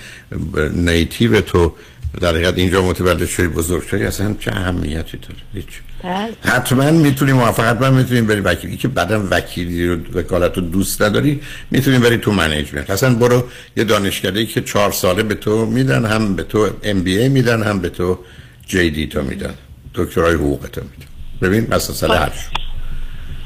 native 0.73 1.41
تو 1.41 1.73
در 2.22 2.30
حقیقت 2.30 2.57
اینجا 2.57 2.81
متولد 2.81 3.26
شدی 3.26 3.48
بزرگ 3.48 3.88
شدی 3.88 4.03
اصلا 4.03 4.35
چه 4.39 4.52
اهمیتی 4.56 5.18
داره؟ 5.18 5.35
هیچ. 5.53 5.65
بله. 6.03 6.53
حتما 6.53 6.91
می‌تونی 6.91 7.34
موفق 7.34 7.65
حتما 7.65 7.89
می‌تونیم 7.89 8.27
بری 8.27 8.39
وکیلی 8.39 8.77
که 8.77 8.88
بعدا 8.88 9.27
وکیلی 9.31 9.88
رو 9.88 9.95
وکالت 10.14 10.57
رو 10.57 10.64
دوست 10.64 11.02
نداری 11.02 11.41
می‌تونیم 11.72 12.02
بری 12.02 12.18
تو 12.18 12.31
management. 12.31 12.89
اصلا 12.89 13.15
برو 13.15 13.43
یه 13.77 13.84
دانشکده 13.84 14.45
که 14.45 14.61
چهار 14.61 14.91
ساله 14.91 15.23
به 15.23 15.35
تو 15.35 15.65
میدن 15.65 16.06
هم 16.06 16.35
به 16.35 16.43
تو 16.43 16.69
MBA 16.83 17.29
میدن 17.30 17.64
هم 17.64 17.80
به 17.80 17.89
تو 17.89 18.19
JD 18.67 19.07
تو 19.07 19.22
میدن. 19.22 19.53
دکترای 19.95 20.35
حقوق 20.35 20.59
تو 20.59 20.81
میدن 20.81 21.11
ببین 21.41 21.68
مسئله 21.73 22.18
حل 22.18 22.30
شد 22.30 22.61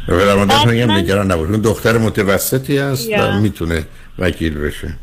در 0.08 0.36
مدت 0.36 0.68
میگم 0.68 0.92
نگران 0.92 1.32
نبود 1.32 1.52
اون 1.52 1.62
دختر 1.62 1.98
متوسطی 1.98 2.78
هست 2.78 3.10
و 3.20 3.40
می‌تونه 3.40 3.86
وکیل 4.20 4.58
بشه. 4.58 4.94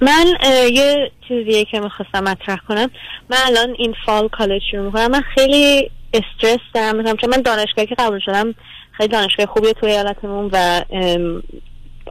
من 0.00 0.26
یه 0.72 1.10
چیزیه 1.28 1.64
که 1.64 1.80
می‌خواستم 1.80 2.24
مطرح 2.24 2.58
کنم. 2.68 2.90
من 3.30 3.36
الان 3.46 3.74
این 3.78 3.94
فال 4.06 4.28
کالج 4.28 4.62
شروع 4.70 4.84
می‌کنم. 4.86 5.10
من 5.10 5.22
خیلی 5.34 5.90
استرس 6.14 6.60
دارم 6.74 6.96
می‌کنم 6.96 7.16
چون 7.16 7.30
من 7.30 7.42
دانشگاهی 7.42 7.86
که 7.86 7.94
قبول 7.98 8.20
شدم 8.26 8.54
خیلی 8.92 9.08
دانشگاه 9.08 9.46
خوبیه 9.46 9.72
توی 9.72 9.90
ایالتمون 9.90 10.50
و 10.52 10.82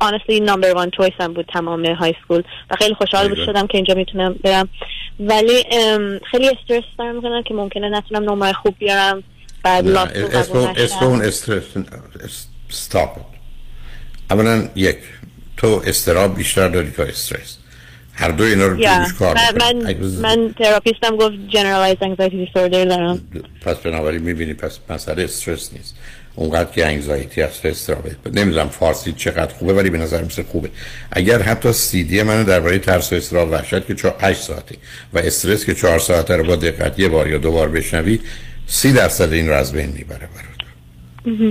honestly 0.01 0.39
number 0.39 0.73
one 0.75 0.89
choice 0.99 1.13
هم 1.19 1.33
بود 1.33 1.45
تمام 1.53 1.85
های 1.85 2.13
سکول 2.23 2.43
و 2.71 2.75
خیلی 2.75 2.93
خوشحال 2.93 3.29
بود 3.29 3.37
شدم 3.45 3.67
که 3.67 3.75
اینجا 3.75 3.93
می‌تونم 3.93 4.35
برم. 4.43 4.69
ولی 5.19 5.63
خیلی 6.31 6.49
استرس 6.49 6.83
دارم 6.97 7.15
می‌کنم 7.15 7.43
که 7.43 7.53
ممکنه 7.53 7.89
نتونم 7.89 8.29
نمره 8.29 8.53
خوب 8.53 8.75
بیارم. 8.79 9.23
بعد 9.63 9.87
اسم 9.87 11.03
استرس 11.03 11.63
استاپ 12.69 13.09
اولا 14.31 14.69
یک 14.75 14.97
تو 15.57 15.81
استراب 15.85 16.35
بیشتر 16.35 16.67
داری 16.67 16.91
تا 16.91 17.03
استرس 17.03 17.57
هر 18.13 18.31
دو 18.31 18.43
اینا 18.43 18.67
رو 18.67 18.83
yeah. 18.83 19.13
کار 19.19 19.37
من, 19.59 19.75
من, 19.75 19.95
من 20.21 20.53
تراپیستم 20.53 21.15
گفت 21.15 21.33
generalized 21.49 21.99
anxiety 21.99 22.47
disorder 22.47 22.85
دارم. 22.85 23.21
پس 23.65 23.77
بنابراین 23.77 24.21
می‌بینی 24.21 24.53
پس 24.53 24.79
مسئله 24.89 25.23
استرس 25.23 25.73
نیست. 25.73 25.97
اونقدر 26.35 26.71
که 26.71 26.85
انگزایتی 26.85 27.41
هست 27.41 27.65
استرابه 27.65 28.15
نمی‌دونم 28.33 28.69
فارسی 28.69 29.13
چقدر 29.17 29.53
خوبه 29.53 29.73
ولی 29.73 29.89
به 29.89 29.97
نظر 29.97 30.23
مثل 30.23 30.43
خوبه. 30.43 30.69
اگر 31.11 31.41
حتی 31.41 31.73
سی 31.73 32.03
دی 32.03 32.23
منو 32.23 32.43
درباره 32.43 32.79
ترس 32.79 33.13
و 33.13 33.15
استراب 33.15 33.51
وحشت 33.51 33.87
که 33.87 34.13
8 34.19 34.41
ساعته 34.41 34.75
و 35.13 35.19
استرس 35.19 35.65
که 35.65 35.73
4 35.73 35.99
ساعته 35.99 36.35
رو 36.35 36.43
با 36.43 36.55
دقت 36.55 36.99
یه 36.99 37.07
بار 37.07 37.29
یا 37.29 37.37
دو 37.37 37.51
بار 37.51 37.69
بشنوی 37.69 38.19
سی 38.67 38.93
درصد 38.93 39.33
این 39.33 39.47
رو 39.47 39.55
از 39.55 39.71
بین 39.71 39.89
می‌بره 39.89 40.29
برات 40.35 40.53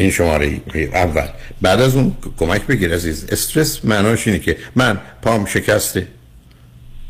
این 0.00 0.10
شماره 0.10 0.60
اول. 0.94 1.26
بعد 1.62 1.80
از 1.80 1.94
اون 1.94 2.16
کمک 2.38 2.66
بگیر 2.66 2.94
عزیز. 2.94 3.26
استرس 3.28 3.84
معناش 3.84 4.26
اینه 4.26 4.38
که 4.38 4.56
من 4.76 5.00
پام 5.22 5.46
شکسته. 5.46 6.06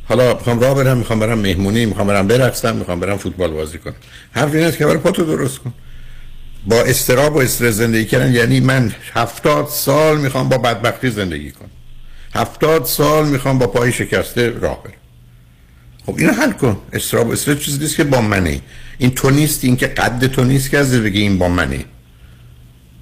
حالا 0.04 0.34
می‌خوام 0.34 0.60
راه 0.60 0.74
برم 0.74 0.98
می‌خوام 0.98 1.20
برم 1.20 1.38
مهمونی 1.38 1.86
می‌خوام 1.86 2.06
برم 2.06 2.26
برقصم 2.26 2.76
می‌خوام 2.76 3.00
برم 3.00 3.16
فوتبال 3.16 3.50
بازی 3.50 3.78
کنم. 3.78 3.94
حرف 4.32 4.54
این 4.54 4.64
است 4.64 4.78
که 4.78 4.86
برای 4.86 4.98
پاتو 4.98 5.24
درست 5.24 5.58
کن. 5.58 5.72
با 6.66 6.80
استراب 6.82 7.36
و 7.36 7.38
استرس 7.38 7.74
زندگی 7.74 8.04
کردن 8.04 8.32
یعنی 8.32 8.60
من 8.60 8.92
هفتاد 9.14 9.66
سال 9.66 10.20
می‌خوام 10.20 10.48
با 10.48 10.58
بدبختی 10.58 11.10
زندگی 11.10 11.50
کنم. 11.50 11.70
هفتاد 12.34 12.84
سال 12.84 13.28
می‌خوام 13.28 13.58
با 13.58 13.66
پای 13.66 13.92
شکسته 13.92 14.50
راه 14.50 14.82
برم. 14.82 14.92
خب 16.06 16.14
اینو 16.18 16.32
حل 16.32 16.52
کن. 16.52 16.76
استراب 16.92 17.26
و 17.26 17.32
استرس 17.32 17.58
چیزی 17.58 17.78
نیست 17.78 17.96
که 17.96 18.04
با 18.04 18.20
منه 18.20 18.60
این 18.98 19.10
تو 19.10 19.30
نیست 19.30 19.64
این 19.64 19.76
که 19.76 19.86
قد 19.86 20.26
تو 20.26 20.44
نیست 20.44 20.70
که 20.70 20.78
از 20.78 20.92
بگی 20.92 21.20
این 21.20 21.38
با 21.38 21.48
منه 21.48 21.84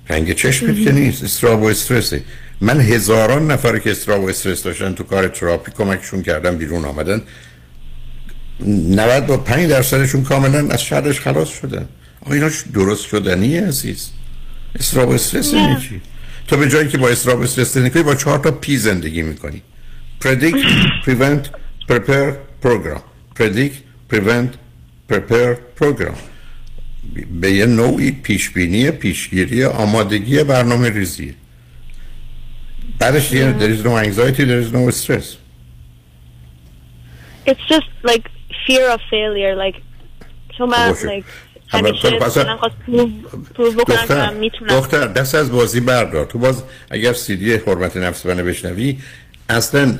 رنگ 0.09 0.33
چشمت 0.33 0.85
که 0.85 0.93
نیست. 0.93 1.25
استراب 1.25 1.63
و 1.63 1.67
استرسه. 1.67 2.23
من 2.61 2.81
هزاران 2.81 3.51
نفر 3.51 3.79
که 3.79 3.91
استراب 3.91 4.25
و 4.25 4.29
استرس 4.29 4.63
داشتن 4.63 4.95
تو 4.95 5.05
کار 5.05 5.29
تراپی 5.29 5.73
کمکشون 5.73 6.23
کردم 6.23 6.57
بیرون 6.57 6.85
آمدن. 6.85 7.23
95 8.61 9.71
درصدشون 9.71 10.23
کاملا 10.23 10.69
از 10.69 10.83
شرش 10.83 11.21
خلاص 11.21 11.49
شدن. 11.49 11.89
آقا 12.23 12.35
اینا 12.35 12.51
درست 12.75 13.07
شدنی 13.07 13.57
عزیز. 13.57 14.11
استراب 14.75 15.09
و 15.09 15.13
استرس 15.13 15.53
یعنی 15.53 15.81
چی؟ 15.81 16.01
تو 16.49 16.57
به 16.57 16.69
جایی 16.69 16.89
که 16.89 16.99
با 16.99 17.09
استراب 17.09 17.41
و 17.41 17.43
استرس 17.43 17.75
زندگی 17.75 17.91
کنی 17.91 18.03
با 18.03 18.15
چهار 18.15 18.39
تا 18.39 18.51
پی 18.51 18.77
زندگی 18.77 19.23
می‌کنی. 19.23 19.63
Predict 20.21 20.65
prevent 21.07 21.45
prepare 21.89 22.33
program. 22.63 23.01
Predict 23.39 23.77
prevent 24.13 24.51
prepare 25.13 25.57
program. 25.81 26.17
به 27.41 27.53
یه 27.53 27.67
نوعی 27.67 28.11
پیشبینی 28.11 28.91
پیشگیری 28.91 29.65
آمادگی 29.65 30.45
برنامه 30.45 30.91
ریزیه 30.91 31.35
بعدش 32.99 33.31
دیگه 33.31 33.59
there 33.59 33.79
is 33.79 33.85
no 33.85 33.97
anxiety 33.97 34.45
there 34.45 34.61
is 34.67 34.73
no 34.73 34.91
stress. 34.91 35.37
It's 37.47 37.67
just 37.69 37.91
like 38.05 38.25
fear 38.67 38.91
of 38.91 39.01
failure 39.11 39.55
like 39.57 39.83
من 40.61 40.89
باشه. 40.91 41.21
like 41.21 41.25
همیشه 41.71 42.11
تو 42.11 42.17
پس- 42.19 42.37
مثلا 42.37 42.57
خواست 42.57 42.75
prove 43.55 43.75
بکنم 43.81 43.85
که 43.85 43.93
دختر 43.93 44.35
می‌تونم 44.35 44.71
دختر 44.71 45.07
دست 45.07 45.35
از 45.35 45.51
بازی 45.53 45.81
بردار. 45.81 46.25
تو 46.27 46.39
باز 46.39 46.63
اگر 46.91 47.13
سیدی 47.13 47.55
حرمت 47.55 47.97
نفس 47.97 48.27
منو 48.27 48.45
بشنوی 48.45 48.99
اصلا 49.49 49.99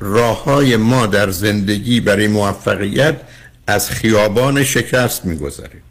راه 0.00 0.44
های 0.44 0.76
ما 0.76 1.06
در 1.06 1.30
زندگی 1.30 2.00
برای 2.00 2.26
موفقیت 2.28 3.20
از 3.66 3.90
خیابان 3.90 4.64
شکست 4.64 5.24
میگذره. 5.24 5.82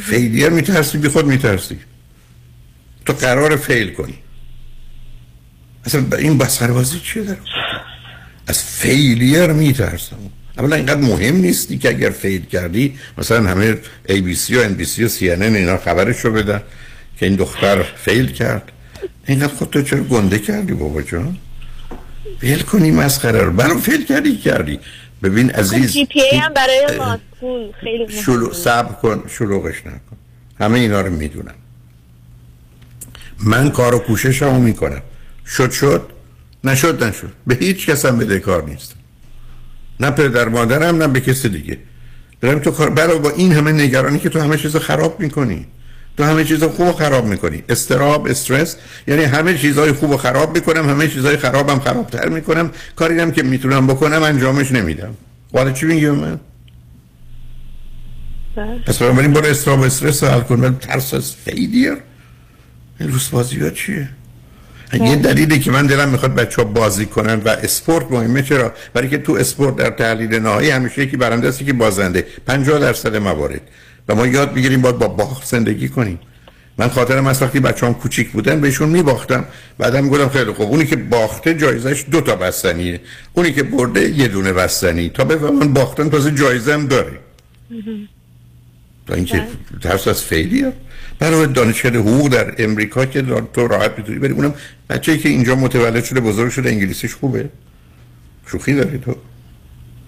فیلیر 0.00 0.48
میترسی 0.48 0.98
بی 0.98 1.08
خود 1.08 1.26
میترسی. 1.26 1.78
تو 3.06 3.12
قرار 3.12 3.56
فیل 3.56 3.92
کنی. 3.92 4.18
اصلا 5.84 6.04
این 6.18 6.38
بسخره 6.38 6.72
بازی 6.72 7.00
چیه 7.00 7.22
در 7.22 7.36
از 8.46 8.64
فیلیر 8.64 9.46
میترسم. 9.46 10.16
اولا 10.58 10.76
اینقدر 10.76 11.00
مهم 11.00 11.36
نیستی 11.36 11.78
که 11.78 11.88
اگر 11.88 12.10
فیل 12.10 12.44
کردی 12.44 12.98
مثلا 13.18 13.48
همه 13.50 13.78
ABC 14.08 14.50
و 14.50 14.68
NBC 14.68 14.98
و 14.98 15.08
CNN 15.08 15.42
اینا 15.42 15.76
خبرش 15.76 16.20
رو 16.20 16.32
بدن 16.32 16.62
که 17.18 17.26
این 17.26 17.36
دختر 17.36 17.82
فیل 17.82 18.26
کرد. 18.26 18.72
اینقدر 19.26 19.54
خود 19.54 19.70
تو 19.70 19.82
چرا 19.82 20.00
گنده 20.00 20.38
کردی 20.38 20.72
بابا 20.72 21.02
جان؟ 21.02 21.36
فیل 22.40 22.62
کنی 22.62 22.90
مسخره 22.90 23.40
رو. 23.40 23.52
برام 23.52 23.80
فیل 23.80 24.04
کردی 24.04 24.36
کردی. 24.36 24.80
ببین 25.22 25.50
عزیز 25.50 25.92
جی 25.92 26.06
پی 26.06 26.20
ای 26.20 26.38
هم 26.38 26.54
برای 26.54 26.98
ما 26.98 27.18
پول 27.40 27.72
خیلی. 27.80 28.22
شلو 28.22 28.52
صبر 28.52 28.92
کن 28.92 29.24
شلوغش 29.28 29.86
نکن. 29.86 30.16
همه 30.60 30.78
اینا 30.78 31.00
رو 31.00 31.12
می‌دونم. 31.12 31.54
من 33.38 33.70
کار 33.70 33.94
و 33.94 33.98
کوششمو 33.98 34.60
می‌کنم. 34.60 35.02
شد 35.46 35.70
شد. 35.70 36.10
نشد 36.64 37.04
نشد. 37.04 37.32
به 37.46 37.54
هیچ 37.54 37.86
کس 37.86 38.06
هم 38.06 38.18
بده 38.18 38.38
کار 38.38 38.64
نیست. 38.64 38.94
نه 40.00 40.10
پدر 40.10 40.48
مادرم 40.48 40.96
نه 40.96 41.08
به 41.08 41.20
کسی 41.20 41.48
دیگه. 41.48 41.78
برم 42.40 42.58
تو 42.58 42.70
کار 42.70 42.90
برای 42.90 43.18
با 43.18 43.30
این 43.30 43.52
همه 43.52 43.72
نگرانی 43.72 44.18
که 44.18 44.28
تو 44.28 44.40
همه 44.40 44.56
چیز 44.56 44.76
خراب 44.76 45.20
می‌کنی. 45.20 45.66
تو 46.16 46.24
همه 46.24 46.44
چیز 46.44 46.64
خوب 46.64 46.88
و 46.88 46.92
خراب 46.92 47.26
می‌کنی. 47.26 47.62
استراب 47.68 48.26
استرس 48.26 48.76
یعنی 49.08 49.24
همه 49.24 49.58
چیزهای 49.58 49.92
خوب 49.92 50.10
و 50.10 50.16
خراب 50.16 50.54
می‌کنم 50.54 50.88
همه 50.88 51.08
چیزهای 51.08 51.36
خرابم 51.36 51.78
خرابتر 51.78 52.28
می‌کنم. 52.28 52.70
کاری 52.96 53.20
هم 53.20 53.32
که 53.32 53.42
می‌تونم 53.42 53.86
بکنم 53.86 54.22
انجامش 54.22 54.72
نمیدم. 54.72 55.14
حالا 55.52 55.72
چی 55.72 55.86
میگی 55.86 56.10
من؟ 56.10 56.40
پس 58.86 58.98
بنابراین 58.98 59.32
برو 59.32 59.46
استراب 59.46 59.80
و 59.80 59.82
استرس 59.82 60.24
حل 60.24 60.40
کن. 60.40 60.60
ولی 60.60 60.76
ترس 60.80 61.14
از 61.14 61.34
فیلیر 61.34 61.96
این 63.00 63.12
روز 63.12 63.30
بازی 63.30 63.60
ها 63.60 63.70
چیه؟ 63.70 64.08
یه 64.92 65.16
دلیلی 65.16 65.58
که 65.58 65.70
من 65.70 65.86
دلم 65.86 66.08
می‌خواد 66.08 66.34
بچه 66.34 66.62
ها 66.62 66.68
بازی 66.68 67.06
کنن 67.06 67.34
و 67.34 67.48
اسپورت 67.48 68.10
مهمه 68.10 68.42
چرا؟ 68.42 68.72
برای 68.94 69.08
که 69.08 69.18
تو 69.18 69.32
اسپورت 69.32 69.76
در 69.76 69.90
تحلیل 69.90 70.34
نهایی 70.34 70.70
همیشه 70.70 71.02
یکی 71.02 71.16
برنده 71.16 71.48
است 71.48 71.64
که 71.64 71.72
بازنده. 71.72 72.26
50 72.46 72.78
درصد 72.78 73.16
موارد. 73.16 73.60
و 74.08 74.14
ما 74.14 74.26
یاد 74.26 74.54
بگیریم 74.54 74.82
باید 74.82 74.98
با 74.98 75.08
باخت 75.08 75.46
زندگی 75.46 75.88
کنیم. 75.88 76.18
من 76.78 76.88
خاطرم 76.88 77.26
از 77.26 77.42
وقتی 77.42 77.60
بچه‌ام 77.60 77.94
کوچیک 77.94 78.30
بودن 78.30 78.60
بهشون 78.60 78.88
میباختم. 78.88 79.44
بعدم 79.78 80.04
می‌گفتم 80.04 80.28
خیلی 80.28 80.52
خوب 80.52 80.70
اونی 80.70 80.86
که 80.86 80.96
باخته 80.96 81.54
جایزش 81.54 82.04
دو 82.10 82.20
تا 82.20 82.36
بستنیه. 82.36 83.00
اونی 83.32 83.52
که 83.52 83.62
برده 83.62 84.08
یه 84.10 84.28
دونه 84.28 84.52
بستنی. 84.52 85.08
تا 85.08 85.24
بفهمن 85.24 85.72
باختن 85.72 86.10
تازه 86.10 86.30
جایزه 86.30 86.72
هم 86.72 86.86
داره. 86.86 87.12
تا 89.06 89.14
اینکه 89.14 89.42
ترس 89.82 90.08
از 90.08 90.22
فیلیه. 90.22 90.72
برای 91.18 91.46
دانشکده 91.46 91.98
حقوق 91.98 92.28
در 92.28 92.54
امریکا 92.58 93.06
که 93.06 93.22
تو 93.54 93.68
راحت 93.68 93.92
می‌تونی 93.98 94.18
بری. 94.18 94.32
اونم 94.32 94.54
بچه‌ای 94.90 95.18
که 95.18 95.28
اینجا 95.28 95.54
متولد 95.54 96.04
شده 96.04 96.20
بزرگ 96.20 96.50
شده 96.50 96.68
انگلیسیش 96.68 97.14
خوبه. 97.14 97.48
شوخی 98.46 98.74
داری 98.74 98.98
تو. 98.98 99.16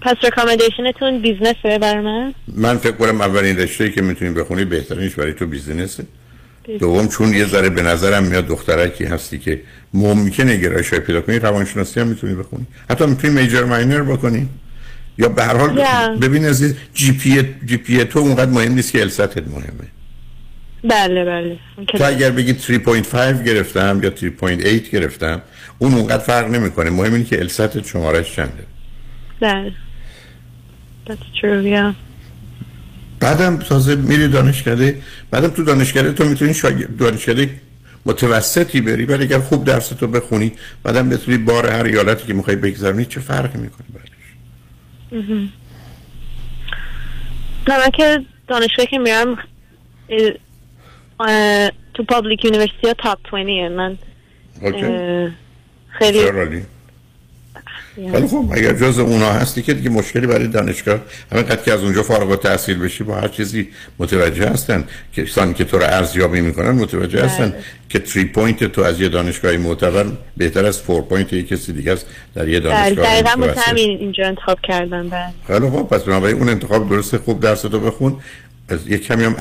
پس 0.01 0.15
recommendation 0.23 1.04
تون 1.04 1.21
business 1.21 1.73
ه 1.73 1.79
برای 1.81 2.03
من؟ 2.03 2.33
من 2.47 2.77
فکر 2.77 2.91
کنم 2.91 3.21
اولین 3.21 3.57
رشته 3.57 3.91
که 3.91 4.01
می‌تونی 4.01 4.31
بخونی 4.31 4.65
بهترینش 4.65 5.15
برای 5.15 5.33
تو 5.33 5.47
business 5.47 5.97
ه 5.97 6.03
دوم 6.79 7.07
چون 7.07 7.33
یه 7.33 7.45
ذره 7.45 7.69
به 7.69 7.81
نظرم 7.81 8.23
میاد 8.23 8.47
دخترکی 8.47 9.05
هستی 9.05 9.39
که 9.39 9.61
ممکنه 9.93 10.57
گرایش 10.57 10.93
پیدا 10.93 11.21
کنی 11.21 11.39
روانشناسی 11.39 11.99
هم 11.99 12.07
می‌تونی 12.07 12.35
بخونی. 12.35 12.65
حتی 12.89 13.05
می‌تونی 13.05 13.41
major 13.41 13.63
minor 13.63 14.01
بکنی. 14.01 14.49
یا 15.19 15.29
به 15.29 15.43
هر 15.43 15.57
حال 15.57 15.85
Yeah. 15.85 16.19
ببین 16.21 16.45
عزیز 16.45 16.75
GP 16.93 17.55
GPA 17.65 18.03
تو 18.03 18.19
اونقدر 18.19 18.51
مهم 18.51 18.73
نیست 18.73 18.91
که 18.91 19.01
LSAT 19.01 19.38
ت 19.38 19.47
مهمه 19.47 19.87
بله 20.83 21.25
بله 21.25 21.57
تو 21.87 22.05
اگر 22.05 22.31
بگی 22.31 22.53
3.5 22.53 23.15
گرفتم 23.45 23.99
یا 24.03 24.11
3.8 24.15 24.89
گرفتم 24.91 25.41
اون 25.79 25.93
اونقدر 25.93 26.23
فرق 26.23 26.47
نمی‌کنه 26.49 26.89
مهم 26.89 27.13
اینه 27.13 27.25
که 27.25 27.39
الستت 27.39 27.87
شمارش 27.87 28.35
چنده 28.35 28.63
بله 29.39 29.73
That's 31.07 31.41
true, 31.41 31.63
yeah. 31.65 31.95
بعدم 33.19 33.57
تازه 33.57 33.95
میری 33.95 34.27
دانشکده 34.27 35.01
بعدم 35.31 35.47
تو 35.47 35.63
دانشکده 35.63 36.11
تو 36.11 36.25
می‌تونی 36.25 36.53
شاگرد 36.53 36.97
دانشکده 36.97 37.49
متوسطی 38.05 38.81
بری 38.81 39.05
ولی 39.05 39.23
اگر 39.23 39.39
خوب 39.39 39.65
درس 39.65 39.87
تو 39.87 40.07
بخونی 40.07 40.51
بعدم 40.83 41.09
بتونی 41.09 41.37
بار 41.37 41.69
هر 41.69 41.83
ایالتی 41.83 42.27
که 42.27 42.33
می‌خوای 42.33 42.55
بگذرونی 42.55 43.05
چه 43.05 43.19
فرقی 43.19 43.59
می‌کنه 43.59 43.85
مهم. 43.93 44.08
نه 45.11 45.49
من 47.67 47.89
که 47.93 48.25
دانشگاه 48.47 48.85
که 48.85 48.97
میرم 48.97 49.37
تو 51.93 52.03
public 52.03 52.45
university 52.45 52.87
ها 52.87 52.93
top 52.93 53.19
20 53.23 53.35
من 53.71 53.97
خیلی. 55.89 56.65
ولی 58.13 58.27
خب 58.27 58.45
اگر 58.51 58.73
جز 58.73 58.99
اونا 58.99 59.31
هستی 59.31 59.61
که 59.61 59.73
دیگه 59.73 59.89
مشکلی 59.89 60.27
برای 60.27 60.47
دانشگاه 60.47 60.99
همینقدر 61.31 61.63
که 61.63 61.73
از 61.73 61.83
اونجا 61.83 62.03
فارغ 62.03 62.29
التحصیل 62.29 62.79
بشی 62.79 63.03
با 63.03 63.15
هر 63.15 63.27
چیزی 63.27 63.67
متوجه 63.99 64.49
هستن 64.49 64.83
که 65.13 65.25
کسانی 65.25 65.53
که 65.53 65.63
تو 65.63 65.77
رو 65.77 65.83
ارزیابی 65.83 66.41
می‌کنن 66.41 66.71
متوجه 66.71 67.25
هستن 67.25 67.53
که 67.89 68.01
3 68.05 68.25
point 68.25 68.63
تو 68.63 68.81
از 68.81 69.01
یه 69.01 69.09
دانشگاه 69.09 69.57
معتبر 69.57 70.05
بهتر 70.37 70.65
از 70.65 70.87
4 70.87 71.01
point 71.01 71.33
یک 71.33 71.47
کسی 71.47 71.73
دیگه 71.73 71.91
است 71.91 72.05
در 72.35 72.47
یه 72.47 72.59
بله، 72.59 72.69
دانشگاه 72.69 73.21
دقیقا 73.21 73.61
همین 73.61 73.97
اینجا 73.99 74.27
انتخاب 74.27 74.59
کردم 74.63 75.09
بله. 75.09 75.29
خیلی 75.47 75.69
خب 75.69 75.83
پس 75.83 76.03
بنابراین 76.03 76.37
اون 76.37 76.49
انتخاب 76.49 76.89
درست 76.89 77.17
خوب 77.17 77.39
درس 77.39 77.61
تو 77.61 77.79
بخون. 77.79 78.17
از 78.71 78.87
یک 78.87 79.07
کمی 79.07 79.23
هم 79.23 79.35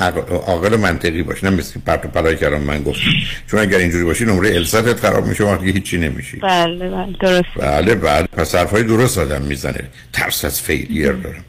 عاقل 0.46 0.74
و 0.74 0.76
منطقی 0.76 1.22
باش 1.22 1.44
نه 1.44 1.50
مثل 1.50 1.80
پرت 1.80 2.04
و 2.04 2.08
پلای 2.08 2.36
کردم 2.36 2.60
من 2.60 2.82
گفتم 2.82 3.10
چون 3.50 3.60
اگر 3.60 3.78
اینجوری 3.78 4.04
باشی 4.04 4.24
نمره 4.24 4.54
الستت 4.54 5.00
خراب 5.00 5.26
میشه 5.26 5.44
وقتی 5.44 5.70
هیچی 5.70 5.98
نمیشی. 5.98 6.36
بله 6.36 6.90
بله 6.90 7.12
درست. 7.20 7.48
بله 7.56 7.94
بله. 7.94 8.26
پس 8.26 8.54
حرفای 8.54 8.82
درست 8.82 9.18
آدم 9.18 9.42
می‌زنه. 9.42 9.80
ترس 10.12 10.44
از 10.44 10.60
فیلیر 10.60 11.12
دارم 11.12 11.44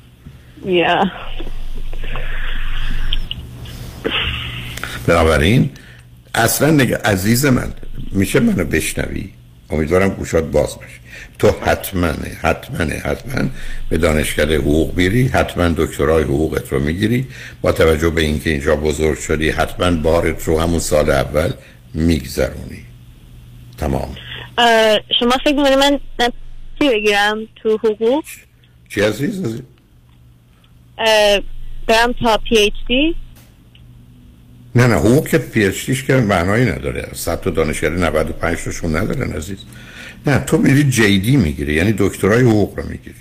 یا 0.65 1.11
بنابراین 5.07 5.69
اصلا 6.35 6.72
نگه 6.72 6.97
عزیز 7.06 7.45
من 7.45 7.73
میشه 8.11 8.39
منو 8.39 8.65
بشنوی؟ 8.65 9.30
امیدوارم 9.69 10.10
گوشات 10.10 10.43
باز 10.43 10.76
باشه. 10.76 10.99
تو 11.39 11.51
حتما 11.61 12.13
حتما 12.41 12.85
حتما 12.85 13.49
به 13.89 13.97
دانشکده 13.97 14.57
حقوق 14.57 14.97
میری 14.97 15.27
حتما 15.27 15.69
دکترای 15.69 16.23
حقوقت 16.23 16.71
رو 16.71 16.79
می‌گیری. 16.79 17.27
با 17.61 17.71
توجه 17.71 18.09
به 18.09 18.21
اینکه 18.21 18.49
اینجا 18.49 18.75
بزرگ 18.75 19.19
شدی 19.19 19.49
حتما 19.49 19.91
بارت 19.91 20.43
رو 20.43 20.59
همون 20.59 20.79
سال 20.79 21.09
اول 21.09 21.51
میگذرونی. 21.93 22.85
تمام. 23.77 24.15
شما 25.19 25.37
فکر 25.43 25.55
می‌کنید 25.55 25.77
من 25.77 25.99
چی 26.79 26.89
بگیرم 26.89 27.37
تو 27.55 27.77
حقوق؟ 27.77 28.23
چی 28.89 29.01
عزیز؟ 29.01 29.43
عزیز 29.45 29.61
برم 31.87 32.13
تا 32.23 32.37
پی 32.37 32.57
ایچ 32.57 32.73
دی 32.87 33.15
نه 34.75 34.87
نه 34.87 34.95
حقوق 34.95 35.27
که 35.27 35.37
پی 35.37 35.65
اچ 35.65 35.85
دیش 35.85 36.03
که 36.03 36.13
معنایی 36.13 36.65
نداره. 36.65 37.09
تا 37.25 37.35
دانشگاهی 37.35 37.95
95 37.95 38.57
تاشون 38.57 38.95
ندارن 38.95 39.31
عزیز. 39.31 39.57
نه 40.27 40.39
تو 40.39 40.57
میری 40.57 40.83
JD 40.84 41.38
می‌گیری 41.37 41.73
یعنی 41.73 41.93
دکترای 41.97 42.41
حقوق 42.41 42.79
رو 42.79 42.83
می‌گیری. 42.89 43.15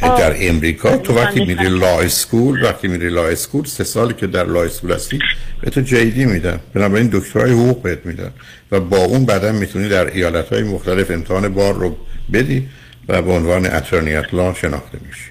در 0.00 0.48
امریکا 0.48 0.96
تو 0.96 1.14
وقتی 1.14 1.44
میری 1.44 1.68
law 1.68 2.00
school 2.00 2.64
وقتی 2.64 2.88
میری 2.88 3.08
law 3.08 3.28
school 3.28 3.64
سه 3.64 3.84
سالی 3.84 4.14
که 4.14 4.26
در 4.26 4.46
law 4.46 4.62
school 4.62 4.92
هستی 4.92 5.18
به 5.60 5.70
تو 5.70 5.80
JD 5.80 6.24
میدن. 6.24 6.60
بنابراین 6.74 7.10
دکترای 7.12 7.52
حقوق 7.52 7.82
بهت 7.82 8.06
میدن. 8.06 8.30
و 8.72 8.80
با 8.80 8.98
اون 8.98 9.24
بعدا 9.26 9.52
می‌تونی 9.52 9.88
در 9.88 10.06
ایالت 10.06 10.52
های 10.52 10.62
مختلف 10.62 11.10
امتحان 11.10 11.48
بار 11.48 11.74
رو 11.74 11.96
بدی 12.32 12.68
و 13.08 13.22
به 13.22 13.32
عنوان 13.32 13.66
attorney 13.66 14.20
at 14.20 14.34
law 14.34 14.54
شناخته 14.54 14.98
میشی. 15.06 15.30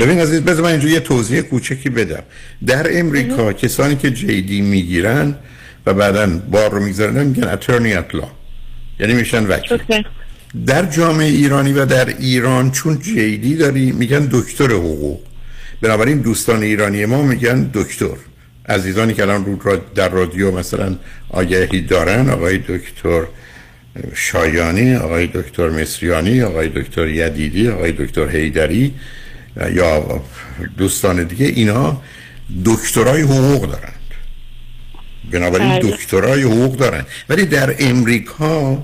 ببین 0.00 0.18
عزیز 0.20 0.40
بذار 0.40 0.64
من 0.64 0.70
اینجا 0.70 0.88
یه 0.88 1.00
توضیح 1.00 1.40
کوچکی 1.40 1.90
بدم. 1.90 2.22
در 2.66 2.98
امریکا 2.98 3.52
کسانی 3.52 3.96
که 3.96 4.10
JD 4.10 4.60
می‌گیرن 4.60 5.34
و 5.86 5.94
بعدا 5.94 6.26
بار 6.50 6.70
رو 6.70 6.80
می‌گذارن 6.80 7.26
میگن 7.26 7.48
اترنی 7.48 7.94
لا 7.94 8.30
یعنی 9.00 9.14
میشن 9.14 9.46
وکیل. 9.46 10.04
در 10.66 10.86
جامعه 10.86 11.26
ایرانی 11.26 11.72
و 11.72 11.84
در 11.84 12.08
ایران 12.08 12.70
چون 12.70 12.98
جیدی 12.98 13.56
داری 13.56 13.92
میگن 13.92 14.28
دکتر 14.32 14.72
حقوق. 14.72 15.20
بنابراین 15.82 16.18
دوستان 16.18 16.62
ایرانی 16.62 17.06
ما 17.06 17.22
میگن 17.22 17.70
دکتر. 17.74 18.16
عزیزانی 18.68 19.14
که 19.14 19.22
الان 19.22 19.44
رو 19.44 19.58
را 19.62 19.76
در 19.94 20.08
رادیو 20.08 20.50
مثلا 20.50 20.96
آگهی 21.30 21.80
دارن 21.80 22.30
آقای 22.30 22.58
دکتر 22.58 23.22
شایانی 24.14 24.94
آقای 24.94 25.26
دکتر 25.26 25.68
مصریانی 25.68 26.42
آقای 26.42 26.68
دکتر 26.68 27.08
یدیدی 27.08 27.68
آقای 27.68 27.92
دکتر 27.92 28.28
هیدری 28.28 28.94
یا 29.74 30.22
دوستان 30.78 31.24
دیگه 31.24 31.46
اینا 31.46 32.02
دکترای 32.64 33.22
حقوق 33.22 33.66
دارند 33.66 33.94
بنابراین 35.30 35.78
بله. 35.78 35.90
دکترای 35.90 36.42
حقوق 36.42 36.76
دارن. 36.76 37.04
ولی 37.28 37.44
در 37.44 37.74
امریکا 37.78 38.82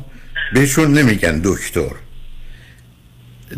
بهشون 0.55 0.93
نمیگن 0.93 1.41
دکتر. 1.45 1.91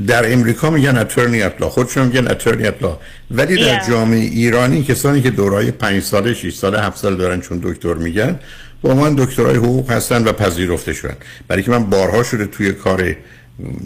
در 0.07 0.32
امریکا 0.32 0.70
میگن 0.70 0.98
اترنی 0.98 1.43
اطلا 1.43 1.69
خودشون 1.69 2.07
میگن 2.07 2.28
اترنی 2.28 2.66
اطلا 2.66 2.98
ولی 3.31 3.65
در. 3.65 3.85
جامعه 3.89 4.19
ایرانی 4.19 4.82
کسانی 4.82 5.23
که 5.23 5.31
دورای 5.31 5.70
پنج 5.70 6.02
ساله 6.02 6.35
6 6.35 6.55
ساله 6.55 6.81
7 6.81 6.98
ساله 6.98 7.16
دارن 7.16 7.40
چون 7.40 7.61
دکتر 7.62 7.94
میگن 7.94 8.39
با 8.82 8.94
من 8.94 9.15
دکترای 9.15 9.57
حقوق 9.57 9.90
هستن 9.90 10.24
و 10.24 10.32
پذیرفته 10.32 10.93
شدن 10.93 11.16
برای 11.48 11.62
که 11.62 11.70
من 11.70 11.85
بارها 11.85 12.23
شده 12.23 12.47
توی 12.47 12.73
کار 12.73 13.16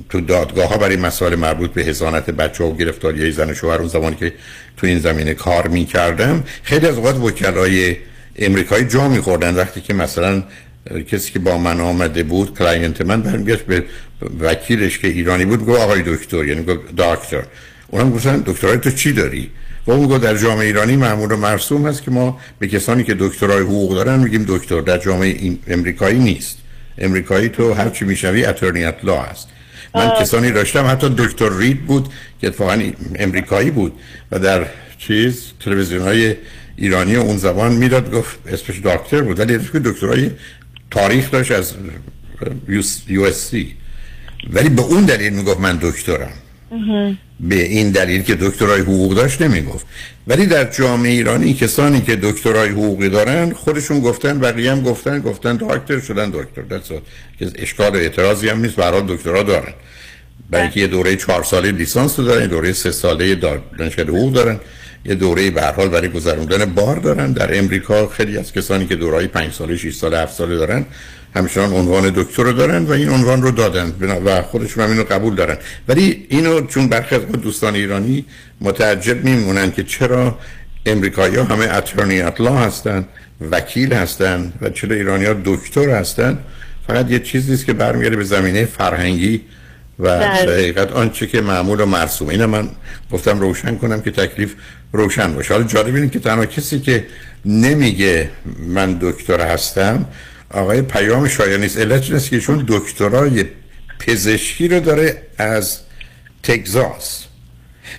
تو 0.09 0.21
دادگاه 0.21 0.69
ها 0.69 0.77
برای 0.77 0.97
مسائل 0.97 1.35
مربوط 1.35 1.71
به 1.73 1.83
حضانت 1.83 2.31
بچه 2.31 2.65
و 2.65 2.77
گرفتاری 2.77 3.33
زن 3.33 3.51
و 3.51 3.55
شوهر 3.55 3.79
اون 3.79 3.89
زمانی 3.89 4.17
که 4.17 4.33
تو 4.77 4.87
این 4.87 4.99
زمینه 4.99 5.35
کار 5.35 5.69
می‌کردم 5.69 6.45
خیلی 6.63 6.87
از 6.87 6.97
اوقات 6.97 7.17
وکلای 7.17 7.97
امریکایی 8.37 8.85
جا 8.85 9.09
میخوردن. 9.09 9.55
وقتی 9.55 9.81
که 9.81 9.95
مثلا 9.95 10.43
کسی 11.11 11.33
که 11.33 11.39
با 11.39 11.59
من 11.59 11.81
آمده 11.81 12.23
بود 12.23 12.59
client 12.59 13.01
من 13.01 13.23
برمیگشت 13.23 13.63
به 13.63 13.85
وکیلش 14.41 14.99
که 14.99 15.09
ایرانی 15.09 15.45
بود 15.45 15.67
گفت 15.67 15.81
آقای 15.81 16.03
دکتر 16.07 16.45
یعنی 16.45 16.63
گفت 16.63 16.97
دکتر. 16.97 17.43
اونم 17.89 18.11
گفتن 18.11 18.43
دکترای 18.47 18.79
تو 18.79 18.91
چی 18.91 19.13
داری؟ 19.13 19.51
و 19.87 19.93
اون 19.93 20.07
گفت 20.07 20.21
در 20.21 20.37
جامعه 20.37 20.67
ایرانی 20.67 20.97
معمول 20.97 21.33
و 21.33 21.37
مرسوم 21.37 21.87
هست 21.87 22.03
که 22.03 22.11
ما 22.11 22.41
به 22.59 22.69
کسانی 22.69 23.05
که 23.05 23.15
دکترای 23.19 23.63
حقوق 23.63 23.95
دارن 23.95 24.19
میگیم 24.19 24.45
دکتر. 24.49 24.81
در 24.81 24.99
جامعه 24.99 25.57
امریکایی 25.67 26.19
نیست. 26.19 26.59
امریکایی 26.99 27.49
تو 27.49 27.73
هر 27.73 27.91
چی 27.91 28.05
می‌شوی 28.05 28.45
attorney 28.45 28.85
at 28.85 28.95
law 29.03 29.23
هست. 29.23 29.49
من 29.95 30.11
کسانی 30.21 30.51
داشتم 30.51 30.87
حتی 30.87 31.15
دکتر 31.19 31.59
رید 31.59 31.87
بود 31.87 32.09
که 32.41 32.47
اتفاقا 32.47 32.83
امریکایی 33.15 33.71
بود. 33.71 33.93
و 34.33 34.39
در 34.39 34.67
چیز 34.99 35.43
تلویزیون 35.65 36.03
های 36.03 36.37
ایرانی 36.77 37.17
اون 37.17 37.37
زبان 37.37 37.73
می‌داد 37.73 38.13
گفت 38.13 38.39
اسمش 38.47 38.81
دکتر 38.81 39.21
بود. 39.21 39.41
ولی 39.41 39.55
اسمش 39.55 39.83
دکترای 39.85 40.31
تاریخ 40.91 41.31
داشت 41.31 41.53
از 41.53 41.75
یو 43.09 43.23
اس 43.23 43.51
سی. 43.51 43.77
ولی 44.53 44.69
به 44.69 44.83
اون 44.83 45.05
دلیل 45.05 45.33
می‌گفت 45.33 45.61
من 45.61 45.79
دکترم. 45.83 46.33
به 47.41 47.63
این 47.63 47.91
دلیل 47.91 48.23
که 48.23 48.35
دکترای 48.35 48.81
حقوق 48.81 49.15
داشت 49.15 49.43
نمی‌گفت. 49.43 49.87
ولی 50.27 50.47
در 50.47 50.65
جامعه 50.65 51.13
ایرانی 51.13 51.55
کسانی 51.55 52.01
که 52.01 52.17
دکترای 52.17 52.69
حقوقی 52.69 53.09
دارن 53.09 53.53
خودشون 53.53 54.01
گفتن 54.01 54.39
بقیه 54.39 54.73
هم 54.73 54.83
گفتن 54.83 55.21
گفتن 55.21 55.57
دکتر 55.57 56.01
شدن 56.01 56.31
دکتر. 56.31 56.63
که 57.39 57.51
اشکال 57.55 57.97
اعتراضی 57.97 58.49
هم 58.49 58.61
نیست 58.61 58.77
برای 58.77 59.03
دکترا 59.09 59.43
دارن. 59.43 59.73
برای 60.51 60.63
اینکه 60.63 60.81
یه 60.81 60.87
دوره 60.87 61.17
چهار 61.17 61.43
ساله 61.43 61.73
لیسانس 61.73 62.19
رو 62.19 62.25
دارن 62.25 62.47
دوره 62.47 62.73
سه 62.73 62.91
ساله 62.91 63.35
دانشگاه 63.79 64.07
حقوق 64.07 64.33
دارن. 64.33 64.61
یه 65.05 65.15
دوره 65.15 65.51
به 65.51 65.63
حال 65.63 65.89
برای 65.89 66.09
گذروندن 66.09 66.65
بار 66.65 66.97
دارن. 66.97 67.33
در 67.33 67.59
امریکا 67.59 68.07
خیلی 68.07 68.39
از 68.39 68.53
کسانی 68.53 68.87
که 68.87 68.97
دورهای 68.97 69.27
پنج 69.27 69.53
ساله 69.53 69.77
6 69.77 69.95
ساله 69.95 70.19
7 70.19 70.35
ساله 70.35 70.57
دارن 70.57 70.85
همچنان 71.35 71.73
عنوان 71.73 72.13
دکتر 72.17 72.43
رو 72.43 72.53
دارن 72.53 72.85
و 72.85 72.93
این 72.93 73.09
عنوان 73.09 73.43
رو 73.43 73.51
دادن. 73.51 73.93
و 74.25 74.43
خودشون 74.43 74.85
هم 74.85 74.91
اینو 74.91 75.05
قبول 75.05 75.35
دارن. 75.35 75.57
ولی 75.89 76.27
اینو 76.29 76.67
چون 76.67 76.89
برخی 76.89 77.15
از 77.15 77.23
دوستان 77.23 77.75
ایرانی 77.75 78.25
متعجب 78.61 79.25
میمونن 79.25 79.73
که 79.73 79.83
چرا 79.83 80.39
امریکایی 80.87 81.37
ها 81.37 81.45
همه 81.45 81.65
اترنی 81.65 82.21
اطلاع 82.21 82.67
هستن 82.67 83.05
وکیل 83.51 83.93
هستن 83.93 84.53
و 84.61 84.71
چرا 84.71 84.97
ایرانی 84.97 85.25
ها 85.25 85.37
دکتر 85.45 85.91
هستن. 85.91 86.39
فقط 86.87 87.11
یه 87.11 87.19
چیزی 87.19 87.55
است 87.55 87.67
که 87.67 87.73
برمیگرده 87.73 88.17
به 88.17 88.25
زمینه 88.25 88.65
فرهنگی 88.65 89.41
و 89.99 90.19
بله. 90.19 90.47
در 90.47 90.53
حقیقت 90.53 90.93
آنچه 90.93 91.27
که 91.27 91.41
معمول 91.41 91.81
و 91.81 91.87
مرسوم. 91.87 92.29
اینو 92.29 92.47
من 92.47 92.69
گفتم 93.13 93.41
روشن 93.41 93.77
کنم 93.77 94.01
که 94.01 94.11
تکلیف 94.11 94.55
روشن 94.95 95.35
باشه. 95.35 95.55
حالا 95.55 95.67
جالب 95.67 95.95
اینه 95.95 96.09
که 96.09 96.19
تنها 96.19 96.47
کسی 96.47 96.81
که 96.81 97.07
نمیگه 97.45 98.31
من 98.67 98.99
دکتر 99.01 99.41
هستم 99.41 100.07
آقای 100.51 100.83
پیام 100.83 101.29
شایانی 101.29 101.67
است 101.67 101.79
علت 101.79 102.03
این 102.03 102.15
است 102.15 102.31
که 102.31 102.41
چون 102.41 102.65
دکترای 102.69 103.45
پزشکی 103.99 104.69
رو 104.69 104.81
داره 104.81 105.23
از 105.39 105.79
تگزاس. 106.43 107.25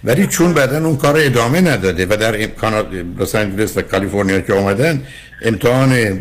ولی 0.03 0.27
چون 0.27 0.53
بعدا 0.53 0.85
اون 0.85 0.97
کار 0.97 1.15
ادامه 1.17 1.61
نداده 1.61 2.05
و 2.05 2.17
در 2.17 2.43
امکانات 2.43 2.87
لس 3.19 3.35
آنجلس 3.35 3.77
و 3.77 3.81
کالیفرنیا 3.81 4.41
که 4.41 4.53
اومدن 4.53 5.03
امتحان 5.41 6.19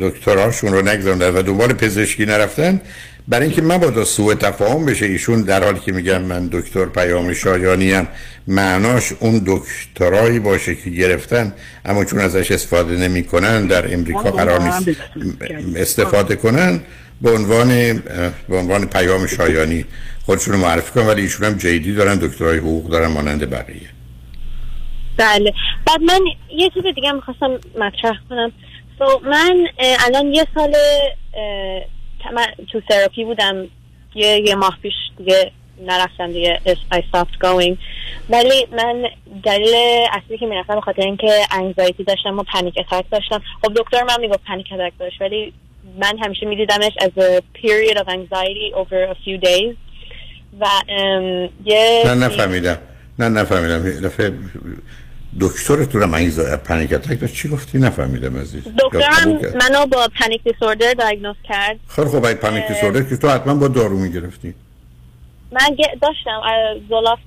دکتراشون 0.00 0.72
رو 0.72 0.82
نگذاردن 0.82 1.36
و 1.36 1.42
دنبال 1.42 1.72
پزشکی 1.72 2.26
نرفتن 2.26 2.80
برای 3.28 3.46
اینکه 3.46 3.62
مبادا 3.62 4.04
سوء 4.04 4.34
تفاهم 4.34 4.86
بشه 4.86 5.06
ایشون 5.06 5.42
در 5.42 5.64
حالی 5.64 5.80
که 5.80 5.92
میگم 5.92 6.22
من 6.22 6.48
دکتر 6.52 6.84
پیام 6.84 7.32
شایانی 7.32 7.94
ام 7.94 8.08
معناش 8.46 9.12
اون 9.20 9.42
دکترایی 9.46 10.38
باشه 10.38 10.74
که 10.74 10.90
گرفتن 10.90 11.54
اما 11.84 12.04
چون 12.04 12.20
ازش 12.20 12.50
استفاده 12.50 12.96
نمی‌کنن 12.96 13.66
در 13.66 13.94
امریکا 13.94 14.30
قرار 14.30 14.62
نیست 14.62 14.88
استفاده 15.76 16.36
کنن 16.36 16.80
به 17.22 17.30
عنوان 17.30 17.92
به 18.48 18.56
عنوان 18.56 18.86
پیام 18.86 19.26
شایانی. 19.26 19.84
خودشون 20.26 20.54
رو 20.54 20.60
معرفی 20.60 20.92
کنن 20.92 21.06
ولی 21.06 21.22
ایشون 21.22 21.46
هم 21.46 21.58
جیدی 21.58 21.94
دارن 21.94 22.14
دکترای 22.14 22.58
حقوق 22.58 22.90
دارن 22.90 23.06
مانند 23.06 23.50
بقیه. 23.50 23.88
بله. 25.16 25.52
بعد 25.86 26.00
من 26.00 26.20
یه 26.56 26.70
چیز 26.74 26.82
دیگه 26.94 27.08
هم 27.08 27.14
می‌خواستم 27.14 27.50
مطرح 27.80 28.16
کنم. 28.28 28.52
So, 28.98 29.24
من 29.24 29.66
الان 30.06 30.26
یه 30.26 30.46
سال 30.54 30.74
من 32.34 32.46
تو 32.72 32.80
تراپی 32.80 33.24
بودم. 33.24 33.66
یه, 34.14 34.42
یه 34.46 34.54
ماه 34.54 34.78
پیش 34.82 34.94
دیگه 35.18 35.50
نرفتم 35.86 36.32
دیگه. 36.32 36.60
I 36.92 36.96
stopped 36.96 37.38
going. 37.44 37.76
ولی 38.30 38.66
من 38.72 39.04
دلیل 39.44 39.74
اصلی 40.12 40.38
که 40.38 40.46
می‌رفتم 40.46 40.80
خاطر 40.80 41.02
اینکه 41.02 41.40
anxiety 41.50 42.04
داشتم 42.04 42.38
و 42.38 42.42
panic 42.42 42.74
attack 42.78 43.04
داشتم. 43.10 43.42
خب 43.62 43.72
دکتر 43.76 44.02
من 44.02 44.20
می‌گفت 44.20 44.44
panic 44.46 44.66
attack 44.72 44.92
داشت 44.98 45.20
ولی 45.20 45.52
من 45.98 46.18
همیشه 46.18 46.46
میدیدمش 46.46 46.92
as 47.00 47.20
a 47.20 47.40
period 47.62 47.96
of 47.96 48.08
anxiety 48.08 48.74
over 48.74 49.10
a 49.10 49.14
few 49.24 49.46
days. 49.46 49.76
و 50.60 50.66
یه 51.64 52.02
نه 52.06 52.14
نفهمیدم. 52.14 52.78
نه 53.18 53.28
نفهمیدم. 53.28 54.32
یه 55.40 55.48
دفعه 55.48 55.48
دکترتون 55.48 56.02
هم 56.02 56.14
این 56.14 56.30
panic 56.56 56.92
attack 56.92 57.20
داشت 57.20 57.34
چی 57.34 57.48
گفتی؟ 57.48 57.78
نفهمیدم 57.78 58.36
عزیز. 58.36 58.62
دکترم؟ 58.78 59.28
منو 59.30 59.86
با 59.86 60.08
panic 60.20 60.42
disorder 60.44 60.92
diagnose 60.92 61.36
کرد. 61.48 61.76
خیلی 61.88 62.08
خب 62.08 62.24
این 62.24 62.36
panic 62.36 62.68
disorder 62.68 63.02
که 63.02 63.16
تو 63.16 63.28
حتما 63.28 63.54
با 63.54 63.68
دارو 63.68 63.98
می‌گرفتی. 63.98 64.54
من 65.52 65.76
داشتم 66.02 66.40
Zoloft 66.88 67.22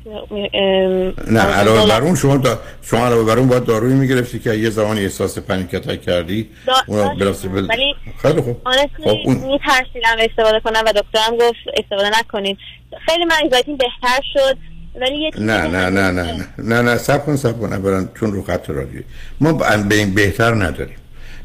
نه 1.31 1.39
اه، 1.39 1.59
علاوه. 1.59 1.89
بر 1.89 2.01
اون 2.01 2.15
شما 2.15 2.37
دا 2.37 2.59
شما 2.81 3.05
علاوه 3.05 3.23
بر 3.23 3.37
اون 3.39 3.47
باید 3.47 3.65
دارویی 3.65 3.95
می‌گرفتی 3.95 4.39
که 4.39 4.53
یه 4.53 4.69
زمانی 4.69 5.01
احساس 5.01 5.39
panic 5.39 5.75
attack 5.75 6.01
کردی. 6.01 6.49
دا- 6.65 6.67
داشتم. 6.67 7.15
بلافاصله 7.15 7.51
بل... 7.51 7.67
ولی 7.69 7.95
خیلی 8.21 8.41
خوب. 8.41 8.57
honestly 8.65 9.03
خب 9.03 9.17
اون 9.25 9.35
میترسیدم 9.35 10.17
استفاده 10.19 10.59
کنم 10.59 10.83
و 10.85 10.93
دکترم 10.93 11.37
گفت 11.37 11.55
استفاده 11.77 12.19
نکنین. 12.19 12.57
خیلی 13.05 13.25
من 13.25 13.49
بهتر 13.49 14.21
شد. 14.33 14.57
ولی 15.01 15.31
نه 15.37 15.67
نه 15.67 15.89
نه 15.89 16.11
نه 16.11 16.31
نه 16.31 16.47
نه 16.57 16.81
نه 16.81 16.97
سب 16.97 17.25
کن 17.25 17.35
سب 17.35 17.59
کن. 17.59 17.73
اولا 17.73 18.07
چون 18.19 18.33
رو 18.33 18.43
خط 18.43 18.69
رادیویی 18.69 19.03
ما 19.41 19.53
به 19.53 19.95
این 19.95 20.13
بهتر 20.13 20.55
نداریم. 20.55 20.97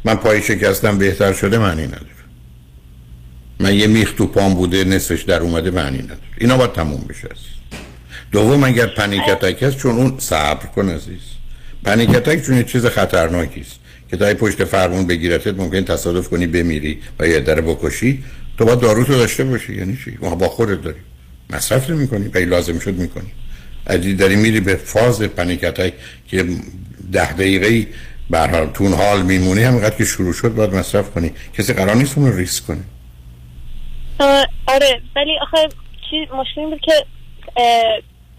من 0.05 0.15
پای 0.15 0.43
شکستم 0.43 0.99
بهتر 0.99 1.33
شده 1.33 1.59
معنی 1.59 1.87
نداره. 1.87 2.07
من 3.61 3.75
یه 3.75 3.87
میخ 3.87 4.15
تو 4.15 4.27
پام 4.27 4.55
بوده 4.55 4.85
نصفش 4.85 5.23
در 5.23 5.41
اومده 5.41 5.71
معنی 5.71 5.99
نداره. 5.99 6.21
اینا 6.39 6.57
باید 6.57 6.73
تموم 6.73 7.05
بشه 7.09 7.29
عزیز. 7.29 7.81
دوم 8.33 8.65
اگر 8.65 8.87
پنیک 8.87 9.29
اتک 9.29 9.63
هست 9.63 9.79
چون 9.79 9.97
اون 9.97 10.15
صبر 10.19 10.67
کن 10.67 10.89
عزیز. 10.89 11.21
پنیک 11.85 12.15
اتک 12.15 12.43
چون 12.43 12.57
یه 12.57 12.65
چیز 12.65 12.87
خطرناکی 12.87 13.61
است. 13.61 13.79
که 14.11 14.17
تا 14.17 14.35
پشت 14.35 14.65
فرمون 14.65 15.07
بگیرتت 15.07 15.55
ممکن 15.55 15.85
تصادف 15.85 16.29
کنی 16.29 16.47
بمیری 16.47 17.01
و 17.19 17.29
یه 17.29 17.41
در 17.41 17.61
بکشی. 17.61 18.25
تو 18.59 18.65
باید 18.65 18.81
دارو 18.81 19.05
تو 19.05 19.13
داشته 19.13 19.45
باشی 19.45 19.75
یعنی 19.75 19.99
چی؟ 20.05 20.19
ما 20.21 20.35
با 20.35 20.49
خودت 20.49 20.83
داری 20.83 21.01
مصرف 21.51 21.91
نمی 21.91 22.09
کنی 22.09 22.45
لازم 22.45 22.79
شد 22.79 22.95
می‌کنی. 22.95 23.33
داری 24.19 24.37
میری 24.37 24.61
به 24.61 24.77
فاز 24.77 25.23
پنیک 25.23 25.65
اتک 25.65 25.93
که 26.29 26.45
ده 27.13 27.33
دقیقه 27.33 27.87
به 28.31 28.39
حال 28.39 28.67
تون 28.67 28.93
حال 28.93 29.23
میمونی 29.23 29.63
همینقدر 29.63 29.97
که 29.97 30.05
شروع 30.05 30.33
شد 30.33 30.55
باید 30.55 30.75
مصرف 30.75 31.11
کنی. 31.11 31.33
کسی 31.59 31.73
قرار 31.73 31.95
نیست 31.97 32.19
اون 32.19 32.27
رو 32.33 32.37
ریسک 32.37 32.67
کنه. 32.67 32.81
آره 34.67 35.01
ولی 35.17 35.39
آخه 35.43 35.69
چیز 36.11 36.29
مشکلی 36.35 36.65
بود 36.67 36.81
که 36.81 36.93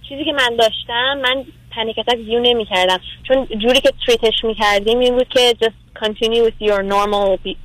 چیزی 0.10 0.26
که 0.26 0.32
من 0.32 0.56
داشتم 0.56 1.18
من 1.22 1.46
پنیک 1.72 1.96
ویو 2.28 2.40
نمی 2.40 2.66
کردم 2.66 3.00
چون 3.28 3.48
جوری 3.62 3.82
که 3.82 3.92
تریتش 4.08 4.44
می 4.44 4.56
کردیم 4.56 5.00
این 5.00 5.16
بود 5.16 5.28
که 5.30 5.56
just 5.62 6.04
continue 6.04 6.44
with 6.48 6.68
your 6.68 6.82
normal 6.84 7.38
be- 7.46 7.58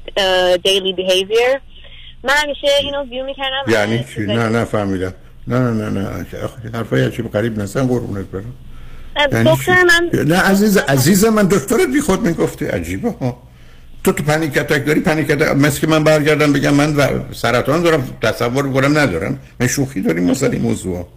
daily 0.64 0.92
behavior. 0.96 1.60
من 2.22 2.34
همیشه 2.36 2.66
اینو 2.80 3.04
ویو 3.04 3.24
می 3.24 3.34
کردم 3.34 3.72
یعنی 3.72 4.04
چی؟ 4.14 4.20
نه 4.20 4.48
نه 4.48 4.64
فهمیدم 4.64 5.14
نه 5.48 5.58
نه 5.58 5.90
نه 5.90 6.00
نه 6.00 6.26
حرفای 6.74 7.04
عجیب 7.04 7.32
غریب 7.32 7.60
نزن 7.60 7.86
قربونت 7.86 8.26
برم. 8.26 8.44
یعنی 9.32 9.50
دکتر 9.50 9.74
چی؟ 9.74 9.82
من. 10.18 10.24
نه 10.26 10.36
عزیز 10.40 10.76
عزیز 10.76 11.24
من 11.24 11.46
دکترت 11.46 11.88
بی 11.92 12.00
خود 12.00 12.26
می‌گفته 12.26 12.70
عجیبه 12.70 13.10
ها. 13.10 13.42
تو 14.04 14.12
تو 14.12 14.22
panic 14.24 14.58
attack 14.58 14.86
داری 14.86 15.00
panic 15.00 15.30
attack 15.30 15.48
مثل 15.48 15.80
که 15.80 15.86
من 15.86 16.04
برگردم 16.04 16.52
بگم 16.52 16.74
من 16.74 16.96
و- 16.96 17.32
سرطان 17.32 17.82
دارم 17.82 18.08
تصور 18.22 18.64
می‌کنم 18.64 18.98
ندارم. 18.98 19.38
من 19.60 19.66
شوخی 19.66 20.00
داریم 20.00 20.34
سر 20.34 20.50
این 20.50 20.62
موضوع 20.62 21.08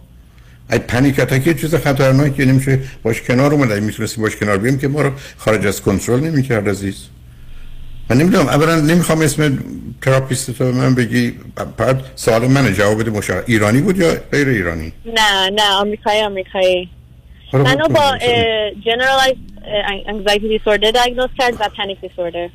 ای 0.72 0.78
panic 0.78 1.20
attack 1.20 1.46
یه 1.46 1.54
چیز 1.54 1.74
خطرناکی 1.74 2.44
نمیشه 2.46 2.78
باش 3.02 3.22
کنار 3.22 3.52
اومد. 3.54 3.72
می‌تونستی 3.82 4.20
باش 4.20 4.36
کنار 4.36 4.58
بیم 4.58 4.78
که 4.78 4.88
ما 4.88 5.02
رو 5.02 5.10
خارج 5.36 5.66
از 5.66 5.80
کنترل 5.82 6.20
نمی‌کرد 6.20 6.68
عزیز. 6.68 6.96
من 8.10 8.18
نمی‌دونم 8.18 8.48
اولا 8.48 8.80
نمی‌خوام 8.80 9.20
اسم 9.20 9.58
تراپیست 10.02 10.50
تو 10.50 10.64
من 10.64 10.94
بگی 10.94 11.34
بعد 11.76 12.02
سوال 12.16 12.46
من 12.46 12.74
جواب 12.74 13.00
بده 13.00 13.10
مشاور 13.10 13.40
ایرانی 13.46 13.80
بود 13.80 13.98
یا 13.98 14.14
غیر 14.32 14.48
ایرانی؟ 14.48 14.92
نه 15.06 15.50
نه 15.50 15.70
آمریکایی 15.80 16.22
آمریکایی. 16.22 16.88
منو 17.52 17.84
خب، 17.84 17.92
با 17.92 18.00
خب. 18.00 18.18
generalized 18.84 19.38
اه، 19.66 20.14
anxiety 20.14 20.58
disorder 20.58 20.92
diagnose 20.92 21.30
کرد 21.38 21.54
و 21.54 21.64
panic 21.64 22.06
disorder. 22.06 22.50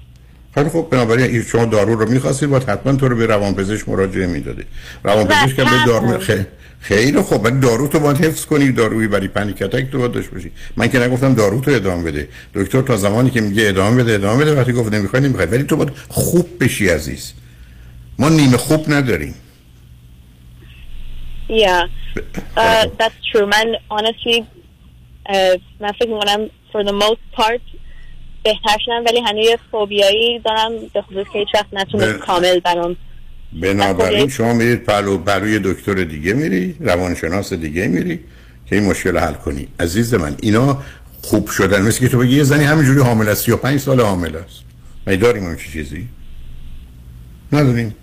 خیلی 0.56 0.70
خب 0.70 0.88
بنابراین 0.92 1.26
این 1.26 1.44
شما 1.44 1.66
دارو 1.66 1.96
رو 1.96 2.10
می‌خواستید 2.10 2.50
باید 2.50 2.70
حتما 2.70 2.96
تو 2.96 3.08
رو 3.08 3.16
به 3.16 3.26
روانپزشک 3.26 3.90
مراجعه 3.90 4.28
می‌دادی 4.28 4.64
روانپزشک 5.04 5.60
هم 5.60 5.66
به 5.66 5.86
دارو 5.86 6.20
خیلی 6.20 6.46
خیلی 6.80 7.22
خب 7.22 7.44
ولی 7.44 7.60
دارو 7.60 7.88
تو 7.88 8.00
باید 8.00 8.18
حفظ 8.18 8.46
کنی 8.46 8.72
دارویی 8.72 9.08
برای 9.08 9.28
panic 9.28 9.62
attack 9.62 9.92
تو 9.92 9.98
باید 9.98 10.12
داشته 10.12 10.32
باشی. 10.32 10.52
من 10.78 10.88
که 10.88 11.00
نگفتم 11.00 11.34
دارو 11.34 11.62
تو 11.62 11.72
ادامه 11.72 12.04
بده. 12.04 12.30
دکتر 12.54 12.82
تا 12.82 12.98
زمانی 12.98 13.30
که 13.30 13.42
میگه 13.42 13.68
ادامه 13.68 14.04
بده 14.04 14.14
ادامه 14.14 14.46
بده. 14.46 14.56
وقتی 14.56 14.74
گفت 14.74 14.94
نمی‌خوای 14.94 15.22
نمی‌خوای. 15.22 15.48
ولی 15.48 15.64
تو 15.64 15.76
باید 15.76 15.92
خوب 16.10 16.64
بشی 16.64 16.90
عزیز. 16.90 17.34
ما 18.20 18.30
نیمه 18.30 18.58
خوب 18.58 18.86
نداریم. 18.88 19.36
Yeah. 21.50 21.84
uh, 22.58 22.86
that's 23.00 23.20
true. 23.32 23.46
من 23.46 23.76
honestly 23.92 24.44
اه، 25.26 25.58
من 25.80 25.92
فکر 25.92 26.10
می‌کنم 26.10 26.50
for 26.74 26.84
the 26.86 27.04
most 27.04 27.42
part 27.42 27.62
بهتر 28.44 28.78
شدم 28.86 29.04
ولی 29.06 29.20
هنوز 29.20 29.58
فوبیایی 29.72 30.40
دارم 30.40 30.72
به 30.94 31.02
خصوص 31.02 31.28
که 31.34 31.40
هیچ 31.40 31.48
وقت 31.54 32.20
کامل 32.20 32.60
برام 32.60 32.96
بنابراین 33.54 34.30
شما 34.30 34.54
میرید 34.54 34.84
پلو 34.84 35.18
بروی 35.18 35.60
دکتر 35.64 35.94
دیگه 35.94 36.34
میری 36.34 36.76
روانشناس 36.80 37.54
دیگه 37.54 37.88
میری 37.88 38.20
که 38.66 38.76
این 38.76 38.86
مشکل 38.86 39.18
حل 39.18 39.34
کنی. 39.34 39.68
عزیز 39.80 40.14
من 40.14 40.36
اینا 40.42 40.84
خوب 41.22 41.50
شدن. 41.50 41.82
مثل 41.82 42.00
که 42.00 42.08
تو 42.08 42.18
بگی 42.18 42.36
یه 42.36 42.44
زنی 42.44 42.64
همینجوری 42.64 43.00
حامل 43.00 43.30
است 43.30 43.46
35 43.46 43.80
سال 43.80 44.02
حامل 44.02 44.36
است. 44.36 44.62
ما 45.08 45.16
داریم 45.16 45.44
اون 45.44 45.56
چیزی؟ 45.56 46.08
نداریم. 47.54 47.96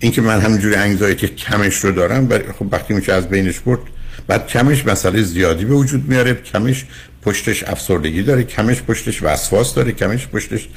اینکه 0.00 0.22
من 0.22 0.40
همینجوری 0.40 0.74
انگزایتی 0.74 1.28
کمش 1.28 1.76
رو 1.76 1.92
دارم 1.92 2.30
ولی 2.30 2.44
خب 2.58 2.66
وقتی 2.72 2.94
میشه 2.94 3.12
از 3.12 3.28
بینش 3.28 3.60
برد 3.60 3.80
بعد 4.26 4.46
کمش 4.46 4.86
مسئله 4.86 5.22
زیادی 5.22 5.64
به 5.64 5.74
وجود 5.74 6.08
میاره. 6.08 6.34
کمش 6.34 6.86
پشتش 7.22 7.64
افسردگی 7.64 8.22
داره 8.22 8.44
کمش 8.44 8.82
پشتش 8.82 9.22
وسواس 9.22 9.74
داره 9.74 9.92
کمش 9.92 10.28
پشتش 10.28 10.68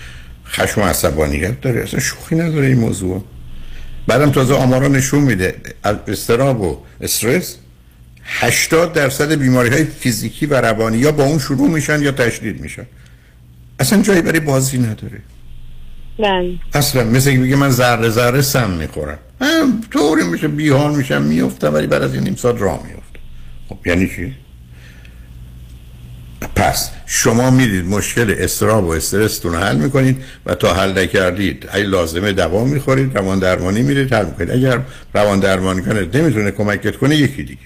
خشم 0.47 0.81
و 0.81 0.83
عصبانیت 0.83 1.61
داره. 1.61 1.81
اصلا 1.81 1.99
شوخی 1.99 2.35
نداره 2.35 2.67
این 2.67 2.77
موضوع. 2.77 3.23
بعدم 4.07 4.31
تازه 4.31 4.53
آمارا 4.53 4.87
نشون 4.87 5.23
میده. 5.23 5.55
از 5.83 5.95
استراب 6.07 6.61
و 6.61 6.77
استرس 7.01 7.57
80 8.25 8.93
درصد 8.93 9.31
بیماری 9.31 9.69
های 9.69 9.83
فیزیکی 9.83 10.45
و 10.45 10.61
روانی 10.61 10.97
یا 10.97 11.11
با 11.11 11.23
اون 11.23 11.39
شروع 11.39 11.69
میشن 11.69 12.01
یا 12.01 12.11
تشدید 12.11 12.61
میشن. 12.61 12.85
اصلا 13.79 14.01
جایی 14.01 14.21
برای 14.21 14.39
بازی 14.39 14.77
نداره. 14.77 15.21
من 16.19 16.59
اصلا 16.73 17.03
مثل 17.03 17.31
که 17.31 17.39
بگه 17.39 17.55
من 17.55 17.69
ذره 17.69 18.09
ذره 18.09 18.41
سم 18.41 18.69
می‌خورم. 18.69 19.17
طوری 19.91 20.23
میشه 20.23 20.47
بیحال 20.47 20.95
میشم 20.95 21.21
میفتم 21.21 21.73
ولی 21.73 21.87
بعد 21.87 22.01
از 22.01 22.13
این 22.13 22.23
نیم 22.23 22.35
ساعت 22.35 22.61
راه 22.61 22.83
میفتم 22.83 23.19
خب 23.69 23.87
یعنی 23.87 24.07
چی؟ 24.07 24.35
پس 26.55 26.91
شما 27.05 27.51
میرید 27.51 27.85
مشکل 27.85 28.35
استراب 28.37 28.83
و 28.83 28.91
استرستون 28.91 29.53
رو 29.53 29.59
حل 29.59 29.75
می‌کنید 29.75 30.23
و 30.45 30.55
تا 30.55 30.73
حل 30.73 30.99
نکردید 30.99 31.69
اگه 31.71 31.83
لازمه 31.83 32.31
دوا 32.31 32.63
می‌خورید 32.63 33.17
روان 33.17 33.39
درمانی 33.39 33.81
میرید 33.81 34.13
حل 34.13 34.25
می‌کنید. 34.25 34.51
اگر 34.51 34.79
روان 35.13 35.39
درمانی 35.39 35.81
کنه 35.81 35.99
نمی‌تونه 36.13 36.51
کمکت 36.51 36.97
کنه 36.97 37.15
یکی 37.15 37.43
دیگه. 37.43 37.61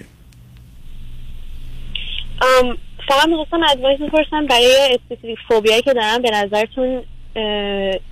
ام، 2.42 2.78
فقط 3.08 3.28
می‌خواستم 3.28 3.64
advice 3.72 4.00
می‌پرسم 4.00 4.46
برای 4.50 5.00
specific 5.00 5.40
فوبیایی 5.48 5.82
که 5.82 5.94
دارم 5.94 6.22
به 6.22 6.30
نظرتون 6.32 7.04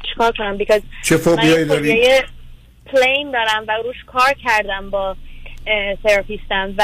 چیکار 0.09 0.31
کنم؟ 0.37 0.57
because 0.57 0.81
چه 1.03 1.17
فوبیایی 1.17 1.65
داری؟ 1.65 2.01
plane 2.85 3.31
دارم 3.31 3.65
و 3.67 3.71
روش 3.85 3.95
کار 4.07 4.33
کردم 4.43 4.89
با 4.89 5.15
تراپیستم 6.03 6.73
و 6.77 6.83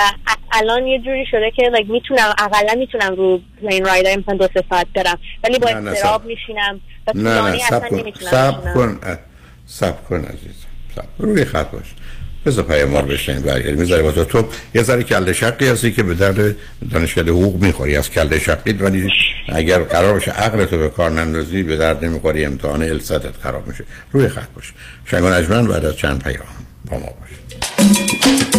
الان 0.52 0.88
یه 0.88 1.00
جوری 1.00 1.26
شده 1.32 1.52
که 1.56 1.72
like 1.76 1.90
می‌تونم 1.90 2.34
اقلا 2.38 2.76
می‌تونم 2.80 3.16
رو 3.16 3.42
plane 3.62 3.86
ride 3.86 4.16
مثلا 4.16 4.36
دو 4.36 4.48
سه 4.54 4.64
ساعت 4.70 4.88
برم. 4.96 5.20
ولی 5.44 5.60
با 5.60 5.70
اضطراب. 5.70 6.26
میشینم 6.26 6.82
و 7.08 7.12
نه 7.16 7.42
نه 7.42 7.58
صبر 7.58 7.90
کن. 7.90 8.12
صبر. 8.20 8.74
کن 8.74 9.00
سب 9.66 10.04
کن 10.04 10.16
عزیزم. 10.16 10.68
سب 10.96 11.06
روی 11.18 11.46
خط 11.46 11.72
باش. 11.72 11.86
بذار 12.46 12.66
پیامار 12.66 13.02
بشنیم 13.02 13.42
برگرد 13.42 13.80
می‌ذاری 13.80 14.02
واسه 14.02 14.26
تو. 14.26 14.48
یه 14.76 14.84
ذره 14.84 15.04
کله 15.04 15.34
شقی 15.34 15.68
هستی 15.68 15.92
که 15.92 16.04
به 16.04 16.14
درد 16.14 16.56
دانشکده 16.92 17.32
حقوق 17.32 17.64
می‌خوری. 17.64 17.96
از 17.96 18.12
کله 18.12 18.40
شقی 18.40 18.74
ولی 18.74 19.10
اگر 19.50 19.80
قرار 19.80 20.14
باشه 20.14 20.32
عقل 20.32 20.66
تو 20.66 20.78
به 20.78 20.90
کار 20.90 21.12
نندازی 21.12 21.64
به 21.64 21.78
درد 21.78 22.06
نمی‌خوری 22.06 22.46
امتحان 22.46 22.82
السدت 22.82 23.38
خراب 23.44 23.68
میشه. 23.68 23.84
روی 24.12 24.28
خط 24.28 24.48
باش. 24.56 24.74
شنگان 25.06 25.34
اجمن 25.34 25.68
بعد 25.68 25.86
از 25.86 25.98
چند 25.98 26.24
پیام 26.24 26.46
با 26.92 26.98
ما 26.98 27.06
باش. 27.06 28.51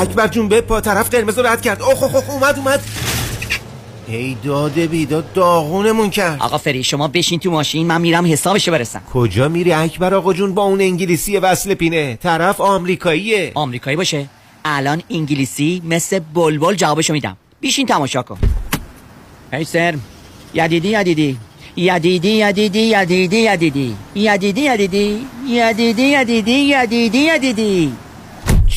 اکبر 0.00 0.28
جون 0.28 0.48
به 0.48 0.60
پا 0.60 0.80
طرف 0.80 1.10
قرمز 1.10 1.38
رو 1.38 1.46
رد 1.46 1.62
کرد. 1.62 1.82
اوه 1.82 2.02
اوه 2.02 2.14
اوه 2.16 2.30
اومد 2.30 2.58
اومد. 2.58 2.80
ای 4.08 4.36
داده 4.44 4.86
بیداد 4.86 5.32
داغونمون 5.32 6.10
کرد. 6.10 6.42
آقا 6.42 6.58
فری 6.58 6.84
شما 6.84 7.08
بشین 7.08 7.38
تو 7.38 7.50
ماشین 7.50 7.86
من 7.86 8.00
میرم 8.00 8.32
حسابشو 8.32 8.72
برسم. 8.72 9.02
کجا 9.12 9.48
میری 9.48 9.72
اکبر 9.72 10.14
آقا 10.14 10.32
جون؟ 10.32 10.54
با 10.54 10.62
اون 10.62 10.80
انگلیسی 10.80 11.36
وصل 11.36 11.74
پینه. 11.74 12.18
طرف 12.22 12.60
آمریکاییه. 12.60 13.52
آمریکایی 13.54 13.96
باشه. 13.96 14.26
الان 14.64 15.02
انگلیسی 15.10 15.82
مثل 15.84 16.18
بلبل 16.18 16.74
جوابشو 16.74 17.12
میدم. 17.12 17.36
بیشین 17.60 17.86
تماشا 17.86 18.22
کن. 18.22 18.38
هی 19.52 19.64
سر 19.64 19.94
یدیدی 20.54 20.88
یدیدی. 20.88 21.38
یدیدی 21.76 22.28
یدیدی 22.28 22.80
یدیدی 22.80 23.36
یدیدی. 23.36 23.96
یدیدی 24.14 24.60
یدیدی. 24.60 25.26
یدیدی 25.48 26.02
یدیدی 26.02 26.52
یدیدی 26.52 27.18
یدیدی. 27.18 27.92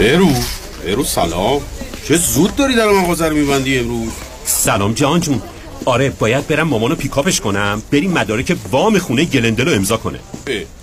برو. 0.00 0.28
برو 0.86 1.04
سلام 1.04 1.60
چه 2.04 2.16
زود 2.16 2.56
داری 2.56 2.74
در 2.74 2.90
مغازه 2.90 3.28
رو 3.28 3.36
میبندی 3.36 3.78
امروز؟ 3.78 4.08
سلام 4.44 4.92
جان 4.92 5.20
جون. 5.20 5.42
آره 5.84 6.10
باید 6.10 6.46
برم 6.46 6.68
مامانو 6.68 6.94
pick 6.94 7.17
up 7.17 7.28
ش 7.28 7.40
کنم. 7.40 7.82
بریم 7.92 8.10
مدارک 8.10 8.56
وام 8.70 8.98
خونه 8.98 9.24
گلندل 9.24 9.64
رو 9.64 9.74
امضا 9.74 9.96
کنه. 9.96 10.18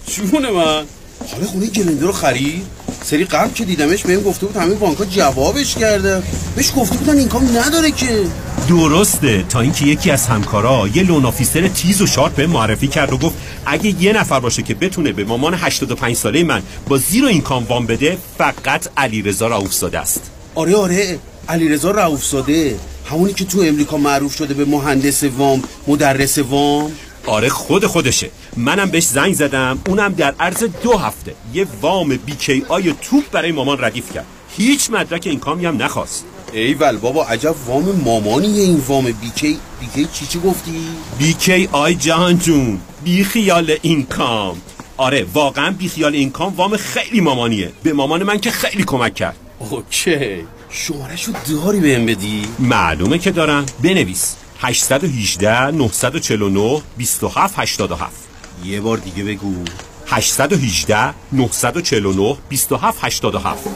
چونه 0.08 0.52
من؟ 0.52 0.84
حالا 1.32 1.46
خونه 1.46 1.68
گلندل 1.68 2.06
رو 2.06 2.12
خرید؟ 2.12 2.66
سری 3.04 3.26
قبل 3.26 3.54
که 3.54 3.66
دیدمش 3.66 4.04
بهم 4.04 4.22
گفته 4.22 4.46
بود 4.46 4.58
همه 4.58 4.76
بانک 4.76 4.98
جوابش 5.10 5.76
کرده. 5.76 6.24
بهش 6.56 6.72
گفته 6.76 6.98
بودن 6.98 7.18
income 7.18 7.58
نداره 7.58 7.92
که. 7.92 8.26
درسته. 8.70 9.44
تا 9.50 9.60
اینکه 9.60 9.86
یکی 9.86 10.12
از 10.12 10.28
همکارا 10.28 10.88
یه 10.94 11.04
loan 11.04 11.26
officer 11.26 11.68
تیز 11.68 12.02
و 12.02 12.08
sharp 12.08 12.36
به 12.36 12.48
معرفی 12.48 12.88
کرد 12.88 13.14
و 13.14 13.18
گفت 13.18 13.36
اگه 13.66 14.04
یه 14.04 14.14
نفر 14.14 14.40
باشه 14.40 14.62
که 14.64 14.74
بتونه 14.74 15.12
به 15.12 15.24
مامان 15.24 15.54
85 15.54 16.16
ساله 16.16 16.44
من 16.44 16.62
با 16.88 16.98
zero 16.98 17.26
income 17.26 17.64
وام 17.64 17.86
بده 17.86 18.18
فقط 18.38 18.88
علیرضا 18.98 19.48
رؤوفزاده 19.48 20.00
است. 20.00 20.22
آره 20.56 20.76
آره. 20.76 21.20
علیرضا 21.50 21.92
رؤوفزاده. 21.92 22.76
همونی 23.06 23.34
که 23.34 23.46
تو 23.46 23.62
امریکا 23.62 23.98
معروف 23.98 24.36
شده 24.36 24.54
به 24.54 24.66
مهندس 24.66 25.24
وام 25.24 25.64
مدرس 25.88 26.38
وام. 26.38 26.92
آره 27.26 27.50
خود 27.50 27.86
خودشه. 27.86 28.30
منم 28.58 28.90
بهش 28.90 29.04
زنگ 29.04 29.34
زدم 29.34 29.80
اونم 29.88 30.14
در 30.14 30.36
عرض 30.40 30.64
دو 30.84 30.98
هفته. 30.98 31.36
یه 31.54 31.68
وام 31.82 32.10
بیکی 32.10 32.66
آی 32.70 32.94
توپ 33.02 33.24
برای 33.32 33.52
مامان 33.52 33.78
ردیف 33.82 34.14
کرد. 34.14 34.26
هیچ 34.58 34.90
مدرک 34.90 35.28
income 35.28 35.40
ی 35.40 35.66
هم 35.66 35.84
نخواست. 35.84 36.26
ایول 36.54 36.98
بابا 36.98 37.26
عجب 37.26 37.56
وام 37.68 38.02
مامانیه 38.06 38.64
این 38.64 38.84
وام 38.88 39.12
بیکی. 39.12 39.60
بیکی 39.80 40.08
چی 40.14 40.26
چی 40.26 40.40
گفتی؟ 40.40 40.88
بیکی 41.20 41.70
آی 41.72 41.96
جهان 41.96 42.38
جون 42.38 42.80
بی 43.04 43.24
خیال 43.24 43.76
income. 43.82 44.62
آره 44.98 45.26
واقعا 45.34 45.72
بی 45.72 45.90
خیال 45.90 46.14
income 46.14 46.56
وام 46.56 46.78
خیلی 46.78 47.22
مامانیه. 47.22 47.72
به 47.84 47.94
مامان 47.94 48.24
من 48.24 48.40
که 48.40 48.52
خیلی 48.52 48.84
کمک 48.84 49.16
کرد. 49.16 49.36
okay. 49.60 50.46
شمارشو 50.70 51.32
داری 51.50 51.80
بهم 51.80 52.06
بدی؟ 52.06 52.42
معلومه 52.60 53.18
که 53.18 53.32
دارم. 53.32 53.66
بنویس. 53.84 54.36
818 54.60 55.72
949 55.72 56.82
27 56.98 57.60
87 57.60 58.27
یه 58.64 58.82
بار 58.82 58.98
دیگه 58.98 59.24
بگو. 59.24 59.64
818 60.08 61.14
949 61.32 62.38
27 62.50 63.00
87 63.04 63.68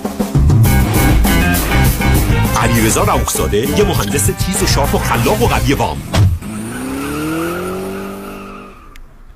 علیرضا 2.62 3.04
رؤوفزاده 3.04 3.58
یه 3.58 3.84
مهندس 3.84 4.26
تیز 4.26 4.64
و 4.64 4.68
sharp 4.68 4.96
و 4.96 4.98
خلاق 4.98 5.42
و 5.42 5.46
قوی 5.48 5.74
وام. 5.74 6.02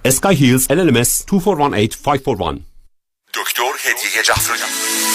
اسکای 0.05 0.35
هیلز 0.35 0.67
LLMS 0.67 1.25
2418541 1.25 2.61
دکتر 3.33 3.71
هدیه 3.83 4.23
جعفری 4.25 5.14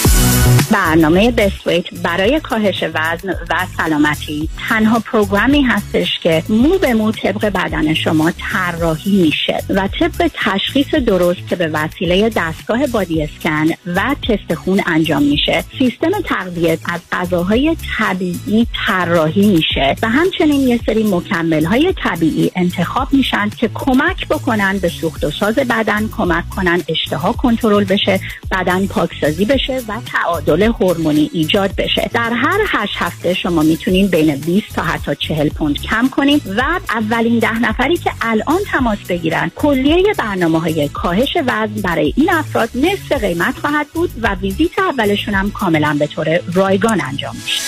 برنامه 0.71 1.31
بسویت 1.31 1.95
برای 1.95 2.41
کاهش 2.41 2.85
وزن 2.95 3.31
و 3.51 3.67
سلامتی. 3.77 4.49
تنها 4.69 4.99
پروگرامی 4.99 5.63
هستش 5.63 6.19
که 6.19 6.43
مو 6.49 6.79
به 6.79 6.95
مو 6.95 7.13
طبق 7.13 7.47
بدن 7.47 7.95
شما 7.95 8.31
طراحی 8.31 9.23
میشه 9.23 9.63
و 9.69 9.89
طبق 10.01 10.31
تشخیص 10.35 10.95
درست 10.95 11.49
که 11.49 11.57
به 11.57 11.69
وسیله 11.69 12.31
دستگاه 12.37 12.87
بادی 12.87 13.23
اسکن 13.23 13.67
و 13.87 14.17
تست 14.29 14.55
خون 14.55 14.83
انجام 14.87 15.23
میشه 15.23 15.65
سیستم 15.79 16.11
تغذیه 16.25 16.79
از 16.85 17.01
غذاهای 17.13 17.77
طبیعی 17.99 18.67
طراحی 18.87 19.49
میشه 19.49 19.97
و 20.03 20.09
همچنین 20.09 20.61
یه 20.69 20.81
سری 20.87 21.03
مکمل 21.03 21.65
های 21.65 21.95
طبیعی 22.05 22.51
انتخاب 22.57 23.09
میشن 23.13 23.49
که 23.49 23.71
کمک 23.75 24.29
بکنن 24.29 24.79
به 24.79 24.89
سوخت 24.89 25.25
و 25.25 25.31
ساز 25.31 25.55
بدن 25.55 26.09
کمک 26.09 26.49
کنن 26.49 26.83
اشتها 26.89 27.33
کنترل 27.33 27.85
بشه 27.85 28.21
بدن 28.51 28.87
پاکسازی 28.87 29.45
بشه 29.45 29.81
و 29.89 29.93
تعادل 30.13 30.60
هورمونی 30.67 31.31
ایجاد 31.33 31.75
بشه. 31.77 32.11
در 32.15 32.33
هر 32.33 32.59
هشت 32.69 32.95
هفته 32.97 33.35
شما 33.35 33.63
می‌تونین 33.63 34.07
بین 34.07 34.37
20 34.37 34.67
تا 34.75 34.83
حتی 34.83 35.15
40 35.15 35.49
پوند 35.49 35.83
کم 35.83 36.09
کنید 36.09 36.43
و 36.57 36.63
اولین 36.91 37.39
ده 37.39 37.59
نفری 37.59 37.97
که 37.97 38.11
الان 38.21 38.61
تماس 38.73 38.99
بگیرن 39.09 39.51
کلیه 39.57 40.15
برنامه 40.19 40.61
های 40.61 40.89
کاهش 40.89 41.37
وزن 41.37 41.81
برای 41.85 42.15
این 42.17 42.31
افراد 42.31 42.71
نصف 42.75 43.13
قیمت 43.13 43.59
خواهد 43.59 43.87
بود 43.95 44.11
و 44.23 44.35
ویزیت 44.35 44.79
اولشون 44.79 45.35
هم 45.35 45.51
کاملا 45.51 45.97
به 45.99 46.07
طور 46.07 46.41
رایگان 46.55 47.01
انجام 47.01 47.37
میشه. 47.45 47.61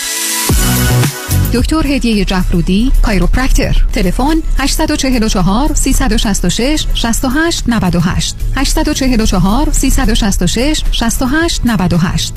دکتر 1.53 1.87
هدیه 1.87 2.25
جفرودی 2.25 2.91
کایروپرکتر 3.01 3.85
تلفن 3.93 4.35
844 4.59 5.73
366 5.73 6.85
68 6.93 7.63
98 7.67 8.35
844 8.55 9.71
366 9.71 10.83
68 10.91 11.61
98 11.65 12.33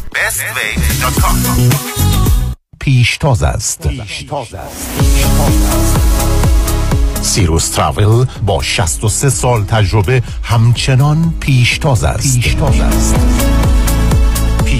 پیشتاز 2.81 3.43
است. 3.43 3.89
سیروس 7.23 7.69
تراول 7.69 8.27
با 8.47 8.63
63 8.63 9.31
سال 9.31 9.65
تجربه 9.65 10.23
همچنان 10.43 11.35
پیشتاز 11.41 12.05
است. 12.05 12.41
پیشتاز 12.41 12.81
است. 12.81 13.66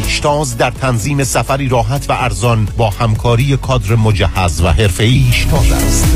پیشتاز 0.03 0.57
در 0.57 0.71
تنظیم 0.71 1.25
سفری 1.25 1.69
راحت 1.69 2.11
و 2.11 2.13
ارزان 2.13 2.69
با 2.77 2.91
همکاری 2.91 3.57
کادر 3.57 3.95
مجهز 3.95 4.61
و 4.61 4.69
حرفه‌ای. 4.69 5.25
پیشتاز 5.31 5.73
است. 5.73 6.07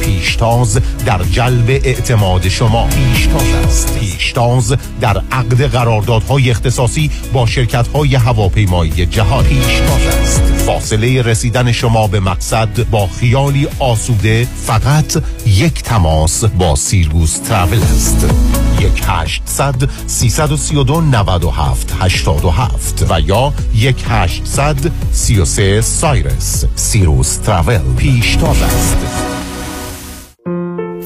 پیشتاز 0.00 0.80
در 1.06 1.22
جلب 1.22 1.70
اعتماد 1.70 2.48
شما. 2.48 2.86
پیشتاز 2.86 3.54
است. 3.66 3.98
پیشتاز 3.98 4.74
در 5.00 5.22
عقد 5.32 5.62
قراردادهای 5.62 6.50
اختصاصی 6.50 7.10
با 7.32 7.46
شرکت‌های 7.46 8.14
هواپیمایی 8.14 9.06
جهان 9.06 9.44
پیشتاز 9.44 10.06
است. 10.06 10.42
فاصله 10.42 11.22
رسیدن 11.22 11.72
شما 11.72 12.06
به 12.06 12.20
مقصد 12.20 12.90
با 12.90 13.06
خیالی 13.06 13.68
آسوده 13.78 14.48
فقط 14.66 15.22
یک 15.46 15.82
تماس 15.82 16.44
با 16.44 16.76
سیرگوس 16.76 17.38
تراول 17.38 17.78
است. 17.82 18.26
یک 18.84 19.02
هشتصد 19.06 19.90
سیصد 20.06 20.52
و 20.52 20.56
سی 20.56 20.76
و 20.76 20.84
دو 20.84 21.50
هفت 21.50 21.96
هشتاد 22.00 22.44
هفت 22.44 23.06
و 23.10 23.20
یا 23.20 23.52
یک 23.74 24.04
هشتصد 24.08 24.76
سی 25.12 25.40
و 25.40 25.44
سه 25.44 25.80
سایرس. 25.80 26.64
سیروس 26.74 27.36
تراول. 27.36 27.94
پیشتاز 27.96 28.62
است 28.62 28.96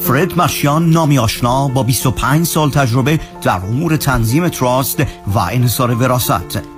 فرد 0.02 0.38
مشیان 0.38 0.90
نامی 0.90 1.18
آشنا 1.18 1.68
با 1.68 1.82
25 1.82 2.46
سال 2.46 2.70
تجربه 2.70 3.20
در 3.42 3.56
امور 3.56 3.96
تنظیم 3.96 4.48
تراست 4.48 5.00
و 5.34 5.38
انحصار 5.38 5.94
وراست 5.94 6.77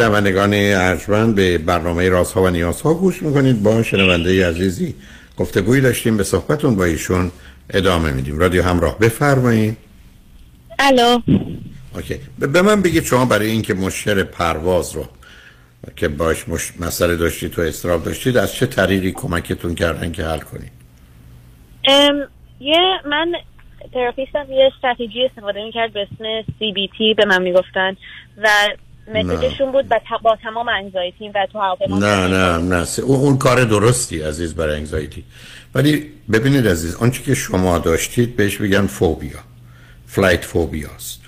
شنوندگان 0.00 0.54
ارجمند 0.54 1.34
به 1.34 1.58
برنامه 1.58 2.08
رازها 2.08 2.42
و 2.42 2.48
نیازها 2.48 2.94
گوش 2.94 3.22
می‌کنید. 3.22 3.62
با 3.62 3.82
شنونده 3.82 4.48
عزیزی 4.48 4.94
گفتگویی 5.36 5.80
داشتیم 5.80 6.16
به 6.16 6.24
صحبتون 6.24 6.76
با 6.76 6.84
ایشون 6.84 7.30
ادامه 7.70 8.12
میدیم. 8.12 8.38
رادیو 8.38 8.62
همراه 8.62 8.98
بفرمایید. 8.98 9.76
الو. 10.78 11.18
اوکی. 11.94 12.20
به 12.38 12.46
به 12.46 12.62
من 12.62 12.82
بگید 12.82 13.04
شما 13.04 13.24
برای 13.24 13.50
اینکه 13.50 13.74
مشکل 13.74 14.22
پرواز 14.22 14.96
رو 14.96 15.04
که 15.96 16.08
باش 16.08 16.48
مش... 16.48 16.72
مسئله 16.80 17.16
داشتید 17.16 17.50
تو 17.50 17.62
استراب 17.62 18.04
داشتید 18.04 18.36
از 18.36 18.54
چه 18.54 18.66
طریقی 18.66 19.12
کمکتون 19.12 19.74
کردن 19.74 20.12
که 20.12 20.24
حل 20.24 20.38
کنید؟ 20.38 20.72
ام، 21.88 22.28
یه 22.60 22.78
من 23.06 23.32
تراپیستم 23.92 24.46
یه 24.52 24.72
استراتژی 24.74 25.24
استفاده 25.24 25.64
می‌کرد 25.64 25.92
به 25.92 26.00
اسم 26.00 26.42
CBT 26.42 27.16
به 27.16 27.24
من 27.24 27.42
می‌گفتن. 27.42 27.96
و 28.42 28.48
method 29.12 29.48
شون 29.48 29.72
بود 29.72 29.88
با, 29.88 29.98
ت- 29.98 30.22
با 30.22 30.36
تمام 30.42 30.68
anxiety 30.68 31.24
م 31.24 31.32
و 31.34 31.46
تو 31.52 31.58
هواپیما 31.58 31.98
نه 31.98 32.26
نه 32.26 32.58
نه. 32.58 32.86
اون, 33.02 33.20
اون 33.20 33.38
کار 33.38 33.64
درستی 33.64 34.20
عزیز 34.20 34.54
برای 34.54 34.76
anxiety 34.76 35.24
ولی 35.74 36.06
ببینید 36.32 36.68
عزیز 36.68 36.94
آنچه 36.94 37.22
که 37.22 37.34
شما 37.34 37.78
داشتید 37.78 38.36
بهش 38.36 38.56
بگن 38.56 38.86
فوبیا. 38.86 39.38
flight 40.06 40.44
phobia 40.44 40.90
است. 40.96 41.20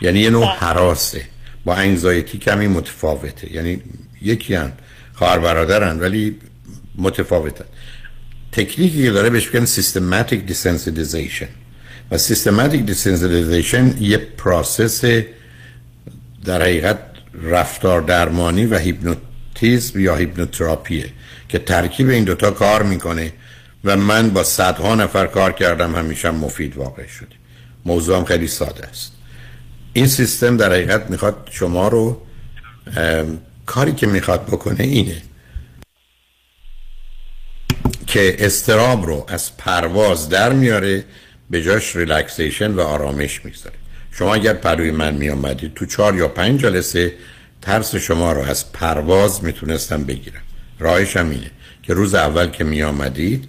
یعنی 0.00 0.20
یه 0.20 0.30
نوع 0.30 0.46
هراسه. 0.46 1.22
با 1.64 1.74
anxiety 1.74 2.38
کمی 2.38 2.66
متفاوته. 2.66 3.52
یعنی 3.52 3.82
یکی 4.22 4.54
هن 4.54 4.72
خواهر 5.14 5.38
برادرن 5.38 6.00
ولی 6.00 6.36
متفاوتن. 6.98 7.64
تکنیکی 8.52 9.02
که 9.02 9.10
داره 9.10 9.30
بهش 9.30 9.54
میگن 9.54 9.66
systematic 9.66 10.44
desensitization 10.46 11.48
و 12.10 12.18
systematic 12.18 12.82
desensitization 12.86 13.94
یه 14.00 14.16
process 14.16 15.04
در 16.44 16.62
حقیقت 16.62 16.98
رفتار 17.42 18.00
درمانی 18.00 18.66
و 18.66 18.78
هیپنوتیزم 18.78 20.00
یا 20.00 20.16
هیپنوتراپیه 20.16 21.10
که 21.48 21.58
ترکیب 21.58 22.08
این 22.08 22.24
دوتا 22.24 22.50
کار 22.50 22.82
می‌کنه 22.82 23.32
و 23.84 23.96
من 23.96 24.30
با 24.30 24.44
صدها 24.44 24.94
نفر 24.94 25.26
کار 25.26 25.52
کردم 25.52 25.94
همیشه 25.94 26.28
هم 26.28 26.34
مفید 26.34 26.76
واقع 26.76 27.06
شده. 27.06 27.36
موضوعم 27.84 28.24
خیلی 28.24 28.46
ساده 28.46 28.86
است. 28.86 29.12
این 29.92 30.06
سیستم 30.06 30.56
در 30.56 30.72
حقیقت 30.72 31.10
می‌خواد 31.10 31.48
شما 31.50 31.88
رو 31.88 32.22
کاری 33.66 33.92
که 33.92 34.06
می‌خواد 34.06 34.46
بکنه 34.46 34.84
اینه 34.84 35.22
که 38.06 38.36
اضطراب 38.38 39.06
رو 39.06 39.26
از 39.28 39.56
پرواز 39.56 40.28
در 40.28 40.52
میاره 40.52 41.04
به 41.50 41.62
جاش 41.62 41.96
relaxation 41.96 42.72
و 42.72 42.80
آرامش 42.80 43.44
می‌گذاره 43.44 43.76
شما 44.18 44.34
اگر 44.34 44.54
پهلوی 44.54 44.90
من 44.90 45.14
می 45.14 45.30
آمدید 45.30 45.74
تو 45.74 45.86
چهار 45.86 46.16
یا 46.16 46.28
پنج 46.28 46.60
جلسه 46.60 47.12
ترس 47.62 47.94
شما 47.94 48.32
رو 48.32 48.42
از 48.42 48.72
پرواز 48.72 49.44
می‌تونستم 49.44 50.04
بگیرم. 50.04 50.40
راهش 50.78 51.16
هم 51.16 51.30
اینه 51.30 51.50
که 51.82 51.94
روز 51.94 52.14
اول 52.14 52.46
که 52.46 52.64
می 52.64 52.82
آمدید 52.82 53.48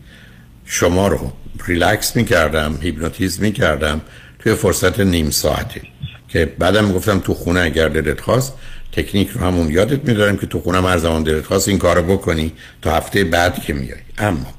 شما 0.65 1.07
رو 1.07 1.31
ریلکس 1.67 2.15
می‌کردم 2.15 2.79
هیپنوتیزم 2.81 3.43
می‌کردم 3.43 4.01
توی 4.39 4.55
فرصت 4.55 4.99
نیم 4.99 5.29
ساعته. 5.29 5.81
که 6.29 6.45
بعدم 6.59 6.91
گفتم 6.91 7.19
تو 7.19 7.33
خونه 7.33 7.59
اگر 7.59 7.89
دلت 7.89 8.21
خواست 8.21 8.53
تکنیک 8.91 9.29
رو 9.29 9.41
همون 9.41 9.71
یادت 9.71 10.05
میدادم 10.09 10.37
که 10.37 10.47
تو 10.47 10.59
خونه 10.59 10.81
هر 10.81 10.97
زمان 10.97 11.23
دلت 11.23 11.45
خواست 11.45 11.67
این 11.67 11.77
کارو 11.77 12.17
بکنی 12.17 12.53
تا 12.81 12.95
هفته 12.95 13.23
بعد 13.23 13.63
که 13.63 13.73
میای 13.73 13.99
اما 14.17 14.53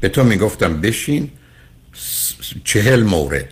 به 0.00 0.08
تو 0.08 0.24
می‌گفتم 0.24 0.80
بشین 0.80 1.30
چهل 2.64 3.02
مورد 3.02 3.48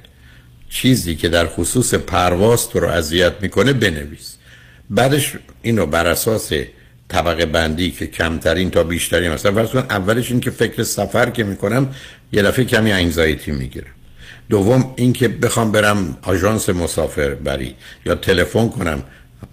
چیزی 0.73 1.16
که 1.16 1.28
در 1.28 1.47
خصوص 1.47 1.94
پرواز 1.94 2.69
تو 2.69 2.81
رو 2.81 2.89
اذیت 2.89 3.32
می‌کنه 3.40 3.73
بنویس. 3.73 4.36
بعدش 4.90 5.32
اینو 5.62 5.86
بر 5.86 6.07
اساس 6.07 6.53
طبقه 7.09 7.47
بندی 7.47 7.90
که 7.90 8.07
کمترین 8.07 8.70
تا 8.70 8.82
بیشترین 8.82 9.31
مثلا 9.31 9.53
فرض 9.53 9.70
کن 9.70 9.78
اولش 9.78 10.31
این 10.31 10.40
که 10.40 10.51
فکر 10.51 10.82
سفر 10.82 11.31
که 11.31 11.44
می‌کنم 11.44 11.94
یه 12.32 12.43
دفعه 12.43 12.65
کمی 12.65 12.93
انگزایتی 12.93 13.51
می‌گیرم. 13.51 13.90
دوم 14.51 14.94
اینکه 14.97 15.28
بخوام 15.28 15.73
برم 15.73 16.19
آژانس 16.23 16.69
مسافر 16.69 17.35
بری 17.35 17.74
یا 18.07 18.15
تلفن 18.15 18.69
کنم 18.69 19.03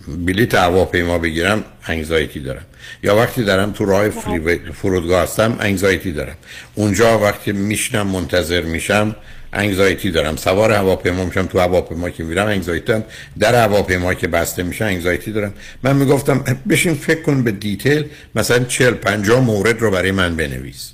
بلیت 0.07 0.55
هواپیما 0.55 1.17
بگیرم 1.17 1.63
انگزایتی 1.85 2.39
دارم. 2.39 2.65
یا 3.03 3.15
وقتی 3.15 3.43
دارم 3.43 3.71
تو 3.71 3.85
راه 3.85 4.09
فریوی- 4.09 4.71
فرودگاه 4.73 5.23
هستم 5.23 5.57
انگزایتی 5.59 6.11
دارم. 6.11 6.35
اونجا 6.75 7.19
وقتی 7.19 7.51
میشنم 7.51 8.07
منتظر 8.07 8.61
میشم 8.61 9.15
انگزایتی 9.53 10.11
دارم. 10.11 10.35
سوار 10.35 10.71
هواپیما 10.71 11.25
میشم 11.25 11.45
تو 11.45 11.59
هواپیما 11.59 12.09
که 12.09 12.23
میرم 12.23 12.47
انگزایتی 12.47 12.85
دارم. 12.85 13.03
در 13.39 13.55
هواپیما 13.55 14.13
که 14.13 14.27
بسته 14.27 14.63
میشه 14.63 14.85
انگزایتی 14.85 15.31
دارم. 15.31 15.53
من 15.83 15.95
می‌گفتم 15.95 16.43
بشین 16.69 16.93
فکر 16.93 17.21
کن 17.21 17.43
به 17.43 17.51
دیتیل 17.51 18.05
مثلا 18.35 18.63
40 18.63 18.93
50 18.93 19.39
مورد 19.39 19.81
رو 19.81 19.91
برای 19.91 20.11
من 20.11 20.35
بنویس. 20.35 20.91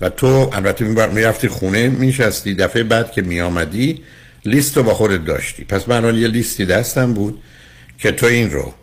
و 0.00 0.08
تو 0.08 0.50
البته 0.52 0.84
می‌رفتی 0.84 1.48
خونه 1.48 1.88
میشستی 1.88 2.54
دفعه 2.54 2.82
بعد 2.82 3.12
که 3.12 3.22
میآمدی 3.22 4.02
لیست 4.44 4.76
رو 4.76 4.82
با 4.82 4.94
خودت 4.94 5.24
داشتی. 5.24 5.64
پس 5.64 5.88
من 5.88 6.18
یه 6.18 6.28
لیستی 6.28 6.66
دستم 6.66 7.12
بود 7.12 7.42
که 7.98 8.12
تو 8.12 8.26
این 8.26 8.50
رو 8.50 8.74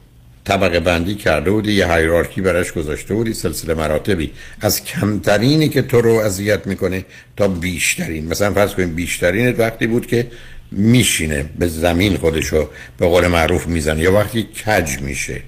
طبقه 0.50 0.80
بندی 0.80 1.16
کرده 1.16 1.52
بودی 1.52 1.74
یه 1.74 1.86
هایرارکی 1.86 2.42
براش 2.42 2.72
گذاشته 2.72 3.14
بودی 3.14 3.34
سلسله 3.34 3.74
مراتبی. 3.74 4.32
از 4.62 4.84
کمترینی 4.84 5.70
که 5.70 5.82
تو 5.82 6.02
رو 6.02 6.12
اذیت 6.12 6.68
می‌کنه 6.68 7.06
تا 7.38 7.48
بیشترین. 7.48 8.28
مثلا 8.28 8.54
فرض 8.54 8.74
کنیم 8.74 8.96
بیشترین 8.96 9.56
وقتی 9.58 9.88
بود 9.88 10.08
که 10.08 10.28
میشینه 10.72 11.46
به 11.60 11.68
زمین 11.68 12.18
خودشو 12.18 12.70
به 12.98 13.08
قول 13.08 13.28
معروف 13.28 13.68
می‌زنه 13.68 14.02
یا 14.02 14.14
وقتی 14.14 14.44
کج 14.44 15.00
میشه 15.02 15.42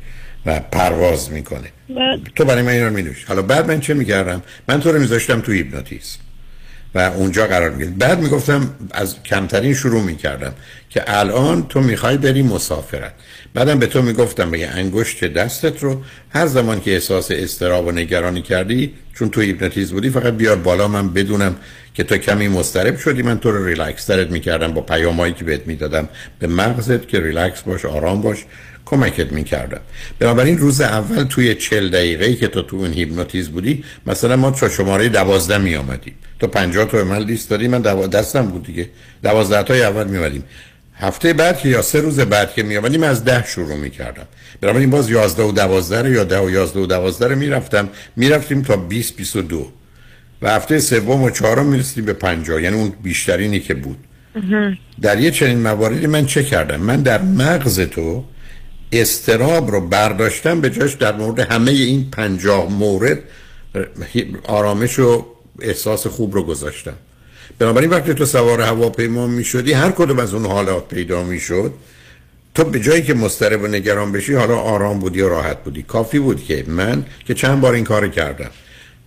و 0.46 0.60
پرواز 0.60 1.32
می‌کنه. 1.32 1.68
تو 2.36 2.46
برای 2.46 2.64
من 2.64 2.72
اینا 2.72 2.88
رو 2.88 2.94
میدوش 2.94 3.24
حالا 3.24 3.42
بعد 3.42 3.68
من 3.68 3.80
چه 3.80 3.94
می‌کردم؟ 3.94 4.44
من 4.68 4.80
تو 4.82 4.92
رو 4.92 5.00
میذاشتم 5.00 5.42
تو 5.42 5.52
هیپنوتیزم 5.52 6.20
و 6.96 7.00
اونجا 7.00 7.48
قرار 7.48 7.70
می‌گرفت. 7.70 7.94
بعد 7.94 8.20
می‌گفتم 8.20 8.76
از 8.92 9.24
کمترین 9.24 9.74
شروع 9.74 10.02
می‌کردم 10.02 10.54
که 10.90 11.04
الان 11.08 11.68
تو 11.68 11.82
می‌خوای 11.82 12.18
بری 12.18 12.42
مسافرت. 12.42 13.14
بعدم 13.54 13.80
به 13.80 13.88
تو 13.88 14.02
می‌گفتم 14.02 14.52
بگه 14.52 14.68
انگشت 14.68 15.24
دستت 15.26 15.84
رو 15.84 16.02
هر 16.30 16.48
زمان 16.48 16.82
که 16.82 16.94
احساس 16.94 17.32
اضطراب 17.32 17.88
و 17.88 17.92
نگرانی 17.92 18.42
کردی 18.42 18.94
چون 19.14 19.30
تو 19.30 19.42
هیپنوتیزم 19.42 19.94
بودی 19.94 20.10
فقط 20.10 20.34
بیار 20.34 20.56
بالا 20.56 20.88
من 20.88 21.14
بدونم 21.14 21.56
که 21.94 22.04
تو 22.04 22.18
کمی 22.18 22.48
مضطرب 22.48 22.98
شدی 22.98 23.22
من 23.22 23.40
تو 23.40 23.52
رو 23.52 23.66
ریلکس 23.66 24.06
ترت 24.06 24.32
می‌کردم 24.32 24.74
با 24.74 24.82
پیامایی 24.82 25.34
که 25.34 25.44
بهت 25.44 25.68
می‌دادم 25.68 26.10
به 26.40 26.48
مغزت 26.48 27.08
که 27.08 27.20
ریلکس 27.20 27.62
باش 27.62 27.86
آرام 27.86 28.22
باش 28.22 28.46
کمکت 28.86 29.32
می‌کردم. 29.32 29.82
بنابراین 30.20 30.58
روز 30.58 30.82
اول 30.82 31.24
توی 31.24 31.56
چل 31.56 31.90
دقیقه 31.90 32.36
که 32.36 32.48
تو 32.48 32.62
تو 32.62 32.76
اون 32.76 32.94
هیپنوتیزم 32.94 33.52
بودی 33.52 33.84
مثلا 34.06 34.36
ما 34.36 34.52
تا 34.52 34.70
شماره 34.70 35.10
دوازده 35.10 35.58
می 35.58 35.76
آمدیم 35.76 36.16
تو 36.40 36.48
پنجاه 36.48 36.86
تا 36.86 36.98
به 36.98 37.04
من 37.04 37.20
لیست 37.20 37.50
دادی 37.50 37.68
من 37.68 37.82
دو... 37.82 38.08
دستم 38.08 38.46
بود 38.46 38.64
دیگه. 38.64 38.90
دوازده 39.24 39.64
تای 39.64 39.82
اول 39.82 40.08
می 40.08 40.18
آمدیم 40.18 40.44
هفته 41.02 41.34
بعد 41.34 41.60
که 41.60 41.70
یا 41.70 41.82
سه 41.82 42.02
روز 42.02 42.20
بعد 42.20 42.54
که 42.54 42.64
می 42.64 42.78
آمدیم 42.78 43.04
از 43.04 43.24
ده 43.24 43.46
شروع 43.48 43.76
می 43.76 43.90
کردم 43.90 44.26
بنابراین 44.62 44.90
باز 44.90 45.10
یازده 45.10 45.44
و 45.44 45.52
دوازده 45.52 46.02
رو 46.02 46.10
یا 46.10 46.24
ده 46.24 46.40
و 46.40 46.50
یازده 46.50 46.80
و 46.80 46.86
دوازده 46.86 47.28
رو 47.28 47.36
می 47.36 47.48
رفتم 47.48 47.90
می 48.16 48.30
رفتیم 48.30 48.62
تا 48.62 48.78
بیست 48.78 49.16
بیست 49.16 49.36
و 49.36 49.42
دو. 49.42 49.72
و 50.42 50.50
هفته 50.52 50.80
سوم 50.80 51.22
و 51.22 51.30
چهارم 51.30 51.66
می 51.66 51.80
رسیدیم 51.80 52.06
به 52.06 52.14
پنجاه. 52.14 52.62
یعنی 52.62 52.76
اون 52.76 52.94
بیشترینی 53.04 53.60
که 53.60 53.74
بود. 53.74 53.98
در 55.02 55.20
یه 55.20 55.32
چنین 55.32 55.62
مواردی 55.62 56.08
من 56.08 56.26
چه 56.26 56.44
کردم؟ 56.44 56.80
من 56.80 57.02
در 57.02 57.22
مغز 57.22 57.80
تو 57.80 58.24
استراب 58.92 59.72
رو 59.72 59.88
برداشتم 59.88 60.62
به 60.62 60.70
جاش 60.70 60.94
در 60.94 61.16
مورد 61.16 61.40
همه 61.40 61.72
این 61.72 62.12
پنجاه 62.12 62.72
مورد 62.72 63.20
آرامش 64.48 65.00
و 65.00 65.26
احساس 65.62 66.08
خوب 66.08 66.34
رو 66.34 66.44
گذاشتم. 66.44 66.96
بنابراین 67.62 67.90
وقتی 67.90 68.14
تو 68.14 68.26
سوار 68.26 68.62
هواپیما 68.62 69.28
می 69.28 69.44
شدی 69.44 69.74
هر 69.74 69.92
کدوم 69.92 70.20
از 70.20 70.34
اون 70.34 70.46
حالات 70.46 70.88
پیدا 70.88 71.24
می 71.24 71.40
شد 71.40 71.74
تو 72.56 72.64
به 72.64 72.80
جایی 72.80 73.02
که 73.02 73.14
مضطرب 73.14 73.62
و 73.64 73.68
نگران 73.68 74.12
بشی 74.12 74.34
حالا 74.34 74.58
آرام 74.58 75.00
بودی 75.00 75.22
و 75.22 75.30
راحت 75.30 75.64
بودی. 75.64 75.84
کافی 75.84 76.20
بود 76.20 76.46
که 76.46 76.64
من 76.68 77.06
که 77.26 77.34
چند 77.34 77.62
بار 77.62 77.74
این 77.74 77.84
کار 77.84 78.08
کردم. 78.08 78.50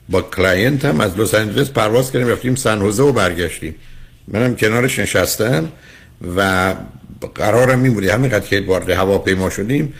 با 0.08 0.22
client 0.22 0.84
هم 0.84 1.00
از 1.00 1.18
لس 1.18 1.34
آنجلس 1.34 1.70
پرواز 1.70 2.12
کردیم 2.12 2.28
رفتیم 2.28 2.54
سن 2.54 2.82
و 2.82 3.12
برگشتیم. 3.12 3.74
منم 4.28 4.56
کنارش 4.56 4.98
نشستم 4.98 5.72
و 6.36 6.74
قرارم 7.34 7.82
این 7.82 7.94
بودی. 7.94 8.08
همینقدر 8.08 8.46
که 8.46 8.60
وارد 8.66 8.90
هواپیما 8.90 9.50
شدیم 9.50 9.94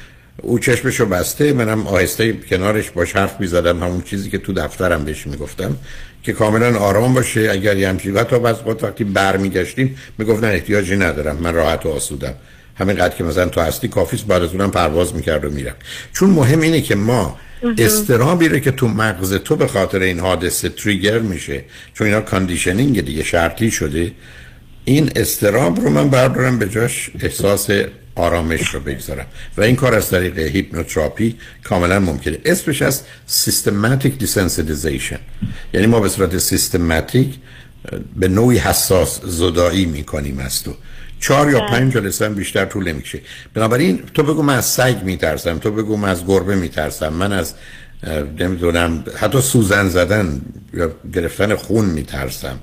او 0.44 0.58
چشمشو 0.58 1.06
بسته 1.06 1.52
منم 1.52 1.86
آهسته 1.86 2.32
کنارش 2.32 2.90
باش 2.90 3.16
حرف 3.16 3.40
می‌زدم 3.40 3.82
همون 3.82 4.02
چیزی 4.02 4.30
که 4.30 4.38
تو 4.38 4.52
دفترم 4.52 5.04
بهش 5.04 5.26
می‌گفتم 5.26 5.76
که 6.22 6.32
کاملا 6.32 6.78
آرام 6.78 7.14
باشه. 7.14 7.48
اگر 7.50 7.76
یه 7.76 7.88
همچین 7.88 8.14
و 8.14 8.24
تا 8.24 8.38
بعض 8.38 8.56
وقت 8.66 8.84
وقتی 8.84 9.04
برمیگشتیم 9.04 9.96
می‌گفتن 10.18 10.48
احتیاجی 10.48 10.96
ندارم 10.96 11.36
من 11.36 11.54
راحت 11.54 11.86
و 11.86 11.88
آسودم. 11.88 12.34
همینقدر 12.74 13.16
که 13.16 13.24
مثلا 13.24 13.46
تو 13.46 13.60
هستی 13.60 13.88
کافیست 13.88 14.26
بعد 14.26 14.42
از 14.42 14.52
اونم 14.52 14.70
پرواز 14.70 15.14
می‌کرد 15.14 15.44
و 15.44 15.50
میرم 15.50 15.74
چون 16.12 16.30
مهم 16.30 16.60
اینه 16.60 16.80
که 16.80 16.94
ما 16.94 17.38
اضطرابی 17.78 18.48
رو 18.48 18.58
که 18.58 18.70
تو 18.70 18.88
مغز 18.88 19.34
تو 19.34 19.56
به 19.56 19.66
خاطر 19.66 19.98
این 19.98 20.20
حادثه 20.20 20.68
trigger 20.68 21.18
میشه 21.18 21.64
چون 21.94 22.06
اینا 22.06 22.20
conditioning 22.20 23.04
دیگه 23.04 23.22
شرطی 23.22 23.70
شده 23.70 24.12
این 24.84 25.10
اضطراب 25.16 25.80
رو 25.80 25.90
من 25.90 26.10
بردارم 26.10 26.58
به 26.58 26.68
جاش 26.68 27.10
احساس 27.20 27.70
آرامش 28.14 28.74
رو 28.74 28.80
بگذارم. 28.80 29.26
و 29.56 29.62
این 29.62 29.76
کار 29.76 29.94
از 29.94 30.10
طریق 30.10 30.38
هیپنوتراپی 30.38 31.36
کاملا 31.64 32.00
ممکنه. 32.00 32.38
اسمش 32.44 32.82
از 32.82 33.02
systematic 33.26 34.18
desensitization 34.18 35.18
یعنی 35.72 35.86
ما 35.86 36.00
به 36.00 36.08
صورت 36.08 36.38
سیستماتیک 36.38 37.34
به 38.16 38.28
نوعی 38.28 38.58
حساس 38.58 39.20
زدایی 39.24 39.84
می‌کنیم 39.86 40.38
از 40.38 40.62
تو. 40.62 40.74
چهار 41.20 41.50
یا. 41.50 41.60
پنج 41.60 41.92
جلسه 41.92 42.26
هم 42.26 42.34
بیشتر 42.34 42.64
طول 42.64 42.88
نمیشه 42.88 43.20
بنابراین 43.54 44.02
تو 44.14 44.22
بگو 44.22 44.42
من 44.42 44.56
از 44.56 44.66
سگ 44.66 44.96
میترسم 45.02 45.58
تو 45.58 45.70
بگو 45.70 45.96
من 45.96 46.08
از 46.08 46.26
گربه 46.26 46.56
میترسم 46.56 47.12
من 47.12 47.32
از 47.32 47.54
نمی‌دونم 48.38 49.04
حتی 49.16 49.40
سوزن 49.40 49.88
زدن 49.88 50.40
یا 50.74 50.92
گرفتن 51.14 51.54
خون 51.54 51.84
میترسم. 51.84 52.58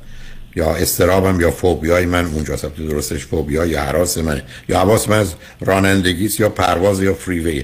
یا 0.56 0.76
استرابم 0.76 1.42
یا 1.42 1.52
فوبیای 1.52 2.06
من 2.06 2.26
اونجاست 2.26 2.66
البته 2.66 2.84
درستش 2.84 3.26
فوبیا 3.26 3.66
یا 3.66 3.82
حراس 3.82 4.18
من 4.18 4.42
یا 4.70 4.80
حواس 4.80 5.10
من 5.10 5.20
از 5.20 5.34
رانندگی 5.62 6.26
است 6.26 6.40
یا 6.40 6.50
پرواز 6.50 7.04
یا 7.04 7.14
فریوی 7.14 7.64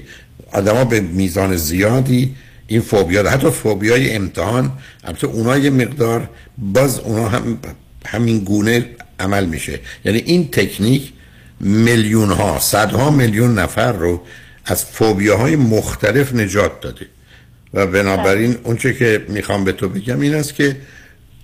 آدما 0.52 0.84
به 0.84 1.00
میزان 1.00 1.56
زیادی 1.56 2.34
این 2.66 2.80
فوبیا 2.80 3.22
دارن. 3.22 3.34
حتی 3.34 3.50
فوبیای 3.50 4.14
امتحان 4.14 4.72
البته 5.04 5.26
اونها 5.26 5.58
یه 5.58 5.70
مقدار 5.70 6.30
باز 6.58 6.98
اونها 6.98 7.28
هم 7.28 7.58
همین 8.06 8.38
گونه 8.38 8.86
عمل 9.20 9.44
میشه. 9.44 9.80
یعنی 10.04 10.18
این 10.18 10.48
تکنیک 10.52 11.12
میلیون 11.60 12.30
ها 12.30 12.58
صدها 12.58 13.10
میلیون 13.10 13.58
نفر 13.58 13.92
رو 13.92 14.22
از 14.64 14.84
فوبیاهای 14.84 15.56
مختلف 15.56 16.34
نجات 16.34 16.80
داده. 16.80 17.06
و 17.74 17.86
بنابراین 17.86 18.56
اونچه 18.64 18.94
که 18.94 19.24
می‌خوام 19.28 19.64
به 19.64 19.72
تو 19.72 19.88
بگم 19.88 20.20
این 20.20 20.34
است 20.34 20.54
که 20.54 20.76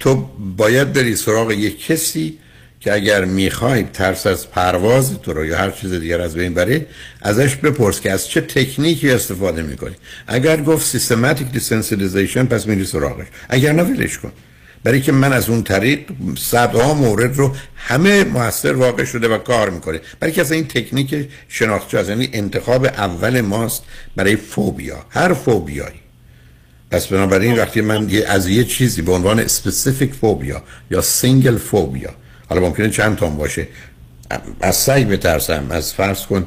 تو 0.04 0.28
باید 0.56 0.92
بری 0.92 1.16
سراغ 1.16 1.52
یک 1.52 1.86
کسی 1.86 2.38
که 2.80 2.92
اگر 2.92 3.24
می‌خوای 3.24 3.82
ترس 3.82 4.26
از 4.26 4.50
پرواز 4.50 5.20
تو 5.20 5.32
رو 5.32 5.44
یا 5.44 5.58
هر 5.58 5.70
چیز 5.70 5.92
دیگر 5.92 6.20
از 6.20 6.34
بین 6.34 6.54
بره 6.54 6.86
ازش 7.22 7.56
بپرس 7.56 8.00
که 8.00 8.10
از 8.10 8.28
چه 8.28 8.40
تکنیکی 8.40 9.10
استفاده 9.10 9.62
می‌کنی. 9.62 9.94
اگر 10.26 10.62
گفت 10.62 10.86
systematic 10.86 11.52
desensitization 11.52 12.46
پس 12.46 12.66
میری 12.66 12.84
سراغش. 12.84 13.26
اگر 13.48 13.72
نه 13.72 13.82
ولش 13.82 14.18
کن. 14.18 14.32
برای 14.84 15.00
که 15.00 15.12
من 15.12 15.32
از 15.32 15.48
اون 15.48 15.62
طریق 15.62 16.00
صدها 16.38 16.94
مورد 16.94 17.36
رو 17.36 17.56
همه 17.76 18.24
موثر 18.24 18.72
واقع 18.72 19.04
شده 19.04 19.28
و 19.28 19.38
کار 19.38 19.70
می‌کنه. 19.70 20.00
برای 20.20 20.32
که 20.32 20.40
اصلا 20.40 20.56
این 20.56 20.68
تکنیک 20.68 21.28
شناخت 21.48 21.94
از 21.94 22.08
یعنی 22.08 22.30
انتخاب 22.32 22.84
اول 22.84 23.40
ماست 23.40 23.82
برای 24.16 24.36
فوبیا. 24.36 25.06
هر 25.10 25.34
فوبیایی. 25.34 26.03
پس 26.94 27.06
بنابراین 27.06 27.58
وقتی 27.58 27.80
من 27.80 28.10
یه 28.10 28.26
از 28.28 28.48
یه 28.48 28.64
چیزی 28.64 29.02
به 29.02 29.12
عنوان 29.12 29.40
specific 29.40 30.14
phobia 30.14 30.62
یا 30.90 31.00
single 31.00 31.56
phobia 31.56 32.10
حالا 32.48 32.60
ممکنه 32.62 32.90
چند 32.90 33.16
تام 33.16 33.36
باشه 33.36 33.68
از 34.60 34.76
سگ 34.76 35.08
بترسم 35.08 35.66
از 35.70 35.94
فرض 35.94 36.26
کن 36.26 36.46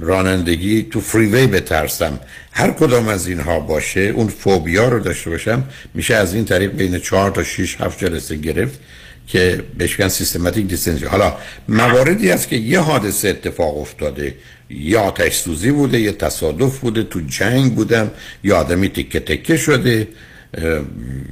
رانندگی 0.00 0.82
تو 0.82 1.00
freeway 1.00 1.46
بترسم 1.46 2.20
هر 2.52 2.70
کدام 2.70 3.08
از 3.08 3.26
اینها 3.26 3.60
باشه 3.60 4.00
اون 4.00 4.28
فوبیا 4.28 4.88
رو 4.88 5.00
داشته 5.00 5.30
باشم 5.30 5.64
میشه 5.94 6.14
از 6.14 6.34
این 6.34 6.44
طریق 6.44 6.70
بین 6.72 6.98
چهار 6.98 7.30
تا 7.30 7.42
6 7.42 7.80
هفت 7.80 7.98
جلسه 7.98 8.36
گرفت. 8.36 8.80
که 9.28 9.62
بهش 9.78 9.98
میگن 9.98 10.08
systematic 10.08 10.66
desensi 10.66 11.04
حالا 11.04 11.36
مواردی 11.68 12.30
هست 12.30 12.48
که 12.48 12.56
یه 12.56 12.80
حادثه 12.80 13.28
اتفاق 13.28 13.78
افتاده 13.78 14.34
یا 14.70 15.00
آتش 15.00 15.36
سوزی 15.36 15.70
بوده 15.70 16.00
یه 16.00 16.12
تصادف 16.12 16.78
بوده 16.78 17.02
تو 17.02 17.20
جنگ 17.20 17.74
بودم 17.74 18.10
یا 18.44 18.56
آدمی 18.56 18.88
تکه 18.88 19.20
تکه 19.20 19.56
شده 19.56 20.08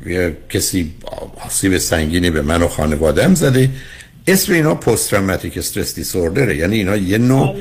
یه 0.07 0.37
کسی 0.51 0.93
آسیب 1.47 1.79
سنگینی 1.79 2.31
به 2.31 2.43
من 2.43 2.63
و 2.63 2.69
خانوادم 2.69 3.35
زده. 3.35 3.71
اسم 4.27 4.53
اینا 4.53 4.75
پست 4.75 5.11
تروماتیک 5.11 5.59
استرس 5.59 5.95
دیسوردره. 5.95 6.57
یعنی 6.57 6.77
اینا 6.77 6.97
یه 6.97 7.19
نوع 7.19 7.57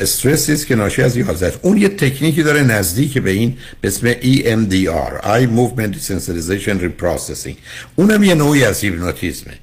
استرسی 0.00 0.52
است 0.52 0.66
که 0.66 0.74
ناشی 0.74 1.02
از 1.02 1.16
یازده 1.16 1.54
اون 1.62 1.76
یه 1.76 1.88
تکنیکی 1.88 2.42
داره 2.42 2.62
نزدیک 2.62 3.18
به 3.18 3.30
این 3.30 3.56
به 3.80 3.88
اسم 3.88 4.12
EMDR 4.12 5.22
Eye 5.22 5.48
Movement 5.56 5.96
Desensitization 5.96 6.80
Reprocessing. 6.80 7.54
اونم 7.96 8.22
یه 8.22 8.34
نوعی 8.34 8.64
از 8.64 8.80
هیپنوتیزمه. 8.80 9.54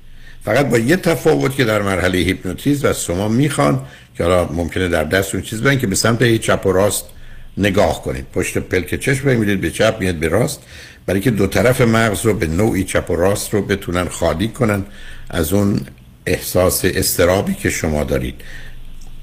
فقط 0.45 0.69
با 0.69 0.77
یه 0.77 0.95
تفاوت 0.95 1.55
که 1.55 1.63
در 1.63 1.81
مرحله 1.81 2.17
هیپنوتیزم 2.17 2.89
و 2.89 2.93
شما 2.93 3.27
می‌خوان 3.27 3.81
که 4.17 4.23
حالا 4.23 4.45
ممکنه 4.45 4.87
در 4.87 5.03
دستتون 5.03 5.41
چیز 5.41 5.61
بدن 5.61 5.77
که 5.77 5.87
به 5.87 5.95
سمت 5.95 6.35
چپ 6.35 6.65
و 6.65 6.71
راست 6.71 7.05
نگاه 7.57 8.03
کنید. 8.03 8.25
پشت 8.33 8.57
پلک 8.57 8.95
چشم 8.95 9.35
میرید 9.35 9.61
به 9.61 9.71
چپ 9.71 9.95
میاد 9.99 10.15
به 10.15 10.27
راست. 10.27 10.59
برای 11.05 11.21
که 11.21 11.31
دو 11.31 11.47
طرف 11.47 11.81
مغز 11.81 12.25
رو 12.25 12.33
به 12.33 12.47
نوعی 12.47 12.83
چپ 12.83 13.11
و 13.11 13.15
راست 13.15 13.53
رو 13.53 13.61
بتونن 13.61 14.07
خالی 14.07 14.47
کنن 14.47 14.85
از 15.29 15.53
اون 15.53 15.81
احساس 16.25 16.85
استرابی 16.85 17.53
که 17.53 17.69
شما 17.69 18.03
دارید. 18.03 18.35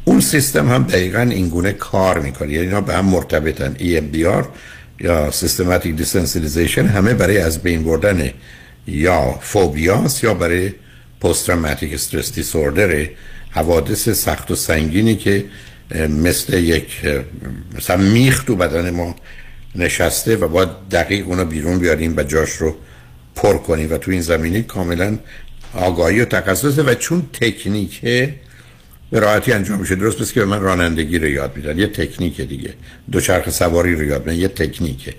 اون 0.09 0.21
سیستم 0.21 0.69
هم 0.69 0.83
دقیقا 0.83 1.21
این 1.21 1.49
گونه 1.49 1.73
کار 1.73 2.19
می‌کنه. 2.21 2.53
یعنی 2.53 2.67
اینا 2.67 2.81
به 2.81 2.95
هم 2.95 3.05
مرتبطن. 3.05 3.75
EMDR 3.79 4.45
یا 5.01 5.31
Systematic 5.31 6.01
Desensitization 6.01 6.79
همه 6.79 7.15
برای 7.15 7.39
از 7.39 7.59
بین 7.59 7.85
بردن 7.85 8.31
یا 8.87 9.39
فوبیاس 9.41 10.25
یا 10.25 10.35
برای 10.35 10.73
پست 11.21 11.47
تروماتیک 11.47 11.93
استرس 11.95 12.33
دیسوردر 12.33 13.09
حوادث 13.51 14.09
سخت 14.09 14.51
و 14.51 14.55
سنگینی 14.55 15.17
که 15.17 15.45
مثل 16.09 16.59
یک 16.59 16.87
مثلا 17.77 17.97
میخ 17.97 18.45
تو 18.45 18.57
بدن 18.57 18.91
ما 18.91 19.17
نشسته 19.77 20.37
و 20.37 20.49
باید 20.49 20.69
دقیق 20.91 21.29
اونو 21.29 21.45
بیرون 21.45 21.79
بیاریم 21.79 22.17
و 22.17 22.23
جاش 22.23 22.51
رو 22.51 22.77
پر 23.35 23.59
کنیم. 23.59 23.93
و 23.93 23.97
تو 23.99 24.11
این 24.11 24.21
زمینه 24.21 24.63
کاملا 24.63 25.19
آگاهی 25.75 26.21
و 26.21 26.25
تخصصه 26.25 26.83
و 26.83 26.95
چون 26.95 27.23
تکنیکه 27.33 28.35
به 29.11 29.21
راحتی 29.21 29.53
انجام 29.53 29.81
میشه. 29.81 29.95
درست 29.95 30.21
مثل 30.21 30.35
که 30.35 30.45
من 30.45 30.61
رانندگی 30.61 31.19
رو 31.19 31.29
یاد 31.29 31.57
میدن. 31.57 31.79
یه 31.79 31.87
تکنیک 31.87 32.41
دیگه. 32.41 32.75
دوچرخه 33.13 33.51
سواری 33.51 33.95
رو 33.95 34.05
یاد 34.05 34.27
میدن. 34.27 34.39
یه 34.39 34.49
تکنیکه. 34.49 35.15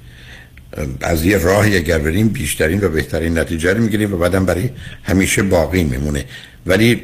از 1.02 1.26
یه 1.26 1.38
راهی 1.38 1.78
اگر 1.78 1.98
بریم 1.98 2.30
بیشترین 2.30 2.84
و 2.84 2.90
بهترین 2.90 3.38
نتیجه 3.38 3.74
رو 3.74 3.84
می‌گیریم 3.84 4.14
و 4.14 4.18
بعدم 4.18 4.46
برای 4.46 4.70
همیشه 5.04 5.44
باقی 5.44 5.84
میمونه. 5.84 6.26
ولی 6.66 7.04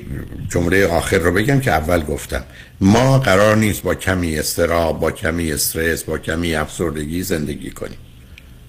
جمله 0.50 0.86
آخر 0.86 1.18
رو 1.18 1.32
بگم 1.32 1.60
که 1.60 1.72
اول 1.72 2.04
گفتم. 2.04 2.44
ما 2.82 3.20
قرار 3.20 3.56
نیست 3.56 3.84
با 3.84 3.96
کمی 3.96 4.40
استراب 4.40 5.00
با 5.00 5.12
کمی 5.12 5.52
استرس 5.52 6.04
با 6.04 6.18
کمی 6.18 6.56
افسردگی 6.56 7.24
زندگی 7.24 7.70
کنیم. 7.70 7.98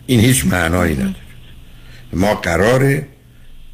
این 0.07 0.21
هیچ 0.21 0.47
معنایی 0.47 0.95
نداره. 0.95 1.15
ما 2.13 2.35
قراره 2.35 3.07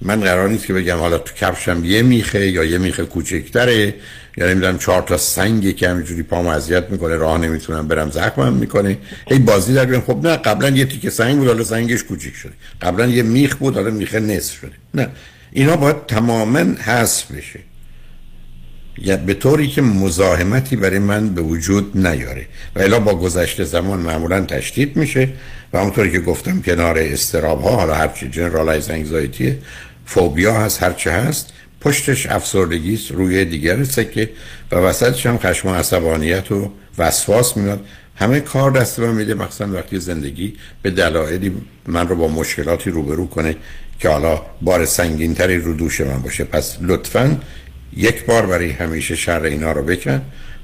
من 0.01 0.21
قرار 0.21 0.49
نیست 0.49 0.67
که 0.67 0.73
بگم 0.73 0.99
حالا 0.99 1.19
تو 1.19 1.35
کفشم 1.35 1.85
یه 1.85 2.03
میخه 2.03 2.51
یا 2.51 2.65
یه 2.65 2.79
میخه 2.79 3.05
کوچکتره. 3.05 3.95
یا 4.37 4.51
نمی‌دونم 4.51 4.79
چهار 4.79 5.03
تا 5.03 5.17
سنگی 5.17 5.73
که 5.73 5.89
همینجوری 5.89 6.23
پامو 6.23 6.49
اذیت 6.49 6.91
می‌کنه 6.91 7.17
راه 7.17 7.39
نمی‌تونم 7.39 7.89
برم 7.89 8.11
زخمم 8.11 8.53
می‌کنه. 8.53 8.99
هی 9.31 9.39
بازی 9.39 9.75
در 9.75 10.01
خب 10.01 10.27
نه 10.27 10.37
قبلا 10.37 10.69
یه 10.69 10.85
تیکه 10.85 11.11
سنگ 11.11 11.39
بود 11.39 11.49
حالا 11.49 11.65
سنگش 11.65 12.05
کوچیک 12.05 12.35
شده. 12.35 12.53
قبلا 12.83 13.07
یه 13.07 13.23
میخ 13.23 13.57
بود 13.57 13.75
حالا 13.75 13.91
میخه 13.91 14.21
نصف 14.21 14.55
شده. 14.61 14.73
نه 14.95 15.09
اینا 15.53 15.77
باید 15.77 16.07
تماما 16.07 16.59
حذف 16.59 17.33
بشه. 17.33 17.61
یا 18.99 19.17
به 19.17 19.35
طوری 19.35 19.69
که 19.69 19.83
مزاحمتی 19.83 20.77
برای 20.77 20.99
من 20.99 21.29
به 21.29 21.43
وجود 21.43 22.07
نیاره. 22.07 22.47
و 22.77 22.81
الا 22.81 23.01
با 23.01 23.15
گذشته 23.15 23.65
زمان 23.65 23.99
معمولا 23.99 24.41
تشدید 24.41 24.97
میشه. 24.97 25.29
و 25.73 25.79
همونطوری 25.79 26.13
که 26.13 26.21
گفتم 26.21 26.63
کنار 26.63 26.99
استراب 26.99 27.63
ها 27.63 27.77
حالا 27.77 27.95
هرچی 27.95 28.29
جنرالایز 28.29 28.91
انگزایتی 28.91 29.59
فوبیا 30.07 30.55
هست 30.55 30.83
هرچه 30.83 31.11
هست. 31.11 31.53
پشتش 31.83 32.27
افسردگی 32.27 32.95
است 32.95 33.11
روی 33.11 33.45
دیگر 33.45 33.85
سکه 33.85 34.31
و 34.73 34.77
وسطش 34.77 35.27
هم 35.27 35.39
خشم 35.39 35.69
و 35.69 35.75
عصبانیت 35.75 36.53
و 36.53 36.73
وسواس 36.99 37.57
میاد. 37.57 37.87
همه 38.17 38.41
کار 38.41 38.71
دست 38.71 38.99
من 38.99 39.15
میده 39.15 39.35
مخصوصا 39.35 39.73
وقتی 39.73 39.99
زندگی 39.99 40.55
به 40.83 40.91
دلایلی 40.91 41.53
من 41.87 42.09
رو 42.09 42.17
با 42.17 42.29
مشکلاتی 42.29 42.91
روبرو 42.91 43.27
کنه 43.27 43.57
که 43.99 44.09
حالا 44.09 44.43
بار 44.63 44.85
سنگینتری 44.85 45.59
رو 45.59 45.75
دوش 45.75 46.01
من 46.01 46.23
باشه. 46.23 46.45
پس 46.45 46.77
لطفاً 46.81 47.41
یک 47.97 48.27
بار 48.27 48.47
برای 48.47 48.71
همیشه 48.71 49.17
شر 49.17 49.43
اینا 49.43 49.73
رو 49.73 49.83
بکن. 49.83 50.23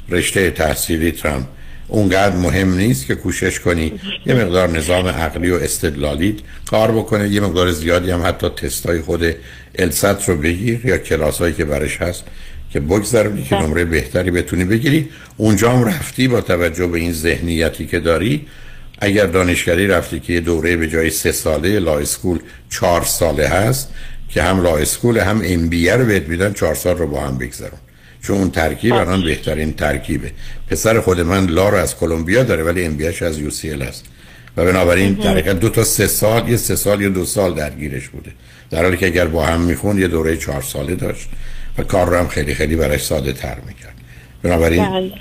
رشته 0.08 0.50
تحصیلیت 0.50 1.26
هم 1.26 1.46
اونقدر 1.88 2.36
مهم 2.36 2.76
نیست 2.76 3.06
که 3.06 3.14
کوشش 3.14 3.60
کنی. 3.60 3.92
یه 4.26 4.34
مقدار 4.34 4.68
نظام 4.68 5.06
عقلی 5.06 5.50
و 5.50 5.54
استدلالیت 5.54 6.36
کار 6.70 6.92
بکنه. 6.92 7.28
یه 7.28 7.40
مقدار 7.40 7.72
زیادی 7.72 8.10
هم 8.10 8.22
حتی 8.26 8.48
تستای 8.48 9.00
خود 9.00 9.34
الست 9.74 10.28
رو 10.28 10.36
بگیر 10.36 10.86
یا 10.86 10.98
کلاس 10.98 11.38
هایی 11.38 11.54
که 11.54 11.64
برش 11.64 11.96
هست 11.96 12.24
که 12.70 12.80
بگذرونی 12.80 13.42
که 13.42 13.56
نمره 13.56 13.84
بهتری 13.84 14.30
بتونی 14.30 14.64
بگیری. 14.64 15.08
اونجا 15.36 15.70
هم 15.70 15.84
رفتی 15.84 16.28
با 16.28 16.40
توجه 16.40 16.86
به 16.86 16.98
این 16.98 17.12
ذهنیتی 17.12 17.86
که 17.86 18.00
داری. 18.00 18.46
اگر 18.98 19.26
دانشگاهی 19.26 19.86
رفتی 19.86 20.20
که 20.20 20.32
یه 20.32 20.40
دوره 20.40 20.76
به 20.76 20.88
جای 20.88 21.10
سه 21.10 21.32
ساله 21.32 21.78
law 21.78 21.98
school 21.98 22.38
چهار 22.70 23.04
ساله 23.04 23.48
هست 23.48 23.88
که 24.28 24.42
هم 24.42 24.62
law 24.62 24.76
school 24.76 25.18
هم 25.18 25.42
MB 25.44 25.90
رو 25.90 26.04
بهت 26.04 26.28
میدن 26.28 26.52
چهار 26.52 26.74
سال 26.74 26.96
رو 26.96 27.06
با 27.06 27.20
هم 27.20 27.38
بگذرون. 27.38 27.78
چون 28.22 28.36
اون 28.38 28.50
ترکیب 28.50 28.94
الان 28.94 29.22
بهترین 29.22 29.72
ترکیبه. 29.72 30.30
پسر 30.70 31.00
خود 31.00 31.20
من 31.20 31.46
law 31.46 31.68
رو 31.68 31.76
از 31.76 31.96
کلمبیا 31.96 32.42
داره 32.42 32.62
ولی 32.62 32.84
M 32.84 32.98
از 33.20 33.38
UCL 33.38 33.82
هست 33.82 34.04
و 34.56 34.64
بنابراین 34.64 35.12
در 35.12 35.30
حقیقت 35.30 35.60
دو 35.60 35.68
تا 35.68 35.84
سه 35.84 36.06
سال 36.06 36.48
یه 36.48 36.56
سه 36.56 36.76
سال 36.76 37.02
یا 37.02 37.08
دو 37.08 37.24
سال 37.24 37.54
درگیرش 37.54 38.08
بوده. 38.08 38.30
در 38.70 38.82
حالی 38.82 38.96
که 38.96 39.06
اگر 39.06 39.26
با 39.26 39.46
هم 39.46 39.60
میخون 39.60 39.98
یه 39.98 40.08
دوره 40.08 40.36
چهار 40.36 40.62
ساله 40.62 40.94
داشت 40.94 41.28
و 41.78 41.82
کار 41.82 42.08
رو 42.08 42.16
هم 42.16 42.28
خیلی 42.28 42.54
خیلی 42.54 42.76
براش 42.76 43.04
ساده 43.04 43.32
تر 43.32 43.56
می‌کرد. 43.66 43.94
بنابراین 44.42 45.12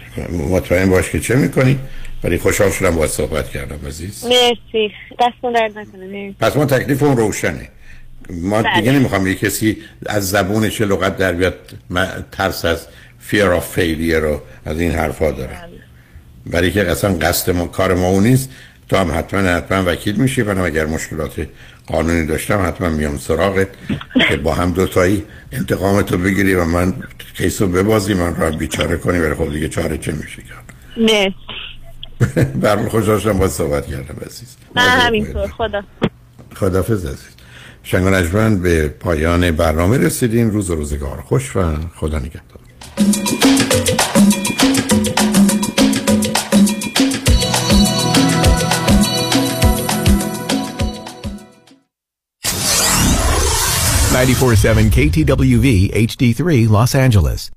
مطمئن 0.49 0.89
باش 0.89 1.09
که 1.09 1.19
چه 1.19 1.35
می‌کنی؟ 1.35 1.79
ولی 2.23 2.37
خوشحال 2.37 2.71
شدم 2.71 2.95
باید 2.95 3.09
صحبت 3.09 3.49
کردم 3.49 3.87
عزیز. 3.87 4.25
مرسی. 4.25 4.91
دستون 5.19 5.53
درد 5.53 5.77
نکنه. 5.77 6.35
پس 6.39 6.55
ما 6.55 6.65
تکلیف 6.65 7.03
اون 7.03 7.17
روشنه. 7.17 7.69
ما 8.29 8.61
بله. 8.61 8.79
دیگه 8.79 8.91
نمی‌خوام 8.91 9.27
یه 9.27 9.35
کسی 9.35 9.77
از 10.05 10.29
زبون 10.29 10.69
چه 10.69 10.85
لغت 10.85 11.17
در 11.17 11.33
بیاد 11.33 11.53
من 11.89 12.25
ترس 12.31 12.65
از 12.65 12.87
fear 13.31 13.59
of 13.59 13.77
failure 13.77 14.13
رو 14.13 14.41
از 14.65 14.79
این 14.79 14.91
حرفا 14.91 15.31
دارم. 15.31 15.69
برای 16.45 16.71
که 16.71 16.91
اصلا 16.91 17.13
قصد 17.13 17.51
ما 17.51 17.67
کار 17.67 17.93
ما 17.93 18.07
اون 18.07 18.23
نیست. 18.23 18.49
تو 18.89 18.97
هم 18.97 19.11
حتما 19.17 19.39
حتما 19.39 19.91
وکیل 19.91 20.15
میشی. 20.15 20.41
و 20.41 20.61
اگر 20.63 20.85
مشکلات 20.85 21.47
قانونی 21.87 22.25
داشتم 22.25 22.67
حتما 22.67 22.89
میام 22.89 23.17
سراغت 23.17 23.67
که 24.29 24.37
با 24.37 24.53
هم 24.53 24.71
دوتایی 24.71 25.23
انتقامتو 25.51 26.17
بگیری 26.17 26.55
و 26.55 26.65
من 26.65 26.93
کیسو 27.37 27.67
ببازی 27.67 28.13
من 28.13 28.33
هم 28.33 28.51
بیچاره 28.51 28.97
کنی. 28.97 29.19
ولی 29.19 29.35
خب 29.35 29.51
دیگه 29.51 29.69
چاره 29.69 29.97
چه 29.97 30.11
میشه 30.11 30.41
کرد 30.41 30.73
نه 30.97 31.33
برمون 32.55 32.89
خوش 32.89 33.05
داشتم 33.05 33.33
با 33.33 33.47
صحبت 33.47 33.87
کردم 33.87 34.17
عزیز. 34.25 34.55
نه 34.75 34.81
همینطور. 34.81 35.47
خدا. 35.47 35.83
خدافز 36.55 37.05
عزیز. 37.05 37.36
شنگ 37.89 38.61
به 38.61 38.87
پایان 38.87 39.51
برنامه 39.51 39.97
رسیدیم. 39.97 40.49
روز 40.49 40.69
و 40.69 40.75
روزگار. 40.75 41.21
خوش 41.21 41.55
و 41.55 41.75
خدا 41.95 42.19
نگهدار. 42.19 42.59
ninety-four-seven 54.13 54.85
KTWV 54.97 55.67
HD3 56.09 56.41
Los 56.75 56.95
Angeles. 56.95 57.56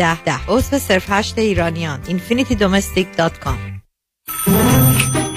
10 0.00 0.22
10 0.24 0.32
عضو 0.48 0.78
صرف 0.78 1.04
هشت 1.08 1.38
ایرانیان 1.38 2.00
infinitydomestic.com 2.08 3.58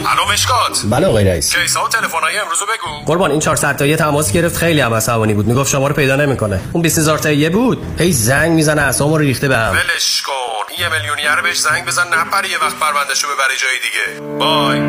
الو 0.07 0.33
مشکات. 0.33 0.81
بله 0.89 1.07
آقای 1.07 1.25
رئیس. 1.25 1.55
کیسا 1.55 1.85
و 1.85 1.87
تلفن‌های 1.87 2.37
امروز 2.37 2.57
بگو. 2.57 3.05
قربان 3.05 3.31
این 3.31 3.39
400 3.39 3.75
تایی 3.75 3.95
تماس 3.95 4.31
گرفت 4.31 4.57
خیلی 4.57 4.81
هم 4.81 4.93
عصبانی 4.93 5.33
بود. 5.33 5.47
می‌گفت 5.47 5.71
شما 5.71 5.87
رو 5.87 5.95
پیدا 5.95 6.15
نمی‌کنه. 6.15 6.61
اون 6.73 6.81
20000 6.81 7.17
تایی 7.17 7.49
بود. 7.49 7.85
هی 7.99 8.11
زنگ 8.11 8.51
می‌زنه 8.51 8.81
اسمو 8.81 9.17
رو 9.17 9.23
ریخته 9.23 9.47
بهم 9.47 9.71
ولش 9.71 10.21
کن. 10.21 10.83
یه 10.83 10.89
میلیونیر 10.89 11.41
بهش 11.43 11.59
زنگ 11.59 11.85
بزن 11.85 12.07
نپره 12.07 12.49
یه 12.49 12.57
وقت 12.57 12.75
پروندهشو 12.79 13.27
ببره 13.27 13.55
جای 13.61 13.77
دیگه. 13.83 14.37
بای. 14.39 14.79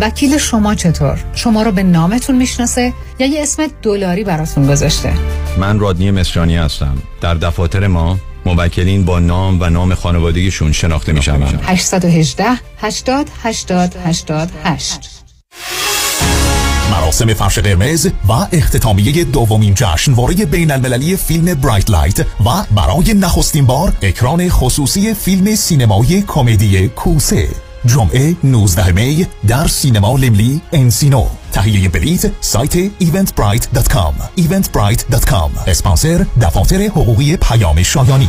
وکیل 0.00 0.38
شما 0.38 0.74
چطور؟ 0.74 1.18
شما 1.34 1.62
رو 1.62 1.72
به 1.72 1.82
نامتون 1.82 2.36
می‌شناسه 2.36 2.92
یا 3.18 3.26
یه 3.26 3.42
اسم 3.42 3.66
دلاری 3.82 4.24
براتون 4.24 4.66
گذاشته؟ 4.66 5.12
من 5.58 5.80
رادنی 5.80 6.10
مصریانی 6.10 6.56
هستم. 6.56 7.02
در 7.20 7.34
دفاتر 7.34 7.86
ما 7.86 8.18
موکلین 8.46 9.04
با 9.04 9.18
نام 9.18 9.60
و 9.60 9.70
نام 9.70 9.94
خانوادگیشون 9.94 10.72
شناخته 10.72 11.12
می 11.12 11.22
شوند 11.22 11.60
818 11.64 12.44
80 12.80 13.28
80 13.42 13.96
88 14.04 15.20
مراسم 16.90 17.34
فرش 17.34 17.58
قرمز 17.58 18.06
و 18.28 18.32
اختتامیه 18.52 19.24
دومین 19.24 19.74
جشنواره 19.74 20.34
بین 20.34 20.70
المللی 20.70 21.16
فیلم 21.16 21.54
برایت 21.54 21.90
لایت 21.90 22.20
و 22.20 22.64
برای 22.74 23.14
نخستین 23.14 23.66
بار 23.66 23.92
اکران 24.02 24.48
خصوصی 24.48 25.14
فیلم 25.14 25.54
سینمایی 25.54 26.24
کمدی 26.28 26.88
کوسه. 26.88 27.48
جمعه 27.86 28.36
19 28.44 28.92
می 28.92 29.26
در 29.48 29.66
سینما 29.66 30.16
لیملی 30.16 30.60
انسینو. 30.72 31.26
تهیه 31.52 31.88
بلیت 31.88 32.30
سایت 32.40 32.88
eventbrite.com 32.88 34.40
eventbrite.com 34.40 35.68
اسپانسر 35.68 36.26
دفاتر 36.40 36.82
حقوقی 36.82 37.36
پیام 37.36 37.82
شایانی. 37.82 38.28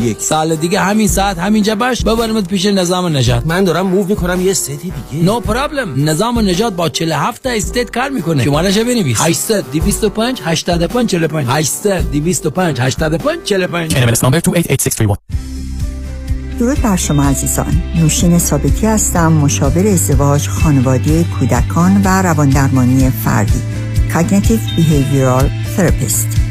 61 0.01 0.21
سال 0.21 0.55
دیگه 0.55 0.79
همین 0.79 1.07
ساعت 1.07 1.39
همینجا 1.39 1.75
باش 1.75 2.03
ببرمت 2.03 2.47
پیش 2.47 2.65
نظام 2.65 3.17
نجات 3.17 3.45
من 3.45 3.63
دارم 3.63 3.87
موو 3.87 4.05
می‌کنم 4.07 4.41
یه 4.41 4.53
ستی 4.53 4.75
دیگه. 5.11 5.25
نو 5.25 5.39
no 5.39 5.43
پرابلم 5.43 6.09
نظام 6.09 6.39
نجات 6.39 6.73
با 6.73 6.89
47 6.89 7.43
تا 7.43 7.49
استیت 7.49 7.91
کار 7.91 8.09
می‌کنه. 8.09 8.43
شمارش 8.43 8.77
بنویس. 8.77 9.17
800 9.21 9.63
225 9.71 10.41
85 10.45 11.09
45 11.09 11.47
800 11.49 12.11
225 12.11 12.79
85 12.79 13.43
45 13.43 13.93
NMLS 13.93 14.19
number 14.19 14.41
288631 14.41 15.17
درود 16.59 16.81
بر 16.81 16.95
شما 16.95 17.23
عزیزان. 17.23 17.83
نوشین 17.95 18.39
ثابتی 18.39 18.85
هستم 18.85 19.33
مشاور 19.33 19.87
ازدواج 19.87 20.47
خانواده 20.47 21.25
کودکان 21.39 22.01
و 22.05 22.21
رواندرمانی 22.21 23.09
فردی 23.09 23.61
Cognitive 24.13 24.63
Behavioral 24.77 25.45
Therapist. 25.77 26.50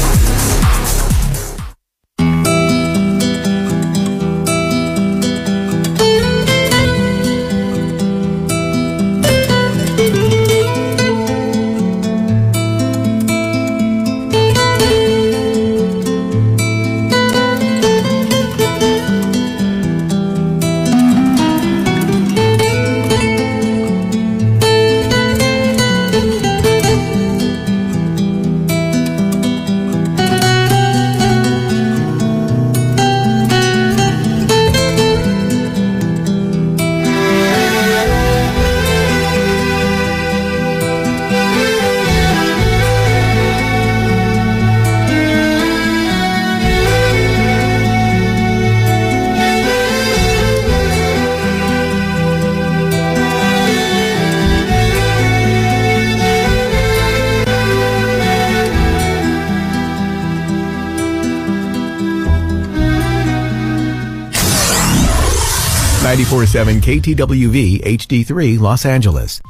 Ninety-four 66.61 67.01
seven 67.01 67.17
KTWV 67.17 67.81
HD3 67.81 68.59
Los 68.59 68.85
Angeles. 68.85 69.41